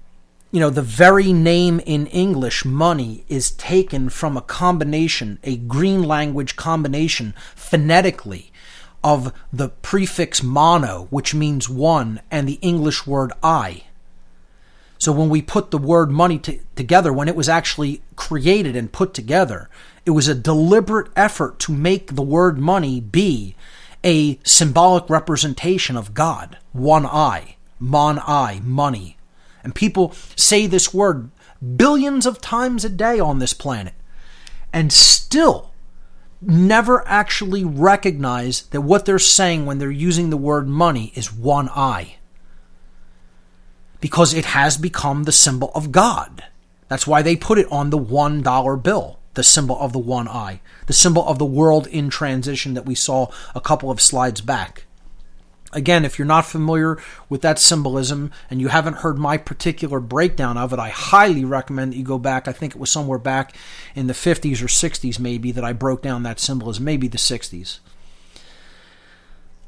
you 0.51 0.59
know, 0.59 0.69
the 0.69 0.81
very 0.81 1.31
name 1.31 1.79
in 1.81 2.07
English, 2.07 2.65
money, 2.65 3.23
is 3.27 3.51
taken 3.51 4.09
from 4.09 4.35
a 4.35 4.41
combination, 4.41 5.37
a 5.43 5.57
green 5.57 6.03
language 6.03 6.55
combination, 6.55 7.33
phonetically, 7.55 8.51
of 9.03 9.33
the 9.51 9.69
prefix 9.69 10.41
mono, 10.41 11.07
which 11.09 11.35
means 11.35 11.69
one, 11.69 12.21
and 12.31 12.47
the 12.47 12.59
English 12.61 13.05
word 13.05 13.33
I. 13.43 13.83
So 14.97 15.11
when 15.11 15.27
we 15.27 15.41
put 15.41 15.69
the 15.69 15.77
word 15.77 16.09
money 16.09 16.39
t- 16.39 16.61
together, 16.75 17.11
when 17.11 17.27
it 17.27 17.35
was 17.35 17.49
actually 17.49 18.01
created 18.15 18.75
and 18.75 18.91
put 18.91 19.13
together, 19.13 19.69
it 20.05 20.11
was 20.11 20.27
a 20.27 20.35
deliberate 20.35 21.11
effort 21.15 21.59
to 21.59 21.71
make 21.71 22.15
the 22.15 22.21
word 22.21 22.57
money 22.57 22.99
be 22.99 23.55
a 24.03 24.37
symbolic 24.43 25.09
representation 25.09 25.95
of 25.95 26.13
God. 26.13 26.57
One 26.73 27.05
eye, 27.05 27.55
mon 27.79 28.19
eye, 28.19 28.59
money. 28.63 29.17
And 29.63 29.73
people 29.73 30.13
say 30.35 30.67
this 30.67 30.93
word 30.93 31.29
billions 31.77 32.25
of 32.25 32.41
times 32.41 32.83
a 32.83 32.89
day 32.89 33.19
on 33.19 33.39
this 33.39 33.53
planet 33.53 33.93
and 34.73 34.91
still 34.91 35.71
never 36.41 37.07
actually 37.07 37.63
recognize 37.63 38.63
that 38.63 38.81
what 38.81 39.05
they're 39.05 39.19
saying 39.19 39.65
when 39.65 39.77
they're 39.77 39.89
using 39.89 40.29
the 40.29 40.37
word 40.37 40.67
money 40.67 41.13
is 41.15 41.31
one 41.31 41.69
eye. 41.69 42.15
Because 44.01 44.33
it 44.33 44.43
has 44.45 44.75
become 44.75 45.23
the 45.23 45.31
symbol 45.31 45.71
of 45.73 45.93
God. 45.93 46.43
That's 46.89 47.07
why 47.07 47.21
they 47.21 47.37
put 47.37 47.57
it 47.57 47.71
on 47.71 47.89
the 47.89 47.97
$1 47.97 48.83
bill 48.83 49.19
the 49.33 49.43
symbol 49.43 49.79
of 49.79 49.93
the 49.93 49.99
one 49.99 50.27
eye, 50.27 50.61
the 50.87 50.93
symbol 50.93 51.25
of 51.27 51.39
the 51.39 51.45
world 51.45 51.87
in 51.87 52.09
transition 52.09 52.73
that 52.73 52.85
we 52.85 52.95
saw 52.95 53.27
a 53.55 53.61
couple 53.61 53.89
of 53.89 54.01
slides 54.01 54.41
back. 54.41 54.85
Again, 55.71 56.05
if 56.05 56.19
you're 56.19 56.27
not 56.27 56.45
familiar 56.45 56.99
with 57.29 57.41
that 57.41 57.57
symbolism 57.57 58.31
and 58.49 58.61
you 58.61 58.67
haven't 58.67 58.97
heard 58.97 59.17
my 59.17 59.37
particular 59.37 59.99
breakdown 59.99 60.55
of 60.55 60.71
it, 60.71 60.77
I 60.77 60.89
highly 60.89 61.43
recommend 61.43 61.93
that 61.93 61.97
you 61.97 62.03
go 62.03 62.19
back. 62.19 62.47
I 62.47 62.51
think 62.51 62.75
it 62.75 62.79
was 62.79 62.91
somewhere 62.91 63.17
back 63.17 63.55
in 63.95 64.05
the 64.05 64.13
50s 64.13 64.61
or 64.61 64.67
60s, 64.67 65.17
maybe, 65.17 65.51
that 65.51 65.63
I 65.63 65.73
broke 65.73 66.03
down 66.03 66.21
that 66.23 66.39
symbolism, 66.39 66.83
maybe 66.83 67.07
the 67.07 67.17
60s 67.17 67.79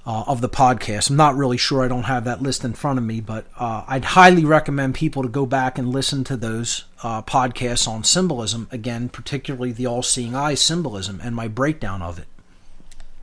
uh, 0.06 0.23
of 0.27 0.41
the 0.41 0.49
podcast. 0.49 1.10
I'm 1.10 1.15
not 1.15 1.36
really 1.36 1.57
sure. 1.57 1.84
I 1.84 1.88
don't 1.88 2.03
have 2.03 2.26
that 2.26 2.41
list 2.41 2.64
in 2.64 2.73
front 2.73 2.99
of 2.99 3.06
me, 3.06 3.22
but 3.22 3.48
uh, 3.57 3.84
I'd 3.88 4.06
highly 4.06 4.45
recommend 4.45 4.95
people 4.95 5.23
to 5.23 5.30
go 5.30 5.45
back 5.45 5.77
and 5.77 5.90
listen 5.90 6.23
to 6.26 6.38
those 6.38 6.86
uh, 7.03 7.22
podcasts 7.23 7.88
on 7.88 8.03
symbolism 8.03 8.68
again, 8.72 9.10
particularly 9.10 9.72
the 9.72 9.88
all-seeing 9.88 10.36
eye 10.36 10.53
symbolism 10.53 11.19
and 11.23 11.36
my 11.36 11.48
breakdown 11.48 12.02
of 12.02 12.19
it, 12.19 12.27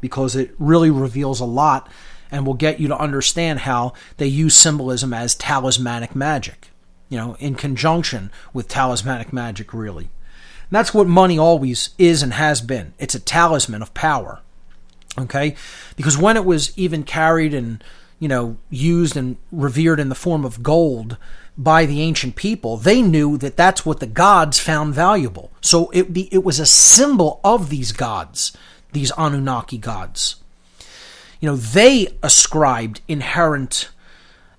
because 0.00 0.34
it 0.34 0.54
really 0.58 0.90
reveals 0.90 1.40
a 1.40 1.44
lot 1.44 1.88
and 2.30 2.46
will 2.46 2.54
get 2.54 2.80
you 2.80 2.88
to 2.88 2.98
understand 2.98 3.60
how 3.60 3.92
they 4.16 4.26
use 4.26 4.56
symbolism 4.56 5.14
as 5.14 5.34
talismanic 5.34 6.16
magic. 6.16 6.68
You 7.08 7.18
know, 7.18 7.36
in 7.38 7.56
conjunction 7.56 8.30
with 8.54 8.68
talismanic 8.68 9.32
magic, 9.34 9.74
really. 9.74 10.04
And 10.04 10.70
that's 10.70 10.94
what 10.94 11.06
money 11.06 11.38
always 11.38 11.90
is 11.98 12.22
and 12.22 12.32
has 12.32 12.62
been. 12.62 12.94
It's 12.98 13.14
a 13.14 13.20
talisman 13.20 13.82
of 13.82 13.92
power. 13.92 14.40
Okay? 15.18 15.54
Because 15.96 16.16
when 16.16 16.36
it 16.36 16.44
was 16.44 16.76
even 16.76 17.02
carried 17.02 17.52
and, 17.54 17.84
you 18.18 18.28
know, 18.28 18.56
used 18.70 19.16
and 19.16 19.36
revered 19.50 20.00
in 20.00 20.08
the 20.08 20.14
form 20.14 20.44
of 20.44 20.62
gold 20.62 21.16
by 21.58 21.84
the 21.84 22.00
ancient 22.00 22.34
people, 22.34 22.78
they 22.78 23.02
knew 23.02 23.36
that 23.36 23.56
that's 23.56 23.84
what 23.84 24.00
the 24.00 24.06
gods 24.06 24.58
found 24.58 24.94
valuable. 24.94 25.50
So 25.60 25.90
it 25.90 26.12
be 26.14 26.28
it 26.32 26.42
was 26.42 26.58
a 26.58 26.64
symbol 26.64 27.40
of 27.44 27.68
these 27.68 27.92
gods, 27.92 28.56
these 28.92 29.12
Anunnaki 29.18 29.76
gods. 29.76 30.36
you 31.42 31.48
know, 31.48 31.56
they 31.56 32.06
ascribed 32.22 33.00
inherent 33.08 33.90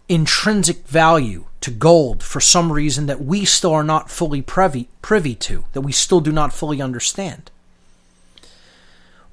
intrinsic 0.09 0.85
value 0.85 1.45
to 1.61 1.71
gold 1.71 2.21
for 2.21 2.41
some 2.41 2.73
reason 2.73 3.05
that 3.05 3.23
we 3.23 3.45
still 3.45 3.73
are 3.73 3.85
not 3.85 4.11
fully 4.11 4.41
privy, 4.41 4.89
privy 5.01 5.33
to, 5.33 5.63
that 5.71 5.79
we 5.79 5.93
still 5.93 6.19
do 6.19 6.31
not 6.31 6.51
fully 6.51 6.81
understand. 6.81 7.49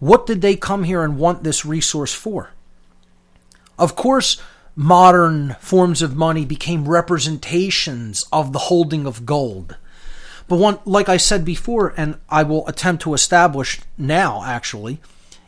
What 0.00 0.26
did 0.26 0.40
they 0.40 0.56
come 0.56 0.84
here 0.84 1.04
and 1.04 1.18
want 1.18 1.44
this 1.44 1.64
resource 1.64 2.12
for? 2.12 2.50
Of 3.78 3.94
course, 3.94 4.40
modern 4.74 5.56
forms 5.60 6.02
of 6.02 6.16
money 6.16 6.44
became 6.44 6.88
representations 6.88 8.24
of 8.32 8.52
the 8.52 8.58
holding 8.58 9.06
of 9.06 9.26
gold. 9.26 9.76
But 10.48 10.56
one, 10.56 10.78
like 10.84 11.08
I 11.08 11.18
said 11.18 11.44
before, 11.44 11.94
and 11.96 12.18
I 12.28 12.42
will 12.42 12.66
attempt 12.66 13.02
to 13.02 13.14
establish 13.14 13.80
now 13.96 14.42
actually, 14.44 15.00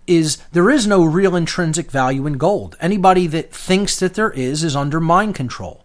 is 0.06 0.36
there 0.52 0.70
is 0.70 0.86
no 0.86 1.04
real 1.04 1.34
intrinsic 1.34 1.90
value 1.90 2.26
in 2.26 2.34
gold. 2.34 2.76
Anybody 2.80 3.26
that 3.28 3.54
thinks 3.54 3.98
that 4.00 4.14
there 4.14 4.30
is 4.30 4.62
is 4.62 4.76
under 4.76 5.00
mind 5.00 5.34
control. 5.34 5.84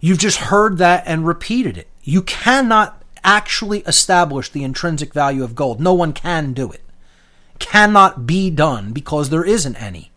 You've 0.00 0.18
just 0.18 0.38
heard 0.38 0.78
that 0.78 1.04
and 1.06 1.26
repeated 1.26 1.78
it. 1.78 1.88
You 2.02 2.22
cannot 2.22 3.02
actually 3.24 3.80
establish 3.80 4.50
the 4.50 4.64
intrinsic 4.64 5.14
value 5.14 5.44
of 5.44 5.54
gold. 5.54 5.80
No 5.80 5.94
one 5.94 6.12
can 6.12 6.52
do 6.52 6.70
it. 6.70 6.82
Cannot 7.60 8.26
be 8.26 8.50
done 8.50 8.92
because 8.92 9.30
there 9.30 9.44
isn't 9.44 9.80
any. 9.80 10.10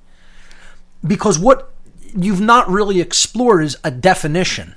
Because 1.06 1.38
what 1.38 1.72
you've 2.16 2.42
not 2.42 2.68
really 2.68 3.00
explored 3.00 3.64
is 3.64 3.78
a 3.84 3.92
definition. 3.92 4.76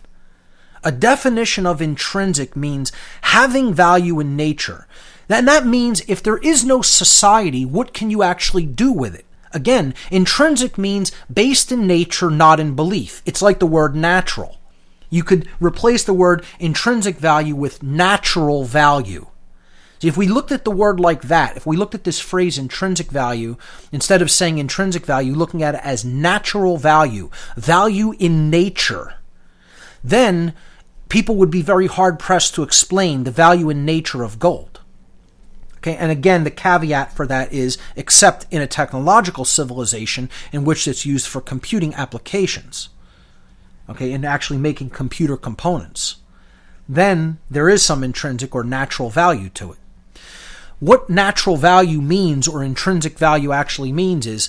A 0.84 0.92
definition 0.92 1.66
of 1.66 1.80
intrinsic 1.80 2.54
means 2.54 2.92
having 3.22 3.72
value 3.72 4.20
in 4.20 4.36
nature. 4.36 4.86
And 5.28 5.48
that 5.48 5.66
means 5.66 6.02
if 6.06 6.22
there 6.22 6.38
is 6.38 6.64
no 6.64 6.82
society, 6.82 7.64
what 7.64 7.92
can 7.94 8.10
you 8.10 8.22
actually 8.22 8.66
do 8.66 8.92
with 8.92 9.14
it? 9.14 9.24
Again, 9.52 9.94
intrinsic 10.10 10.76
means 10.76 11.12
based 11.32 11.72
in 11.72 11.86
nature, 11.86 12.30
not 12.30 12.60
in 12.60 12.76
belief. 12.76 13.22
It's 13.24 13.42
like 13.42 13.58
the 13.58 13.66
word 13.66 13.96
natural. 13.96 14.58
You 15.08 15.24
could 15.24 15.48
replace 15.60 16.04
the 16.04 16.12
word 16.12 16.44
intrinsic 16.58 17.16
value 17.16 17.56
with 17.56 17.82
natural 17.82 18.64
value. 18.64 19.26
See, 19.98 20.08
if 20.08 20.16
we 20.16 20.28
looked 20.28 20.52
at 20.52 20.64
the 20.64 20.70
word 20.70 21.00
like 21.00 21.22
that, 21.22 21.56
if 21.56 21.66
we 21.66 21.76
looked 21.76 21.94
at 21.94 22.04
this 22.04 22.20
phrase 22.20 22.58
intrinsic 22.58 23.10
value, 23.10 23.56
instead 23.90 24.20
of 24.20 24.30
saying 24.30 24.58
intrinsic 24.58 25.06
value, 25.06 25.32
looking 25.32 25.62
at 25.62 25.74
it 25.74 25.80
as 25.82 26.04
natural 26.04 26.76
value, 26.76 27.30
value 27.56 28.12
in 28.18 28.50
nature, 28.50 29.14
then 30.04 30.52
people 31.08 31.36
would 31.36 31.50
be 31.50 31.62
very 31.62 31.86
hard 31.86 32.18
pressed 32.18 32.54
to 32.54 32.62
explain 32.62 33.24
the 33.24 33.30
value 33.30 33.70
in 33.70 33.84
nature 33.84 34.22
of 34.22 34.38
gold. 34.38 34.80
Okay, 35.78 35.96
and 35.96 36.10
again, 36.10 36.44
the 36.44 36.50
caveat 36.50 37.12
for 37.12 37.26
that 37.26 37.52
is 37.52 37.78
except 37.94 38.46
in 38.50 38.60
a 38.60 38.66
technological 38.66 39.44
civilization 39.44 40.28
in 40.52 40.64
which 40.64 40.88
it's 40.88 41.06
used 41.06 41.28
for 41.28 41.40
computing 41.40 41.94
applications. 41.94 42.88
Okay, 43.88 44.12
and 44.12 44.24
actually 44.24 44.58
making 44.58 44.90
computer 44.90 45.36
components. 45.36 46.16
Then 46.88 47.38
there 47.50 47.68
is 47.68 47.84
some 47.84 48.02
intrinsic 48.02 48.54
or 48.54 48.64
natural 48.64 49.10
value 49.10 49.48
to 49.50 49.72
it. 49.72 49.78
What 50.78 51.08
natural 51.08 51.56
value 51.56 52.00
means 52.00 52.46
or 52.46 52.62
intrinsic 52.62 53.18
value 53.18 53.52
actually 53.52 53.92
means 53.92 54.26
is 54.26 54.48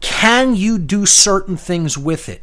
can 0.00 0.54
you 0.54 0.78
do 0.78 1.06
certain 1.06 1.56
things 1.56 1.98
with 1.98 2.28
it? 2.28 2.42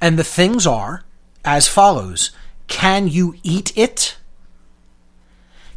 And 0.00 0.18
the 0.18 0.24
things 0.24 0.66
are 0.66 1.04
as 1.44 1.68
follows 1.68 2.30
Can 2.68 3.08
you 3.08 3.34
eat 3.42 3.76
it? 3.76 4.16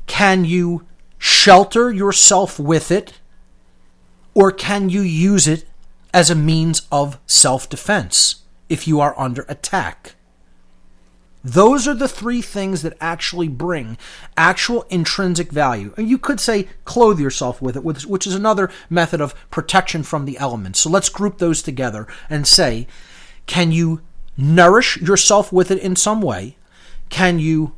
Can 0.07 0.45
you 0.45 0.85
shelter 1.17 1.91
yourself 1.91 2.59
with 2.59 2.91
it? 2.91 3.13
Or 4.33 4.51
can 4.51 4.89
you 4.89 5.01
use 5.01 5.47
it 5.47 5.65
as 6.13 6.29
a 6.29 6.35
means 6.35 6.81
of 6.91 7.19
self 7.27 7.69
defense 7.69 8.43
if 8.69 8.87
you 8.87 8.99
are 8.99 9.17
under 9.19 9.45
attack? 9.47 10.14
Those 11.45 11.87
are 11.87 11.93
the 11.93 12.07
three 12.07 12.41
things 12.41 12.81
that 12.81 12.97
actually 12.99 13.49
bring 13.49 13.99
actual 14.35 14.81
intrinsic 14.89 15.51
value. 15.51 15.93
And 15.95 16.09
you 16.09 16.17
could 16.17 16.39
say 16.39 16.67
clothe 16.85 17.19
yourself 17.19 17.61
with 17.61 17.77
it, 17.77 17.83
which 17.83 18.25
is 18.25 18.33
another 18.33 18.71
method 18.89 19.21
of 19.21 19.35
protection 19.51 20.01
from 20.01 20.25
the 20.25 20.39
elements. 20.39 20.79
So 20.79 20.89
let's 20.89 21.07
group 21.07 21.37
those 21.37 21.61
together 21.61 22.07
and 22.31 22.47
say, 22.47 22.87
can 23.45 23.71
you 23.71 24.01
nourish 24.35 24.97
yourself 24.97 25.53
with 25.53 25.69
it 25.69 25.77
in 25.77 25.95
some 25.95 26.19
way? 26.19 26.57
Can 27.09 27.37
you 27.37 27.75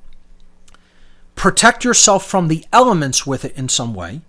protect 1.35 1.83
yourself 1.83 2.25
from 2.25 2.47
the 2.47 2.63
elements 2.71 3.27
with 3.27 3.43
it 3.43 3.53
in 3.57 3.67
some 3.67 3.93
way? 3.93 4.21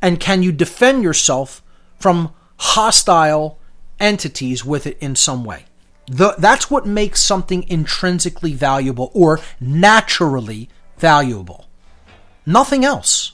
And 0.00 0.20
can 0.20 0.44
you 0.44 0.52
defend 0.52 1.02
yourself 1.02 1.60
from 1.98 2.32
hostile 2.58 3.58
entities 3.98 4.64
with 4.64 4.86
it 4.86 4.96
in 5.00 5.16
some 5.16 5.44
way? 5.44 5.64
The, 6.08 6.34
that's 6.38 6.70
what 6.70 6.86
makes 6.86 7.20
something 7.20 7.68
intrinsically 7.68 8.54
valuable 8.54 9.10
or 9.14 9.40
naturally 9.60 10.70
valuable. 10.96 11.66
Nothing 12.46 12.84
else. 12.84 13.32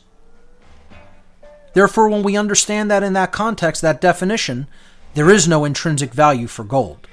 Therefore, 1.73 2.09
when 2.09 2.23
we 2.23 2.37
understand 2.37 2.91
that 2.91 3.03
in 3.03 3.13
that 3.13 3.33
context, 3.33 3.83
that 3.83 4.01
definition, 4.01 4.67
there 5.15 5.31
is 5.31 5.47
no 5.47 5.65
intrinsic 5.65 6.13
value 6.13 6.49
for 6.49 6.65
gold. 6.65 7.07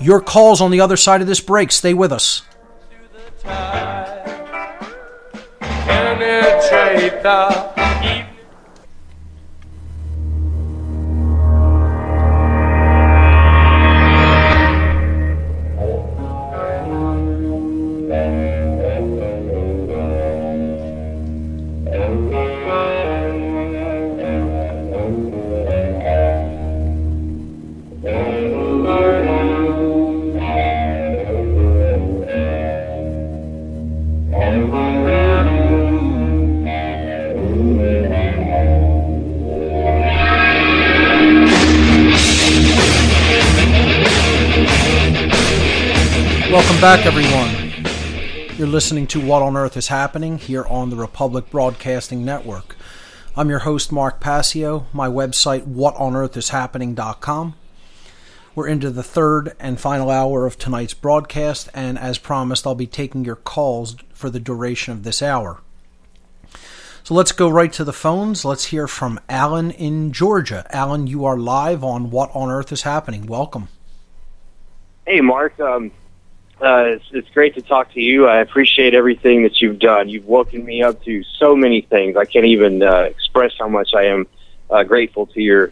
Your 0.00 0.20
calls 0.20 0.62
on 0.62 0.70
the 0.70 0.80
other 0.80 0.96
side 0.96 1.20
of 1.20 1.26
this 1.26 1.40
break. 1.40 1.72
Stay 1.72 1.92
with 1.92 2.12
us. 2.12 2.42
Welcome 46.80 47.02
back, 47.02 47.14
everyone. 47.14 48.56
You're 48.56 48.66
listening 48.66 49.06
to 49.08 49.20
What 49.20 49.42
on 49.42 49.54
Earth 49.54 49.76
is 49.76 49.88
Happening 49.88 50.38
here 50.38 50.64
on 50.64 50.88
the 50.88 50.96
Republic 50.96 51.50
Broadcasting 51.50 52.24
Network. 52.24 52.74
I'm 53.36 53.50
your 53.50 53.58
host, 53.58 53.92
Mark 53.92 54.18
Passio. 54.18 54.86
My 54.90 55.06
website, 55.06 55.66
whatonearthishappening.com. 55.66 57.54
We're 58.54 58.66
into 58.66 58.88
the 58.88 59.02
third 59.02 59.54
and 59.60 59.78
final 59.78 60.08
hour 60.08 60.46
of 60.46 60.56
tonight's 60.56 60.94
broadcast, 60.94 61.68
and 61.74 61.98
as 61.98 62.16
promised, 62.16 62.66
I'll 62.66 62.74
be 62.74 62.86
taking 62.86 63.26
your 63.26 63.36
calls 63.36 63.96
for 64.14 64.30
the 64.30 64.40
duration 64.40 64.94
of 64.94 65.02
this 65.02 65.20
hour. 65.20 65.60
So 67.04 67.12
let's 67.12 67.32
go 67.32 67.50
right 67.50 67.74
to 67.74 67.84
the 67.84 67.92
phones. 67.92 68.42
Let's 68.42 68.66
hear 68.66 68.88
from 68.88 69.20
Alan 69.28 69.70
in 69.70 70.12
Georgia. 70.12 70.66
Alan, 70.70 71.06
you 71.06 71.26
are 71.26 71.36
live 71.36 71.84
on 71.84 72.10
What 72.10 72.30
on 72.32 72.50
Earth 72.50 72.72
is 72.72 72.82
Happening. 72.82 73.26
Welcome. 73.26 73.68
Hey, 75.06 75.20
Mark. 75.20 75.60
Um, 75.60 75.90
uh, 76.62 76.84
it's, 76.84 77.04
it's 77.12 77.28
great 77.30 77.54
to 77.54 77.62
talk 77.62 77.92
to 77.94 78.00
you. 78.00 78.26
I 78.26 78.40
appreciate 78.40 78.94
everything 78.94 79.42
that 79.44 79.60
you've 79.60 79.78
done. 79.78 80.08
You've 80.08 80.26
woken 80.26 80.64
me 80.64 80.82
up 80.82 81.02
to 81.04 81.22
so 81.38 81.56
many 81.56 81.80
things. 81.80 82.16
I 82.16 82.24
can't 82.24 82.46
even 82.46 82.82
uh, 82.82 83.00
express 83.02 83.52
how 83.58 83.68
much 83.68 83.94
I 83.94 84.04
am 84.04 84.26
uh, 84.68 84.82
grateful 84.84 85.26
to 85.26 85.40
your 85.40 85.68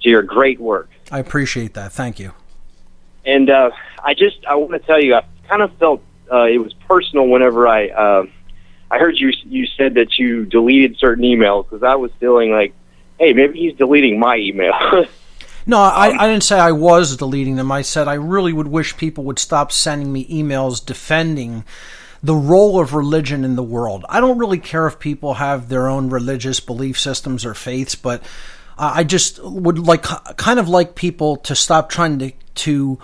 to 0.00 0.08
your 0.08 0.22
great 0.22 0.60
work. 0.60 0.88
I 1.10 1.18
appreciate 1.18 1.74
that. 1.74 1.92
Thank 1.92 2.20
you. 2.20 2.32
And 3.24 3.50
uh, 3.50 3.70
I 4.04 4.14
just 4.14 4.44
I 4.46 4.54
want 4.54 4.72
to 4.72 4.78
tell 4.78 5.02
you, 5.02 5.14
I 5.16 5.24
kind 5.48 5.62
of 5.62 5.76
felt 5.78 6.02
uh, 6.30 6.44
it 6.44 6.58
was 6.58 6.72
personal 6.72 7.26
whenever 7.26 7.66
I 7.66 7.88
uh, 7.88 8.26
I 8.90 8.98
heard 8.98 9.18
you 9.18 9.32
you 9.44 9.66
said 9.66 9.94
that 9.94 10.18
you 10.18 10.44
deleted 10.44 10.98
certain 10.98 11.24
emails 11.24 11.68
because 11.68 11.82
I 11.82 11.96
was 11.96 12.10
feeling 12.20 12.52
like, 12.52 12.74
hey, 13.18 13.32
maybe 13.32 13.58
he's 13.58 13.76
deleting 13.76 14.18
my 14.18 14.36
email. 14.36 14.72
No, 15.68 15.78
I, 15.78 16.08
um, 16.08 16.18
I 16.18 16.26
didn't 16.26 16.44
say 16.44 16.58
I 16.58 16.72
was 16.72 17.18
deleting 17.18 17.56
them. 17.56 17.70
I 17.70 17.82
said 17.82 18.08
I 18.08 18.14
really 18.14 18.54
would 18.54 18.68
wish 18.68 18.96
people 18.96 19.24
would 19.24 19.38
stop 19.38 19.70
sending 19.70 20.10
me 20.10 20.26
emails 20.26 20.84
defending 20.84 21.64
the 22.22 22.34
role 22.34 22.80
of 22.80 22.94
religion 22.94 23.44
in 23.44 23.54
the 23.54 23.62
world. 23.62 24.04
I 24.08 24.20
don't 24.20 24.38
really 24.38 24.58
care 24.58 24.86
if 24.86 24.98
people 24.98 25.34
have 25.34 25.68
their 25.68 25.86
own 25.86 26.08
religious 26.08 26.58
belief 26.58 26.98
systems 26.98 27.44
or 27.44 27.52
faiths, 27.52 27.94
but 27.94 28.22
I 28.78 29.04
just 29.04 29.42
would 29.42 29.78
like 29.78 30.02
kind 30.02 30.58
of 30.58 30.68
like 30.68 30.94
people 30.94 31.36
to 31.38 31.54
stop 31.54 31.88
trying 31.88 32.18
to 32.20 32.32
to 32.56 32.98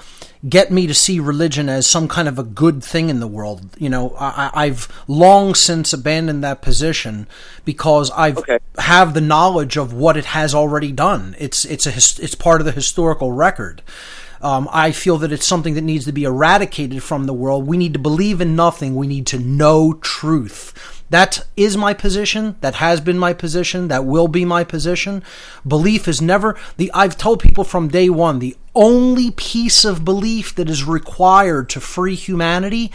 get 0.49 0.71
me 0.71 0.87
to 0.87 0.95
see 0.95 1.21
religion 1.21 1.69
as 1.69 1.87
some 1.87 2.09
kind 2.09 2.29
of 2.29 2.39
a 2.39 2.43
good 2.43 2.83
thing 2.83 3.09
in 3.09 3.21
the 3.21 3.27
world. 3.27 3.67
You 3.79 3.89
know, 3.89 4.15
I, 4.19 4.51
I've 4.53 4.89
long 5.09 5.55
since 5.55 5.93
abandoned 5.93 6.43
that 6.45 6.61
position 6.61 7.27
because 7.65 8.11
I 8.11 8.33
Okay. 8.33 8.59
have 8.79 9.15
the 9.15 9.21
knowledge 9.21 9.77
of 9.77 9.93
what 9.93 10.17
it 10.17 10.27
has 10.27 10.55
already 10.55 10.93
done. 10.93 11.35
It's 11.39 11.65
it's 11.65 11.87
a 11.87 12.23
it's 12.23 12.35
part 12.35 12.61
of 12.61 12.65
the 12.67 12.73
historical 12.73 13.33
record. 13.33 13.83
Um, 14.43 14.69
I 14.71 14.93
feel 14.93 15.17
that 15.19 15.33
it's 15.33 15.47
something 15.47 15.73
that 15.75 15.81
needs 15.85 16.05
to 16.05 16.13
be 16.13 16.25
eradicated 16.25 17.03
from 17.03 17.25
the 17.25 17.33
world. 17.33 17.67
We 17.67 17.79
need 17.79 17.95
to 17.95 17.99
believe 17.99 18.43
in 18.43 18.55
nothing. 18.55 18.95
We 18.95 19.07
need 19.07 19.27
to 19.29 19.39
know 19.39 19.95
truth. 19.95 20.94
That 21.15 21.47
is 21.57 21.77
my 21.77 21.95
position. 21.95 22.57
That 22.61 22.75
has 22.75 23.01
been 23.01 23.21
my 23.21 23.35
position. 23.35 23.87
That 23.87 24.05
will 24.05 24.27
be 24.27 24.45
my 24.45 24.65
position. 24.65 25.23
Belief 25.65 26.09
is 26.09 26.21
never 26.21 26.59
the. 26.77 26.91
I've 26.93 27.17
told 27.17 27.39
people 27.39 27.63
from 27.63 27.87
day 27.87 28.11
one 28.11 28.41
the 28.41 28.57
only 28.75 29.31
piece 29.31 29.85
of 29.85 30.05
belief 30.05 30.57
that 30.57 30.69
is 30.69 30.83
required 30.83 31.71
to 31.71 31.81
free 31.81 32.17
humanity 32.17 32.91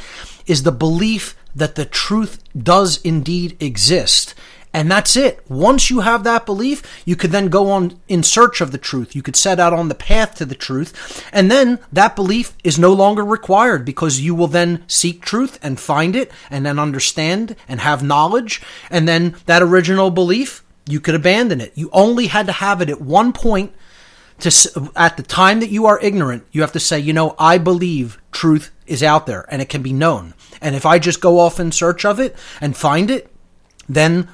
is 0.48 0.64
the 0.64 0.74
belief 0.74 1.38
that 1.56 1.76
the 1.76 1.86
truth 1.86 2.44
does 2.62 3.00
indeed 3.04 3.56
exist. 3.62 4.36
And 4.72 4.92
that's 4.92 5.16
it. 5.16 5.44
Once 5.50 5.90
you 5.90 6.02
have 6.02 6.24
that 6.24 6.46
belief, 6.46 6.84
you 7.04 7.16
could 7.16 7.32
then 7.32 7.48
go 7.48 7.72
on 7.72 8.00
in 8.08 8.22
search 8.22 8.62
of 8.62 8.72
the 8.72 8.78
truth. 8.78 9.16
You 9.16 9.24
could 9.24 9.36
set 9.36 9.60
out 9.60 9.74
on 9.74 9.90
the 9.90 9.96
path 9.96 10.36
to 10.36 10.46
the 10.46 10.54
truth. 10.54 11.28
And 11.34 11.50
then 11.50 11.80
that 11.92 12.16
belief 12.16 12.56
is 12.64 12.78
no 12.78 12.94
longer 12.94 13.26
required 13.26 13.84
because 13.84 14.20
you 14.20 14.36
will 14.36 14.48
then 14.48 14.84
seek 14.88 15.24
truth 15.24 15.58
and 15.64 15.80
find 15.80 16.16
it 16.16 16.32
and 16.52 16.66
then 16.66 16.78
understand 16.78 17.56
and 17.68 17.80
have 17.80 18.04
knowledge. 18.04 18.62
And 18.92 19.08
then 19.08 19.36
that 19.48 19.64
original 19.64 20.12
belief, 20.12 20.64
you 20.86 21.00
could 21.00 21.16
abandon 21.16 21.62
it. 21.62 21.72
You 21.76 21.90
only 21.92 22.28
had 22.28 22.46
to 22.46 22.52
have 22.52 22.80
it 22.80 22.90
at 22.90 23.02
one 23.02 23.34
point 23.34 23.74
to 24.40 24.92
at 24.96 25.18
the 25.18 25.24
time 25.24 25.60
that 25.60 25.70
you 25.70 25.86
are 25.86 26.00
ignorant, 26.00 26.46
you 26.52 26.62
have 26.62 26.72
to 26.72 26.80
say, 26.80 27.00
you 27.00 27.12
know, 27.12 27.36
I 27.38 27.58
believe 27.58 28.22
truth 28.32 28.72
is 28.86 29.04
out 29.04 29.26
there 29.26 29.46
and 29.50 29.62
it 29.62 29.70
can 29.70 29.82
be 29.82 29.94
known. 29.94 30.34
And 30.62 30.76
if 30.76 30.86
I 30.86 31.00
just 31.00 31.22
go 31.22 31.40
off 31.40 31.60
in 31.60 31.72
search 31.72 32.06
of 32.06 32.20
it 32.20 32.36
and 32.62 32.78
find 32.78 33.12
it, 33.12 33.32
then 33.88 34.30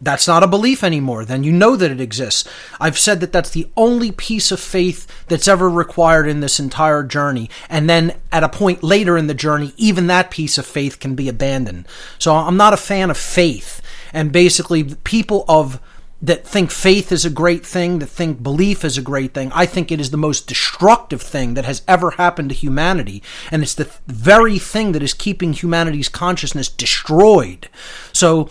that's 0.00 0.28
not 0.28 0.42
a 0.42 0.48
belief 0.48 0.84
anymore. 0.84 1.24
Then 1.24 1.42
you 1.42 1.52
know 1.52 1.74
that 1.76 1.90
it 1.90 2.00
exists. 2.00 2.48
I've 2.80 2.98
said 2.98 3.20
that 3.20 3.32
that's 3.32 3.50
the 3.50 3.68
only 3.76 4.12
piece 4.12 4.52
of 4.52 4.60
faith 4.60 5.06
that's 5.28 5.48
ever 5.48 5.70
required 5.70 6.28
in 6.28 6.40
this 6.40 6.60
entire 6.60 7.02
journey. 7.02 7.48
And 7.68 7.88
then 7.88 8.14
at 8.30 8.44
a 8.44 8.48
point 8.48 8.82
later 8.82 9.16
in 9.16 9.26
the 9.26 9.34
journey, 9.34 9.72
even 9.76 10.06
that 10.06 10.30
piece 10.30 10.58
of 10.58 10.66
faith 10.66 11.00
can 11.00 11.14
be 11.14 11.28
abandoned. 11.28 11.88
So 12.18 12.34
I'm 12.34 12.56
not 12.56 12.74
a 12.74 12.78
fan 12.78 13.10
of 13.10 13.16
faith. 13.16 13.80
And 14.12 14.32
basically, 14.32 14.84
people 14.84 15.44
of 15.48 15.80
that 16.22 16.46
think 16.46 16.70
faith 16.70 17.12
is 17.12 17.24
a 17.24 17.30
great 17.30 17.64
thing, 17.64 17.98
that 17.98 18.06
think 18.06 18.42
belief 18.42 18.84
is 18.84 18.96
a 18.96 19.02
great 19.02 19.34
thing. 19.34 19.52
I 19.54 19.66
think 19.66 19.92
it 19.92 20.00
is 20.00 20.10
the 20.10 20.16
most 20.16 20.46
destructive 20.46 21.20
thing 21.20 21.54
that 21.54 21.66
has 21.66 21.82
ever 21.86 22.12
happened 22.12 22.48
to 22.48 22.54
humanity. 22.54 23.22
And 23.50 23.62
it's 23.62 23.74
the 23.74 23.90
very 24.06 24.58
thing 24.58 24.92
that 24.92 25.02
is 25.02 25.12
keeping 25.12 25.52
humanity's 25.52 26.08
consciousness 26.08 26.68
destroyed. 26.68 27.68
So, 28.12 28.48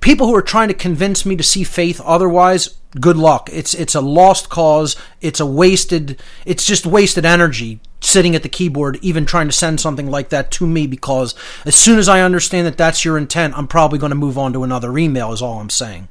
people 0.00 0.26
who 0.26 0.34
are 0.34 0.42
trying 0.42 0.68
to 0.68 0.74
convince 0.74 1.24
me 1.24 1.36
to 1.36 1.42
see 1.42 1.64
faith 1.64 2.00
otherwise, 2.04 2.76
good 2.98 3.16
luck. 3.16 3.48
It's, 3.52 3.74
it's 3.74 3.94
a 3.94 4.00
lost 4.00 4.48
cause. 4.48 4.96
It's 5.20 5.40
a 5.40 5.46
wasted, 5.46 6.20
it's 6.44 6.64
just 6.64 6.86
wasted 6.86 7.24
energy 7.24 7.80
sitting 8.00 8.34
at 8.34 8.42
the 8.42 8.48
keyboard, 8.48 8.98
even 9.02 9.26
trying 9.26 9.46
to 9.46 9.52
send 9.52 9.80
something 9.80 10.10
like 10.10 10.30
that 10.30 10.50
to 10.50 10.66
me 10.66 10.86
because 10.86 11.34
as 11.64 11.74
soon 11.74 11.98
as 11.98 12.08
I 12.08 12.20
understand 12.20 12.66
that 12.66 12.78
that's 12.78 13.04
your 13.04 13.18
intent, 13.18 13.56
I'm 13.56 13.68
probably 13.68 13.98
going 13.98 14.10
to 14.10 14.16
move 14.16 14.38
on 14.38 14.52
to 14.54 14.64
another 14.64 14.96
email, 14.96 15.32
is 15.32 15.42
all 15.42 15.60
I'm 15.60 15.70
saying. 15.70 16.08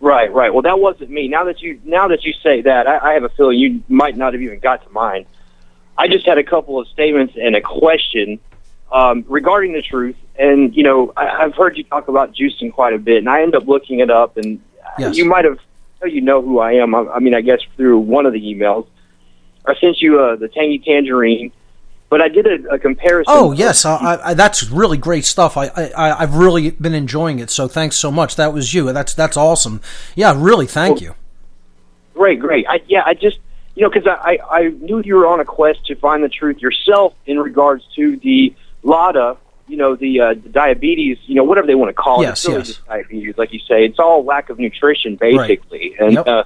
Right, 0.00 0.32
right. 0.32 0.52
Well, 0.52 0.62
that 0.62 0.78
wasn't 0.78 1.10
me. 1.10 1.28
Now 1.28 1.44
that 1.44 1.60
you 1.60 1.78
now 1.84 2.08
that 2.08 2.24
you 2.24 2.32
say 2.42 2.62
that, 2.62 2.86
I, 2.86 3.10
I 3.10 3.12
have 3.12 3.24
a 3.24 3.28
feeling 3.30 3.58
you 3.58 3.82
might 3.88 4.16
not 4.16 4.32
have 4.32 4.40
even 4.40 4.58
got 4.58 4.82
to 4.84 4.90
mine. 4.90 5.26
I 5.98 6.08
just 6.08 6.24
had 6.24 6.38
a 6.38 6.44
couple 6.44 6.78
of 6.78 6.88
statements 6.88 7.34
and 7.36 7.54
a 7.54 7.60
question 7.60 8.40
um, 8.90 9.24
regarding 9.28 9.72
the 9.74 9.82
truth. 9.82 10.16
And 10.40 10.74
you 10.74 10.82
know, 10.82 11.12
I, 11.16 11.44
I've 11.44 11.54
heard 11.54 11.76
you 11.76 11.84
talk 11.84 12.08
about 12.08 12.34
juicing 12.34 12.72
quite 12.72 12.94
a 12.94 12.98
bit, 12.98 13.18
and 13.18 13.28
I 13.28 13.42
end 13.42 13.54
up 13.54 13.68
looking 13.68 14.00
it 14.00 14.10
up. 14.10 14.36
And 14.38 14.60
Yes. 14.98 15.16
you 15.16 15.24
might 15.24 15.44
have, 15.44 15.58
you 16.04 16.20
know 16.20 16.42
who 16.42 16.58
I 16.58 16.72
am. 16.72 16.94
I, 16.94 17.06
I 17.14 17.18
mean, 17.20 17.34
I 17.34 17.42
guess 17.42 17.60
through 17.76 17.98
one 17.98 18.26
of 18.26 18.32
the 18.32 18.40
emails, 18.40 18.86
I 19.66 19.74
sent 19.76 20.00
you 20.00 20.18
uh, 20.18 20.36
the 20.36 20.48
tangy 20.48 20.78
tangerine. 20.78 21.52
But 22.08 22.20
I 22.20 22.28
did 22.28 22.46
a, 22.46 22.70
a 22.70 22.78
comparison. 22.78 23.32
Oh 23.32 23.52
yes, 23.52 23.84
I, 23.84 24.18
I, 24.24 24.34
that's 24.34 24.68
really 24.68 24.96
great 24.96 25.24
stuff. 25.24 25.56
I, 25.56 25.66
I 25.66 26.22
I've 26.22 26.34
really 26.34 26.70
been 26.72 26.92
enjoying 26.94 27.38
it. 27.38 27.50
So 27.50 27.68
thanks 27.68 27.94
so 27.96 28.10
much. 28.10 28.34
That 28.34 28.52
was 28.52 28.74
you. 28.74 28.92
That's 28.92 29.14
that's 29.14 29.36
awesome. 29.36 29.80
Yeah, 30.16 30.34
really. 30.36 30.66
Thank 30.66 31.00
you. 31.00 31.14
Great, 32.14 32.40
great. 32.40 32.66
I, 32.68 32.82
yeah, 32.88 33.02
I 33.06 33.14
just 33.14 33.38
you 33.76 33.84
know 33.84 33.90
because 33.90 34.08
I, 34.08 34.38
I 34.50 34.58
I 34.58 34.68
knew 34.70 35.00
you 35.04 35.14
were 35.14 35.26
on 35.28 35.38
a 35.38 35.44
quest 35.44 35.86
to 35.86 35.94
find 35.94 36.24
the 36.24 36.28
truth 36.28 36.58
yourself 36.60 37.14
in 37.26 37.38
regards 37.38 37.84
to 37.94 38.16
the 38.16 38.56
LADA, 38.82 39.36
you 39.70 39.76
know, 39.76 39.94
the, 39.94 40.20
uh, 40.20 40.34
the 40.34 40.48
diabetes, 40.48 41.18
you 41.26 41.34
know, 41.34 41.44
whatever 41.44 41.66
they 41.66 41.74
want 41.74 41.88
to 41.88 41.94
call 41.94 42.20
it. 42.20 42.24
Yes, 42.24 42.46
really 42.46 42.58
yes. 42.58 42.80
diabetes, 42.86 43.38
like 43.38 43.52
you 43.52 43.60
say. 43.60 43.84
It's 43.84 43.98
all 43.98 44.24
lack 44.24 44.50
of 44.50 44.58
nutrition, 44.58 45.16
basically. 45.16 45.94
And 45.98 46.14
Yep. 46.14 46.26
uh, 46.26 46.44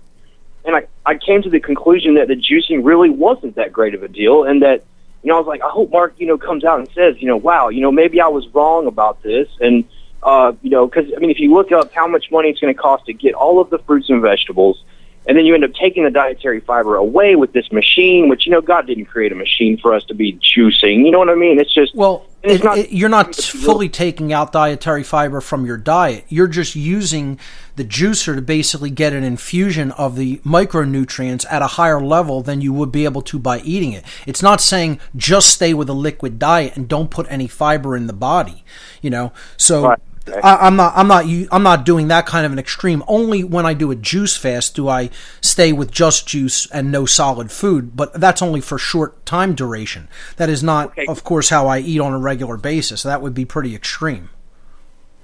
and 0.65 0.77
I 0.77 0.87
I 1.05 1.17
came 1.17 1.43
to 1.43 1.51
the 1.51 1.61
conclusion 1.61 2.15
that 2.15 2.29
the 2.29 2.37
juicing 2.37 2.85
really 2.85 3.11
wasn't 3.11 3.57
that 3.57 3.73
great 3.73 3.95
of 3.95 4.03
a 4.03 4.09
deal, 4.09 4.45
and 4.45 4.63
that 4.63 4.83
you 5.23 5.29
know 5.29 5.37
I 5.37 5.39
was 5.39 5.47
like, 5.47 5.63
I 5.63 5.69
hope 5.69 5.91
Mark, 5.91 6.15
you 6.19 6.27
know, 6.27 6.39
comes 6.39 6.65
out 6.65 6.79
and 6.79 6.89
says, 6.95 7.17
you 7.19 7.29
know, 7.29 7.37
wow, 7.37 7.69
you 7.69 7.81
know, 7.81 7.93
maybe 7.93 8.21
I 8.21 8.29
was 8.29 8.47
wrong 8.49 8.87
about 8.87 9.23
this, 9.23 9.49
and 9.61 9.85
uh, 10.23 10.53
you 10.63 10.71
know, 10.71 10.87
because 10.87 11.11
I 11.15 11.21
mean, 11.21 11.31
if 11.31 11.39
you 11.39 11.53
look 11.53 11.71
up 11.73 11.93
how 11.93 12.07
much 12.07 12.31
money 12.31 12.49
it's 12.49 12.61
going 12.61 12.75
to 12.75 12.81
cost 12.81 13.07
to 13.07 13.13
get 13.13 13.35
all 13.35 13.61
of 13.61 13.71
the 13.71 13.79
fruits 13.79 14.09
and 14.09 14.23
vegetables, 14.23 14.83
and 15.27 15.37
then 15.37 15.45
you 15.45 15.55
end 15.55 15.65
up 15.65 15.75
taking 15.75 16.05
the 16.05 16.11
dietary 16.11 16.61
fiber 16.61 16.97
away 16.97 17.37
with 17.37 17.53
this 17.53 17.71
machine, 17.71 18.29
which 18.29 18.47
you 18.47 18.53
know 18.53 18.63
God 18.63 18.87
didn't 18.87 19.07
create 19.07 19.33
a 19.33 19.35
machine 19.35 19.79
for 19.79 19.95
us 19.95 20.05
to 20.05 20.15
be 20.15 20.35
juicing. 20.35 21.05
You 21.05 21.11
know 21.11 21.19
what 21.19 21.29
I 21.29 21.35
mean? 21.35 21.61
It's 21.61 21.73
just 21.73 21.95
Well, 21.95 22.27
it- 22.45 22.65
not- 22.65 22.79
it- 22.79 22.93
you're 22.93 23.09
not 23.09 23.35
fully 23.35 23.89
taking 23.89 24.33
out 24.33 24.53
dietary 24.53 25.03
fiber 25.03 25.41
from 25.41 25.65
your 25.65 25.77
diet. 25.77 26.25
You're 26.29 26.47
just 26.47 26.77
using 26.77 27.39
the 27.77 27.85
juicer 27.85 28.35
to 28.35 28.43
basically 28.43 28.91
get 28.91 29.13
an 29.13 29.25
infusion 29.25 29.91
of 29.93 30.17
the 30.17 30.41
micronutrients 30.47 31.45
at 31.51 31.63
a 31.63 31.67
higher 31.67 32.01
level 32.01 32.43
than 32.43 32.61
you 32.61 32.73
would 32.73 32.93
be 32.93 33.05
able 33.05 33.23
to 33.23 33.39
by 33.39 33.61
eating 33.61 33.93
it. 33.93 34.05
It's 34.27 34.43
not 34.43 34.61
saying 34.61 35.01
just 35.17 35.51
stay 35.51 35.75
with 35.75 35.89
a 35.89 35.95
liquid 35.95 36.39
diet 36.39 36.77
and 36.77 36.87
don't 36.89 37.11
put 37.11 37.27
any 37.31 37.47
fiber 37.49 37.97
in 37.97 38.07
the 38.07 38.13
body. 38.13 38.65
You 39.03 39.11
know, 39.11 39.33
so. 39.57 39.89
Right. 39.89 39.99
Okay. 40.27 40.41
I, 40.43 40.67
I'm 40.67 40.77
not. 40.77 40.93
I'm 40.97 41.07
not. 41.09 41.27
I'm 41.53 41.63
not 41.63 41.85
doing 41.85 42.09
that 42.09 42.25
kind 42.25 42.47
of 42.47 42.53
an 42.53 42.59
extreme. 42.59 43.05
Only 43.07 43.45
when 43.45 43.67
I 43.67 43.75
do 43.75 43.91
a 43.91 43.95
juice 43.95 44.37
fast 44.37 44.75
do 44.75 44.89
I 44.89 45.11
stay 45.43 45.73
with 45.73 45.91
just 45.91 46.27
juice 46.27 46.67
and 46.71 46.91
no 46.91 47.05
solid 47.05 47.53
food. 47.53 47.95
But 47.95 48.15
that's 48.15 48.41
only 48.41 48.63
for 48.63 48.79
short 48.79 49.27
time 49.27 49.55
duration. 49.55 50.09
That 50.37 50.49
is 50.49 50.63
not, 50.63 50.89
Okay. 50.93 51.07
of 51.07 51.25
course, 51.25 51.51
how 51.51 51.67
I 51.67 51.81
eat 51.81 52.01
on 52.01 52.13
a 52.15 52.19
regular 52.19 52.57
basis. 52.57 53.03
That 53.03 53.21
would 53.21 53.35
be 53.35 53.45
pretty 53.45 53.75
extreme. 53.75 54.31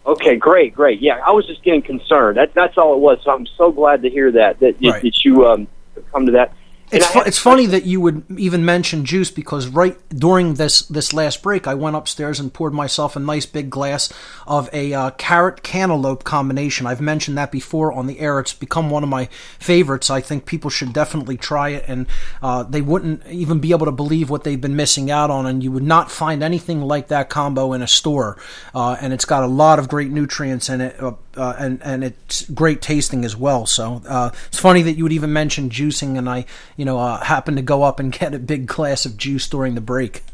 Okay, 0.07 0.37
great, 0.37 0.75
great. 0.75 1.01
Yeah, 1.01 1.21
I 1.27 1.31
was 1.31 1.47
just 1.47 1.63
getting 1.63 1.83
concerned. 1.83 2.37
That, 2.39 2.53
that's 2.55 2.77
all 2.79 2.95
it 2.95 2.99
was. 3.01 3.19
So 3.23 3.31
I'm 3.31 3.47
so 3.57 3.71
glad 3.71 4.03
to 4.03 4.11
hear 4.11 4.33
that 4.33 4.59
that, 4.61 4.83
you- 4.83 4.91
Right. 4.93 5.03
that 5.03 5.25
you 5.25 5.47
um 5.47 5.67
come 6.13 6.27
to 6.27 6.33
that. 6.33 6.53
It's 6.93 7.07
fu- 7.07 7.21
it's 7.21 7.39
funny 7.39 7.67
that 7.67 7.85
you 7.85 8.01
would 8.01 8.25
even 8.37 8.65
mention 8.65 9.05
juice 9.05 9.31
because 9.31 9.69
right 9.69 9.97
during 10.09 10.55
this 10.55 10.83
this 10.83 11.13
last 11.13 11.43
break, 11.43 11.67
I 11.67 11.75
went 11.75 11.97
upstairs 11.97 12.41
and 12.41 12.53
poured 12.53 12.75
myself 12.75 13.15
a 13.15 13.21
nice 13.21 13.47
big 13.47 13.71
glass 13.71 14.13
of 14.47 14.69
a 14.73 14.93
uh, 14.93 15.11
carrot 15.11 15.63
cantaloupe 15.63 16.25
combination. 16.25 16.87
I've 16.87 17.01
mentioned 17.01 17.39
that 17.39 17.53
before 17.53 17.93
on 17.93 18.07
the 18.07 18.19
air. 18.19 18.41
It's 18.41 18.53
become 18.53 18.91
one 18.91 19.03
of 19.03 19.09
my 19.09 19.27
favorites. 19.59 20.11
I 20.11 20.21
think 20.21 20.47
people 20.47 20.71
should 20.71 20.93
definitely 20.93 21.37
try 21.37 21.71
it, 21.71 21.85
and 21.87 22.07
uh, 22.43 22.65
they 22.65 22.81
wouldn't 22.81 23.27
even 23.27 23.61
be 23.61 23.71
able 23.71 23.87
to 23.87 23.93
believe 23.93 24.29
what 24.29 24.45
they've 24.45 24.61
been 24.61 24.77
missing 24.77 25.11
out 25.11 25.31
on. 25.31 25.47
And 25.47 25.63
you 25.63 25.71
would 25.71 25.83
not 25.85 26.11
find 26.11 26.43
anything 26.43 26.83
like 26.83 27.09
that 27.09 27.31
combo 27.31 27.73
in 27.73 27.83
a 27.83 27.89
store. 27.89 28.37
Uh, 28.75 28.97
and 29.01 29.13
it's 29.13 29.25
got 29.25 29.45
a 29.45 29.49
lot 29.49 29.79
of 29.79 29.89
great 29.89 30.11
nutrients 30.11 30.69
in 30.69 30.81
it. 30.81 31.01
Uh, 31.37 31.55
and 31.59 31.81
and 31.85 32.03
it's 32.03 32.49
great 32.51 32.83
tasting 32.83 33.25
as 33.25 33.37
well. 33.37 33.65
So 33.65 34.03
uh, 34.09 34.31
it's 34.49 34.59
funny 34.59 34.83
that 34.83 34.95
you 34.95 35.05
would 35.05 35.13
even 35.13 35.33
mention 35.33 35.71
juicing, 35.71 36.19
and 36.19 36.29
I, 36.29 36.45
you 36.77 36.85
know, 36.85 36.99
uh, 36.99 37.23
happened 37.23 37.57
to 37.59 37.63
go 37.63 37.85
up 37.85 38.01
and 38.01 38.11
get 38.19 38.35
a 38.35 38.39
big 38.39 38.67
glass 38.67 39.07
of 39.07 39.17
juice 39.17 39.49
during 39.49 39.75
the 39.75 39.81
break. 39.81 40.25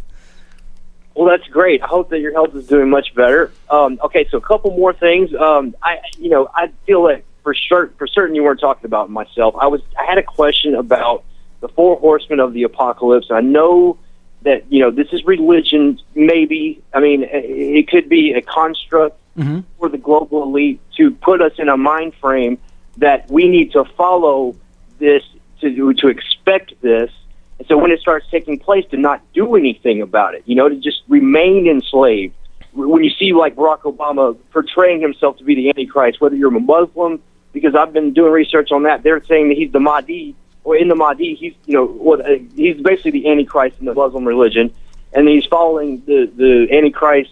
Well, 1.15 1.29
that's 1.29 1.49
great. 1.49 1.83
I 1.83 1.87
hope 1.87 2.11
that 2.11 2.21
your 2.21 2.33
health 2.33 2.55
is 2.55 2.67
doing 2.67 2.91
much 2.91 3.15
better. 3.15 3.51
Um, 3.71 3.99
okay, 4.05 4.29
so 4.31 4.37
a 4.37 4.41
couple 4.43 4.77
more 4.77 4.93
things. 4.93 5.35
Um, 5.35 5.75
I, 5.83 5.99
you 6.19 6.29
know, 6.29 6.51
I 6.55 6.71
feel 6.87 7.03
like 7.03 7.25
for 7.43 7.55
sure, 7.55 7.91
for 7.97 8.07
certain 8.07 8.35
you 8.35 8.43
weren't 8.43 8.61
talking 8.61 8.85
about 8.85 9.11
myself. 9.11 9.55
I 9.59 9.67
was. 9.69 9.81
I 9.99 10.05
had 10.05 10.19
a 10.19 10.23
question 10.23 10.75
about 10.75 11.25
the 11.61 11.69
four 11.69 11.97
horsemen 11.99 12.41
of 12.41 12.53
the 12.53 12.65
apocalypse. 12.65 13.29
I 13.31 13.41
know 13.41 13.99
that 14.47 14.71
you 14.73 14.81
know 14.81 14.91
this 14.91 15.09
is 15.13 15.25
religion. 15.25 15.99
Maybe 16.15 16.83
I 16.95 17.01
mean 17.01 17.25
it 17.25 17.45
it 17.79 17.89
could 17.89 18.09
be 18.09 18.33
a 18.33 18.43
construct 18.43 19.19
Mm-hmm. 19.37 19.61
for 19.79 19.91
the 19.91 19.99
global 19.99 20.45
elite 20.45 20.81
to 20.97 21.11
put 21.11 21.43
us 21.43 21.53
in 21.59 21.69
a 21.69 21.77
mind 21.77 22.15
frame 22.23 22.57
that 22.97 23.31
we 23.31 23.49
need 23.49 23.71
to 23.73 23.85
follow 23.85 24.57
this 24.99 25.23
to 25.61 25.93
to 25.93 26.09
expect 26.09 26.73
this. 26.81 27.11
And 27.59 27.69
so 27.69 27.77
when 27.77 27.91
it 27.91 28.01
starts 28.01 28.27
taking 28.31 28.59
place, 28.59 28.87
to 28.93 28.97
not 28.97 29.21
do 29.35 29.57
anything 29.57 30.01
about 30.01 30.35
it, 30.35 30.43
you 30.47 30.55
know, 30.55 30.71
to 30.71 30.77
just 30.77 31.03
remain 31.09 31.67
enslaved. 31.67 32.35
When 32.73 33.05
you 33.05 33.11
see 33.11 33.35
like 33.35 33.57
Barack 33.57 33.83
Obama 33.83 34.39
portraying 34.53 35.03
himself 35.03 35.37
to 35.37 35.45
be 35.45 35.55
the 35.55 35.69
Antichrist, 35.69 36.19
whether 36.21 36.35
you're 36.35 36.57
a 36.57 36.59
Muslim, 36.59 37.21
because 37.53 37.75
I've 37.75 37.93
been 37.93 38.15
doing 38.15 38.33
research 38.33 38.73
on 38.73 38.85
that, 38.85 39.03
they're 39.03 39.23
saying 39.25 39.49
that 39.49 39.59
he's 39.59 39.73
the 39.73 39.81
Mahdi, 39.81 40.35
or 40.67 40.77
in 40.77 40.89
the 40.89 40.97
Mahdi, 40.97 41.37
he's 41.37 41.55
you 41.65 41.75
know 41.75 41.87
what 41.87 42.21
uh, 42.29 42.39
he's 42.57 42.77
basically 42.83 43.13
the 43.13 43.31
Antichrist 43.31 43.77
in 43.79 43.87
the 43.87 43.95
Muslim 43.95 44.25
religion, 44.25 44.75
and 45.13 45.29
he's 45.29 45.47
following 45.47 46.03
the 46.07 46.29
the 46.37 46.67
Antichrist, 46.77 47.31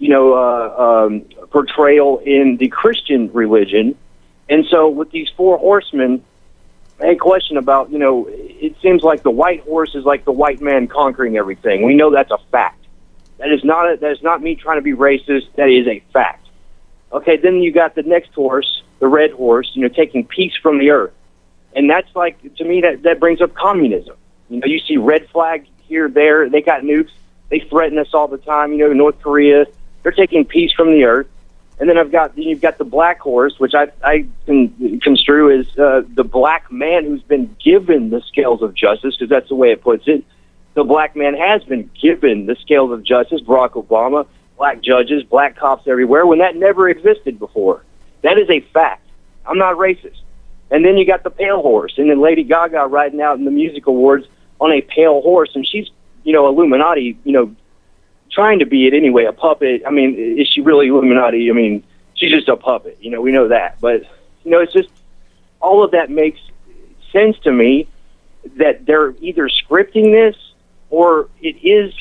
you 0.00 0.08
know, 0.08 0.34
uh, 0.34 1.06
um, 1.06 1.20
portrayal 1.50 2.18
in 2.18 2.56
the 2.56 2.66
Christian 2.66 3.32
religion, 3.32 3.96
and 4.48 4.66
so 4.66 4.88
with 4.88 5.12
these 5.12 5.28
four 5.36 5.56
horsemen, 5.56 6.24
a 6.98 7.14
question 7.14 7.58
about 7.58 7.92
you 7.92 7.98
know 7.98 8.26
it 8.28 8.74
seems 8.82 9.04
like 9.04 9.22
the 9.22 9.30
white 9.30 9.60
horse 9.60 9.94
is 9.94 10.04
like 10.04 10.24
the 10.24 10.32
white 10.32 10.60
man 10.60 10.88
conquering 10.88 11.36
everything. 11.36 11.84
We 11.84 11.94
know 11.94 12.10
that's 12.10 12.32
a 12.32 12.38
fact. 12.50 12.84
That 13.38 13.52
is 13.52 13.62
not 13.62 13.92
a, 13.92 13.96
that 13.98 14.10
is 14.10 14.22
not 14.24 14.42
me 14.42 14.56
trying 14.56 14.78
to 14.78 14.82
be 14.82 14.94
racist. 14.94 15.46
That 15.54 15.68
is 15.68 15.86
a 15.86 16.02
fact. 16.12 16.48
Okay, 17.12 17.36
then 17.36 17.62
you 17.62 17.70
got 17.70 17.94
the 17.94 18.02
next 18.02 18.34
horse, 18.34 18.82
the 18.98 19.06
red 19.06 19.30
horse, 19.30 19.70
you 19.74 19.82
know, 19.82 19.88
taking 19.88 20.26
peace 20.26 20.54
from 20.60 20.80
the 20.80 20.90
earth. 20.90 21.12
And 21.74 21.88
that's 21.88 22.08
like 22.14 22.56
to 22.56 22.64
me 22.64 22.80
that 22.80 23.02
that 23.02 23.20
brings 23.20 23.40
up 23.40 23.54
communism. 23.54 24.16
You 24.48 24.60
know, 24.60 24.66
you 24.66 24.80
see 24.80 24.96
red 24.96 25.28
flag 25.28 25.66
here, 25.86 26.08
there, 26.08 26.48
they 26.48 26.62
got 26.62 26.82
nukes, 26.82 27.10
they 27.50 27.60
threaten 27.60 27.98
us 27.98 28.14
all 28.14 28.28
the 28.28 28.38
time, 28.38 28.72
you 28.72 28.78
know, 28.78 28.92
North 28.92 29.20
Korea, 29.20 29.66
they're 30.02 30.12
taking 30.12 30.44
peace 30.44 30.72
from 30.72 30.90
the 30.90 31.04
earth. 31.04 31.28
And 31.80 31.88
then 31.88 31.96
I've 31.96 32.10
got 32.10 32.36
you've 32.36 32.60
got 32.60 32.78
the 32.78 32.84
black 32.84 33.20
horse, 33.20 33.58
which 33.58 33.74
I 33.74 33.88
I 34.02 34.26
can 34.46 35.00
construe 35.00 35.60
as 35.60 35.78
uh, 35.78 36.02
the 36.14 36.24
black 36.24 36.72
man 36.72 37.04
who's 37.04 37.22
been 37.22 37.54
given 37.62 38.10
the 38.10 38.20
scales 38.22 38.62
of 38.62 38.74
justice, 38.74 39.16
because 39.16 39.28
that's 39.28 39.48
the 39.48 39.54
way 39.54 39.70
it 39.70 39.82
puts 39.82 40.08
it. 40.08 40.24
The 40.74 40.82
black 40.82 41.14
man 41.14 41.34
has 41.34 41.62
been 41.64 41.88
given 42.00 42.46
the 42.46 42.56
scales 42.56 42.90
of 42.90 43.04
justice. 43.04 43.40
Barack 43.42 43.72
Obama, 43.72 44.26
black 44.56 44.80
judges, 44.80 45.22
black 45.22 45.56
cops 45.56 45.86
everywhere, 45.86 46.26
when 46.26 46.40
that 46.40 46.56
never 46.56 46.88
existed 46.88 47.38
before. 47.38 47.84
That 48.22 48.38
is 48.38 48.50
a 48.50 48.60
fact. 48.60 49.06
I'm 49.46 49.58
not 49.58 49.76
racist. 49.76 50.20
And 50.70 50.84
then 50.84 50.96
you 50.98 51.06
got 51.06 51.22
the 51.22 51.30
pale 51.30 51.62
horse, 51.62 51.94
and 51.96 52.10
then 52.10 52.20
Lady 52.20 52.44
Gaga 52.44 52.86
riding 52.86 53.20
out 53.22 53.38
in 53.38 53.44
the 53.44 53.50
music 53.50 53.86
awards 53.86 54.26
on 54.60 54.70
a 54.72 54.80
pale 54.82 55.22
horse, 55.22 55.50
and 55.54 55.66
she's 55.66 55.88
you 56.24 56.32
know 56.32 56.46
Illuminati, 56.48 57.18
you 57.24 57.32
know, 57.32 57.54
trying 58.30 58.58
to 58.58 58.66
be 58.66 58.86
it 58.86 58.94
anyway, 58.94 59.24
a 59.24 59.32
puppet. 59.32 59.82
I 59.86 59.90
mean, 59.90 60.14
is 60.14 60.48
she 60.48 60.60
really 60.60 60.88
Illuminati? 60.88 61.50
I 61.50 61.54
mean, 61.54 61.82
she's 62.14 62.30
just 62.30 62.48
a 62.48 62.56
puppet. 62.56 62.98
You 63.00 63.10
know, 63.10 63.20
we 63.20 63.32
know 63.32 63.48
that, 63.48 63.80
but 63.80 64.02
you 64.44 64.50
know, 64.50 64.60
it's 64.60 64.72
just 64.72 64.90
all 65.60 65.82
of 65.82 65.92
that 65.92 66.10
makes 66.10 66.40
sense 67.12 67.38
to 67.40 67.52
me 67.52 67.88
that 68.56 68.86
they're 68.86 69.14
either 69.20 69.48
scripting 69.48 70.12
this 70.12 70.36
or 70.90 71.28
it 71.40 71.56
is 71.66 71.92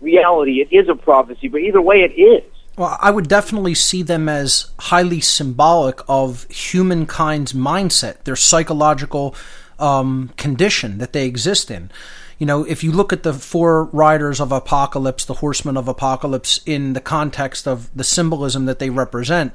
reality. 0.00 0.60
It 0.60 0.68
is 0.72 0.88
a 0.88 0.94
prophecy, 0.94 1.48
but 1.48 1.58
either 1.58 1.80
way, 1.80 2.02
it 2.02 2.12
is. 2.20 2.44
Well, 2.76 2.98
I 3.00 3.10
would 3.10 3.28
definitely 3.28 3.74
see 3.74 4.02
them 4.02 4.28
as 4.28 4.72
highly 4.78 5.20
symbolic 5.20 6.00
of 6.08 6.46
humankind's 6.50 7.52
mindset, 7.52 8.24
their 8.24 8.36
psychological 8.36 9.36
um, 9.78 10.32
condition 10.36 10.98
that 10.98 11.12
they 11.12 11.26
exist 11.26 11.70
in. 11.70 11.90
You 12.38 12.46
know, 12.46 12.64
if 12.64 12.82
you 12.82 12.90
look 12.90 13.12
at 13.12 13.22
the 13.22 13.32
four 13.32 13.84
riders 13.84 14.40
of 14.40 14.50
apocalypse, 14.50 15.24
the 15.24 15.34
horsemen 15.34 15.76
of 15.76 15.86
apocalypse, 15.86 16.60
in 16.66 16.94
the 16.94 17.00
context 17.00 17.68
of 17.68 17.94
the 17.96 18.02
symbolism 18.02 18.66
that 18.66 18.80
they 18.80 18.90
represent, 18.90 19.54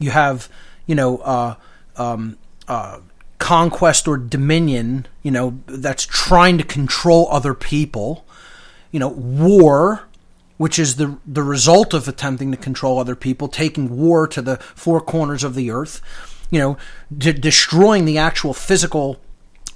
you 0.00 0.10
have, 0.10 0.48
you 0.86 0.96
know, 0.96 1.18
uh, 1.18 1.54
um, 1.96 2.36
uh, 2.66 2.98
conquest 3.38 4.08
or 4.08 4.16
dominion, 4.16 5.06
you 5.22 5.30
know, 5.30 5.60
that's 5.66 6.04
trying 6.04 6.58
to 6.58 6.64
control 6.64 7.28
other 7.30 7.54
people. 7.54 8.24
You 8.90 8.98
know, 8.98 9.08
war, 9.08 10.05
which 10.56 10.78
is 10.78 10.96
the 10.96 11.18
the 11.26 11.42
result 11.42 11.94
of 11.94 12.08
attempting 12.08 12.50
to 12.50 12.56
control 12.56 12.98
other 12.98 13.16
people, 13.16 13.48
taking 13.48 13.96
war 13.96 14.26
to 14.26 14.42
the 14.42 14.56
four 14.74 15.00
corners 15.00 15.44
of 15.44 15.54
the 15.54 15.70
earth, 15.70 16.00
you 16.50 16.58
know, 16.58 16.76
de- 17.16 17.32
destroying 17.32 18.04
the 18.04 18.18
actual 18.18 18.54
physical 18.54 19.20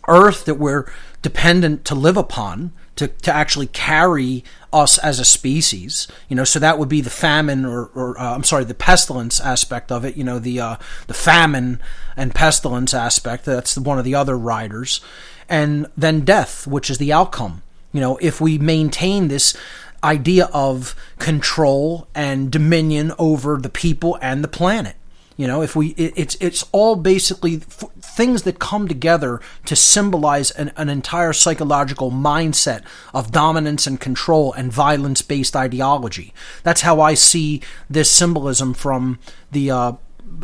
earth 0.09 0.45
that 0.47 0.55
we're 0.55 0.91
dependent 1.23 1.85
to 1.85 1.95
live 1.95 2.17
upon 2.17 2.73
to, 2.97 3.07
to 3.07 3.33
actually 3.33 3.67
carry 3.67 4.43
us 4.73 4.97
as 4.99 5.21
a 5.21 5.25
species 5.25 6.09
you 6.29 6.35
know 6.35 6.43
so 6.43 6.59
that 6.59 6.79
would 6.79 6.89
be 6.89 7.03
the 7.03 7.11
famine 7.11 7.67
or, 7.67 7.87
or 7.95 8.19
uh, 8.19 8.35
i'm 8.35 8.43
sorry 8.43 8.65
the 8.65 8.75
pestilence 8.75 9.39
aspect 9.41 9.93
of 9.93 10.05
it 10.05 10.17
you 10.17 10.25
know 10.25 10.39
the 10.39 10.59
uh, 10.59 10.77
the 11.07 11.15
famine 11.15 11.79
and 12.17 12.35
pestilence 12.35 12.95
aspect 12.95 13.45
that's 13.45 13.77
one 13.77 13.99
of 13.99 14.05
the 14.05 14.15
other 14.15 14.39
riders 14.39 15.03
and 15.51 15.87
then 15.97 16.21
death 16.21 16.67
which 16.67 16.89
is 16.89 16.97
the 16.97 17.13
outcome. 17.13 17.63
You 17.93 18.01
know 18.01 18.17
if 18.23 18.41
we 18.41 18.57
maintain 18.57 19.29
this 19.29 19.55
idea 20.03 20.47
of 20.53 20.95
control 21.19 22.09
and 22.15 22.51
dominion 22.51 23.13
over 23.19 23.57
the 23.57 23.69
people 23.69 24.19
and 24.23 24.43
the 24.43 24.49
planet 24.49 24.97
you 25.41 25.47
know, 25.47 25.63
if 25.63 25.75
we, 25.75 25.89
it, 25.93 26.13
it's 26.17 26.37
it's 26.39 26.67
all 26.71 26.97
basically 26.97 27.57
f- 27.57 27.91
things 27.99 28.43
that 28.43 28.59
come 28.59 28.87
together 28.87 29.41
to 29.65 29.75
symbolize 29.75 30.51
an, 30.51 30.71
an 30.77 30.91
entire 30.91 31.33
psychological 31.33 32.11
mindset 32.11 32.83
of 33.15 33.33
dominance 33.33 33.87
and 33.87 33.99
control 33.99 34.53
and 34.53 34.71
violence-based 34.71 35.57
ideology. 35.57 36.35
That's 36.63 36.83
how 36.83 37.01
I 37.01 37.15
see 37.15 37.63
this 37.89 38.11
symbolism 38.11 38.75
from 38.75 39.19
the 39.51 39.71
uh, 39.71 39.93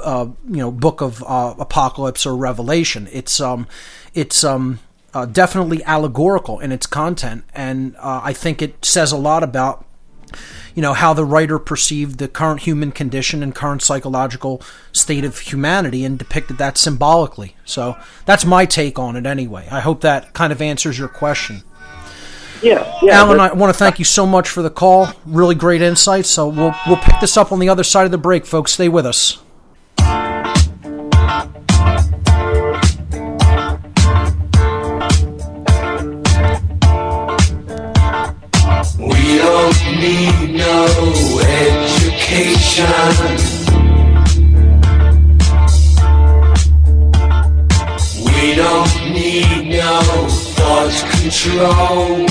uh, 0.03 0.29
you 0.49 0.57
know 0.57 0.73
book 0.73 1.03
of 1.03 1.23
uh, 1.25 1.55
Apocalypse 1.59 2.25
or 2.25 2.35
Revelation. 2.35 3.07
It's 3.13 3.39
um, 3.39 3.69
it's 4.15 4.45
um, 4.45 4.79
uh, 5.17 5.25
definitely 5.25 5.83
allegorical 5.85 6.61
in 6.61 6.71
its 6.71 6.87
content, 6.87 7.43
and 7.55 7.97
uh, 7.97 8.21
I 8.23 8.35
think 8.35 8.61
it 8.61 8.85
says 8.85 9.13
a 9.13 9.17
lot 9.17 9.43
about 9.43 9.83
you 10.75 10.83
know 10.83 10.93
how 10.93 11.15
the 11.15 11.25
writer 11.25 11.59
perceived 11.59 12.19
the 12.19 12.29
current 12.29 12.61
human 12.61 12.93
condition 12.93 13.43
and 13.43 13.55
current 13.55 13.81
psychological 13.81 14.61
state 14.93 15.25
of 15.25 15.39
humanity 15.39 16.05
and 16.05 16.19
depicted 16.19 16.59
that 16.59 16.77
symbolically. 16.77 17.57
So 17.65 17.97
that's 18.27 18.45
my 18.45 18.67
take 18.67 18.99
on 18.99 19.17
it 19.17 19.25
anyway. 19.25 19.67
I 19.71 19.81
hope 19.81 20.03
that 20.03 20.35
kind 20.35 20.53
of 20.53 20.61
answers 20.61 20.99
your 20.99 21.09
question. 21.09 21.63
Yeah, 22.61 22.99
yeah. 23.01 23.15
Alan, 23.15 23.41
I 23.41 23.55
want 23.55 23.73
to 23.73 23.79
thank 23.79 23.99
you 23.99 24.05
so 24.05 24.27
much 24.27 24.51
for 24.51 24.61
the 24.61 24.69
call. 24.69 25.09
Really 25.25 25.55
great 25.55 25.81
insights. 25.81 26.29
So 26.29 26.47
we'll 26.47 26.75
we'll 26.87 26.99
pick 26.99 27.21
this 27.23 27.39
up 27.39 27.53
on 27.53 27.59
the 27.59 27.71
other 27.71 27.85
side 27.85 28.05
of 28.05 28.11
the 28.11 28.19
break, 28.19 28.45
folks. 28.45 28.73
Stay 28.73 28.91
with 28.91 29.07
us. 29.07 29.39
Don't 39.47 39.81
need 40.01 40.55
no 40.55 40.87
education. 41.63 42.87
We 48.25 48.55
don't 48.63 48.95
need 49.19 49.63
no 49.81 50.01
thought 50.57 50.97
control. 51.13 52.27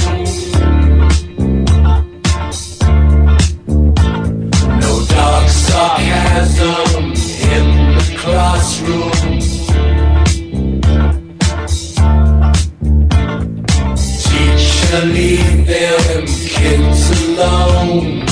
No 4.83 4.93
dark 5.15 5.47
sarcasm 5.49 7.03
in 7.53 7.65
the 7.95 8.05
classroom. 8.17 9.44
Teacher, 14.95 15.07
leave 15.07 15.67
them 15.67 16.25
kids 16.25 17.37
alone. 17.37 18.25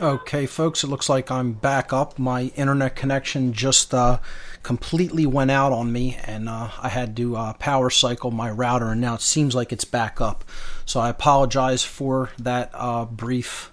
Okay, 0.00 0.46
folks, 0.46 0.82
it 0.82 0.88
looks 0.88 1.08
like 1.08 1.30
I'm 1.30 1.52
back 1.52 1.92
up. 1.92 2.18
My 2.18 2.44
internet 2.56 2.96
connection 2.96 3.52
just 3.52 3.92
uh, 3.92 4.18
completely 4.62 5.26
went 5.26 5.50
out 5.50 5.72
on 5.72 5.92
me, 5.92 6.18
and 6.24 6.48
uh, 6.48 6.70
I 6.80 6.88
had 6.88 7.16
to 7.18 7.36
uh, 7.36 7.52
power 7.54 7.90
cycle 7.90 8.30
my 8.30 8.50
router, 8.50 8.88
and 8.88 9.00
now 9.00 9.14
it 9.14 9.20
seems 9.20 9.54
like 9.54 9.72
it's 9.72 9.84
back 9.84 10.20
up. 10.20 10.44
So 10.86 11.00
I 11.00 11.10
apologize 11.10 11.84
for 11.84 12.30
that 12.38 12.70
uh, 12.72 13.04
brief 13.04 13.72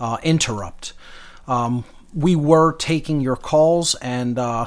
uh, 0.00 0.16
interrupt. 0.22 0.94
Um, 1.46 1.84
we 2.14 2.34
were 2.34 2.72
taking 2.72 3.20
your 3.20 3.36
calls, 3.36 3.94
and 3.96 4.38
uh, 4.38 4.66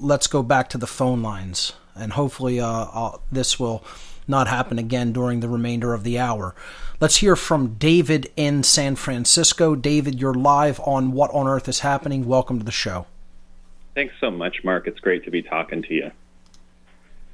let's 0.00 0.26
go 0.26 0.42
back 0.42 0.68
to 0.70 0.78
the 0.78 0.86
phone 0.86 1.22
lines, 1.22 1.72
and 1.96 2.12
hopefully 2.12 2.60
uh, 2.60 2.66
uh, 2.66 3.18
this 3.30 3.58
will 3.58 3.82
not 4.28 4.48
happen 4.48 4.78
again 4.78 5.12
during 5.12 5.40
the 5.40 5.48
remainder 5.48 5.94
of 5.94 6.04
the 6.04 6.18
hour. 6.18 6.54
Let's 7.00 7.16
hear 7.16 7.36
from 7.36 7.74
David 7.74 8.30
in 8.36 8.62
San 8.62 8.96
Francisco. 8.96 9.74
David, 9.74 10.20
you're 10.20 10.34
live 10.34 10.80
on 10.80 11.12
What 11.12 11.30
on 11.32 11.46
Earth 11.46 11.68
is 11.68 11.80
Happening. 11.80 12.26
Welcome 12.26 12.58
to 12.58 12.64
the 12.64 12.72
show. 12.72 13.06
Thanks 13.94 14.14
so 14.20 14.30
much, 14.30 14.64
Mark. 14.64 14.86
It's 14.86 15.00
great 15.00 15.24
to 15.24 15.30
be 15.30 15.42
talking 15.42 15.82
to 15.82 15.94
you. 15.94 16.10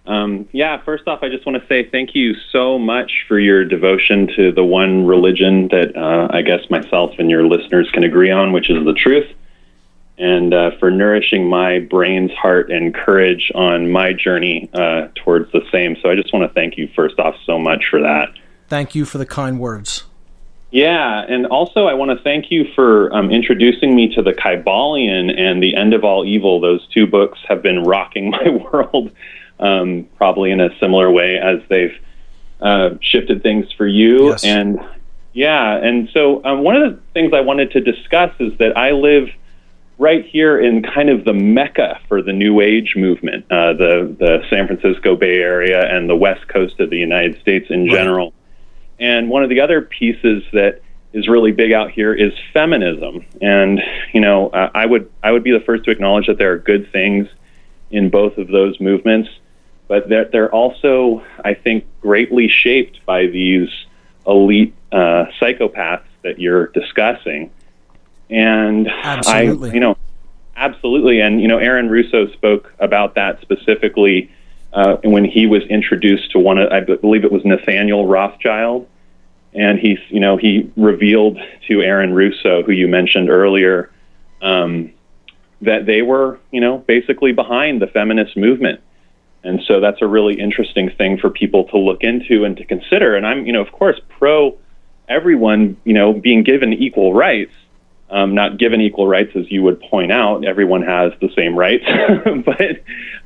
Um, 0.04 0.48
yeah, 0.52 0.82
first 0.82 1.06
off, 1.06 1.20
I 1.22 1.28
just 1.28 1.46
want 1.46 1.60
to 1.62 1.68
say 1.68 1.88
thank 1.88 2.14
you 2.14 2.34
so 2.50 2.78
much 2.78 3.24
for 3.28 3.38
your 3.38 3.64
devotion 3.64 4.26
to 4.36 4.50
the 4.50 4.64
one 4.64 5.06
religion 5.06 5.68
that 5.68 5.96
uh, 5.96 6.28
I 6.30 6.42
guess 6.42 6.68
myself 6.70 7.12
and 7.18 7.30
your 7.30 7.46
listeners 7.46 7.88
can 7.92 8.02
agree 8.02 8.30
on, 8.30 8.52
which 8.52 8.68
is 8.68 8.84
the 8.84 8.94
truth, 8.94 9.28
and 10.18 10.52
uh, 10.52 10.70
for 10.78 10.90
nourishing 10.90 11.48
my 11.48 11.78
brain's 11.78 12.32
heart 12.32 12.70
and 12.70 12.94
courage 12.94 13.50
on 13.54 13.90
my 13.90 14.12
journey 14.12 14.68
uh, 14.74 15.08
towards 15.14 15.50
the 15.52 15.62
same. 15.72 15.96
So 16.02 16.10
I 16.10 16.14
just 16.14 16.32
want 16.32 16.48
to 16.48 16.54
thank 16.54 16.76
you 16.76 16.88
first 16.94 17.18
off 17.18 17.34
so 17.44 17.58
much 17.58 17.84
for 17.90 18.00
that. 18.00 18.28
Thank 18.68 18.94
you 18.94 19.04
for 19.04 19.18
the 19.18 19.26
kind 19.26 19.58
words. 19.58 20.04
Yeah, 20.70 21.22
and 21.28 21.46
also 21.46 21.86
I 21.86 21.92
want 21.92 22.16
to 22.16 22.24
thank 22.24 22.50
you 22.50 22.66
for 22.74 23.14
um, 23.14 23.30
introducing 23.30 23.94
me 23.94 24.14
to 24.14 24.22
the 24.22 24.32
Kybalion 24.32 25.38
and 25.38 25.62
the 25.62 25.76
End 25.76 25.92
of 25.92 26.02
All 26.02 26.24
Evil. 26.24 26.60
Those 26.60 26.86
two 26.88 27.06
books 27.06 27.38
have 27.46 27.62
been 27.62 27.82
rocking 27.82 28.30
my 28.30 28.48
world, 28.48 29.10
um, 29.60 30.08
probably 30.16 30.50
in 30.50 30.60
a 30.60 30.70
similar 30.78 31.10
way 31.10 31.36
as 31.36 31.60
they've 31.68 31.94
uh, 32.62 32.90
shifted 33.02 33.42
things 33.42 33.70
for 33.72 33.86
you. 33.86 34.30
Yes. 34.30 34.44
And 34.44 34.80
yeah, 35.34 35.76
and 35.76 36.08
so 36.12 36.42
um, 36.44 36.62
one 36.62 36.76
of 36.76 36.94
the 36.94 37.00
things 37.12 37.32
I 37.34 37.40
wanted 37.40 37.72
to 37.72 37.80
discuss 37.80 38.32
is 38.38 38.56
that 38.58 38.76
I 38.76 38.92
live 38.92 39.28
right 40.02 40.26
here 40.26 40.58
in 40.58 40.82
kind 40.82 41.08
of 41.08 41.24
the 41.24 41.32
mecca 41.32 42.00
for 42.08 42.22
the 42.22 42.32
New 42.32 42.60
Age 42.60 42.94
movement, 42.96 43.46
uh, 43.50 43.72
the 43.72 44.14
the 44.18 44.44
San 44.50 44.66
Francisco 44.66 45.14
Bay 45.14 45.36
Area 45.38 45.80
and 45.80 46.10
the 46.10 46.16
West 46.16 46.48
Coast 46.48 46.80
of 46.80 46.90
the 46.90 46.98
United 46.98 47.40
States 47.40 47.66
in 47.70 47.88
general. 47.88 48.34
And 48.98 49.30
one 49.30 49.44
of 49.44 49.48
the 49.48 49.60
other 49.60 49.80
pieces 49.80 50.42
that 50.52 50.80
is 51.12 51.28
really 51.28 51.52
big 51.52 51.72
out 51.72 51.92
here 51.92 52.12
is 52.12 52.32
feminism. 52.52 53.24
And 53.40 53.80
you 54.12 54.20
know, 54.20 54.48
uh, 54.48 54.70
I 54.74 54.84
would 54.84 55.08
I 55.22 55.30
would 55.30 55.44
be 55.44 55.52
the 55.52 55.64
first 55.64 55.84
to 55.84 55.92
acknowledge 55.92 56.26
that 56.26 56.36
there 56.36 56.52
are 56.52 56.58
good 56.58 56.90
things 56.90 57.28
in 57.92 58.10
both 58.10 58.38
of 58.38 58.48
those 58.48 58.80
movements, 58.80 59.28
but 59.86 60.08
they're, 60.08 60.24
they're 60.24 60.52
also, 60.52 61.22
I 61.44 61.54
think, 61.54 61.84
greatly 62.00 62.48
shaped 62.48 63.04
by 63.06 63.26
these 63.26 63.68
elite 64.26 64.74
uh, 64.90 65.26
psychopaths 65.40 66.06
that 66.22 66.40
you're 66.40 66.68
discussing. 66.68 67.50
And 68.32 68.88
Absolutely. 68.88 69.70
I, 69.70 69.74
you 69.74 69.80
know, 69.80 69.96
absolutely. 70.56 71.20
And 71.20 71.40
you 71.40 71.48
know, 71.48 71.58
Aaron 71.58 71.90
Russo 71.90 72.28
spoke 72.28 72.72
about 72.78 73.14
that 73.16 73.40
specifically 73.42 74.30
uh, 74.72 74.96
when 75.04 75.24
he 75.24 75.46
was 75.46 75.62
introduced 75.64 76.30
to 76.32 76.38
one. 76.38 76.58
Of, 76.58 76.72
I 76.72 76.80
believe 76.80 77.24
it 77.24 77.30
was 77.30 77.44
Nathaniel 77.44 78.06
Rothschild, 78.06 78.88
and 79.52 79.78
he's, 79.78 79.98
you 80.08 80.18
know, 80.18 80.38
he 80.38 80.72
revealed 80.76 81.38
to 81.68 81.82
Aaron 81.82 82.14
Russo, 82.14 82.62
who 82.62 82.72
you 82.72 82.88
mentioned 82.88 83.28
earlier, 83.28 83.90
um, 84.40 84.92
that 85.60 85.84
they 85.84 86.00
were, 86.00 86.40
you 86.50 86.60
know, 86.60 86.78
basically 86.78 87.32
behind 87.32 87.82
the 87.82 87.86
feminist 87.86 88.34
movement. 88.36 88.80
And 89.44 89.60
so 89.66 89.80
that's 89.80 90.00
a 90.00 90.06
really 90.06 90.40
interesting 90.40 90.88
thing 90.88 91.18
for 91.18 91.28
people 91.28 91.64
to 91.64 91.76
look 91.76 92.02
into 92.02 92.44
and 92.44 92.56
to 92.56 92.64
consider. 92.64 93.14
And 93.14 93.26
I'm, 93.26 93.44
you 93.44 93.52
know, 93.52 93.60
of 93.60 93.72
course, 93.72 94.00
pro 94.08 94.56
everyone, 95.08 95.76
you 95.84 95.92
know, 95.92 96.14
being 96.14 96.44
given 96.44 96.72
equal 96.72 97.12
rights. 97.12 97.52
Um, 98.12 98.34
not 98.34 98.58
given 98.58 98.82
equal 98.82 99.08
rights, 99.08 99.32
as 99.34 99.50
you 99.50 99.62
would 99.62 99.80
point 99.80 100.12
out. 100.12 100.44
Everyone 100.44 100.82
has 100.82 101.12
the 101.22 101.30
same 101.34 101.58
rights, 101.58 101.86
but 102.44 102.82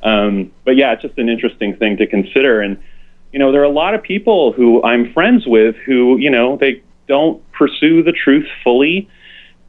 um, 0.09 0.53
but 0.65 0.77
yeah, 0.77 0.93
it's 0.93 1.03
just 1.03 1.19
an 1.19 1.29
interesting 1.29 1.75
thing 1.75 1.97
to 1.97 2.07
consider. 2.07 2.61
And 2.61 2.79
you 3.33 3.41
know, 3.41 3.51
there 3.51 3.61
are 3.63 3.65
a 3.65 3.69
lot 3.69 3.95
of 3.95 4.03
people 4.03 4.53
who 4.53 4.83
I'm 4.85 5.13
friends 5.13 5.45
with 5.45 5.75
who, 5.85 6.19
you 6.19 6.31
know, 6.31 6.57
they 6.57 6.83
don't 7.09 7.43
pursue 7.53 8.05
the 8.05 8.13
truth 8.13 8.47
fully 8.63 9.09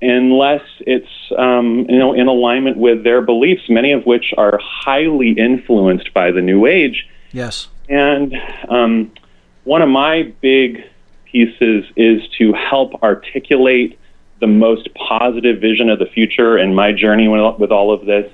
unless 0.02 0.62
it's 0.82 1.10
um, 1.38 1.86
you 1.90 1.98
know 1.98 2.14
in 2.14 2.28
alignment 2.28 2.78
with 2.78 3.04
their 3.04 3.22
beliefs, 3.22 3.64
many 3.70 3.92
of 3.92 4.06
which 4.06 4.34
are 4.38 4.60
highly 4.62 5.32
influenced 5.32 6.14
by 6.14 6.32
the 6.32 6.42
New 6.42 6.66
Age. 6.66 7.08
Yes. 7.32 7.68
And 7.90 8.36
um, 8.70 9.12
one 9.64 9.82
of 9.82 9.90
my 9.90 10.34
big 10.42 10.84
pieces 11.26 11.86
is 11.96 12.22
to 12.38 12.54
help 12.54 13.02
articulate 13.04 14.00
the 14.40 14.48
most 14.48 14.90
positive 14.96 15.60
vision 15.60 15.90
of 15.90 16.00
the 16.00 16.06
future. 16.06 16.58
And 16.58 16.76
my 16.76 16.92
journey 16.92 17.28
with, 17.28 17.60
with 17.60 17.72
all 17.72 17.92
of 17.92 18.06
this, 18.06 18.32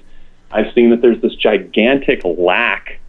I've 0.51 0.73
seen 0.73 0.91
that 0.91 1.01
there's 1.01 1.21
this 1.21 1.35
gigantic 1.35 2.21
lack 2.23 2.99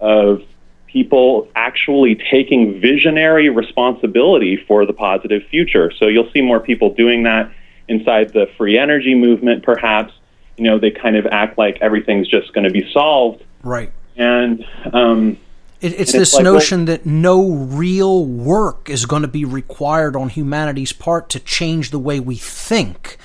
of 0.00 0.42
people 0.86 1.48
actually 1.54 2.14
taking 2.30 2.80
visionary 2.80 3.48
responsibility 3.48 4.56
for 4.56 4.86
the 4.86 4.92
positive 4.92 5.42
future. 5.50 5.92
So 5.98 6.06
you'll 6.06 6.30
see 6.32 6.40
more 6.40 6.60
people 6.60 6.94
doing 6.94 7.24
that 7.24 7.52
inside 7.88 8.32
the 8.32 8.48
free 8.56 8.78
energy 8.78 9.14
movement, 9.14 9.62
perhaps. 9.62 10.12
You 10.56 10.64
know, 10.64 10.78
they 10.78 10.90
kind 10.90 11.16
of 11.16 11.26
act 11.26 11.58
like 11.58 11.78
everything's 11.82 12.28
just 12.28 12.52
going 12.54 12.64
to 12.64 12.70
be 12.70 12.90
solved. 12.92 13.44
Right. 13.62 13.92
And 14.16 14.64
um, 14.92 15.38
It, 15.80 15.92
it's 16.00 16.12
And 16.12 16.20
this 16.22 16.28
it's 16.30 16.34
like, 16.34 16.44
well- 16.44 16.54
notion 16.54 16.84
that 16.86 17.04
no 17.06 17.50
real 17.50 18.24
work 18.24 18.88
is 18.88 19.06
going 19.06 19.22
to 19.22 19.28
be 19.28 19.44
required 19.44 20.16
on 20.16 20.28
humanity's 20.30 20.92
part 20.92 21.28
to 21.30 21.40
change 21.40 21.90
the 21.90 21.98
way 21.98 22.18
we 22.20 22.36
think. 22.36 23.18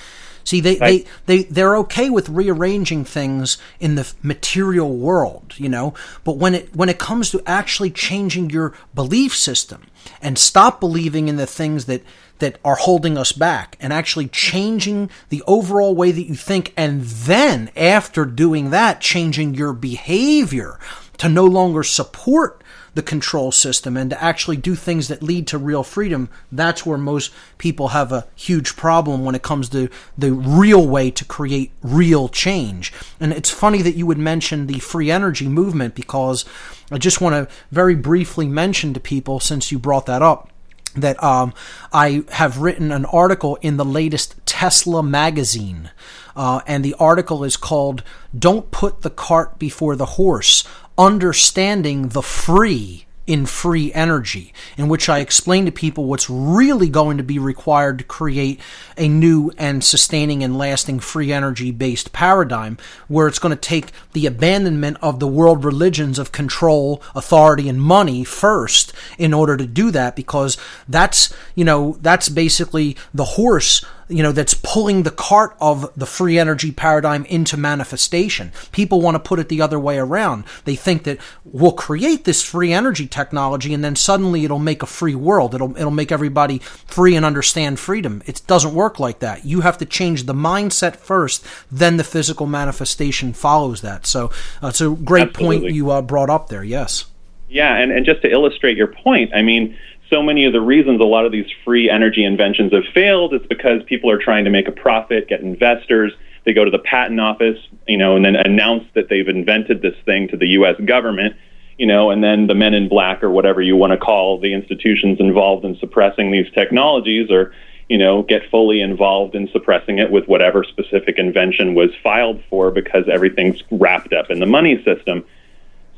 See, 0.44 0.60
they, 0.60 0.78
Right. 0.80 1.08
they, 1.28 1.38
they, 1.38 1.44
they're 1.44 1.78
okay 1.78 2.10
with 2.10 2.28
rearranging 2.28 3.06
things 3.06 3.58
in 3.80 3.94
the 3.96 4.12
material 4.24 4.98
world, 4.98 5.54
you 5.58 5.70
know, 5.70 5.94
but 6.24 6.38
when 6.38 6.56
it, 6.56 6.76
when 6.76 6.90
it 6.90 6.98
comes 6.98 7.30
to 7.30 7.42
actually 7.46 7.92
changing 7.92 8.50
your 8.50 8.74
belief 8.96 9.36
system 9.36 9.84
and 10.20 10.40
stop 10.40 10.80
believing 10.80 11.28
in 11.28 11.36
the 11.38 11.46
things 11.46 11.86
that, 11.86 12.02
that 12.40 12.58
are 12.66 12.76
holding 12.76 13.20
us 13.20 13.32
back 13.32 13.78
and 13.80 13.94
actually 13.94 14.28
changing 14.30 15.12
the 15.30 15.44
overall 15.46 15.94
way 15.96 16.12
that 16.12 16.24
you 16.28 16.34
think, 16.36 16.74
and 16.76 17.04
then 17.04 17.70
after 17.78 18.26
doing 18.26 18.72
that, 18.72 19.00
changing 19.00 19.54
your 19.54 19.74
behavior 19.74 20.80
to 21.22 21.30
no 21.30 21.46
longer 21.46 21.84
support 21.84 22.64
the 22.96 23.04
control 23.04 23.52
system 23.52 23.96
and 23.96 24.10
to 24.10 24.24
actually 24.24 24.58
do 24.58 24.74
things 24.74 25.08
that 25.08 25.22
lead 25.22 25.46
to 25.46 25.56
real 25.60 25.84
freedom, 25.84 26.28
that's 26.52 26.84
where 26.84 26.98
most 26.98 27.32
people 27.60 27.90
have 27.90 28.12
a 28.12 28.26
huge 28.36 28.76
problem 28.76 29.24
when 29.24 29.36
it 29.36 29.44
comes 29.44 29.70
to 29.70 29.88
the 30.18 30.34
real 30.34 30.90
way 30.90 31.12
to 31.12 31.24
create 31.24 31.72
real 31.84 32.28
change. 32.28 32.92
And 33.20 33.32
it's 33.32 33.52
funny 33.52 33.84
that 33.84 33.96
you 33.96 34.08
would 34.08 34.18
mention 34.18 34.66
the 34.66 34.80
free 34.80 35.12
energy 35.12 35.48
movement 35.48 35.94
because 35.94 36.44
I 36.90 36.98
just 36.98 37.22
want 37.22 37.36
to 37.36 37.56
very 37.70 37.94
briefly 37.94 38.48
mention 38.48 38.92
to 38.96 39.00
people, 39.00 39.40
since 39.40 39.72
you 39.72 39.78
brought 39.78 40.08
that 40.08 40.24
up, 40.24 40.50
that 40.96 41.24
um, 41.24 41.54
I 41.94 42.24
have 42.32 42.58
written 42.58 42.92
an 42.92 43.06
article 43.06 43.58
in 43.62 43.78
the 43.78 43.86
latest 43.86 44.44
Tesla 44.48 45.04
magazine. 45.04 45.92
Uh, 46.36 46.62
and 46.66 46.84
the 46.84 46.96
article 46.96 47.44
is 47.44 47.58
called 47.58 48.04
Don't 48.38 48.72
Put 48.72 49.02
the 49.02 49.10
Cart 49.10 49.60
Before 49.60 49.96
the 49.96 50.06
Horse 50.06 50.66
Understanding 50.98 52.10
the 52.10 52.22
Free 52.22 53.06
in 53.28 53.46
Free 53.46 53.94
Energy, 53.94 54.54
in 54.78 54.90
which 54.90 55.08
I 55.08 55.20
explain 55.20 55.66
to 55.66 55.72
people 55.72 56.06
what's 56.06 56.30
really 56.30 56.90
going 56.90 57.18
to 57.18 57.24
be 57.24 57.40
required 57.40 58.00
to 58.00 58.04
create 58.04 58.60
a 58.98 59.08
new 59.08 59.52
and 59.58 59.84
sustaining 59.84 60.44
and 60.44 60.58
lasting 60.58 61.00
free 61.00 61.32
energy 61.32 61.72
based 61.72 62.12
paradigm, 62.12 62.78
where 63.08 63.28
it's 63.28 63.40
going 63.40 63.56
to 63.56 63.62
take 63.62 63.92
the 64.14 64.26
abandonment 64.26 64.98
of 65.02 65.20
the 65.20 65.28
world 65.28 65.64
religions 65.64 66.20
of 66.20 66.32
control, 66.32 67.02
authority, 67.16 67.70
and 67.70 67.82
money 67.82 68.24
first 68.24 68.92
in 69.18 69.34
order 69.34 69.56
to 69.56 69.68
do 69.68 69.92
that, 69.92 70.16
because 70.16 70.58
that's, 70.90 71.34
you 71.56 71.64
know, 71.64 71.98
that's 72.02 72.28
basically 72.28 72.98
the 73.14 73.24
horse 73.24 73.86
you 74.12 74.24
know 74.24 74.32
that's 74.32 74.54
pulling 74.54 75.04
the 75.04 75.12
cart 75.12 75.56
of 75.60 75.92
the 75.96 76.06
free 76.06 76.38
energy 76.38 76.72
paradigm 76.72 77.26
into 77.26 77.58
manifestation. 77.58 78.52
People 78.72 79.02
want 79.02 79.16
to 79.16 79.20
put 79.20 79.40
it 79.40 79.50
the 79.50 79.62
other 79.62 79.80
way 79.80 79.98
around. 79.98 80.44
They 80.66 80.76
think 80.76 81.04
that 81.04 81.20
we'll 81.44 81.72
create 81.72 82.26
this 82.26 82.44
free 82.44 82.74
energy 82.74 83.08
technology 83.08 83.74
and 83.74 83.84
then 83.84 83.96
suddenly 83.96 84.46
it'll 84.46 84.60
make 84.60 84.84
a 84.84 84.88
free 84.88 85.16
world. 85.16 85.56
It'll 85.56 85.76
it'll 85.78 85.92
make 85.92 86.12
everybody 86.12 86.60
free 86.60 87.16
and 87.16 87.26
understand 87.26 87.80
freedom. 87.80 88.22
It 88.26 88.42
doesn't 88.48 88.74
work 88.74 89.00
like 89.00 89.20
that. 89.20 89.46
You 89.46 89.62
have 89.62 89.78
to 89.80 89.86
change 89.86 90.26
the 90.26 90.34
mindset 90.34 90.96
first 90.98 91.46
then 91.72 91.98
the 91.98 92.04
physical 92.04 92.46
manifestation 92.46 93.34
follows 93.34 93.82
that. 93.82 94.06
So 94.06 94.32
uh, 94.62 94.68
it's 94.68 94.82
a 94.82 94.90
great 94.90 95.34
point 95.34 95.64
you 95.72 95.92
uh, 95.92 96.02
brought 96.02 96.30
up 96.30 96.50
there. 96.50 96.64
Yes. 96.64 97.06
Yeah, 97.50 97.76
and, 97.76 97.92
and 97.92 98.06
just 98.06 98.22
to 98.22 98.32
illustrate 98.32 98.78
your 98.78 98.88
point, 98.88 99.32
I 99.34 99.42
mean, 99.42 99.78
so 100.12 100.22
many 100.22 100.46
of 100.46 100.54
the 100.54 100.62
reasons 100.62 101.00
a 101.00 101.06
lot 101.06 101.26
of 101.26 101.32
these 101.32 101.48
free 101.64 101.90
energy 101.90 102.24
inventions 102.24 102.74
have 102.74 102.84
failed 102.94 103.34
is 103.34 103.42
because 103.48 103.82
people 103.84 104.12
are 104.12 104.20
trying 104.20 104.44
to 104.44 104.52
make 104.52 104.68
a 104.68 104.72
profit, 104.72 105.30
get 105.30 105.40
investors. 105.40 106.12
They 106.46 106.54
go 106.54 106.66
to 106.66 106.72
the 106.72 106.80
patent 106.80 107.20
office, 107.20 107.58
you 107.88 107.98
know, 107.98 108.16
and 108.16 108.26
then 108.26 108.36
announce 108.36 108.84
that 108.94 109.08
they've 109.10 109.28
invented 109.28 109.82
this 109.82 109.96
thing 110.06 110.28
to 110.28 110.38
the 110.38 110.48
U.S. 110.50 110.76
government, 110.86 111.36
you 111.78 111.86
know, 111.86 112.12
and 112.12 112.22
then 112.22 112.48
the 112.48 112.56
men 112.56 112.74
in 112.74 112.90
black 112.90 113.24
or 113.24 113.30
whatever 113.30 113.62
you 113.62 113.78
want 113.78 113.92
to 113.92 113.98
call 113.98 114.38
the 114.38 114.54
institutions 114.54 115.20
involved 115.20 115.64
in 115.64 115.78
suppressing 115.78 116.32
these 116.32 116.52
technologies 116.52 117.32
or, 117.32 117.54
you 117.88 117.98
know, 117.98 118.22
get 118.24 118.42
fully 118.52 118.82
involved 118.82 119.34
in 119.34 119.48
suppressing 119.50 120.00
it 120.00 120.12
with 120.12 120.28
whatever 120.28 120.66
specific 120.66 121.20
invention 121.20 121.74
was 121.74 121.90
filed 122.04 122.44
for 122.50 122.70
because 122.70 123.06
everything's 123.10 123.64
wrapped 123.72 124.12
up 124.12 124.30
in 124.30 124.40
the 124.40 124.46
money 124.46 124.84
system. 124.84 125.24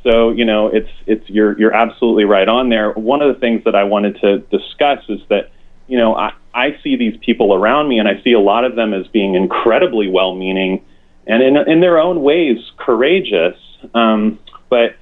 So 0.04 0.32
you 0.32 0.46
know, 0.46 0.68
it's 0.68 0.90
it's 1.06 1.28
you're 1.30 1.58
you're 1.58 1.74
absolutely 1.74 2.26
right 2.26 2.48
on 2.48 2.70
there. 2.70 2.92
One 2.92 3.22
of 3.22 3.34
the 3.34 3.40
things 3.40 3.64
that 3.64 3.76
I 3.76 3.84
wanted 3.84 4.20
to 4.22 4.40
discuss 4.40 5.00
is 5.08 5.22
that 5.30 5.52
you 5.88 5.98
know 5.98 6.16
I, 6.16 6.34
I 6.54 6.78
see 6.84 6.96
these 6.98 7.18
people 7.18 7.54
around 7.54 7.88
me, 7.88 8.00
and 8.00 8.08
I 8.08 8.22
see 8.22 8.34
a 8.34 8.40
lot 8.40 8.66
of 8.66 8.76
them 8.76 8.94
as 8.94 9.08
being 9.08 9.36
incredibly 9.36 10.10
well-meaning, 10.10 10.84
and 11.26 11.42
in 11.42 11.58
in 11.58 11.80
their 11.80 11.98
own 11.98 12.22
ways 12.22 12.58
courageous. 12.78 13.58
Um, 13.94 14.40
but 14.70 14.96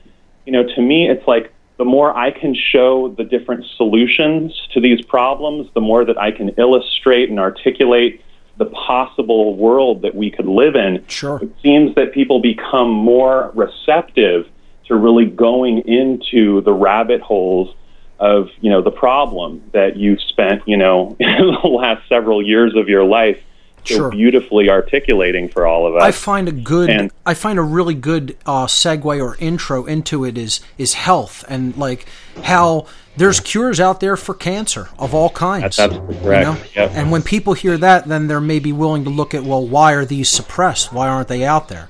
you 0.46 0.52
know, 0.52 0.64
to 0.64 0.82
me, 0.82 1.10
it's 1.10 1.28
like 1.28 1.52
the 1.78 1.86
more 1.86 2.16
I 2.16 2.30
can 2.30 2.54
show 2.54 3.10
the 3.10 3.24
different 3.24 3.66
solutions 3.76 4.54
to 4.74 4.80
these 4.80 5.04
problems, 5.04 5.68
the 5.74 5.82
more 5.82 6.06
that 6.06 6.18
I 6.18 6.32
can 6.32 6.50
illustrate 6.50 7.30
and 7.30 7.40
articulate 7.40 8.22
the 8.58 8.66
possible 8.66 9.56
world 9.56 10.04
that 10.04 10.14
we 10.14 10.30
could 10.30 10.46
live 10.46 10.76
in. 10.76 11.04
Sure. 11.08 11.40
It 11.42 11.52
seems 11.64 11.96
that 11.96 12.14
people 12.14 12.40
become 12.40 12.92
more 12.92 13.52
receptive 13.56 14.48
to 14.88 14.96
really 14.96 15.26
going 15.26 15.80
into 15.88 16.62
the 16.62 16.74
rabbit 16.74 17.22
holes 17.22 17.74
of 18.20 18.50
you 18.60 18.70
know 18.70 18.82
the 18.82 18.92
problem 18.92 19.64
that 19.74 19.98
you've 19.98 20.22
spent 20.22 20.62
you 20.68 20.78
know 20.78 21.16
the 21.20 21.68
last 21.68 22.08
several 22.08 22.42
years 22.46 22.76
of 22.76 22.88
your 22.90 23.04
life 23.04 23.38
so 23.84 23.96
Sure. 23.96 24.10
beautifully 24.12 24.70
articulating 24.70 25.50
for 25.50 25.66
all 25.66 25.88
of 25.88 25.96
us. 25.96 26.04
I 26.04 26.12
find 26.12 26.48
a 26.48 26.52
good, 26.52 26.92
And- 26.92 27.12
I 27.26 27.34
find 27.34 27.58
a 27.58 27.64
really 27.64 27.96
good 27.96 28.38
uh, 28.46 28.68
segue 28.68 29.04
or 29.20 29.36
intro 29.40 29.86
into 29.86 30.24
it 30.24 30.38
is 30.38 30.60
is 30.78 30.94
health 30.94 31.44
and 31.50 31.76
like 31.76 32.06
how 32.44 32.86
there's 33.18 33.40
cures 33.40 33.80
out 33.80 34.00
there 34.00 34.16
for 34.16 34.36
cancer 34.36 34.90
of 35.00 35.16
all 35.16 35.32
kinds. 35.32 35.64
That's 35.64 35.80
absolutely 35.80 36.20
correct. 36.20 36.76
Yep. 36.76 36.92
And 36.94 37.12
when 37.12 37.24
people 37.24 37.54
hear 37.54 37.76
that, 37.80 38.08
then 38.08 38.28
they're 38.28 38.40
maybe 38.40 38.72
willing 38.72 39.04
to 39.06 39.10
look 39.10 39.34
at 39.34 39.44
well, 39.46 39.66
why 39.66 39.94
are 39.94 40.06
these 40.06 40.30
suppressed? 40.30 40.94
Why 40.94 41.08
aren't 41.08 41.28
they 41.28 41.44
out 41.44 41.68
there? 41.68 41.90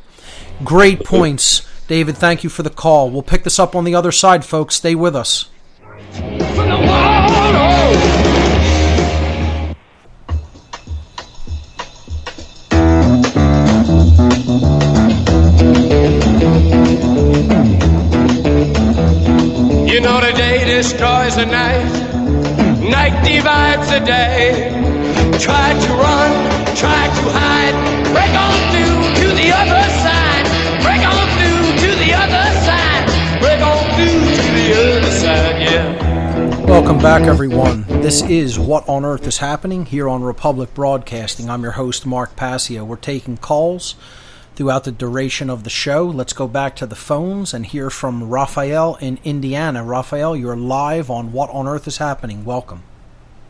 Great 0.63 1.03
points, 1.03 1.67
David. 1.91 2.15
Thank 2.15 2.45
you 2.45 2.49
for 2.49 2.63
the 2.63 2.69
call. 2.69 3.09
We'll 3.09 3.21
pick 3.21 3.43
this 3.43 3.59
up 3.59 3.75
on 3.75 3.83
the 3.83 3.95
other 3.95 4.13
side, 4.13 4.45
folks. 4.45 4.75
Stay 4.75 4.95
with 4.95 5.13
us. 5.13 5.49
You 19.91 19.99
know 19.99 20.21
the 20.21 20.31
day 20.33 20.63
destroys 20.63 21.35
the 21.35 21.45
night, 21.45 21.91
night 22.89 23.21
divides 23.25 23.89
the 23.89 23.99
day. 23.99 24.71
Try 25.37 25.73
to 25.73 25.93
run, 26.05 26.31
try 26.73 27.03
to 27.19 27.23
hide, 27.35 27.75
break 28.13 28.33
on 28.47 28.59
through 28.71 29.27
to 29.27 29.35
the 29.35 29.51
other 29.51 29.89
side, 29.89 30.00
other 34.73 35.11
side, 35.11 35.61
yeah. 35.61 36.65
Welcome 36.65 36.99
back, 36.99 37.23
everyone. 37.23 37.83
This 38.01 38.21
is 38.23 38.57
What 38.57 38.87
on 38.87 39.03
Earth 39.05 39.27
is 39.27 39.37
Happening 39.39 39.85
here 39.85 40.07
on 40.07 40.23
Republic 40.23 40.73
Broadcasting. 40.73 41.49
I'm 41.49 41.63
your 41.63 41.73
host, 41.73 42.05
Mark 42.05 42.35
Passio. 42.35 42.83
We're 42.85 42.95
taking 42.95 43.37
calls 43.37 43.95
throughout 44.55 44.83
the 44.83 44.91
duration 44.91 45.49
of 45.49 45.63
the 45.63 45.69
show. 45.69 46.05
Let's 46.05 46.33
go 46.33 46.47
back 46.47 46.75
to 46.77 46.85
the 46.85 46.95
phones 46.95 47.53
and 47.53 47.65
hear 47.65 47.89
from 47.89 48.29
Raphael 48.29 48.95
in 49.01 49.19
Indiana. 49.23 49.83
Raphael, 49.83 50.35
you're 50.35 50.55
live 50.55 51.09
on 51.09 51.31
What 51.31 51.49
on 51.51 51.67
Earth 51.67 51.87
is 51.87 51.97
Happening. 51.97 52.45
Welcome. 52.45 52.83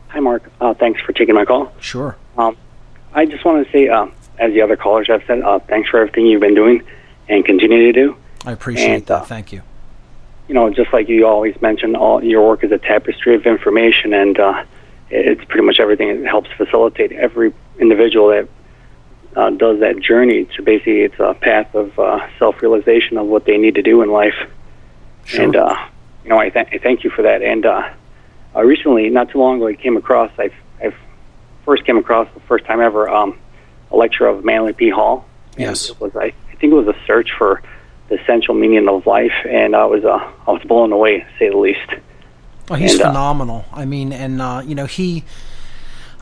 Hi, 0.09 0.19
Mark. 0.19 0.49
Uh, 0.59 0.73
thanks 0.73 1.01
for 1.01 1.13
taking 1.13 1.35
my 1.35 1.45
call. 1.45 1.71
Sure. 1.79 2.17
Um, 2.37 2.57
I 3.13 3.25
just 3.25 3.45
want 3.45 3.65
to 3.65 3.71
say, 3.71 3.87
uh, 3.87 4.07
as 4.39 4.53
the 4.53 4.61
other 4.61 4.75
callers 4.75 5.07
have 5.07 5.23
said, 5.27 5.41
uh, 5.41 5.59
thanks 5.59 5.89
for 5.89 5.99
everything 5.99 6.25
you've 6.25 6.41
been 6.41 6.55
doing 6.55 6.83
and 7.29 7.45
continue 7.45 7.91
to 7.91 7.93
do. 7.93 8.15
I 8.45 8.51
appreciate 8.53 8.89
And, 8.89 9.05
that. 9.05 9.21
uh, 9.21 9.25
Thank 9.25 9.51
you. 9.53 9.61
You 10.51 10.55
know, 10.55 10.69
just 10.69 10.91
like 10.91 11.07
you 11.07 11.25
always 11.25 11.55
mention, 11.61 11.95
all 11.95 12.21
your 12.21 12.45
work 12.45 12.65
is 12.65 12.73
a 12.73 12.77
tapestry 12.77 13.35
of 13.35 13.45
information, 13.45 14.13
and 14.13 14.37
uh, 14.37 14.65
it's 15.09 15.41
pretty 15.45 15.65
much 15.65 15.79
everything 15.79 16.21
that 16.21 16.27
helps 16.27 16.51
facilitate 16.57 17.13
every 17.13 17.53
individual 17.79 18.27
that 18.31 18.49
uh, 19.37 19.51
does 19.51 19.79
that 19.79 20.01
journey. 20.01 20.49
So 20.53 20.61
basically, 20.61 21.03
it's 21.03 21.17
a 21.19 21.35
path 21.35 21.73
of 21.73 21.97
uh, 21.97 22.27
self-realization 22.37 23.17
of 23.17 23.27
what 23.27 23.45
they 23.45 23.57
need 23.57 23.75
to 23.75 23.81
do 23.81 24.01
in 24.01 24.11
life. 24.11 24.35
Sure. 25.23 25.45
And 25.45 25.55
uh, 25.55 25.87
you 26.25 26.31
know, 26.31 26.37
I, 26.37 26.49
th- 26.49 26.67
I 26.69 26.79
thank 26.79 27.05
you 27.05 27.11
for 27.11 27.21
that. 27.21 27.41
And 27.41 27.65
uh, 27.65 27.89
uh, 28.53 28.61
recently, 28.61 29.09
not 29.09 29.29
too 29.29 29.39
long 29.39 29.55
ago, 29.55 29.67
I 29.67 29.75
came 29.75 29.95
across. 29.95 30.33
I 30.37 30.51
I 30.83 30.93
first 31.63 31.85
came 31.85 31.95
across 31.95 32.27
the 32.33 32.41
first 32.41 32.65
time 32.65 32.81
ever 32.81 33.07
um, 33.07 33.39
a 33.89 33.95
lecture 33.95 34.27
of 34.27 34.43
Manly 34.43 34.73
P. 34.73 34.89
Hall. 34.89 35.25
Yes. 35.55 35.91
it 35.91 36.01
was 36.01 36.13
I, 36.13 36.33
I 36.51 36.55
think 36.59 36.73
it 36.73 36.75
was 36.75 36.89
a 36.89 37.05
search 37.07 37.31
for 37.37 37.63
the 38.11 38.21
essential 38.21 38.53
meaning 38.53 38.87
of 38.89 39.07
life, 39.07 39.33
and 39.49 39.75
I 39.75 39.85
was 39.85 40.03
uh, 40.03 40.17
I 40.47 40.51
was 40.51 40.61
blown 40.63 40.91
away, 40.91 41.19
to 41.19 41.27
say 41.39 41.49
the 41.49 41.57
least. 41.57 41.89
Oh, 42.69 42.75
he's 42.75 42.93
And, 42.93 43.01
uh, 43.01 43.07
phenomenal. 43.07 43.65
I 43.71 43.85
mean, 43.85 44.11
and 44.11 44.41
uh, 44.41 44.61
you 44.65 44.75
know, 44.75 44.85
he, 44.85 45.23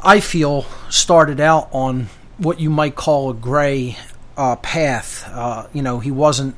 I 0.03 0.19
feel, 0.19 0.65
started 0.89 1.39
out 1.39 1.67
on 1.71 2.07
what 2.37 2.59
you 2.59 2.69
might 2.69 2.95
call 2.95 3.31
a 3.31 3.33
gray 3.33 3.97
uh, 4.37 4.55
path. 4.57 5.27
Uh, 5.33 5.67
you 5.73 5.81
know, 5.81 5.99
he 5.99 6.11
wasn't 6.11 6.55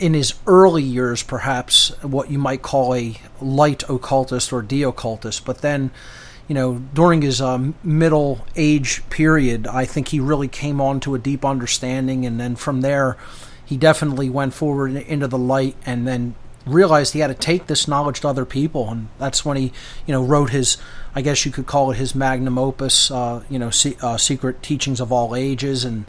in 0.00 0.14
his 0.14 0.34
early 0.48 0.82
years, 0.82 1.22
perhaps 1.22 1.90
what 2.02 2.28
you 2.28 2.38
might 2.38 2.62
call 2.62 2.94
a 2.94 3.16
light 3.40 3.88
occultist 3.88 4.52
or 4.52 4.60
de-occultist, 4.62 5.44
but 5.44 5.62
then. 5.62 5.90
You 6.48 6.56
know, 6.56 6.82
during 6.92 7.22
his 7.22 7.40
um, 7.40 7.76
middle 7.82 8.44
age 8.56 9.08
period, 9.08 9.66
I 9.66 9.86
think 9.86 10.08
he 10.08 10.20
really 10.20 10.48
came 10.48 10.82
on 10.82 11.00
to 11.00 11.14
a 11.14 11.18
deep 11.18 11.46
understanding, 11.46 12.26
and 12.26 12.38
then 12.38 12.56
from 12.56 12.82
there, 12.82 13.16
he 13.72 13.78
definitely 13.78 14.28
went 14.28 14.52
forward 14.52 14.94
into 14.94 15.26
the 15.26 15.38
light, 15.38 15.74
and 15.86 16.06
then 16.06 16.34
realized 16.66 17.14
he 17.14 17.20
had 17.20 17.28
to 17.28 17.34
take 17.34 17.68
this 17.68 17.88
knowledge 17.88 18.20
to 18.20 18.28
other 18.28 18.44
people, 18.44 18.90
and 18.90 19.08
that's 19.18 19.46
when 19.46 19.56
he, 19.56 19.72
you 20.06 20.12
know, 20.12 20.22
wrote 20.22 20.50
his, 20.50 20.76
I 21.14 21.22
guess 21.22 21.46
you 21.46 21.52
could 21.52 21.66
call 21.66 21.90
it 21.90 21.96
his 21.96 22.14
magnum 22.14 22.58
opus, 22.58 23.10
uh, 23.10 23.42
you 23.48 23.58
know, 23.58 23.70
se- 23.70 23.96
uh, 24.02 24.18
Secret 24.18 24.62
Teachings 24.62 25.00
of 25.00 25.10
All 25.10 25.34
Ages, 25.34 25.86
and 25.86 26.04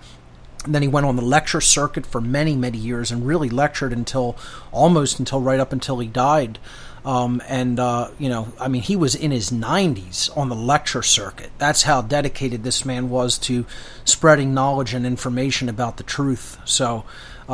then 0.67 0.81
he 0.81 0.89
went 0.89 1.05
on 1.05 1.15
the 1.15 1.21
lecture 1.21 1.61
circuit 1.61 2.05
for 2.05 2.19
many, 2.19 2.57
many 2.57 2.77
years, 2.77 3.11
and 3.11 3.25
really 3.25 3.49
lectured 3.49 3.93
until 3.93 4.35
almost 4.73 5.19
until 5.19 5.39
right 5.39 5.61
up 5.61 5.71
until 5.71 5.99
he 5.99 6.07
died. 6.07 6.59
Um, 7.05 7.41
and 7.47 7.79
uh, 7.79 8.11
you 8.17 8.27
know, 8.27 8.51
I 8.59 8.67
mean, 8.67 8.81
he 8.81 8.95
was 8.95 9.15
in 9.15 9.31
his 9.31 9.51
90s 9.51 10.35
on 10.37 10.49
the 10.49 10.55
lecture 10.55 11.01
circuit. 11.01 11.51
That's 11.57 11.83
how 11.83 12.01
dedicated 12.01 12.63
this 12.63 12.85
man 12.85 13.09
was 13.09 13.37
to 13.39 13.65
spreading 14.05 14.53
knowledge 14.53 14.93
and 14.93 15.05
information 15.05 15.69
about 15.69 15.97
the 15.97 16.03
truth. 16.03 16.57
So, 16.65 17.03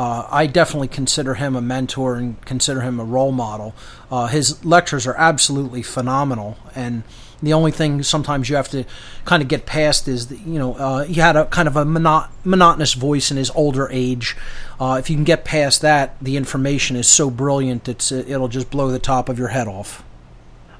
uh, 0.00 0.26
I 0.30 0.46
definitely 0.46 0.88
consider 0.88 1.34
him 1.34 1.54
a 1.54 1.60
mentor 1.60 2.14
and 2.14 2.42
consider 2.46 2.80
him 2.80 2.98
a 2.98 3.04
role 3.04 3.32
model. 3.32 3.74
Uh, 4.10 4.28
his 4.28 4.64
lectures 4.64 5.06
are 5.06 5.14
absolutely 5.14 5.82
phenomenal, 5.82 6.56
and 6.74 7.02
the 7.42 7.52
only 7.52 7.70
thing 7.70 8.02
sometimes 8.02 8.48
you 8.48 8.56
have 8.56 8.70
to 8.70 8.86
kind 9.26 9.42
of 9.42 9.48
get 9.50 9.66
past 9.66 10.08
is 10.08 10.28
that 10.28 10.38
you 10.38 10.58
know 10.58 10.72
uh, 10.76 11.04
he 11.04 11.20
had 11.20 11.36
a 11.36 11.44
kind 11.44 11.68
of 11.68 11.76
a 11.76 11.84
monot- 11.84 12.30
monotonous 12.44 12.94
voice 12.94 13.30
in 13.30 13.36
his 13.36 13.50
older 13.50 13.90
age. 13.92 14.38
Uh, 14.80 14.96
if 14.98 15.10
you 15.10 15.16
can 15.16 15.24
get 15.24 15.44
past 15.44 15.82
that, 15.82 16.16
the 16.22 16.38
information 16.38 16.96
is 16.96 17.06
so 17.06 17.28
brilliant 17.28 17.86
it's 17.86 18.10
it'll 18.10 18.48
just 18.48 18.70
blow 18.70 18.90
the 18.90 18.98
top 18.98 19.28
of 19.28 19.38
your 19.38 19.48
head 19.48 19.68
off. 19.68 20.02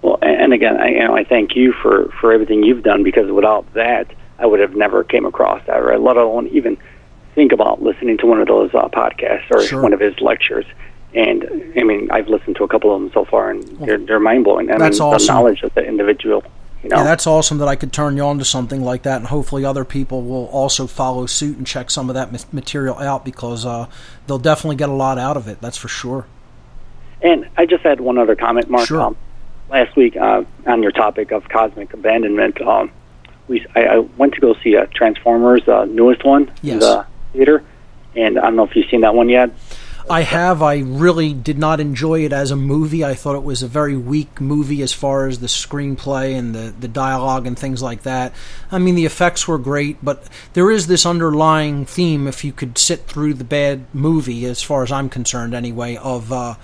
Well, 0.00 0.18
and 0.22 0.54
again, 0.54 0.80
I, 0.80 0.88
you 0.92 1.00
know, 1.00 1.14
I 1.14 1.24
thank 1.24 1.54
you 1.54 1.74
for 1.82 2.10
for 2.22 2.32
everything 2.32 2.62
you've 2.62 2.84
done 2.84 3.02
because 3.02 3.30
without 3.30 3.70
that, 3.74 4.06
I 4.38 4.46
would 4.46 4.60
have 4.60 4.74
never 4.74 5.04
came 5.04 5.26
across 5.26 5.60
that, 5.66 5.78
or 5.78 5.98
let 5.98 6.16
alone 6.16 6.48
even 6.48 6.78
think 7.34 7.52
about 7.52 7.82
listening 7.82 8.18
to 8.18 8.26
one 8.26 8.40
of 8.40 8.48
those 8.48 8.70
uh, 8.74 8.88
podcasts 8.88 9.50
or 9.50 9.62
Sure. 9.62 9.82
one 9.82 9.92
of 9.92 10.00
his 10.00 10.18
lectures. 10.20 10.64
And 11.14 11.44
I 11.76 11.82
mean, 11.82 12.08
I've 12.10 12.28
listened 12.28 12.56
to 12.56 12.64
a 12.64 12.68
couple 12.68 12.94
of 12.94 13.00
them 13.00 13.10
so 13.12 13.24
far, 13.24 13.50
and 13.50 13.62
they're 13.80 13.98
they're 13.98 14.20
mind 14.20 14.44
blowing. 14.44 14.70
I 14.70 14.78
That's 14.78 15.00
mean, 15.00 15.08
awesome. 15.08 15.26
the 15.26 15.32
knowledge 15.32 15.62
of 15.62 15.74
the 15.74 15.84
individual. 15.84 16.44
You 16.84 16.88
know, 16.88 16.98
Yeah, 16.98 17.02
that's 17.04 17.26
awesome 17.26 17.58
that 17.58 17.68
I 17.68 17.74
could 17.76 17.92
turn 17.92 18.16
you 18.16 18.22
on 18.22 18.38
to 18.38 18.44
something 18.44 18.82
like 18.82 19.02
that, 19.02 19.16
and 19.16 19.26
hopefully 19.26 19.64
other 19.64 19.84
people 19.84 20.22
will 20.22 20.46
also 20.46 20.86
follow 20.86 21.26
suit 21.26 21.58
and 21.58 21.66
check 21.66 21.90
some 21.90 22.08
of 22.08 22.14
that 22.14 22.52
material 22.54 22.96
out 22.98 23.24
because 23.24 23.66
uh, 23.66 23.86
they'll 24.26 24.38
definitely 24.38 24.76
get 24.76 24.88
a 24.88 24.92
lot 24.94 25.18
out 25.18 25.36
of 25.36 25.46
it. 25.48 25.60
That's 25.60 25.76
for 25.76 25.88
sure. 25.88 26.26
And 27.22 27.46
I 27.58 27.66
just 27.66 27.82
had 27.82 28.00
one 28.00 28.16
other 28.16 28.34
comment, 28.36 28.70
Mark. 28.70 28.86
Sure. 28.86 29.00
Um, 29.00 29.16
last 29.68 29.94
week, 29.96 30.16
uh, 30.16 30.44
on 30.66 30.82
your 30.82 30.92
topic 30.92 31.32
of 31.32 31.48
cosmic 31.48 31.92
abandonment, 31.92 32.62
um, 32.62 32.90
we 33.48 33.66
I, 33.74 33.80
I 33.86 33.98
went 33.98 34.34
to 34.34 34.40
go 34.40 34.54
see 34.62 34.76
uh, 34.76 34.86
Transformers, 34.94 35.66
uh, 35.68 35.84
newest 35.86 36.24
one, 36.24 36.50
Yes. 36.62 36.80
the 36.80 37.04
theater. 37.32 37.64
And 38.16 38.38
I 38.38 38.42
don't 38.42 38.56
know 38.56 38.64
if 38.64 38.74
you've 38.74 38.88
seen 38.90 39.02
that 39.02 39.14
one 39.14 39.28
yet. 39.28 39.50
I 40.10 40.22
have. 40.22 40.60
I 40.60 40.78
really 40.78 41.32
did 41.32 41.56
not 41.56 41.78
enjoy 41.78 42.24
it 42.24 42.32
as 42.32 42.50
a 42.50 42.56
movie. 42.56 43.04
I 43.04 43.14
thought 43.14 43.36
it 43.36 43.44
was 43.44 43.62
a 43.62 43.68
very 43.68 43.96
weak 43.96 44.40
movie 44.40 44.82
as 44.82 44.92
far 44.92 45.28
as 45.28 45.38
the 45.38 45.46
screenplay 45.46 46.36
and 46.36 46.52
the, 46.52 46.74
the 46.78 46.88
dialogue 46.88 47.46
and 47.46 47.56
things 47.56 47.80
like 47.80 48.02
that. 48.02 48.32
I 48.72 48.78
mean, 48.78 48.96
the 48.96 49.06
effects 49.06 49.46
were 49.46 49.56
great, 49.56 50.04
but 50.04 50.24
there 50.54 50.68
is 50.68 50.88
this 50.88 51.06
underlying 51.06 51.86
theme, 51.86 52.26
if 52.26 52.44
you 52.44 52.52
could 52.52 52.76
sit 52.76 53.06
through 53.06 53.34
the 53.34 53.44
bad 53.44 53.84
movie, 53.94 54.46
as 54.46 54.62
far 54.62 54.82
as 54.82 54.90
I'm 54.90 55.08
concerned 55.08 55.54
anyway, 55.54 55.96
of. 55.96 56.32
Uh, 56.32 56.54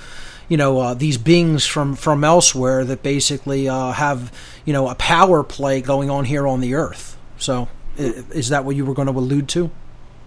you 0.49 0.57
know 0.57 0.79
uh, 0.79 0.95
these 0.95 1.19
beings 1.19 1.67
from 1.67 1.97
from 1.97 2.23
elsewhere 2.23 2.85
that 2.85 3.03
basically 3.03 3.69
uh, 3.69 3.91
have 3.91 4.33
you 4.65 4.73
know 4.73 4.89
a 4.89 4.95
power 4.95 5.43
play 5.43 5.81
going 5.81 6.09
on 6.09 6.25
here 6.25 6.47
on 6.47 6.61
the 6.61 6.75
earth. 6.75 7.19
So, 7.37 7.69
is 7.97 8.51
that 8.51 8.65
what 8.65 8.77
you 8.77 8.87
were 8.87 8.95
going 8.95 9.09
to 9.09 9.19
allude 9.19 9.49
to? 9.49 9.73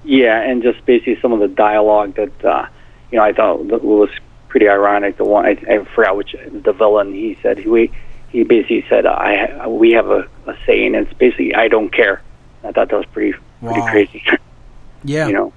Yeah, 0.04 0.42
and 0.42 0.64
just 0.64 0.86
basically 0.86 1.20
some 1.22 1.34
of 1.34 1.40
the 1.40 1.48
dialogue 1.48 2.16
that 2.16 2.46
uh, 2.46 2.68
you 3.12 3.18
know 3.18 3.24
I 3.24 3.34
thought 3.34 3.64
was 3.84 4.10
pretty 4.48 4.68
ironic. 4.70 5.18
The 5.18 5.26
one 5.26 5.46
I, 5.46 5.52
I 5.70 5.84
forgot 5.96 6.18
which 6.18 6.36
the 6.52 6.72
villain 6.74 7.14
he 7.14 7.38
said 7.42 7.58
he 7.60 7.92
he 8.30 8.44
basically 8.44 8.86
said 8.90 9.06
I 9.06 9.68
we 9.68 9.92
have 9.92 10.10
a, 10.10 10.28
a 10.48 10.56
saying. 10.66 10.96
And 10.96 11.06
it's 11.08 11.18
basically 11.18 11.54
I 11.56 11.68
don't 11.68 11.90
care. 11.90 12.22
I 12.64 12.72
thought 12.72 12.90
that 12.90 12.96
was 12.98 13.06
pretty 13.08 13.34
pretty 13.62 13.80
Wow. 13.82 13.90
crazy. 13.92 14.24
Yeah. 15.04 15.28
you 15.28 15.34
know. 15.34 15.54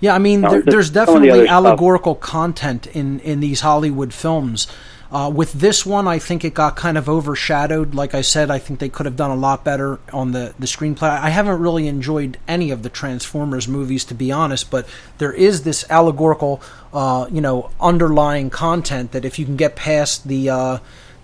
Yeah, 0.00 0.14
I 0.14 0.18
mean, 0.18 0.40
No, 0.40 0.50
there, 0.50 0.62
there's 0.62 0.88
of 0.88 0.94
the 0.94 1.00
definitely 1.06 1.44
stuff- 1.44 1.48
allegorical 1.48 2.14
content 2.16 2.86
in, 2.88 3.20
in 3.20 3.38
these 3.40 3.60
Hollywood 3.60 4.12
films. 4.12 4.66
Uh, 5.16 5.30
with 5.30 5.50
this 5.54 5.86
one, 5.86 6.06
I 6.06 6.18
think 6.18 6.44
it 6.44 6.52
got 6.52 6.76
kind 6.76 6.98
of 6.98 7.08
overshadowed. 7.08 7.94
Like 7.94 8.14
I 8.14 8.20
said, 8.20 8.50
I 8.50 8.58
think 8.58 8.80
they 8.80 8.90
could 8.90 9.06
have 9.06 9.16
done 9.16 9.30
a 9.30 9.34
lot 9.34 9.64
better 9.64 9.98
on 10.12 10.32
the, 10.32 10.54
the 10.58 10.66
screenplay. 10.66 11.08
I 11.08 11.30
haven't 11.30 11.58
really 11.58 11.88
enjoyed 11.88 12.36
any 12.46 12.70
of 12.70 12.82
the 12.82 12.90
Transformers 12.90 13.66
movies, 13.66 14.04
to 14.06 14.14
be 14.14 14.30
honest, 14.30 14.70
but 14.70 14.86
there 15.16 15.32
is 15.32 15.62
this 15.62 15.86
allegorical, 15.88 16.60
uh, 16.92 17.28
you 17.30 17.40
know, 17.40 17.70
underlying 17.80 18.50
content 18.50 19.12
that 19.12 19.24
if 19.24 19.38
you 19.38 19.46
can 19.46 19.56
get 19.56 19.74
past 19.74 20.28
the 20.28 20.50
uh, 20.50 20.78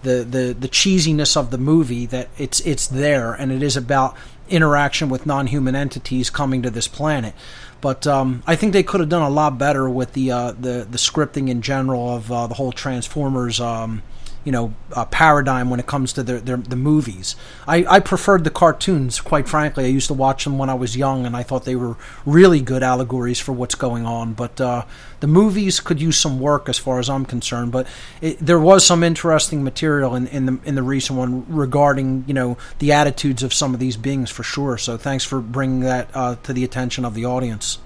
the, 0.05 0.25
the 0.25 0.57
the 0.59 0.69
cheesiness 0.69 1.37
of 1.37 1.51
the 1.51 1.59
movie 1.59 2.07
that 2.07 2.31
it's 2.39 2.61
it's 2.61 2.87
there 2.87 3.35
and 3.35 3.53
it 3.53 3.63
is 3.63 3.77
about 3.77 4.17
interaction 4.49 5.11
with 5.11 5.27
non-human 5.27 5.75
entities 5.75 6.31
coming 6.31 6.63
to 6.63 6.71
this 6.71 6.89
planet. 6.89 7.35
But 7.83 8.07
um, 8.07 8.43
I 8.47 8.57
think 8.57 8.73
they 8.73 8.85
could 8.85 9.01
have 9.01 9.09
done 9.11 9.23
a 9.23 9.29
lot 9.29 9.59
better 9.59 9.91
with 9.91 10.15
the 10.15 10.31
uh, 10.31 10.53
the 10.53 10.87
the 10.89 10.99
scripting 10.99 11.51
in 11.51 11.61
general 11.61 12.09
of 12.15 12.33
uh, 12.33 12.47
the 12.47 12.55
whole 12.55 12.73
Transformers. 12.73 13.61
Um, 13.61 14.03
you 14.45 14.53
know, 14.53 14.75
uh, 14.93 15.05
paradigm 15.05 15.71
when 15.71 15.79
it 15.79 15.87
comes 15.87 16.13
to 16.15 16.23
the, 16.23 16.35
the, 16.35 16.57
the 16.57 16.77
movies. 16.77 17.37
I, 17.67 17.85
I 17.89 18.01
preferred 18.01 18.45
the 18.45 18.51
cartoons, 18.51 19.21
quite 19.21 19.49
frankly. 19.49 19.85
I 19.85 19.89
used 19.89 20.09
to 20.09 20.15
watch 20.15 20.45
them 20.45 20.59
when 20.59 20.69
I 20.69 20.75
was 20.75 20.97
young, 20.97 21.27
and 21.27 21.37
I 21.37 21.43
thought 21.43 21.65
they 21.65 21.77
were 21.77 21.97
really 22.27 22.61
good 22.61 22.83
allegories 22.83 23.39
for 23.39 23.53
what's 23.53 23.75
going 23.75 24.05
on. 24.05 24.35
But 24.35 24.61
uh, 24.61 24.85
the 25.21 25.27
movies 25.27 25.81
could 25.81 26.01
use 26.01 26.17
some 26.17 26.41
work, 26.41 26.69
as 26.69 26.79
far 26.79 26.99
as 26.99 27.09
I'm 27.09 27.25
concerned. 27.25 27.73
But 27.73 27.87
it, 28.21 28.39
there 28.39 28.61
was 28.61 28.85
some 28.85 29.05
interesting 29.05 29.63
material 29.63 30.15
in, 30.15 30.27
in 30.27 30.47
the 30.47 30.59
in 30.65 30.75
the 30.75 30.83
recent 30.83 31.19
one 31.19 31.47
regarding 31.49 32.25
you 32.27 32.35
know 32.35 32.59
the 32.79 32.93
attitudes 32.93 33.43
of 33.43 33.55
some 33.55 33.75
of 33.75 33.81
these 33.81 33.97
beings 33.97 34.31
for 34.31 34.43
sure. 34.43 34.77
So 34.79 34.97
thanks 34.97 35.25
for 35.25 35.41
bringing 35.41 35.81
that 35.81 36.09
uh, 36.15 36.37
to 36.43 36.53
the 36.53 36.65
attention 36.65 37.05
of 37.05 37.15
the 37.15 37.25
audience. 37.25 37.79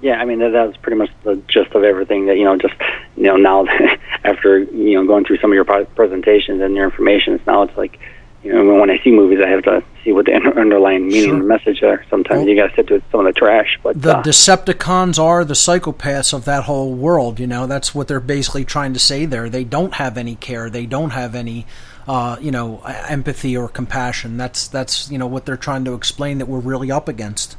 Yeah, 0.00 0.20
I 0.20 0.24
mean 0.24 0.40
that, 0.40 0.50
that 0.50 0.66
was 0.66 0.76
pretty 0.76 0.98
much 0.98 1.10
the 1.22 1.36
gist 1.48 1.74
of 1.74 1.82
everything. 1.82 2.26
That 2.26 2.36
you 2.36 2.44
know, 2.44 2.56
just 2.56 2.74
you 3.16 3.24
know 3.24 3.36
now 3.36 3.66
after 4.24 4.58
you 4.58 4.94
know 4.94 5.06
going 5.06 5.24
through 5.24 5.38
some 5.38 5.50
of 5.50 5.54
your 5.54 5.64
presentations 5.64 6.60
and 6.60 6.74
your 6.74 6.84
information, 6.84 7.34
it's 7.34 7.46
now 7.46 7.62
it's 7.62 7.76
like 7.76 7.98
you 8.42 8.52
know 8.52 8.80
when 8.80 8.90
I 8.90 8.98
see 9.02 9.10
movies, 9.10 9.38
I 9.44 9.48
have 9.48 9.62
to 9.62 9.82
see 10.04 10.12
what 10.12 10.26
the 10.26 10.34
underlying 10.34 11.06
meaning 11.06 11.30
sure. 11.30 11.36
and 11.36 11.48
message 11.48 11.82
are. 11.82 12.04
Sometimes 12.10 12.40
well, 12.40 12.48
you 12.48 12.56
got 12.56 12.68
to 12.68 12.74
sit 12.76 12.90
with 12.90 13.02
some 13.10 13.26
of 13.26 13.32
the 13.32 13.38
trash. 13.38 13.78
But 13.82 14.00
the 14.00 14.18
uh, 14.18 14.22
Decepticons 14.22 15.18
are 15.18 15.44
the 15.44 15.54
psychopaths 15.54 16.34
of 16.34 16.44
that 16.44 16.64
whole 16.64 16.92
world. 16.92 17.40
You 17.40 17.46
know, 17.46 17.66
that's 17.66 17.94
what 17.94 18.08
they're 18.08 18.20
basically 18.20 18.64
trying 18.64 18.92
to 18.92 19.00
say 19.00 19.24
there. 19.24 19.48
They 19.48 19.64
don't 19.64 19.94
have 19.94 20.18
any 20.18 20.34
care. 20.36 20.68
They 20.70 20.86
don't 20.86 21.10
have 21.10 21.34
any. 21.34 21.66
Uh, 22.06 22.36
you 22.38 22.50
know, 22.50 22.82
empathy 23.08 23.56
or 23.56 23.66
compassion. 23.66 24.36
That's 24.36 24.68
that's 24.68 25.10
you 25.10 25.16
know 25.16 25.26
what 25.26 25.46
they're 25.46 25.56
trying 25.56 25.86
to 25.86 25.94
explain 25.94 26.36
that 26.36 26.44
we're 26.44 26.58
really 26.58 26.90
up 26.90 27.08
against. 27.08 27.56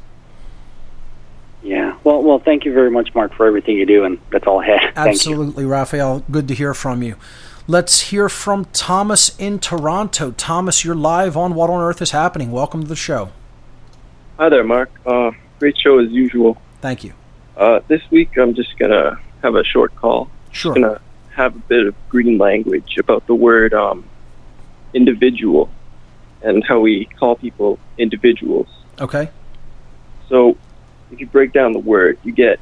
Yeah. 1.66 1.95
Well, 2.06 2.22
well, 2.22 2.38
thank 2.38 2.64
you 2.64 2.72
very 2.72 2.92
much, 2.92 3.12
Mark, 3.16 3.34
for 3.34 3.46
everything 3.46 3.76
you 3.76 3.84
do, 3.84 4.04
and 4.04 4.20
that's 4.30 4.46
all 4.46 4.60
I 4.60 4.66
had. 4.66 4.92
Absolutely, 4.96 5.64
Raphael. 5.64 6.22
Good 6.30 6.46
to 6.46 6.54
hear 6.54 6.72
from 6.72 7.02
you. 7.02 7.16
Let's 7.66 8.00
hear 8.00 8.28
from 8.28 8.66
Thomas 8.66 9.36
in 9.40 9.58
Toronto. 9.58 10.30
Thomas, 10.30 10.84
you're 10.84 10.94
live 10.94 11.36
on 11.36 11.56
What 11.56 11.68
on 11.68 11.82
Earth 11.82 12.00
is 12.00 12.12
Happening. 12.12 12.52
Welcome 12.52 12.82
to 12.82 12.86
the 12.86 12.94
show. 12.94 13.30
Hi 14.38 14.48
there, 14.48 14.62
Mark. 14.62 14.92
Uh, 15.04 15.32
great 15.58 15.76
show 15.76 15.98
as 15.98 16.12
usual. 16.12 16.62
Thank 16.80 17.02
you. 17.02 17.12
Uh, 17.56 17.80
this 17.88 18.08
week, 18.12 18.38
I'm 18.38 18.54
just 18.54 18.78
gonna 18.78 19.18
have 19.42 19.56
a 19.56 19.64
short 19.64 19.92
call. 19.96 20.30
Sure. 20.52 20.76
Just 20.76 20.84
gonna 20.84 21.00
have 21.30 21.56
a 21.56 21.58
bit 21.58 21.88
of 21.88 21.96
green 22.08 22.38
language 22.38 22.98
about 22.98 23.26
the 23.26 23.34
word 23.34 23.74
um, 23.74 24.04
individual 24.94 25.68
and 26.40 26.62
how 26.62 26.78
we 26.78 27.06
call 27.18 27.34
people 27.34 27.80
individuals. 27.98 28.68
Okay. 29.00 29.28
So 30.28 30.56
if 31.10 31.20
you 31.20 31.26
break 31.26 31.52
down 31.52 31.72
the 31.72 31.78
word, 31.78 32.18
you 32.22 32.32
get 32.32 32.60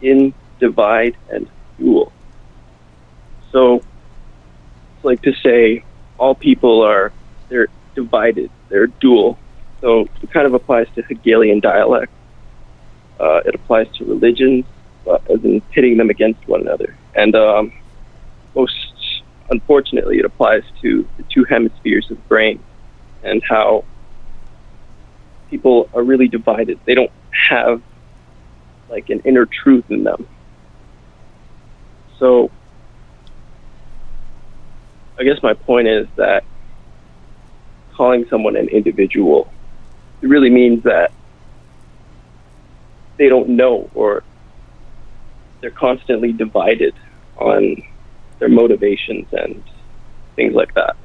in, 0.00 0.34
divide, 0.60 1.16
and 1.30 1.48
dual. 1.78 2.12
So 3.52 3.76
it's 3.76 5.04
like 5.04 5.22
to 5.22 5.32
say 5.42 5.84
all 6.18 6.34
people 6.34 6.82
are 6.82 7.12
they're 7.48 7.68
divided, 7.94 8.50
they're 8.68 8.88
dual. 8.88 9.38
So 9.80 10.08
it 10.22 10.30
kind 10.32 10.46
of 10.46 10.54
applies 10.54 10.86
to 10.96 11.02
Hegelian 11.02 11.60
dialect. 11.60 12.12
Uh, 13.18 13.40
it 13.46 13.54
applies 13.54 13.88
to 13.96 14.04
religions, 14.04 14.64
uh, 15.08 15.18
as 15.30 15.44
in 15.44 15.60
pitting 15.72 15.96
them 15.96 16.10
against 16.10 16.46
one 16.46 16.60
another. 16.60 16.96
And 17.14 17.34
um, 17.34 17.72
most 18.54 18.74
unfortunately, 19.50 20.18
it 20.18 20.24
applies 20.24 20.62
to 20.82 21.08
the 21.16 21.22
two 21.24 21.44
hemispheres 21.44 22.10
of 22.10 22.16
the 22.18 22.22
brain 22.24 22.62
and 23.22 23.42
how 23.48 23.84
people 25.50 25.88
are 25.94 26.02
really 26.02 26.28
divided. 26.28 26.78
They 26.84 26.94
don't 26.94 27.10
have 27.32 27.82
like 28.88 29.10
an 29.10 29.20
inner 29.24 29.46
truth 29.46 29.84
in 29.90 30.04
them. 30.04 30.26
So 32.18 32.50
I 35.18 35.24
guess 35.24 35.38
my 35.42 35.54
point 35.54 35.88
is 35.88 36.06
that 36.16 36.44
calling 37.96 38.24
someone 38.30 38.56
an 38.56 38.68
individual 38.68 39.52
it 40.22 40.28
really 40.28 40.50
means 40.50 40.82
that 40.84 41.12
they 43.18 43.28
don't 43.28 43.50
know 43.50 43.90
or 43.94 44.22
they're 45.60 45.70
constantly 45.70 46.32
divided 46.32 46.94
on 47.36 47.76
their 48.38 48.48
motivations 48.48 49.26
and 49.32 49.62
things 50.36 50.54
like 50.54 50.72
that. 50.74 50.96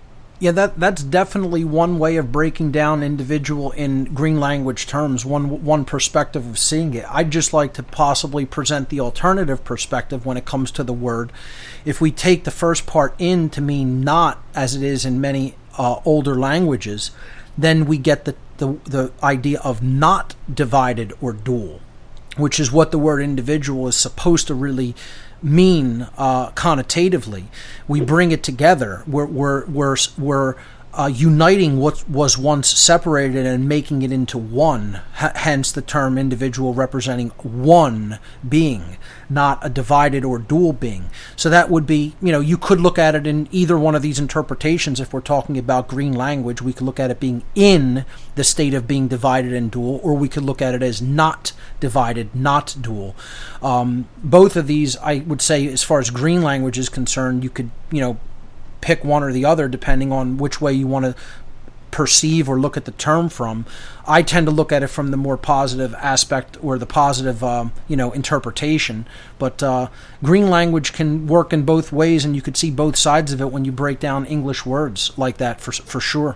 Yeah, 0.44 0.52
that 0.52 0.78
that's 0.78 1.02
definitely 1.02 1.64
one 1.64 2.00
way 2.00 2.18
of 2.18 2.34
breaking 2.34 2.74
down 2.74 3.02
individual 3.02 3.72
in 3.72 4.14
green 4.14 4.42
language 4.42 4.88
terms. 4.88 5.24
One 5.24 5.64
one 5.64 5.86
perspective 5.86 6.46
of 6.46 6.60
seeing 6.60 6.94
it. 6.96 7.06
I'd 7.08 7.32
just 7.32 7.54
like 7.54 7.72
to 7.76 7.84
possibly 7.84 8.46
present 8.46 8.90
the 8.90 9.00
alternative 9.00 9.64
perspective 9.64 10.26
when 10.26 10.36
it 10.36 10.44
comes 10.44 10.70
to 10.72 10.84
the 10.84 10.92
word. 10.92 11.32
If 11.86 12.02
we 12.02 12.12
take 12.12 12.44
the 12.44 12.52
first 12.52 12.86
part 12.86 13.16
in 13.20 13.52
to 13.52 13.62
mean 13.62 14.02
not, 14.02 14.44
as 14.54 14.76
it 14.76 14.84
is 14.84 15.06
in 15.06 15.22
many 15.22 15.56
uh, 15.78 16.02
older 16.04 16.36
languages, 16.36 17.12
then 17.58 17.86
we 17.86 17.98
get 17.98 18.26
the, 18.26 18.36
the 18.58 18.74
the 18.84 19.14
idea 19.24 19.62
of 19.62 19.82
not 19.82 20.36
divided 20.54 21.14
or 21.22 21.32
dual, 21.32 21.80
which 22.36 22.60
is 22.60 22.70
what 22.70 22.92
the 22.92 23.00
word 23.00 23.22
individual 23.22 23.88
is 23.88 23.96
supposed 23.96 24.48
to 24.48 24.54
really 24.54 24.94
mean 25.44 26.08
uh, 26.18 26.52
connotatively. 26.52 27.46
We 27.88 28.02
bring 28.02 28.32
it 28.32 28.44
together. 28.44 29.04
We're 29.06 29.26
we're 29.26 29.66
we're, 29.68 29.98
we're 30.18 30.56
uh, 30.96 31.08
uniting 31.08 31.78
what 31.78 32.08
was 32.08 32.38
once 32.38 32.70
separated 32.70 33.48
and 33.48 33.68
making 33.68 34.04
it 34.04 34.12
into 34.12 34.38
one. 34.38 35.02
H- 35.20 35.32
hence 35.36 35.72
the 35.72 35.82
term 35.82 36.20
individual 36.20 36.76
representing 36.76 37.30
one 37.42 38.20
being, 38.48 38.98
not 39.28 39.66
a 39.66 39.70
divided 39.70 40.24
or 40.24 40.38
dual 40.38 40.72
being. 40.72 41.10
So 41.36 41.50
that 41.50 41.72
would 41.72 41.88
be, 41.88 42.16
you 42.22 42.32
know, 42.32 42.40
you 42.40 42.60
could 42.60 42.80
look 42.80 43.00
at 43.00 43.16
it 43.16 43.26
in 43.26 43.48
either 43.52 43.78
one 43.78 43.96
of 43.96 44.04
these 44.04 44.20
interpretations. 44.20 45.00
If 45.00 45.14
we're 45.14 45.22
talking 45.22 45.58
about 45.58 45.88
green 45.88 46.14
language, 46.14 46.62
we 46.62 46.74
could 46.74 46.86
look 46.86 47.00
at 47.00 47.10
it 47.10 47.20
being 47.20 47.44
in 47.56 48.06
the 48.36 48.44
state 48.44 48.76
of 48.76 48.88
being 48.88 49.08
divided 49.08 49.52
and 49.52 49.72
dual, 49.72 50.00
or 50.04 50.14
we 50.14 50.30
could 50.30 50.44
look 50.44 50.62
at 50.62 50.76
it 50.76 50.84
as 50.84 51.02
not 51.02 51.54
divided, 51.80 52.36
not 52.36 52.76
dual. 52.80 53.16
Um, 53.64 54.08
both 54.24 54.56
of 54.56 54.68
these, 54.68 54.96
I 54.98 55.20
would 55.20 55.42
say, 55.42 55.68
as 55.68 55.82
far 55.82 56.00
as 56.00 56.12
green 56.12 56.44
language 56.44 56.78
is 56.78 56.88
concerned, 56.88 57.44
you 57.44 57.50
could, 57.50 57.72
you 57.90 58.00
know, 58.02 58.18
pick 58.84 59.04
one 59.04 59.24
or 59.24 59.32
the 59.32 59.46
other 59.46 59.70
depending 59.70 60.12
on 60.12 60.38
which 60.38 60.60
way 60.60 60.74
you 60.74 60.86
want 60.86 61.06
to 61.06 61.16
perceive 61.90 62.50
or 62.50 62.60
look 62.60 62.76
at 62.76 62.86
the 62.86 62.92
term 62.92 63.30
from. 63.30 63.66
I 64.06 64.24
tend 64.24 64.48
to 64.48 64.52
look 64.52 64.72
at 64.74 64.84
it 64.84 64.88
from 64.88 65.12
the 65.12 65.18
more 65.18 65.38
positive 65.38 65.94
aspect 65.94 66.58
or 66.62 66.78
the 66.78 66.86
positive, 66.86 67.44
um, 67.44 67.72
you 67.88 67.96
know, 67.96 68.12
interpretation. 68.12 69.08
But 69.40 69.64
uh, 69.64 69.88
green 70.22 70.50
language 70.50 70.92
can 70.92 71.28
work 71.28 71.54
in 71.54 71.64
both 71.64 71.94
ways, 71.94 72.26
and 72.26 72.36
you 72.36 72.42
could 72.42 72.58
see 72.58 72.72
both 72.72 72.98
sides 72.98 73.32
of 73.32 73.40
it 73.40 73.52
when 73.52 73.64
you 73.64 73.72
break 73.72 74.00
down 74.00 74.26
English 74.26 74.66
words 74.66 75.12
like 75.18 75.38
that, 75.38 75.62
for 75.62 75.72
for 75.72 76.02
sure. 76.02 76.36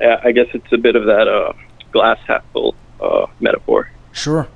Yeah, 0.00 0.20
I 0.24 0.32
guess 0.32 0.46
it's 0.54 0.72
a 0.72 0.78
bit 0.78 0.96
of 0.96 1.04
that 1.04 1.28
uh, 1.28 1.52
glass 1.92 2.18
half 2.26 2.44
full 2.52 2.74
uh, 3.00 3.26
metaphor. 3.40 3.90
Sure, 4.12 4.48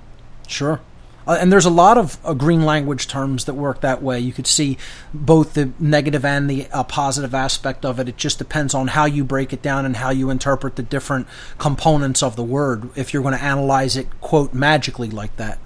sure. 0.47 0.81
Uh, 1.27 1.39
and 1.40 1.53
there's 1.53 1.65
a 1.65 1.70
lot 1.70 1.98
of 1.98 2.19
uh, 2.24 2.32
green 2.35 2.65
language 2.65 3.09
terms 3.09 3.47
that 3.47 3.55
work 3.55 3.81
that 3.81 4.03
way. 4.03 4.20
You 4.20 4.32
could 4.32 4.47
see 4.47 4.78
both 5.12 5.55
the 5.55 5.73
negative 5.78 6.24
and 6.24 6.48
the 6.48 6.69
uh, 6.73 6.85
positive 6.85 7.35
aspect 7.35 7.85
of 7.85 7.98
it. 7.98 8.09
It 8.09 8.16
just 8.16 8.39
depends 8.39 8.74
on 8.74 8.89
how 8.89 9.07
you 9.07 9.24
break 9.24 9.53
it 9.53 9.62
down 9.62 9.85
and 9.85 9.97
how 9.97 10.11
you 10.11 10.31
interpret 10.31 10.77
the 10.77 10.82
different 10.82 11.27
components 11.59 12.23
of 12.23 12.36
the 12.36 12.44
word. 12.44 12.90
If 12.94 13.12
you're 13.12 13.23
going 13.23 13.36
to 13.36 13.43
analyze 13.43 13.97
it, 13.97 14.07
quote, 14.20 14.55
magically 14.55 15.11
like 15.11 15.36
that. 15.36 15.59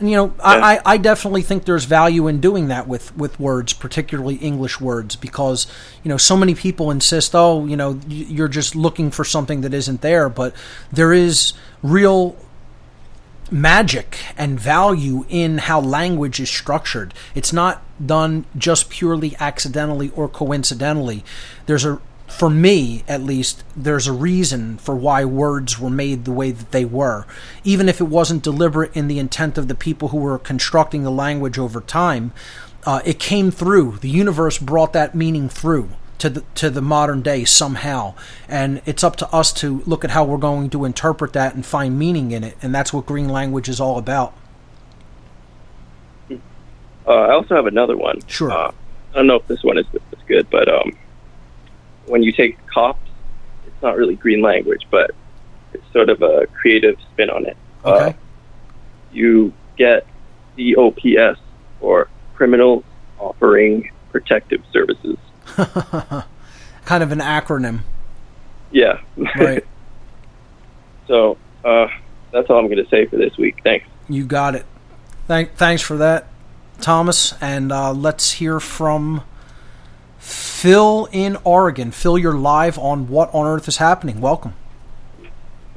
And 0.00 0.08
you 0.08 0.16
know. 0.16 0.34
I, 0.42 0.80
I 0.86 0.96
definitely 0.96 1.42
think 1.42 1.64
there's 1.64 1.84
value 1.84 2.28
in 2.28 2.40
doing 2.40 2.68
that 2.68 2.86
with, 2.86 3.16
with 3.16 3.38
words, 3.40 3.72
particularly 3.72 4.36
English 4.36 4.80
words, 4.80 5.16
because 5.16 5.66
you 6.04 6.08
know 6.08 6.16
so 6.16 6.36
many 6.36 6.54
people 6.54 6.90
insist, 6.90 7.34
oh, 7.34 7.66
you 7.66 7.76
know, 7.76 8.00
you're 8.06 8.48
just 8.48 8.76
looking 8.76 9.10
for 9.10 9.24
something 9.24 9.62
that 9.62 9.74
isn't 9.74 10.00
there, 10.00 10.28
but 10.28 10.54
there 10.92 11.12
is 11.12 11.52
real 11.82 12.36
magic 13.50 14.18
and 14.36 14.58
value 14.58 15.24
in 15.28 15.58
how 15.58 15.80
language 15.80 16.40
is 16.40 16.50
structured. 16.50 17.14
It's 17.34 17.52
not 17.52 17.82
done 18.04 18.44
just 18.56 18.90
purely 18.90 19.36
accidentally 19.40 20.10
or 20.10 20.28
coincidentally. 20.28 21.24
There's 21.66 21.84
a 21.84 22.00
for 22.28 22.50
me 22.50 23.02
at 23.08 23.22
least 23.22 23.64
there's 23.74 24.06
a 24.06 24.12
reason 24.12 24.76
for 24.76 24.94
why 24.94 25.24
words 25.24 25.78
were 25.78 25.88
made 25.88 26.24
the 26.24 26.30
way 26.30 26.50
that 26.50 26.72
they 26.72 26.84
were 26.84 27.24
even 27.64 27.88
if 27.88 28.02
it 28.02 28.04
wasn't 28.04 28.42
deliberate 28.42 28.94
in 28.94 29.08
the 29.08 29.18
intent 29.18 29.56
of 29.56 29.66
the 29.66 29.74
people 29.74 30.08
who 30.08 30.18
were 30.18 30.38
constructing 30.38 31.02
the 31.04 31.10
language 31.10 31.58
over 31.58 31.80
time 31.80 32.30
uh, 32.84 33.00
it 33.06 33.18
came 33.18 33.50
through 33.50 33.96
the 34.02 34.10
universe 34.10 34.58
brought 34.58 34.92
that 34.92 35.14
meaning 35.14 35.48
through 35.48 35.88
to 36.18 36.28
the 36.28 36.40
to 36.54 36.70
the 36.70 36.82
modern 36.82 37.22
day 37.22 37.44
somehow 37.44 38.14
and 38.48 38.82
it's 38.86 39.04
up 39.04 39.16
to 39.16 39.32
us 39.32 39.52
to 39.52 39.82
look 39.86 40.04
at 40.04 40.10
how 40.10 40.24
we're 40.24 40.36
going 40.36 40.68
to 40.70 40.84
interpret 40.84 41.32
that 41.32 41.54
and 41.54 41.64
find 41.64 41.98
meaning 41.98 42.30
in 42.32 42.42
it 42.44 42.56
and 42.60 42.74
that's 42.74 42.92
what 42.92 43.06
green 43.06 43.28
language 43.28 43.68
is 43.68 43.80
all 43.80 43.98
about 43.98 44.34
uh, 46.30 47.12
I 47.12 47.32
also 47.32 47.54
have 47.54 47.66
another 47.66 47.96
one 47.96 48.20
sure 48.26 48.50
uh, 48.50 48.72
I 49.12 49.16
don't 49.16 49.26
know 49.26 49.36
if 49.36 49.46
this 49.46 49.62
one 49.62 49.78
is, 49.78 49.86
is 49.94 50.18
good, 50.26 50.48
but 50.50 50.68
um, 50.68 50.96
when 52.06 52.22
you 52.22 52.32
take 52.32 52.64
cops, 52.66 53.08
it's 53.66 53.82
not 53.82 53.96
really 53.96 54.16
green 54.16 54.42
language, 54.42 54.86
but 54.90 55.12
it's 55.72 55.84
sort 55.92 56.10
of 56.10 56.22
a 56.22 56.46
creative 56.48 56.98
spin 57.12 57.30
on 57.30 57.46
it. 57.46 57.56
Okay. 57.84 58.10
Uh, 58.10 58.12
you 59.12 59.52
get 59.76 60.06
COPS 60.56 61.40
or 61.80 62.08
Criminal 62.34 62.84
Offering 63.18 63.90
Protective 64.12 64.62
Services. 64.72 65.16
kind 66.84 67.02
of 67.02 67.12
an 67.12 67.18
acronym. 67.18 67.80
Yeah. 68.70 69.00
Right. 69.16 69.64
so 71.06 71.36
uh, 71.64 71.88
that's 72.32 72.48
all 72.50 72.58
I'm 72.58 72.66
going 72.66 72.82
to 72.82 72.88
say 72.88 73.06
for 73.06 73.16
this 73.16 73.36
week. 73.36 73.58
Thanks. 73.64 73.86
You 74.08 74.24
got 74.24 74.54
it. 74.54 74.64
Thank, 75.26 75.54
thanks 75.54 75.82
for 75.82 75.96
that, 75.98 76.26
Thomas. 76.80 77.34
And 77.40 77.72
uh, 77.72 77.92
let's 77.92 78.32
hear 78.32 78.60
from 78.60 79.22
Phil 80.18 81.08
in 81.12 81.36
Oregon. 81.44 81.90
Phil, 81.90 82.18
you're 82.18 82.38
live 82.38 82.78
on 82.78 83.08
What 83.08 83.34
on 83.34 83.46
Earth 83.46 83.68
is 83.68 83.78
Happening. 83.78 84.20
Welcome. 84.20 84.54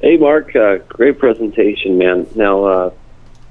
Hey, 0.00 0.16
Mark. 0.16 0.54
Uh, 0.56 0.78
great 0.88 1.18
presentation, 1.18 1.98
man. 1.98 2.26
Now, 2.34 2.64
uh, 2.64 2.90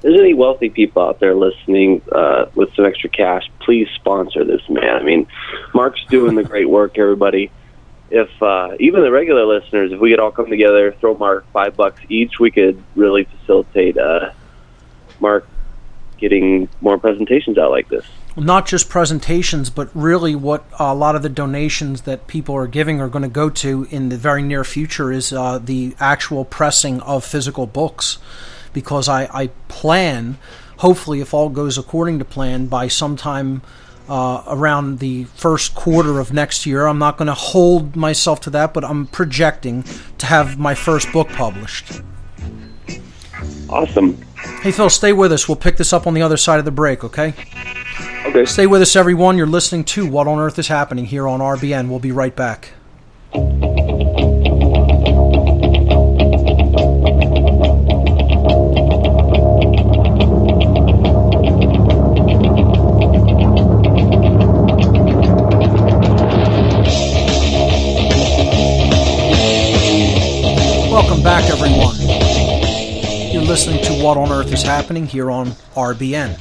there's 0.02 0.20
any 0.20 0.34
wealthy 0.34 0.68
people 0.68 1.02
out 1.02 1.20
there 1.20 1.34
listening 1.34 2.02
uh, 2.10 2.46
with 2.54 2.74
some 2.74 2.84
extra 2.84 3.08
cash, 3.08 3.48
please 3.60 3.88
sponsor 3.94 4.44
this 4.44 4.68
man. 4.68 4.96
I 4.96 5.02
mean, 5.02 5.26
Mark's 5.72 6.04
doing 6.06 6.34
the 6.34 6.44
great 6.44 6.68
work, 6.68 6.98
everybody. 6.98 7.50
If 8.10 8.30
uh, 8.42 8.76
even 8.78 9.02
the 9.02 9.10
regular 9.10 9.46
listeners, 9.46 9.92
if 9.92 10.00
we 10.00 10.10
could 10.10 10.20
all 10.20 10.32
come 10.32 10.50
together, 10.50 10.92
throw 10.92 11.16
Mark 11.16 11.46
five 11.52 11.76
bucks 11.76 12.00
each, 12.08 12.38
we 12.38 12.50
could 12.50 12.82
really 12.94 13.24
facilitate 13.24 13.96
uh, 13.96 14.32
Mark 15.20 15.48
getting 16.18 16.68
more 16.80 16.98
presentations 16.98 17.56
out 17.56 17.70
like 17.70 17.88
this. 17.88 18.04
Not 18.36 18.66
just 18.66 18.88
presentations, 18.88 19.70
but 19.70 19.88
really 19.94 20.34
what 20.34 20.64
a 20.78 20.94
lot 20.94 21.16
of 21.16 21.22
the 21.22 21.28
donations 21.28 22.02
that 22.02 22.26
people 22.26 22.54
are 22.54 22.66
giving 22.66 23.00
are 23.00 23.08
going 23.08 23.22
to 23.22 23.28
go 23.28 23.50
to 23.50 23.86
in 23.90 24.08
the 24.08 24.16
very 24.16 24.42
near 24.42 24.64
future 24.64 25.12
is 25.12 25.32
uh, 25.32 25.58
the 25.58 25.94
actual 26.00 26.44
pressing 26.44 27.00
of 27.02 27.24
physical 27.24 27.66
books. 27.66 28.18
Because 28.72 29.08
I, 29.08 29.24
I 29.32 29.46
plan, 29.68 30.38
hopefully, 30.78 31.20
if 31.20 31.34
all 31.34 31.48
goes 31.48 31.78
according 31.78 32.18
to 32.18 32.24
plan, 32.24 32.66
by 32.66 32.88
sometime 32.88 33.62
uh, 34.08 34.42
around 34.46 34.98
the 34.98 35.24
first 35.24 35.74
quarter 35.74 36.18
of 36.18 36.32
next 36.32 36.66
year. 36.66 36.86
I'm 36.86 36.98
not 36.98 37.16
going 37.16 37.28
to 37.28 37.34
hold 37.34 37.96
myself 37.96 38.40
to 38.42 38.50
that, 38.50 38.74
but 38.74 38.84
I'm 38.84 39.06
projecting 39.06 39.84
to 40.18 40.26
have 40.26 40.58
my 40.58 40.74
first 40.74 41.12
book 41.12 41.28
published. 41.30 42.02
Awesome. 43.68 44.20
Hey, 44.60 44.70
Phil, 44.72 44.90
stay 44.90 45.12
with 45.12 45.32
us. 45.32 45.48
We'll 45.48 45.56
pick 45.56 45.76
this 45.76 45.92
up 45.92 46.06
on 46.06 46.14
the 46.14 46.22
other 46.22 46.36
side 46.36 46.58
of 46.58 46.64
the 46.64 46.70
break, 46.70 47.04
okay? 47.04 47.34
Okay. 48.26 48.44
Stay 48.44 48.66
with 48.66 48.82
us, 48.82 48.96
everyone. 48.96 49.38
You're 49.38 49.46
listening 49.46 49.84
to 49.84 50.06
What 50.06 50.26
on 50.26 50.38
Earth 50.38 50.58
is 50.58 50.68
Happening 50.68 51.06
here 51.06 51.26
on 51.26 51.40
RBN. 51.40 51.88
We'll 51.88 51.98
be 51.98 52.12
right 52.12 52.34
back. 52.34 52.70
Is 74.52 74.62
Happening 74.64 75.06
here 75.06 75.30
on 75.30 75.52
RBN. 75.74 76.38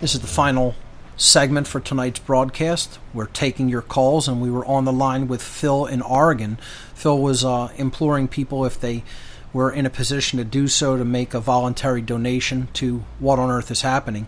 This 0.00 0.16
is 0.16 0.20
the 0.20 0.26
final 0.26 0.74
segment 1.16 1.68
for 1.68 1.78
tonight's 1.78 2.18
broadcast. 2.18 2.98
We're 3.14 3.26
taking 3.26 3.68
your 3.68 3.82
calls, 3.82 4.26
and 4.26 4.42
we 4.42 4.50
were 4.50 4.66
on 4.66 4.84
the 4.84 4.92
line 4.92 5.28
with 5.28 5.42
Phil 5.42 5.86
in 5.86 6.02
Oregon. 6.02 6.58
Phil 6.92 7.18
was 7.18 7.44
uh, 7.44 7.68
imploring 7.76 8.26
people 8.26 8.64
if 8.64 8.80
they 8.80 9.04
were 9.52 9.70
in 9.70 9.86
a 9.86 9.90
position 9.90 10.38
to 10.38 10.44
do 10.44 10.66
so 10.66 10.96
to 10.96 11.04
make 11.04 11.34
a 11.34 11.40
voluntary 11.40 12.02
donation 12.02 12.66
to 12.72 13.04
What 13.20 13.38
on 13.38 13.48
Earth 13.48 13.70
is 13.70 13.82
Happening. 13.82 14.26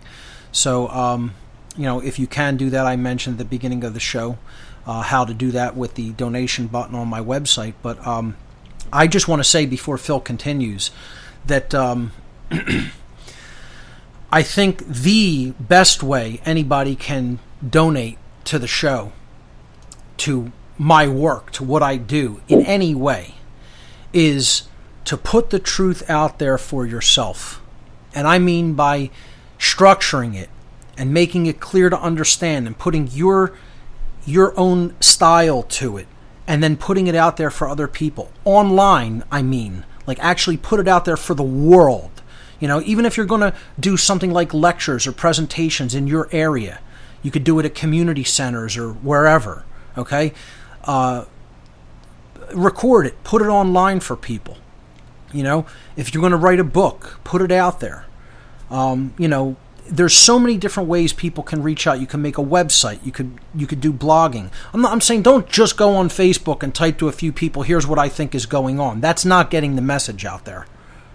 So, 0.52 0.86
um, 0.90 1.34
you 1.76 1.84
know, 1.84 2.00
if 2.00 2.20
you 2.20 2.28
can 2.28 2.56
do 2.56 2.70
that, 2.70 2.86
I 2.86 2.94
mentioned 2.94 3.34
at 3.34 3.38
the 3.38 3.44
beginning 3.46 3.82
of 3.82 3.94
the 3.94 4.00
show 4.00 4.38
uh, 4.86 5.02
how 5.02 5.24
to 5.24 5.34
do 5.34 5.50
that 5.50 5.76
with 5.76 5.94
the 5.94 6.12
donation 6.12 6.68
button 6.68 6.94
on 6.94 7.08
my 7.08 7.20
website. 7.20 7.74
But 7.82 8.06
um, 8.06 8.36
I 8.92 9.08
just 9.08 9.26
want 9.26 9.40
to 9.40 9.44
say 9.44 9.66
before 9.66 9.98
Phil 9.98 10.20
continues 10.20 10.92
that 11.44 11.74
um, 11.74 12.12
I 14.32 14.42
think 14.42 14.86
the 14.86 15.54
best 15.58 16.02
way 16.02 16.40
anybody 16.44 16.94
can 16.94 17.38
donate 17.66 18.18
to 18.44 18.58
the 18.58 18.66
show, 18.66 19.12
to 20.18 20.52
my 20.76 21.08
work, 21.08 21.50
to 21.52 21.64
what 21.64 21.82
I 21.82 21.96
do 21.96 22.40
in 22.48 22.64
any 22.64 22.94
way, 22.94 23.34
is 24.12 24.68
to 25.04 25.16
put 25.16 25.50
the 25.50 25.58
truth 25.58 26.08
out 26.10 26.38
there 26.38 26.58
for 26.58 26.84
yourself. 26.84 27.60
And 28.14 28.26
I 28.26 28.38
mean 28.38 28.74
by 28.74 29.10
structuring 29.58 30.34
it 30.34 30.48
and 30.96 31.12
making 31.12 31.46
it 31.46 31.60
clear 31.60 31.88
to 31.88 32.00
understand 32.00 32.66
and 32.66 32.78
putting 32.78 33.08
your 33.08 33.54
your 34.24 34.58
own 34.58 34.94
style 35.00 35.62
to 35.62 35.96
it 35.96 36.06
and 36.46 36.62
then 36.62 36.76
putting 36.76 37.06
it 37.06 37.14
out 37.14 37.36
there 37.36 37.50
for 37.50 37.68
other 37.68 37.88
people 37.88 38.30
online 38.44 39.24
i 39.30 39.40
mean 39.40 39.84
like 40.06 40.18
actually 40.20 40.56
put 40.56 40.78
it 40.78 40.86
out 40.86 41.04
there 41.04 41.16
for 41.16 41.34
the 41.34 41.42
world 41.42 42.17
you 42.60 42.68
know 42.68 42.80
even 42.82 43.04
if 43.04 43.16
you're 43.16 43.26
going 43.26 43.40
to 43.40 43.54
do 43.78 43.96
something 43.96 44.32
like 44.32 44.52
lectures 44.52 45.06
or 45.06 45.12
presentations 45.12 45.94
in 45.94 46.06
your 46.06 46.28
area 46.32 46.80
you 47.22 47.30
could 47.30 47.44
do 47.44 47.58
it 47.58 47.66
at 47.66 47.74
community 47.74 48.24
centers 48.24 48.76
or 48.76 48.92
wherever 48.92 49.64
okay 49.96 50.32
uh, 50.84 51.24
record 52.54 53.06
it 53.06 53.22
put 53.24 53.42
it 53.42 53.48
online 53.48 54.00
for 54.00 54.16
people 54.16 54.56
you 55.32 55.42
know 55.42 55.66
if 55.96 56.12
you're 56.12 56.20
going 56.20 56.32
to 56.32 56.38
write 56.38 56.60
a 56.60 56.64
book 56.64 57.20
put 57.24 57.42
it 57.42 57.52
out 57.52 57.80
there 57.80 58.06
um, 58.70 59.14
you 59.18 59.28
know 59.28 59.56
there's 59.90 60.14
so 60.14 60.38
many 60.38 60.56
different 60.56 60.88
ways 60.88 61.12
people 61.12 61.42
can 61.42 61.62
reach 61.62 61.86
out. 61.86 62.00
You 62.00 62.06
can 62.06 62.22
make 62.22 62.38
a 62.38 62.42
website. 62.42 63.04
You 63.04 63.12
could 63.12 63.38
you 63.54 63.66
could 63.66 63.80
do 63.80 63.92
blogging. 63.92 64.50
I'm 64.72 64.82
not, 64.82 64.92
I'm 64.92 65.00
saying 65.00 65.22
don't 65.22 65.48
just 65.48 65.76
go 65.76 65.96
on 65.96 66.08
Facebook 66.08 66.62
and 66.62 66.74
type 66.74 66.98
to 66.98 67.08
a 67.08 67.12
few 67.12 67.32
people. 67.32 67.62
Here's 67.62 67.86
what 67.86 67.98
I 67.98 68.08
think 68.08 68.34
is 68.34 68.46
going 68.46 68.78
on. 68.78 69.00
That's 69.00 69.24
not 69.24 69.50
getting 69.50 69.76
the 69.76 69.82
message 69.82 70.24
out 70.24 70.44
there. 70.44 70.66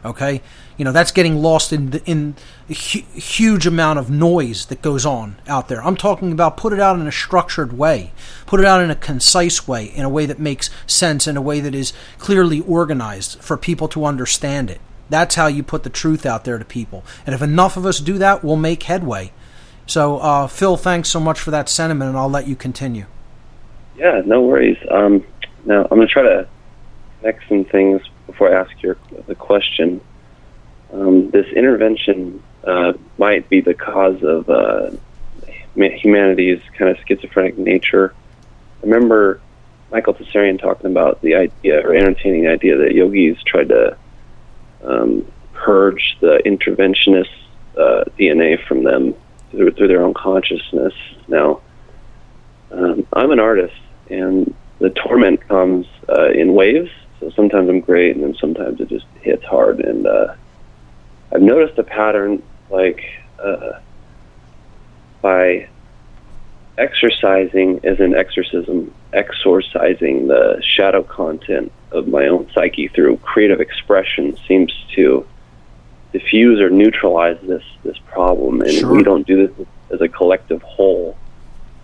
Okay, 0.04 0.42
you 0.78 0.86
know 0.86 0.92
that's 0.92 1.12
getting 1.12 1.42
lost 1.42 1.72
in 1.72 1.92
the, 1.92 2.04
in 2.06 2.36
a 2.70 2.74
hu- 2.74 3.20
huge 3.20 3.68
amount 3.68 4.00
of 4.00 4.10
noise 4.10 4.66
that 4.68 4.82
goes 4.82 5.06
on 5.06 5.38
out 5.48 5.68
there. 5.68 5.84
I'm 5.84 5.98
talking 5.98 6.32
about 6.32 6.58
put 6.58 6.74
it 6.74 6.80
out 6.80 7.00
in 7.00 7.08
a 7.08 7.12
structured 7.12 7.74
way, 7.78 8.12
put 8.46 8.60
it 8.60 8.66
out 8.66 8.82
in 8.82 8.90
a 8.90 8.96
concise 8.96 9.68
way, 9.68 9.86
in 9.86 10.06
a 10.06 10.10
way 10.10 10.26
that 10.26 10.40
makes 10.40 10.70
sense, 10.88 11.28
in 11.28 11.38
a 11.38 11.42
way 11.42 11.60
that 11.60 11.76
is 11.76 11.94
clearly 12.18 12.62
organized 12.62 13.42
for 13.42 13.58
people 13.58 13.88
to 13.90 14.06
understand 14.06 14.70
it. 14.70 14.82
That's 15.10 15.36
how 15.36 15.48
you 15.48 15.64
put 15.64 15.84
the 15.84 15.90
truth 15.90 16.26
out 16.26 16.44
there 16.44 16.58
to 16.58 16.66
people. 16.66 17.04
And 17.26 17.36
if 17.36 17.42
enough 17.42 17.78
of 17.78 17.86
us 17.86 18.00
do 18.00 18.18
that, 18.18 18.44
we'll 18.44 18.56
make 18.56 18.84
headway. 18.84 19.32
So, 19.86 20.18
uh, 20.20 20.48
Phil, 20.48 20.78
thanks 20.78 21.10
so 21.10 21.20
much 21.20 21.40
for 21.40 21.52
that 21.52 21.68
sentiment, 21.68 22.10
and 22.10 22.18
I'll 22.18 22.30
let 22.30 22.48
you 22.48 22.56
continue. 22.56 23.06
Yeah, 23.98 24.22
no 24.26 24.42
worries. 24.42 24.78
Um, 24.90 25.24
now 25.66 25.84
I'm 25.84 25.98
going 25.98 26.08
to 26.08 26.14
try 26.14 26.24
to 26.24 26.48
connect 27.20 27.48
some 27.48 27.66
things 27.66 28.02
before 28.28 28.56
I 28.56 28.62
ask 28.62 28.72
your 28.82 28.98
the 29.28 29.36
question. 29.36 30.02
Um, 30.94 31.32
this 31.32 31.48
intervention 31.48 32.44
uh, 32.64 32.94
might 33.18 33.50
be 33.50 33.62
the 33.62 33.74
cause 33.74 34.22
of 34.24 34.50
uh, 34.50 34.92
humanity's 35.76 36.62
kind 36.78 36.92
of 36.92 36.98
schizophrenic 37.08 37.58
nature. 37.58 38.14
I 38.82 38.86
remember 38.86 39.42
Michael 39.92 40.14
Tsarion 40.14 40.60
talking 40.60 40.92
about 40.92 41.22
the 41.22 41.36
idea 41.36 41.86
or 41.86 41.96
entertaining 41.96 42.44
the 42.44 42.52
idea 42.52 42.78
that 42.78 42.94
yogis 42.94 43.42
tried 43.44 43.70
to 43.70 43.98
um, 44.84 45.26
purge 45.54 46.18
the 46.20 46.42
interventionist 46.46 47.30
uh, 47.78 48.04
DNA 48.20 48.64
from 48.68 48.84
them 48.84 49.16
through, 49.52 49.72
through 49.72 49.88
their 49.88 50.04
own 50.04 50.14
consciousness. 50.14 50.94
Now, 51.28 51.62
um, 52.72 53.08
I'm 53.14 53.32
an 53.32 53.40
artist, 53.40 53.76
and 54.10 54.54
the 54.80 54.90
torment 54.90 55.48
comes 55.48 55.88
uh, 56.10 56.30
in 56.32 56.54
waves. 56.54 56.92
So 57.20 57.32
sometimes 57.32 57.70
I'm 57.70 57.80
great, 57.80 58.16
and 58.16 58.24
then 58.24 58.36
sometimes 58.36 58.82
it 58.82 58.90
just 58.90 59.06
hits 59.22 59.46
hard. 59.46 59.80
And 59.80 60.06
uh, 60.06 60.36
I've 61.34 61.42
noticed 61.42 61.78
a 61.80 61.84
pattern, 61.84 62.44
like 62.70 63.04
uh, 63.40 63.80
by 65.22 65.68
exercising 66.78 67.84
as 67.84 68.00
an 68.00 68.16
exorcism, 68.16 68.94
exorcising 69.14 70.28
the 70.28 70.62
shadow 70.64 71.04
content 71.04 71.72
of 71.92 72.08
my 72.08 72.28
own 72.28 72.50
psyche 72.54 72.88
through 72.88 73.18
creative 73.18 73.62
expression 73.62 74.38
seems 74.48 74.74
to 74.96 75.26
diffuse 76.12 76.60
or 76.60 76.70
neutralize 76.70 77.40
this 77.42 77.64
this 77.84 77.98
problem, 77.98 78.62
and 78.62 78.72
Sure. 78.72 78.94
we 78.94 79.04
don't 79.04 79.26
do 79.26 79.48
this 79.48 79.68
as 79.90 80.02
a 80.02 80.08
collective 80.08 80.62
whole. 80.62 81.18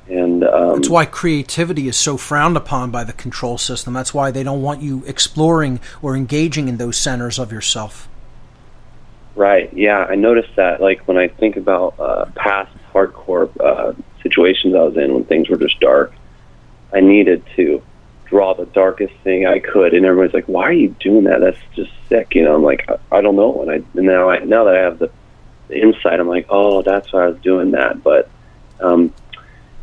And 0.08 0.44
um, 0.44 0.76
That's 0.76 0.90
why 0.90 1.06
creativity 1.06 1.88
is 1.88 1.96
so 1.96 2.18
frowned 2.18 2.58
upon 2.58 2.90
by 2.90 3.04
the 3.04 3.14
control 3.14 3.60
system. 3.60 3.94
That's 3.94 4.14
why 4.14 4.32
they 4.32 4.42
don't 4.42 4.62
want 4.62 4.82
you 4.82 5.04
exploring 5.06 5.80
or 6.02 6.16
engaging 6.16 6.68
in 6.68 6.78
those 6.78 6.98
centers 6.98 7.38
of 7.38 7.52
yourself. 7.52 8.08
Right. 9.40 9.72
Yeah, 9.72 10.00
I 10.00 10.16
noticed 10.16 10.54
that. 10.58 10.82
Like 10.82 11.08
when 11.08 11.16
I 11.16 11.30
think 11.30 11.56
about 11.56 11.98
uh, 11.98 12.26
past 12.36 12.76
hardcore 12.92 13.50
uh, 13.62 13.94
situations 14.22 14.76
I 14.76 14.82
was 14.82 14.98
in 14.98 15.14
when 15.14 15.24
things 15.24 15.48
were 15.48 15.56
just 15.56 15.80
dark, 15.80 16.12
I 16.92 17.00
needed 17.00 17.46
to 17.56 17.82
draw 18.26 18.54
the 18.54 18.66
darkest 18.66 19.14
thing 19.24 19.48
I 19.48 19.60
could, 19.60 19.94
and 19.94 20.06
everybody's 20.06 20.34
like, 20.34 20.50
"Why 20.50 20.64
are 20.64 20.74
you 20.74 20.94
doing 21.00 21.24
that? 21.24 21.40
That's 21.40 21.58
just 21.74 21.90
sick." 22.10 22.36
You 22.36 22.44
know, 22.44 22.54
I'm 22.54 22.64
like, 22.64 22.84
I, 22.90 23.20
I 23.20 23.22
don't 23.22 23.38
know, 23.38 23.62
and 23.62 23.72
I 23.72 23.76
and 23.98 24.08
now 24.08 24.30
I 24.30 24.40
now 24.40 24.66
that 24.66 24.76
I 24.76 24.82
have 24.82 25.00
the, 25.00 25.10
the 25.70 25.80
insight, 25.82 26.20
I'm 26.20 26.28
like, 26.28 26.48
oh, 26.50 26.82
that's 26.82 27.14
why 27.14 27.24
I 27.24 27.28
was 27.28 27.40
doing 27.40 27.72
that. 27.72 28.04
But 28.04 28.30
um, 28.82 29.14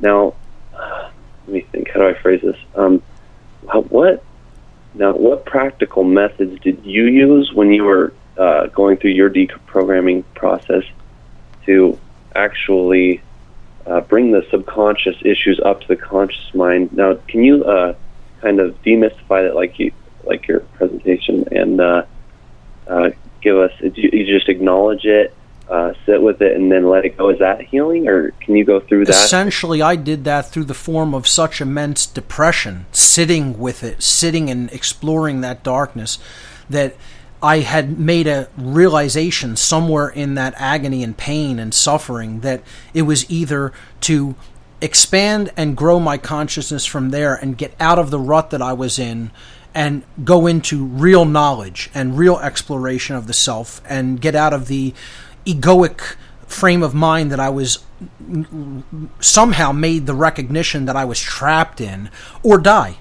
now, 0.01 0.35
let 0.75 1.49
me 1.49 1.63
think. 1.73 1.89
How 1.93 2.01
do 2.01 2.09
I 2.09 2.13
phrase 2.21 2.43
this? 2.43 2.59
Um, 2.75 3.03
how, 3.73 3.81
what 3.81 4.23
now? 4.93 5.15
What 5.15 5.47
practical 5.47 6.05
methods 6.05 6.61
did 6.61 6.85
you 6.85 7.07
use 7.07 7.55
when 7.55 7.73
you 7.73 7.85
were 7.85 8.13
uh, 8.37 8.67
going 8.67 8.97
through 8.97 9.13
your 9.13 9.31
deprogramming 9.31 10.25
process 10.35 10.85
to 11.65 11.99
actually 12.35 13.23
uh, 13.87 14.01
bring 14.03 14.33
the 14.33 14.47
subconscious 14.51 15.17
issues 15.23 15.61
up 15.61 15.81
to 15.81 15.89
the 15.89 15.97
conscious 15.97 16.55
mind? 16.55 16.93
Now, 16.93 17.15
can 17.29 17.43
you 17.43 17.65
uh, 17.65 17.95
kind 18.41 18.61
of 18.61 18.81
demystify 18.83 19.47
that, 19.47 19.55
like 19.55 19.79
you, 19.79 19.93
like 20.25 20.49
your 20.49 20.61
presentation, 20.61 21.47
and 21.53 21.81
uh, 21.81 22.05
uh, 22.87 23.11
give 23.41 23.57
us? 23.57 23.73
You, 23.81 24.11
you 24.13 24.27
just 24.27 24.49
acknowledge 24.49 25.05
it, 25.05 25.35
uh, 25.69 25.95
sit 26.05 26.21
with 26.21 26.43
it, 26.43 26.57
and 26.57 26.71
then 26.71 26.89
let 26.89 27.05
it 27.05 27.17
go. 27.17 27.31
Is 27.31 27.39
that 27.39 27.63
healing, 27.63 28.09
or 28.09 28.33
can 28.33 28.57
you 28.57 28.65
go 28.65 28.81
through 28.81 29.07
that? 29.07 29.15
Essentially, 29.15 29.83
I 29.83 29.97
did 29.97 30.25
that 30.25 30.51
through 30.51 30.65
the 30.65 30.75
form 30.75 31.15
of 31.15 31.27
such 31.27 31.61
immense 31.61 32.07
depression, 32.07 32.87
sitting 32.93 33.59
with 33.59 33.83
it, 33.83 34.03
sitting 34.03 34.51
and 34.51 34.71
exploring 34.73 35.41
that 35.43 35.63
darkness, 35.63 36.19
that 36.69 36.97
I 37.47 37.61
had 37.61 37.97
made 37.97 38.27
a 38.27 38.49
realization 38.59 39.55
somewhere 39.55 40.09
in 40.09 40.35
that 40.35 40.55
agony 40.57 41.05
and 41.05 41.17
pain 41.17 41.61
and 41.61 41.73
suffering 41.73 42.41
that 42.41 42.61
it 42.93 43.03
was 43.03 43.31
either 43.31 43.73
to 44.01 44.35
expand 44.81 45.53
and 45.57 45.77
grow 45.77 46.01
my 46.01 46.19
consciousness 46.19 46.85
from 46.85 47.11
there 47.11 47.37
and 47.37 47.57
get 47.57 47.73
out 47.79 48.01
of 48.01 48.11
the 48.11 48.19
rut 48.19 48.51
that 48.51 48.61
I 48.61 48.73
was 48.73 48.99
in 48.99 49.31
and 49.73 50.03
go 50.25 50.49
into 50.49 50.85
real 50.85 51.25
knowledge 51.25 51.89
and 51.95 52.19
real 52.19 52.37
exploration 52.41 53.15
of 53.15 53.29
the 53.29 53.33
self 53.33 53.81
and 53.89 54.21
get 54.21 54.35
out 54.35 54.53
of 54.53 54.67
the 54.67 54.93
egoic 55.45 56.17
frame 56.49 56.83
of 56.83 56.95
mind 56.95 57.31
that 57.31 57.39
I 57.39 57.51
was 57.51 57.79
somehow 59.21 59.71
made 59.71 60.07
the 60.07 60.15
recognition 60.15 60.87
that 60.87 60.97
I 60.97 61.05
was 61.05 61.21
trapped 61.21 61.81
in 61.81 62.11
or 62.43 62.59
die. 62.59 62.99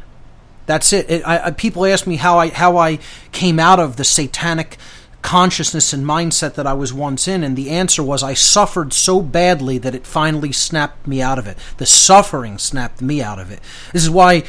That's 0.65 0.91
it. 0.93 1.09
it 1.09 1.27
I, 1.27 1.51
people 1.51 1.85
ask 1.85 2.07
me 2.07 2.15
how 2.15 2.39
I 2.39 2.49
how 2.49 2.77
I 2.77 2.99
came 3.31 3.59
out 3.59 3.79
of 3.79 3.97
the 3.97 4.03
satanic 4.03 4.77
consciousness 5.21 5.91
and 5.91 6.05
mindset 6.05 6.53
that 6.53 6.67
I 6.67 6.73
was 6.73 6.93
once 6.93 7.27
in, 7.27 7.43
and 7.43 7.55
the 7.55 7.71
answer 7.71 8.03
was 8.03 8.21
I 8.21 8.35
suffered 8.35 8.93
so 8.93 9.21
badly 9.21 9.77
that 9.79 9.95
it 9.95 10.05
finally 10.05 10.51
snapped 10.51 11.07
me 11.07 11.21
out 11.21 11.39
of 11.39 11.47
it. 11.47 11.57
The 11.77 11.85
suffering 11.85 12.57
snapped 12.57 13.01
me 13.01 13.21
out 13.21 13.39
of 13.39 13.51
it. 13.51 13.59
This 13.91 14.03
is 14.03 14.09
why 14.09 14.43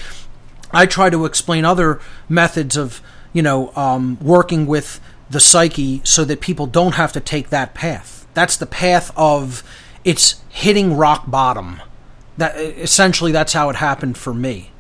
I 0.72 0.86
try 0.86 1.08
to 1.10 1.24
explain 1.24 1.64
other 1.64 2.00
methods 2.28 2.76
of 2.76 3.00
you 3.32 3.42
know 3.42 3.74
um, 3.74 4.18
working 4.20 4.66
with 4.66 5.00
the 5.30 5.40
psyche 5.40 6.00
so 6.04 6.24
that 6.24 6.40
people 6.40 6.66
don't 6.66 6.94
have 6.94 7.12
to 7.12 7.20
take 7.20 7.50
that 7.50 7.74
path. 7.74 8.26
That's 8.34 8.56
the 8.56 8.66
path 8.66 9.10
of 9.16 9.62
it's 10.04 10.42
hitting 10.50 10.96
rock 10.96 11.30
bottom. 11.30 11.80
That 12.36 12.56
essentially 12.58 13.32
that's 13.32 13.54
how 13.54 13.70
it 13.70 13.76
happened 13.76 14.18
for 14.18 14.34
me. 14.34 14.72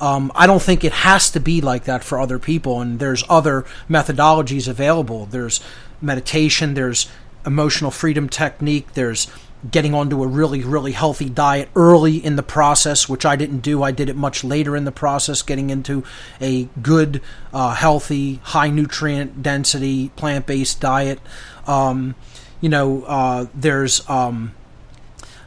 Um, 0.00 0.32
I 0.34 0.46
don't 0.46 0.62
think 0.62 0.82
it 0.82 0.92
has 0.92 1.30
to 1.32 1.40
be 1.40 1.60
like 1.60 1.84
that 1.84 2.02
for 2.02 2.18
other 2.18 2.38
people, 2.38 2.80
and 2.80 2.98
there's 2.98 3.22
other 3.28 3.66
methodologies 3.88 4.66
available. 4.66 5.26
There's 5.26 5.60
meditation, 6.00 6.74
there's 6.74 7.08
emotional 7.44 7.90
freedom 7.90 8.28
technique, 8.28 8.94
there's 8.94 9.28
getting 9.70 9.92
onto 9.92 10.22
a 10.22 10.26
really, 10.26 10.62
really 10.62 10.92
healthy 10.92 11.28
diet 11.28 11.68
early 11.76 12.16
in 12.16 12.36
the 12.36 12.42
process, 12.42 13.08
which 13.10 13.26
I 13.26 13.36
didn't 13.36 13.60
do. 13.60 13.82
I 13.82 13.90
did 13.90 14.08
it 14.08 14.16
much 14.16 14.42
later 14.42 14.74
in 14.74 14.84
the 14.84 14.92
process, 14.92 15.42
getting 15.42 15.68
into 15.68 16.02
a 16.40 16.64
good, 16.80 17.20
uh, 17.52 17.74
healthy, 17.74 18.36
high 18.42 18.70
nutrient 18.70 19.42
density, 19.42 20.08
plant 20.16 20.46
based 20.46 20.80
diet. 20.80 21.20
Um, 21.66 22.14
you 22.60 22.68
know, 22.68 23.02
uh, 23.04 23.46
there's. 23.54 24.08
Um, 24.08 24.54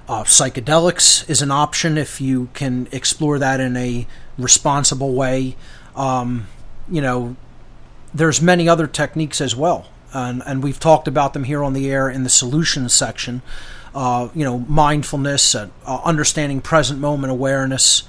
uh, 0.06 0.24
psychedelics 0.26 1.28
is 1.30 1.42
an 1.42 1.50
option 1.50 1.98
if 1.98 2.20
you 2.20 2.50
can 2.54 2.90
explore 2.92 3.40
that 3.40 3.62
in 3.62 3.78
a 3.78 4.06
responsible 4.38 5.14
way. 5.14 5.56
Um, 5.96 6.48
you 6.90 7.02
know, 7.02 7.36
there's 8.14 8.42
many 8.42 8.68
other 8.68 8.88
techniques 8.88 9.42
as 9.42 9.56
well, 9.56 9.88
and, 10.14 10.44
and 10.46 10.64
we've 10.64 10.80
talked 10.80 11.08
about 11.08 11.34
them 11.34 11.44
here 11.46 11.64
on 11.64 11.74
the 11.74 11.90
air 11.90 12.10
in 12.10 12.24
the 12.24 12.30
solutions 12.30 12.94
section. 12.94 13.42
Uh, 13.96 14.30
you 14.34 14.44
know, 14.44 14.60
mindfulness, 14.60 15.54
uh, 15.54 15.70
understanding 15.86 16.62
present 16.62 17.00
moment 17.00 17.32
awareness, 17.32 18.04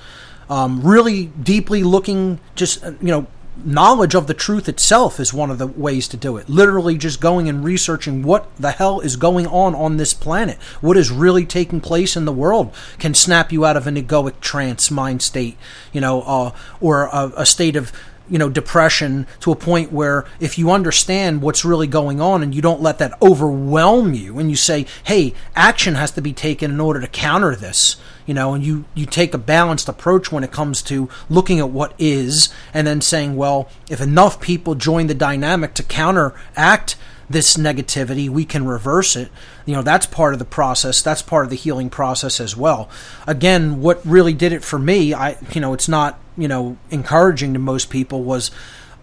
um, 0.48 0.80
really 0.82 1.26
deeply 1.26 1.82
looking, 1.82 2.40
just 2.54 2.82
uh, 2.82 2.92
you 3.02 3.08
know, 3.08 3.26
knowledge 3.64 4.14
of 4.14 4.26
the 4.26 4.34
truth 4.34 4.68
itself 4.68 5.20
is 5.20 5.32
one 5.32 5.50
of 5.50 5.58
the 5.58 5.66
ways 5.66 6.08
to 6.08 6.16
do 6.16 6.36
it. 6.36 6.48
Literally, 6.48 6.98
just 6.98 7.20
going 7.20 7.48
and 7.48 7.64
researching 7.64 8.22
what 8.22 8.54
the 8.56 8.72
hell 8.72 9.00
is 9.00 9.16
going 9.16 9.46
on 9.46 9.74
on 9.74 9.96
this 9.96 10.14
planet, 10.14 10.56
what 10.80 10.96
is 10.96 11.10
really 11.10 11.44
taking 11.44 11.80
place 11.80 12.16
in 12.16 12.24
the 12.24 12.32
world, 12.32 12.74
can 12.98 13.14
snap 13.14 13.52
you 13.52 13.64
out 13.64 13.76
of 13.76 13.86
an 13.86 13.96
egoic 13.96 14.40
trance 14.40 14.90
mind 14.90 15.22
state, 15.22 15.56
you 15.92 16.00
know, 16.00 16.22
uh, 16.22 16.50
or 16.80 17.04
a, 17.04 17.32
a 17.36 17.46
state 17.46 17.76
of 17.76 17.92
you 18.28 18.38
know 18.38 18.48
depression 18.48 19.26
to 19.40 19.52
a 19.52 19.56
point 19.56 19.92
where 19.92 20.24
if 20.40 20.58
you 20.58 20.70
understand 20.70 21.42
what's 21.42 21.64
really 21.64 21.86
going 21.86 22.20
on 22.20 22.42
and 22.42 22.54
you 22.54 22.62
don't 22.62 22.80
let 22.80 22.98
that 22.98 23.20
overwhelm 23.20 24.14
you 24.14 24.38
and 24.38 24.48
you 24.48 24.56
say 24.56 24.86
hey 25.04 25.34
action 25.54 25.94
has 25.94 26.10
to 26.10 26.22
be 26.22 26.32
taken 26.32 26.70
in 26.70 26.80
order 26.80 27.00
to 27.00 27.06
counter 27.06 27.54
this 27.54 27.96
you 28.26 28.34
know, 28.34 28.54
and 28.54 28.64
you, 28.64 28.84
you 28.94 29.06
take 29.06 29.34
a 29.34 29.38
balanced 29.38 29.88
approach 29.88 30.32
when 30.32 30.44
it 30.44 30.52
comes 30.52 30.82
to 30.82 31.08
looking 31.28 31.58
at 31.58 31.70
what 31.70 31.94
is 31.98 32.52
and 32.72 32.86
then 32.86 33.00
saying, 33.00 33.36
well, 33.36 33.68
if 33.90 34.00
enough 34.00 34.40
people 34.40 34.74
join 34.74 35.06
the 35.06 35.14
dynamic 35.14 35.74
to 35.74 35.82
counteract 35.82 36.96
this 37.28 37.56
negativity, 37.56 38.28
we 38.28 38.44
can 38.44 38.66
reverse 38.66 39.16
it. 39.16 39.30
You 39.66 39.74
know, 39.74 39.82
that's 39.82 40.06
part 40.06 40.32
of 40.32 40.38
the 40.38 40.44
process. 40.44 41.02
That's 41.02 41.22
part 41.22 41.44
of 41.44 41.50
the 41.50 41.56
healing 41.56 41.90
process 41.90 42.40
as 42.40 42.56
well. 42.56 42.88
Again, 43.26 43.80
what 43.80 44.04
really 44.04 44.34
did 44.34 44.52
it 44.52 44.64
for 44.64 44.78
me, 44.78 45.14
I, 45.14 45.36
you 45.52 45.60
know, 45.60 45.72
it's 45.72 45.88
not, 45.88 46.18
you 46.36 46.48
know, 46.48 46.76
encouraging 46.90 47.52
to 47.54 47.58
most 47.58 47.90
people 47.90 48.24
was 48.24 48.50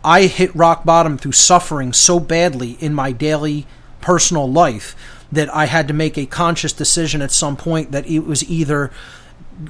I 0.04 0.24
hit 0.24 0.56
rock 0.56 0.84
bottom 0.84 1.18
through 1.18 1.34
suffering 1.34 1.94
so 1.94 2.20
badly 2.20 2.72
in 2.80 2.94
my 2.94 3.12
daily 3.12 3.68
personal 4.02 4.52
life 4.52 4.96
that 5.32 5.54
I 5.54 5.66
had 5.66 5.88
to 5.88 5.94
make 5.94 6.18
a 6.18 6.26
conscious 6.26 6.74
decision 6.74 7.22
at 7.22 7.32
some 7.32 7.56
point 7.56 7.92
that 7.92 8.08
it 8.08 8.20
was 8.20 8.50
either 8.50 8.92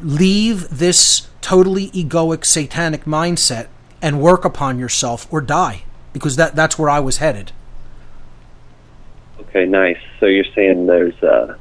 leave 0.01 0.69
this 0.69 1.27
totally 1.41 1.89
egoic 1.89 2.45
satanic 2.45 3.05
mindset 3.05 3.67
and 4.01 4.21
work 4.21 4.45
upon 4.45 4.79
yourself 4.79 5.31
or 5.31 5.41
die 5.41 5.83
because 6.13 6.35
that 6.35 6.55
that's 6.55 6.77
where 6.79 6.89
I 6.89 6.99
was 6.99 7.17
headed. 7.17 7.51
Okay, 9.39 9.65
nice. 9.65 9.97
So 10.19 10.25
you're 10.27 10.45
saying 10.55 10.87
there's 10.87 11.21
uh, 11.21 11.57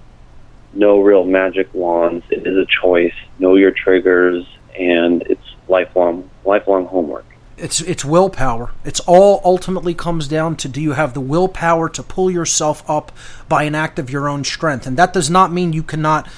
no 0.73 1.01
real 1.01 1.25
magic 1.25 1.73
wands. 1.75 2.25
It 2.31 2.47
is 2.47 2.57
a 2.57 2.67
choice. 2.67 3.15
Know 3.39 3.57
your 3.57 3.73
triggers, 3.73 4.47
and 4.79 5.23
it's 5.23 5.43
lifelong 5.69 6.31
lifelong 6.45 6.87
homework 6.87 7.27
it's 7.61 7.81
it's 7.81 8.05
willpower. 8.05 8.71
It's 8.85 9.01
all 9.01 9.41
ultimately 9.45 9.95
comes 9.95 10.27
down 10.27 10.57
to 10.57 10.69
do 10.69 10.81
you 10.81 10.93
have 10.93 11.15
the 11.15 11.21
willpower 11.21 11.89
to 11.91 12.03
pull 12.03 12.31
yourself 12.31 12.89
up 12.89 13.13
by 13.49 13.65
an 13.65 13.75
act 13.75 13.99
of 13.99 14.11
your 14.11 14.29
own 14.29 14.45
strength, 14.45 14.87
and 14.87 14.97
that 14.97 15.13
does 15.13 15.31
not 15.31 15.53
mean 15.53 15.73
you 15.73 15.83
cannot 15.83 16.29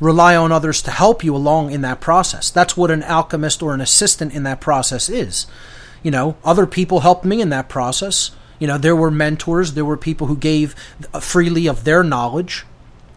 rely 0.00 0.34
on 0.34 0.50
others 0.50 0.82
to 0.82 0.90
help 0.90 1.22
you 1.22 1.34
along 1.34 1.70
in 1.70 1.80
that 1.82 2.00
process. 2.00 2.50
That's 2.50 2.76
what 2.76 2.90
an 2.90 3.04
alchemist 3.04 3.62
or 3.62 3.72
an 3.72 3.80
assistant 3.80 4.34
in 4.34 4.42
that 4.42 4.60
process 4.60 5.08
is. 5.08 5.46
You 6.02 6.10
know, 6.10 6.36
other 6.44 6.66
people 6.66 7.00
helped 7.00 7.24
me 7.24 7.40
in 7.40 7.50
that 7.50 7.68
process. 7.68 8.32
You 8.58 8.66
know, 8.66 8.78
there 8.78 8.96
were 8.96 9.10
mentors, 9.10 9.74
there 9.74 9.84
were 9.84 9.96
people 9.96 10.26
who 10.26 10.36
gave 10.36 10.74
freely 11.20 11.68
of 11.68 11.84
their 11.84 12.02
knowledge. 12.02 12.66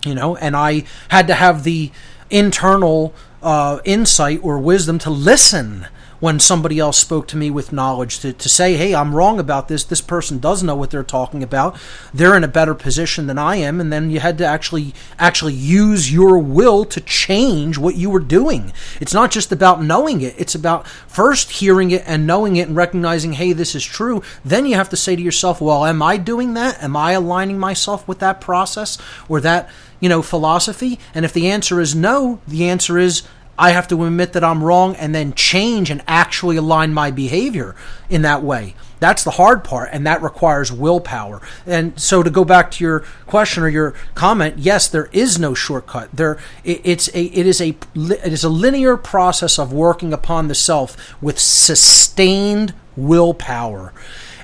You 0.06 0.14
know, 0.14 0.36
and 0.36 0.56
I 0.56 0.84
had 1.10 1.26
to 1.28 1.34
have 1.34 1.64
the 1.64 1.92
internal 2.30 3.16
uh, 3.42 3.80
insight 3.84 4.40
or 4.44 4.60
wisdom 4.60 5.00
to 5.00 5.10
listen 5.10 5.88
when 6.20 6.40
somebody 6.40 6.80
else 6.80 6.98
spoke 6.98 7.28
to 7.28 7.38
me 7.38 7.50
with 7.50 7.74
knowledge 7.74 8.20
to, 8.20 8.34
to 8.34 8.50
say, 8.50 8.76
hey, 8.76 8.96
I'm 8.96 9.16
wrong 9.16 9.40
about 9.40 9.68
this. 9.68 9.84
This 9.84 10.02
person 10.02 10.40
does 10.40 10.64
know 10.64 10.76
what 10.76 10.90
they're 10.90 11.04
talking 11.04 11.44
about. 11.44 11.78
They're 12.14 12.38
in 12.38 12.44
a 12.44 12.48
better 12.48 12.74
position 12.74 13.28
than 13.28 13.38
I 13.38 13.58
am. 13.58 13.82
And 13.82 13.92
then 13.92 14.10
you 14.10 14.20
had 14.20 14.38
to 14.40 14.46
actually 14.46 14.94
actually 15.20 15.54
use 15.54 16.12
your 16.12 16.38
will 16.38 16.86
to 16.86 17.02
change 17.02 17.78
what 17.78 17.96
you 17.96 18.10
were 18.10 18.20
doing. 18.20 18.74
It's 19.02 19.14
not 19.14 19.32
just 19.32 19.52
about 19.52 19.84
knowing 19.84 20.22
it. 20.22 20.36
It's 20.38 20.56
about 20.56 20.88
first 20.88 21.52
hearing 21.52 21.92
it 21.92 22.04
and 22.06 22.26
knowing 22.26 22.56
it 22.56 22.68
and 22.68 22.76
recognizing, 22.76 23.34
hey, 23.34 23.54
this 23.54 23.76
is 23.76 23.84
true. 23.84 24.24
Then 24.44 24.66
you 24.66 24.76
have 24.76 24.90
to 24.90 24.98
say 24.98 25.16
to 25.16 25.22
yourself, 25.22 25.62
well, 25.62 25.86
am 25.86 26.02
I 26.02 26.18
doing 26.18 26.54
that? 26.54 26.82
Am 26.82 26.96
I 26.96 27.12
aligning 27.12 27.60
myself 27.60 28.08
with 28.08 28.20
that 28.20 28.42
process 28.42 28.98
or 29.28 29.42
that, 29.42 29.70
you 30.00 30.10
know, 30.10 30.22
philosophy? 30.22 31.00
And 31.14 31.26
if 31.26 31.34
the 31.34 31.48
answer 31.48 31.80
is 31.80 31.96
no, 31.96 32.40
the 32.48 32.68
answer 32.68 32.98
is 32.98 33.24
I 33.58 33.72
have 33.72 33.88
to 33.90 34.04
admit 34.04 34.34
that 34.34 34.44
I'm 34.44 34.64
wrong 34.64 34.96
and 34.96 35.16
then 35.16 35.34
change 35.34 35.90
and 35.90 36.04
actually 36.08 36.58
align 36.58 36.94
my 36.94 37.12
behavior 37.12 37.76
in 38.10 38.22
that 38.24 38.44
way. 38.44 38.76
That's 39.00 39.24
the 39.24 39.32
hard 39.32 39.64
part, 39.64 39.90
and 39.92 40.08
that 40.08 40.22
requires 40.22 40.72
willpower. 40.72 41.42
And 41.66 42.00
so, 42.00 42.24
to 42.24 42.30
go 42.30 42.46
back 42.46 42.72
to 42.72 42.84
your 42.84 43.02
question 43.28 43.64
or 43.64 43.70
your 43.70 43.94
comment, 44.16 44.58
yes, 44.58 44.88
there 44.88 45.10
is 45.12 45.38
no 45.38 45.54
shortcut. 45.54 46.10
There, 46.14 46.40
it, 46.64 46.82
it's 46.84 47.10
a, 47.10 47.24
it 47.26 47.46
is 47.46 47.60
a, 47.60 47.78
it 47.94 48.32
is 48.34 48.44
a 48.44 48.50
linear 48.50 48.96
process 48.96 49.60
of 49.60 49.74
working 49.74 50.14
upon 50.14 50.48
the 50.48 50.56
self 50.56 51.22
with 51.22 51.40
sustained 51.40 52.74
willpower. 52.96 53.94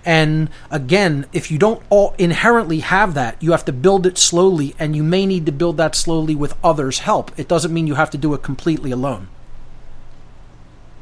And 0.06 0.50
again, 0.70 1.26
if 1.34 1.52
you 1.52 1.58
don't 1.58 1.82
all 1.90 2.16
inherently 2.18 2.80
have 2.80 3.14
that, 3.14 3.42
you 3.42 3.52
have 3.52 3.66
to 3.66 3.74
build 3.74 4.06
it 4.06 4.18
slowly, 4.18 4.76
and 4.80 4.96
you 4.96 5.04
may 5.04 5.26
need 5.26 5.46
to 5.46 5.52
build 5.52 5.78
that 5.78 5.96
slowly 5.96 6.36
with 6.36 6.56
others' 6.64 7.00
help. 7.00 7.32
It 7.38 7.48
doesn't 7.48 7.74
mean 7.74 7.88
you 7.88 7.96
have 7.96 8.10
to 8.12 8.18
do 8.18 8.34
it 8.34 8.42
completely 8.42 8.92
alone. 8.92 9.28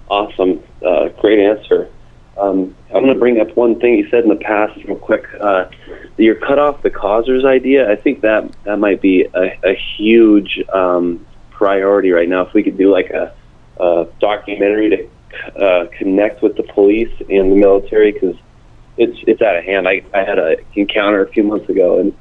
Awesome. 0.09 0.63
Uh, 0.85 1.09
great 1.21 1.39
answer. 1.39 1.89
Um, 2.37 2.75
I'm 2.87 3.03
going 3.03 3.13
to 3.13 3.19
bring 3.19 3.39
up 3.39 3.55
one 3.55 3.79
thing 3.79 3.95
you 3.95 4.09
said 4.09 4.23
in 4.23 4.29
the 4.29 4.35
past, 4.35 4.75
real 4.85 4.95
quick. 4.95 5.25
Uh, 5.39 5.69
your 6.17 6.35
cut 6.35 6.57
off 6.57 6.81
the 6.81 6.89
causers 6.89 7.45
idea. 7.45 7.91
I 7.91 7.95
think 7.95 8.21
that 8.21 8.49
that 8.63 8.79
might 8.79 9.01
be 9.01 9.25
a, 9.25 9.59
a 9.63 9.75
huge 9.97 10.59
um, 10.73 11.25
priority 11.51 12.11
right 12.11 12.27
now. 12.27 12.41
If 12.41 12.53
we 12.53 12.63
could 12.63 12.77
do 12.77 12.91
like 12.91 13.09
a, 13.09 13.33
a 13.79 14.07
documentary 14.19 14.89
to 14.89 15.61
uh, 15.61 15.87
connect 15.97 16.41
with 16.41 16.55
the 16.55 16.63
police 16.63 17.11
and 17.29 17.51
the 17.51 17.55
military, 17.55 18.11
because 18.13 18.35
it's 18.99 19.17
it's 19.25 19.41
out 19.41 19.55
of 19.55 19.63
hand. 19.63 19.87
I, 19.87 20.01
I 20.13 20.19
had 20.23 20.37
an 20.37 20.57
encounter 20.75 21.23
a 21.23 21.29
few 21.29 21.43
months 21.43 21.69
ago, 21.69 21.99
and 21.99 22.15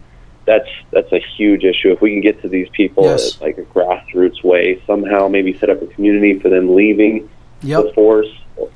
that's 0.47 0.69
that's 0.93 1.13
a 1.13 1.21
huge 1.37 1.65
issue. 1.65 1.93
If 1.93 2.01
we 2.01 2.13
can 2.13 2.21
get 2.23 2.41
to 2.43 2.49
these 2.49 2.69
people 2.71 3.05
Yes. 3.05 3.37
at 3.37 3.43
like 3.43 3.59
a 3.59 3.63
grassroots 3.65 4.43
way, 4.43 4.83
somehow 4.87 5.29
maybe 5.29 5.59
set 5.59 5.69
up 5.69 5.83
a 5.83 5.87
community 5.89 6.39
for 6.39 6.49
them 6.49 6.75
leaving 6.75 7.29
Yep. 7.63 7.83
the 7.85 7.93
force. 7.93 8.29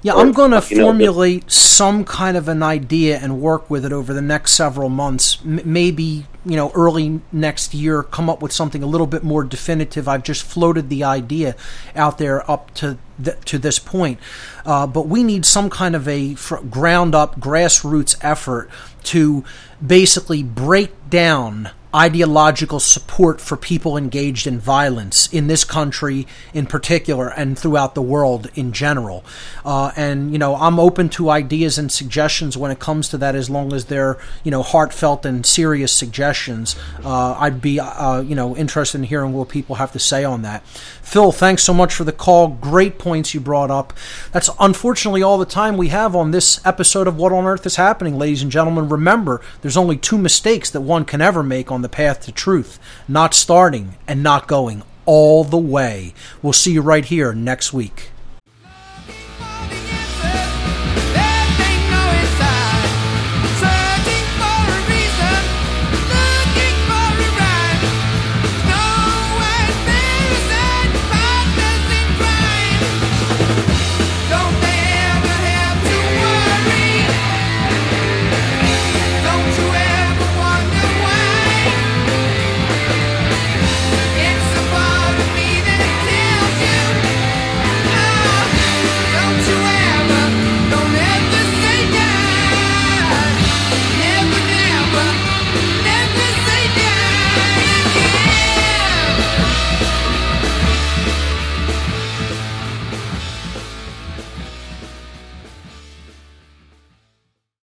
Yeah, 0.03 0.15
or, 0.15 0.21
I'm 0.21 0.33
going 0.33 0.51
to 0.53 0.63
you 0.71 0.77
know, 0.77 0.87
formulate 0.87 1.51
some 1.51 2.05
kind 2.05 2.37
of 2.37 2.49
an 2.49 2.63
idea 2.63 3.19
and 3.19 3.41
work 3.41 3.69
with 3.71 3.85
it 3.85 3.93
over 3.93 4.13
the 4.13 4.23
next 4.23 4.53
several 4.53 4.89
months. 4.89 5.39
M- 5.45 5.61
maybe, 5.65 6.27
you 6.45 6.57
know, 6.57 6.71
early 6.75 7.21
next 7.33 7.75
year, 7.75 8.03
come 8.05 8.29
up 8.31 8.43
with 8.43 8.53
something 8.53 8.83
a 8.83 8.87
little 8.87 9.07
bit 9.09 9.23
more 9.25 9.43
definitive. 9.45 10.07
I've 10.09 10.23
just 10.25 10.43
floated 10.45 10.89
the 10.89 11.03
idea 11.05 11.57
out 11.97 12.19
there 12.19 12.49
up 12.51 12.73
to 12.75 12.99
to 13.23 13.59
this 13.59 13.79
point. 13.79 14.19
Uh, 14.65 14.87
but 14.87 15.07
we 15.09 15.23
need 15.23 15.45
some 15.45 15.71
kind 15.71 15.97
of 15.97 16.07
a 16.09 16.35
fr- 16.35 16.57
ground 16.57 17.15
up, 17.15 17.41
grassroots 17.41 18.17
effort 18.23 18.71
to 19.05 19.45
basically 19.85 20.43
break 20.43 20.91
down 21.11 21.71
ideological 21.95 22.81
support 22.81 23.41
for 23.41 23.57
people 23.57 23.97
engaged 23.97 24.47
in 24.47 24.59
violence 24.59 25.33
in 25.33 25.47
this 25.47 25.65
country 25.65 26.27
in 26.55 26.67
particular 26.67 27.29
and 27.29 27.59
throughout 27.59 27.95
the 27.95 28.03
world 28.03 28.51
in 28.55 28.73
general. 28.73 29.25
Uh, 29.65 29.93
and, 29.97 30.33
you 30.33 30.39
know, 30.39 30.55
I'm 30.57 30.79
open 30.79 31.09
to 31.11 31.31
ideas 31.31 31.79
and 31.79 31.93
suggestions 31.93 32.57
when 32.57 32.71
it 32.71 32.79
comes 32.79 33.09
to 33.11 33.19
that 33.19 33.35
as 33.35 33.51
long 33.51 33.73
as 33.73 33.87
they're, 33.87 34.19
you 34.43 34.51
know, 34.51 34.63
heartfelt 34.63 35.27
and 35.27 35.45
serious 35.45 35.93
suggestions. 35.93 36.77
Uh, 37.05 37.35
I'd 37.35 37.61
be, 37.61 37.79
uh, 37.79 38.21
you 38.21 38.35
know, 38.35 38.57
interested 38.57 38.99
in 38.99 39.05
hearing 39.05 39.33
what 39.33 39.49
people 39.49 39.77
have 39.77 39.93
to 39.93 39.99
say 39.99 40.25
on 40.25 40.43
that. 40.43 40.65
Phil, 41.03 41.33
thanks 41.33 41.63
so 41.63 41.75
much 41.75 41.95
for 41.95 42.05
the 42.05 42.13
call. 42.13 42.49
Great 42.49 42.99
points 42.99 43.35
you 43.35 43.41
brought 43.41 43.71
up. 43.71 43.93
That's 44.33 44.49
unfortunately 44.59 45.23
all 45.23 45.37
the 45.37 45.45
time 45.45 45.77
we 45.77 45.89
have 45.89 46.17
on 46.17 46.31
this 46.31 46.65
episode 46.65 47.07
of 47.07 47.17
What 47.17 47.33
on 47.33 47.45
Earth 47.45 47.67
is 47.67 47.77
Happening, 47.77 48.17
ladies 48.17 48.43
and 48.43 48.51
gentlemen. 48.51 48.89
Remember, 48.89 49.43
there's 49.61 49.77
only 49.77 49.99
two 49.99 50.17
mistakes 50.17 50.71
that 50.71 50.81
one 50.81 51.05
can 51.05 51.21
ever 51.21 51.43
make 51.43 51.71
the 51.83 51.89
path 51.89 52.21
to 52.23 52.33
truth 52.33 52.79
not 53.09 53.35
starting 53.35 53.97
and 54.07 54.23
not 54.23 54.49
going 54.49 54.83
all 55.05 55.45
the 55.45 55.59
way. 55.59 56.15
We'll 56.41 56.53
see 56.53 56.73
you 56.73 56.81
right 56.81 57.05
here 57.05 57.33
next 57.33 57.73
week. 57.73 58.12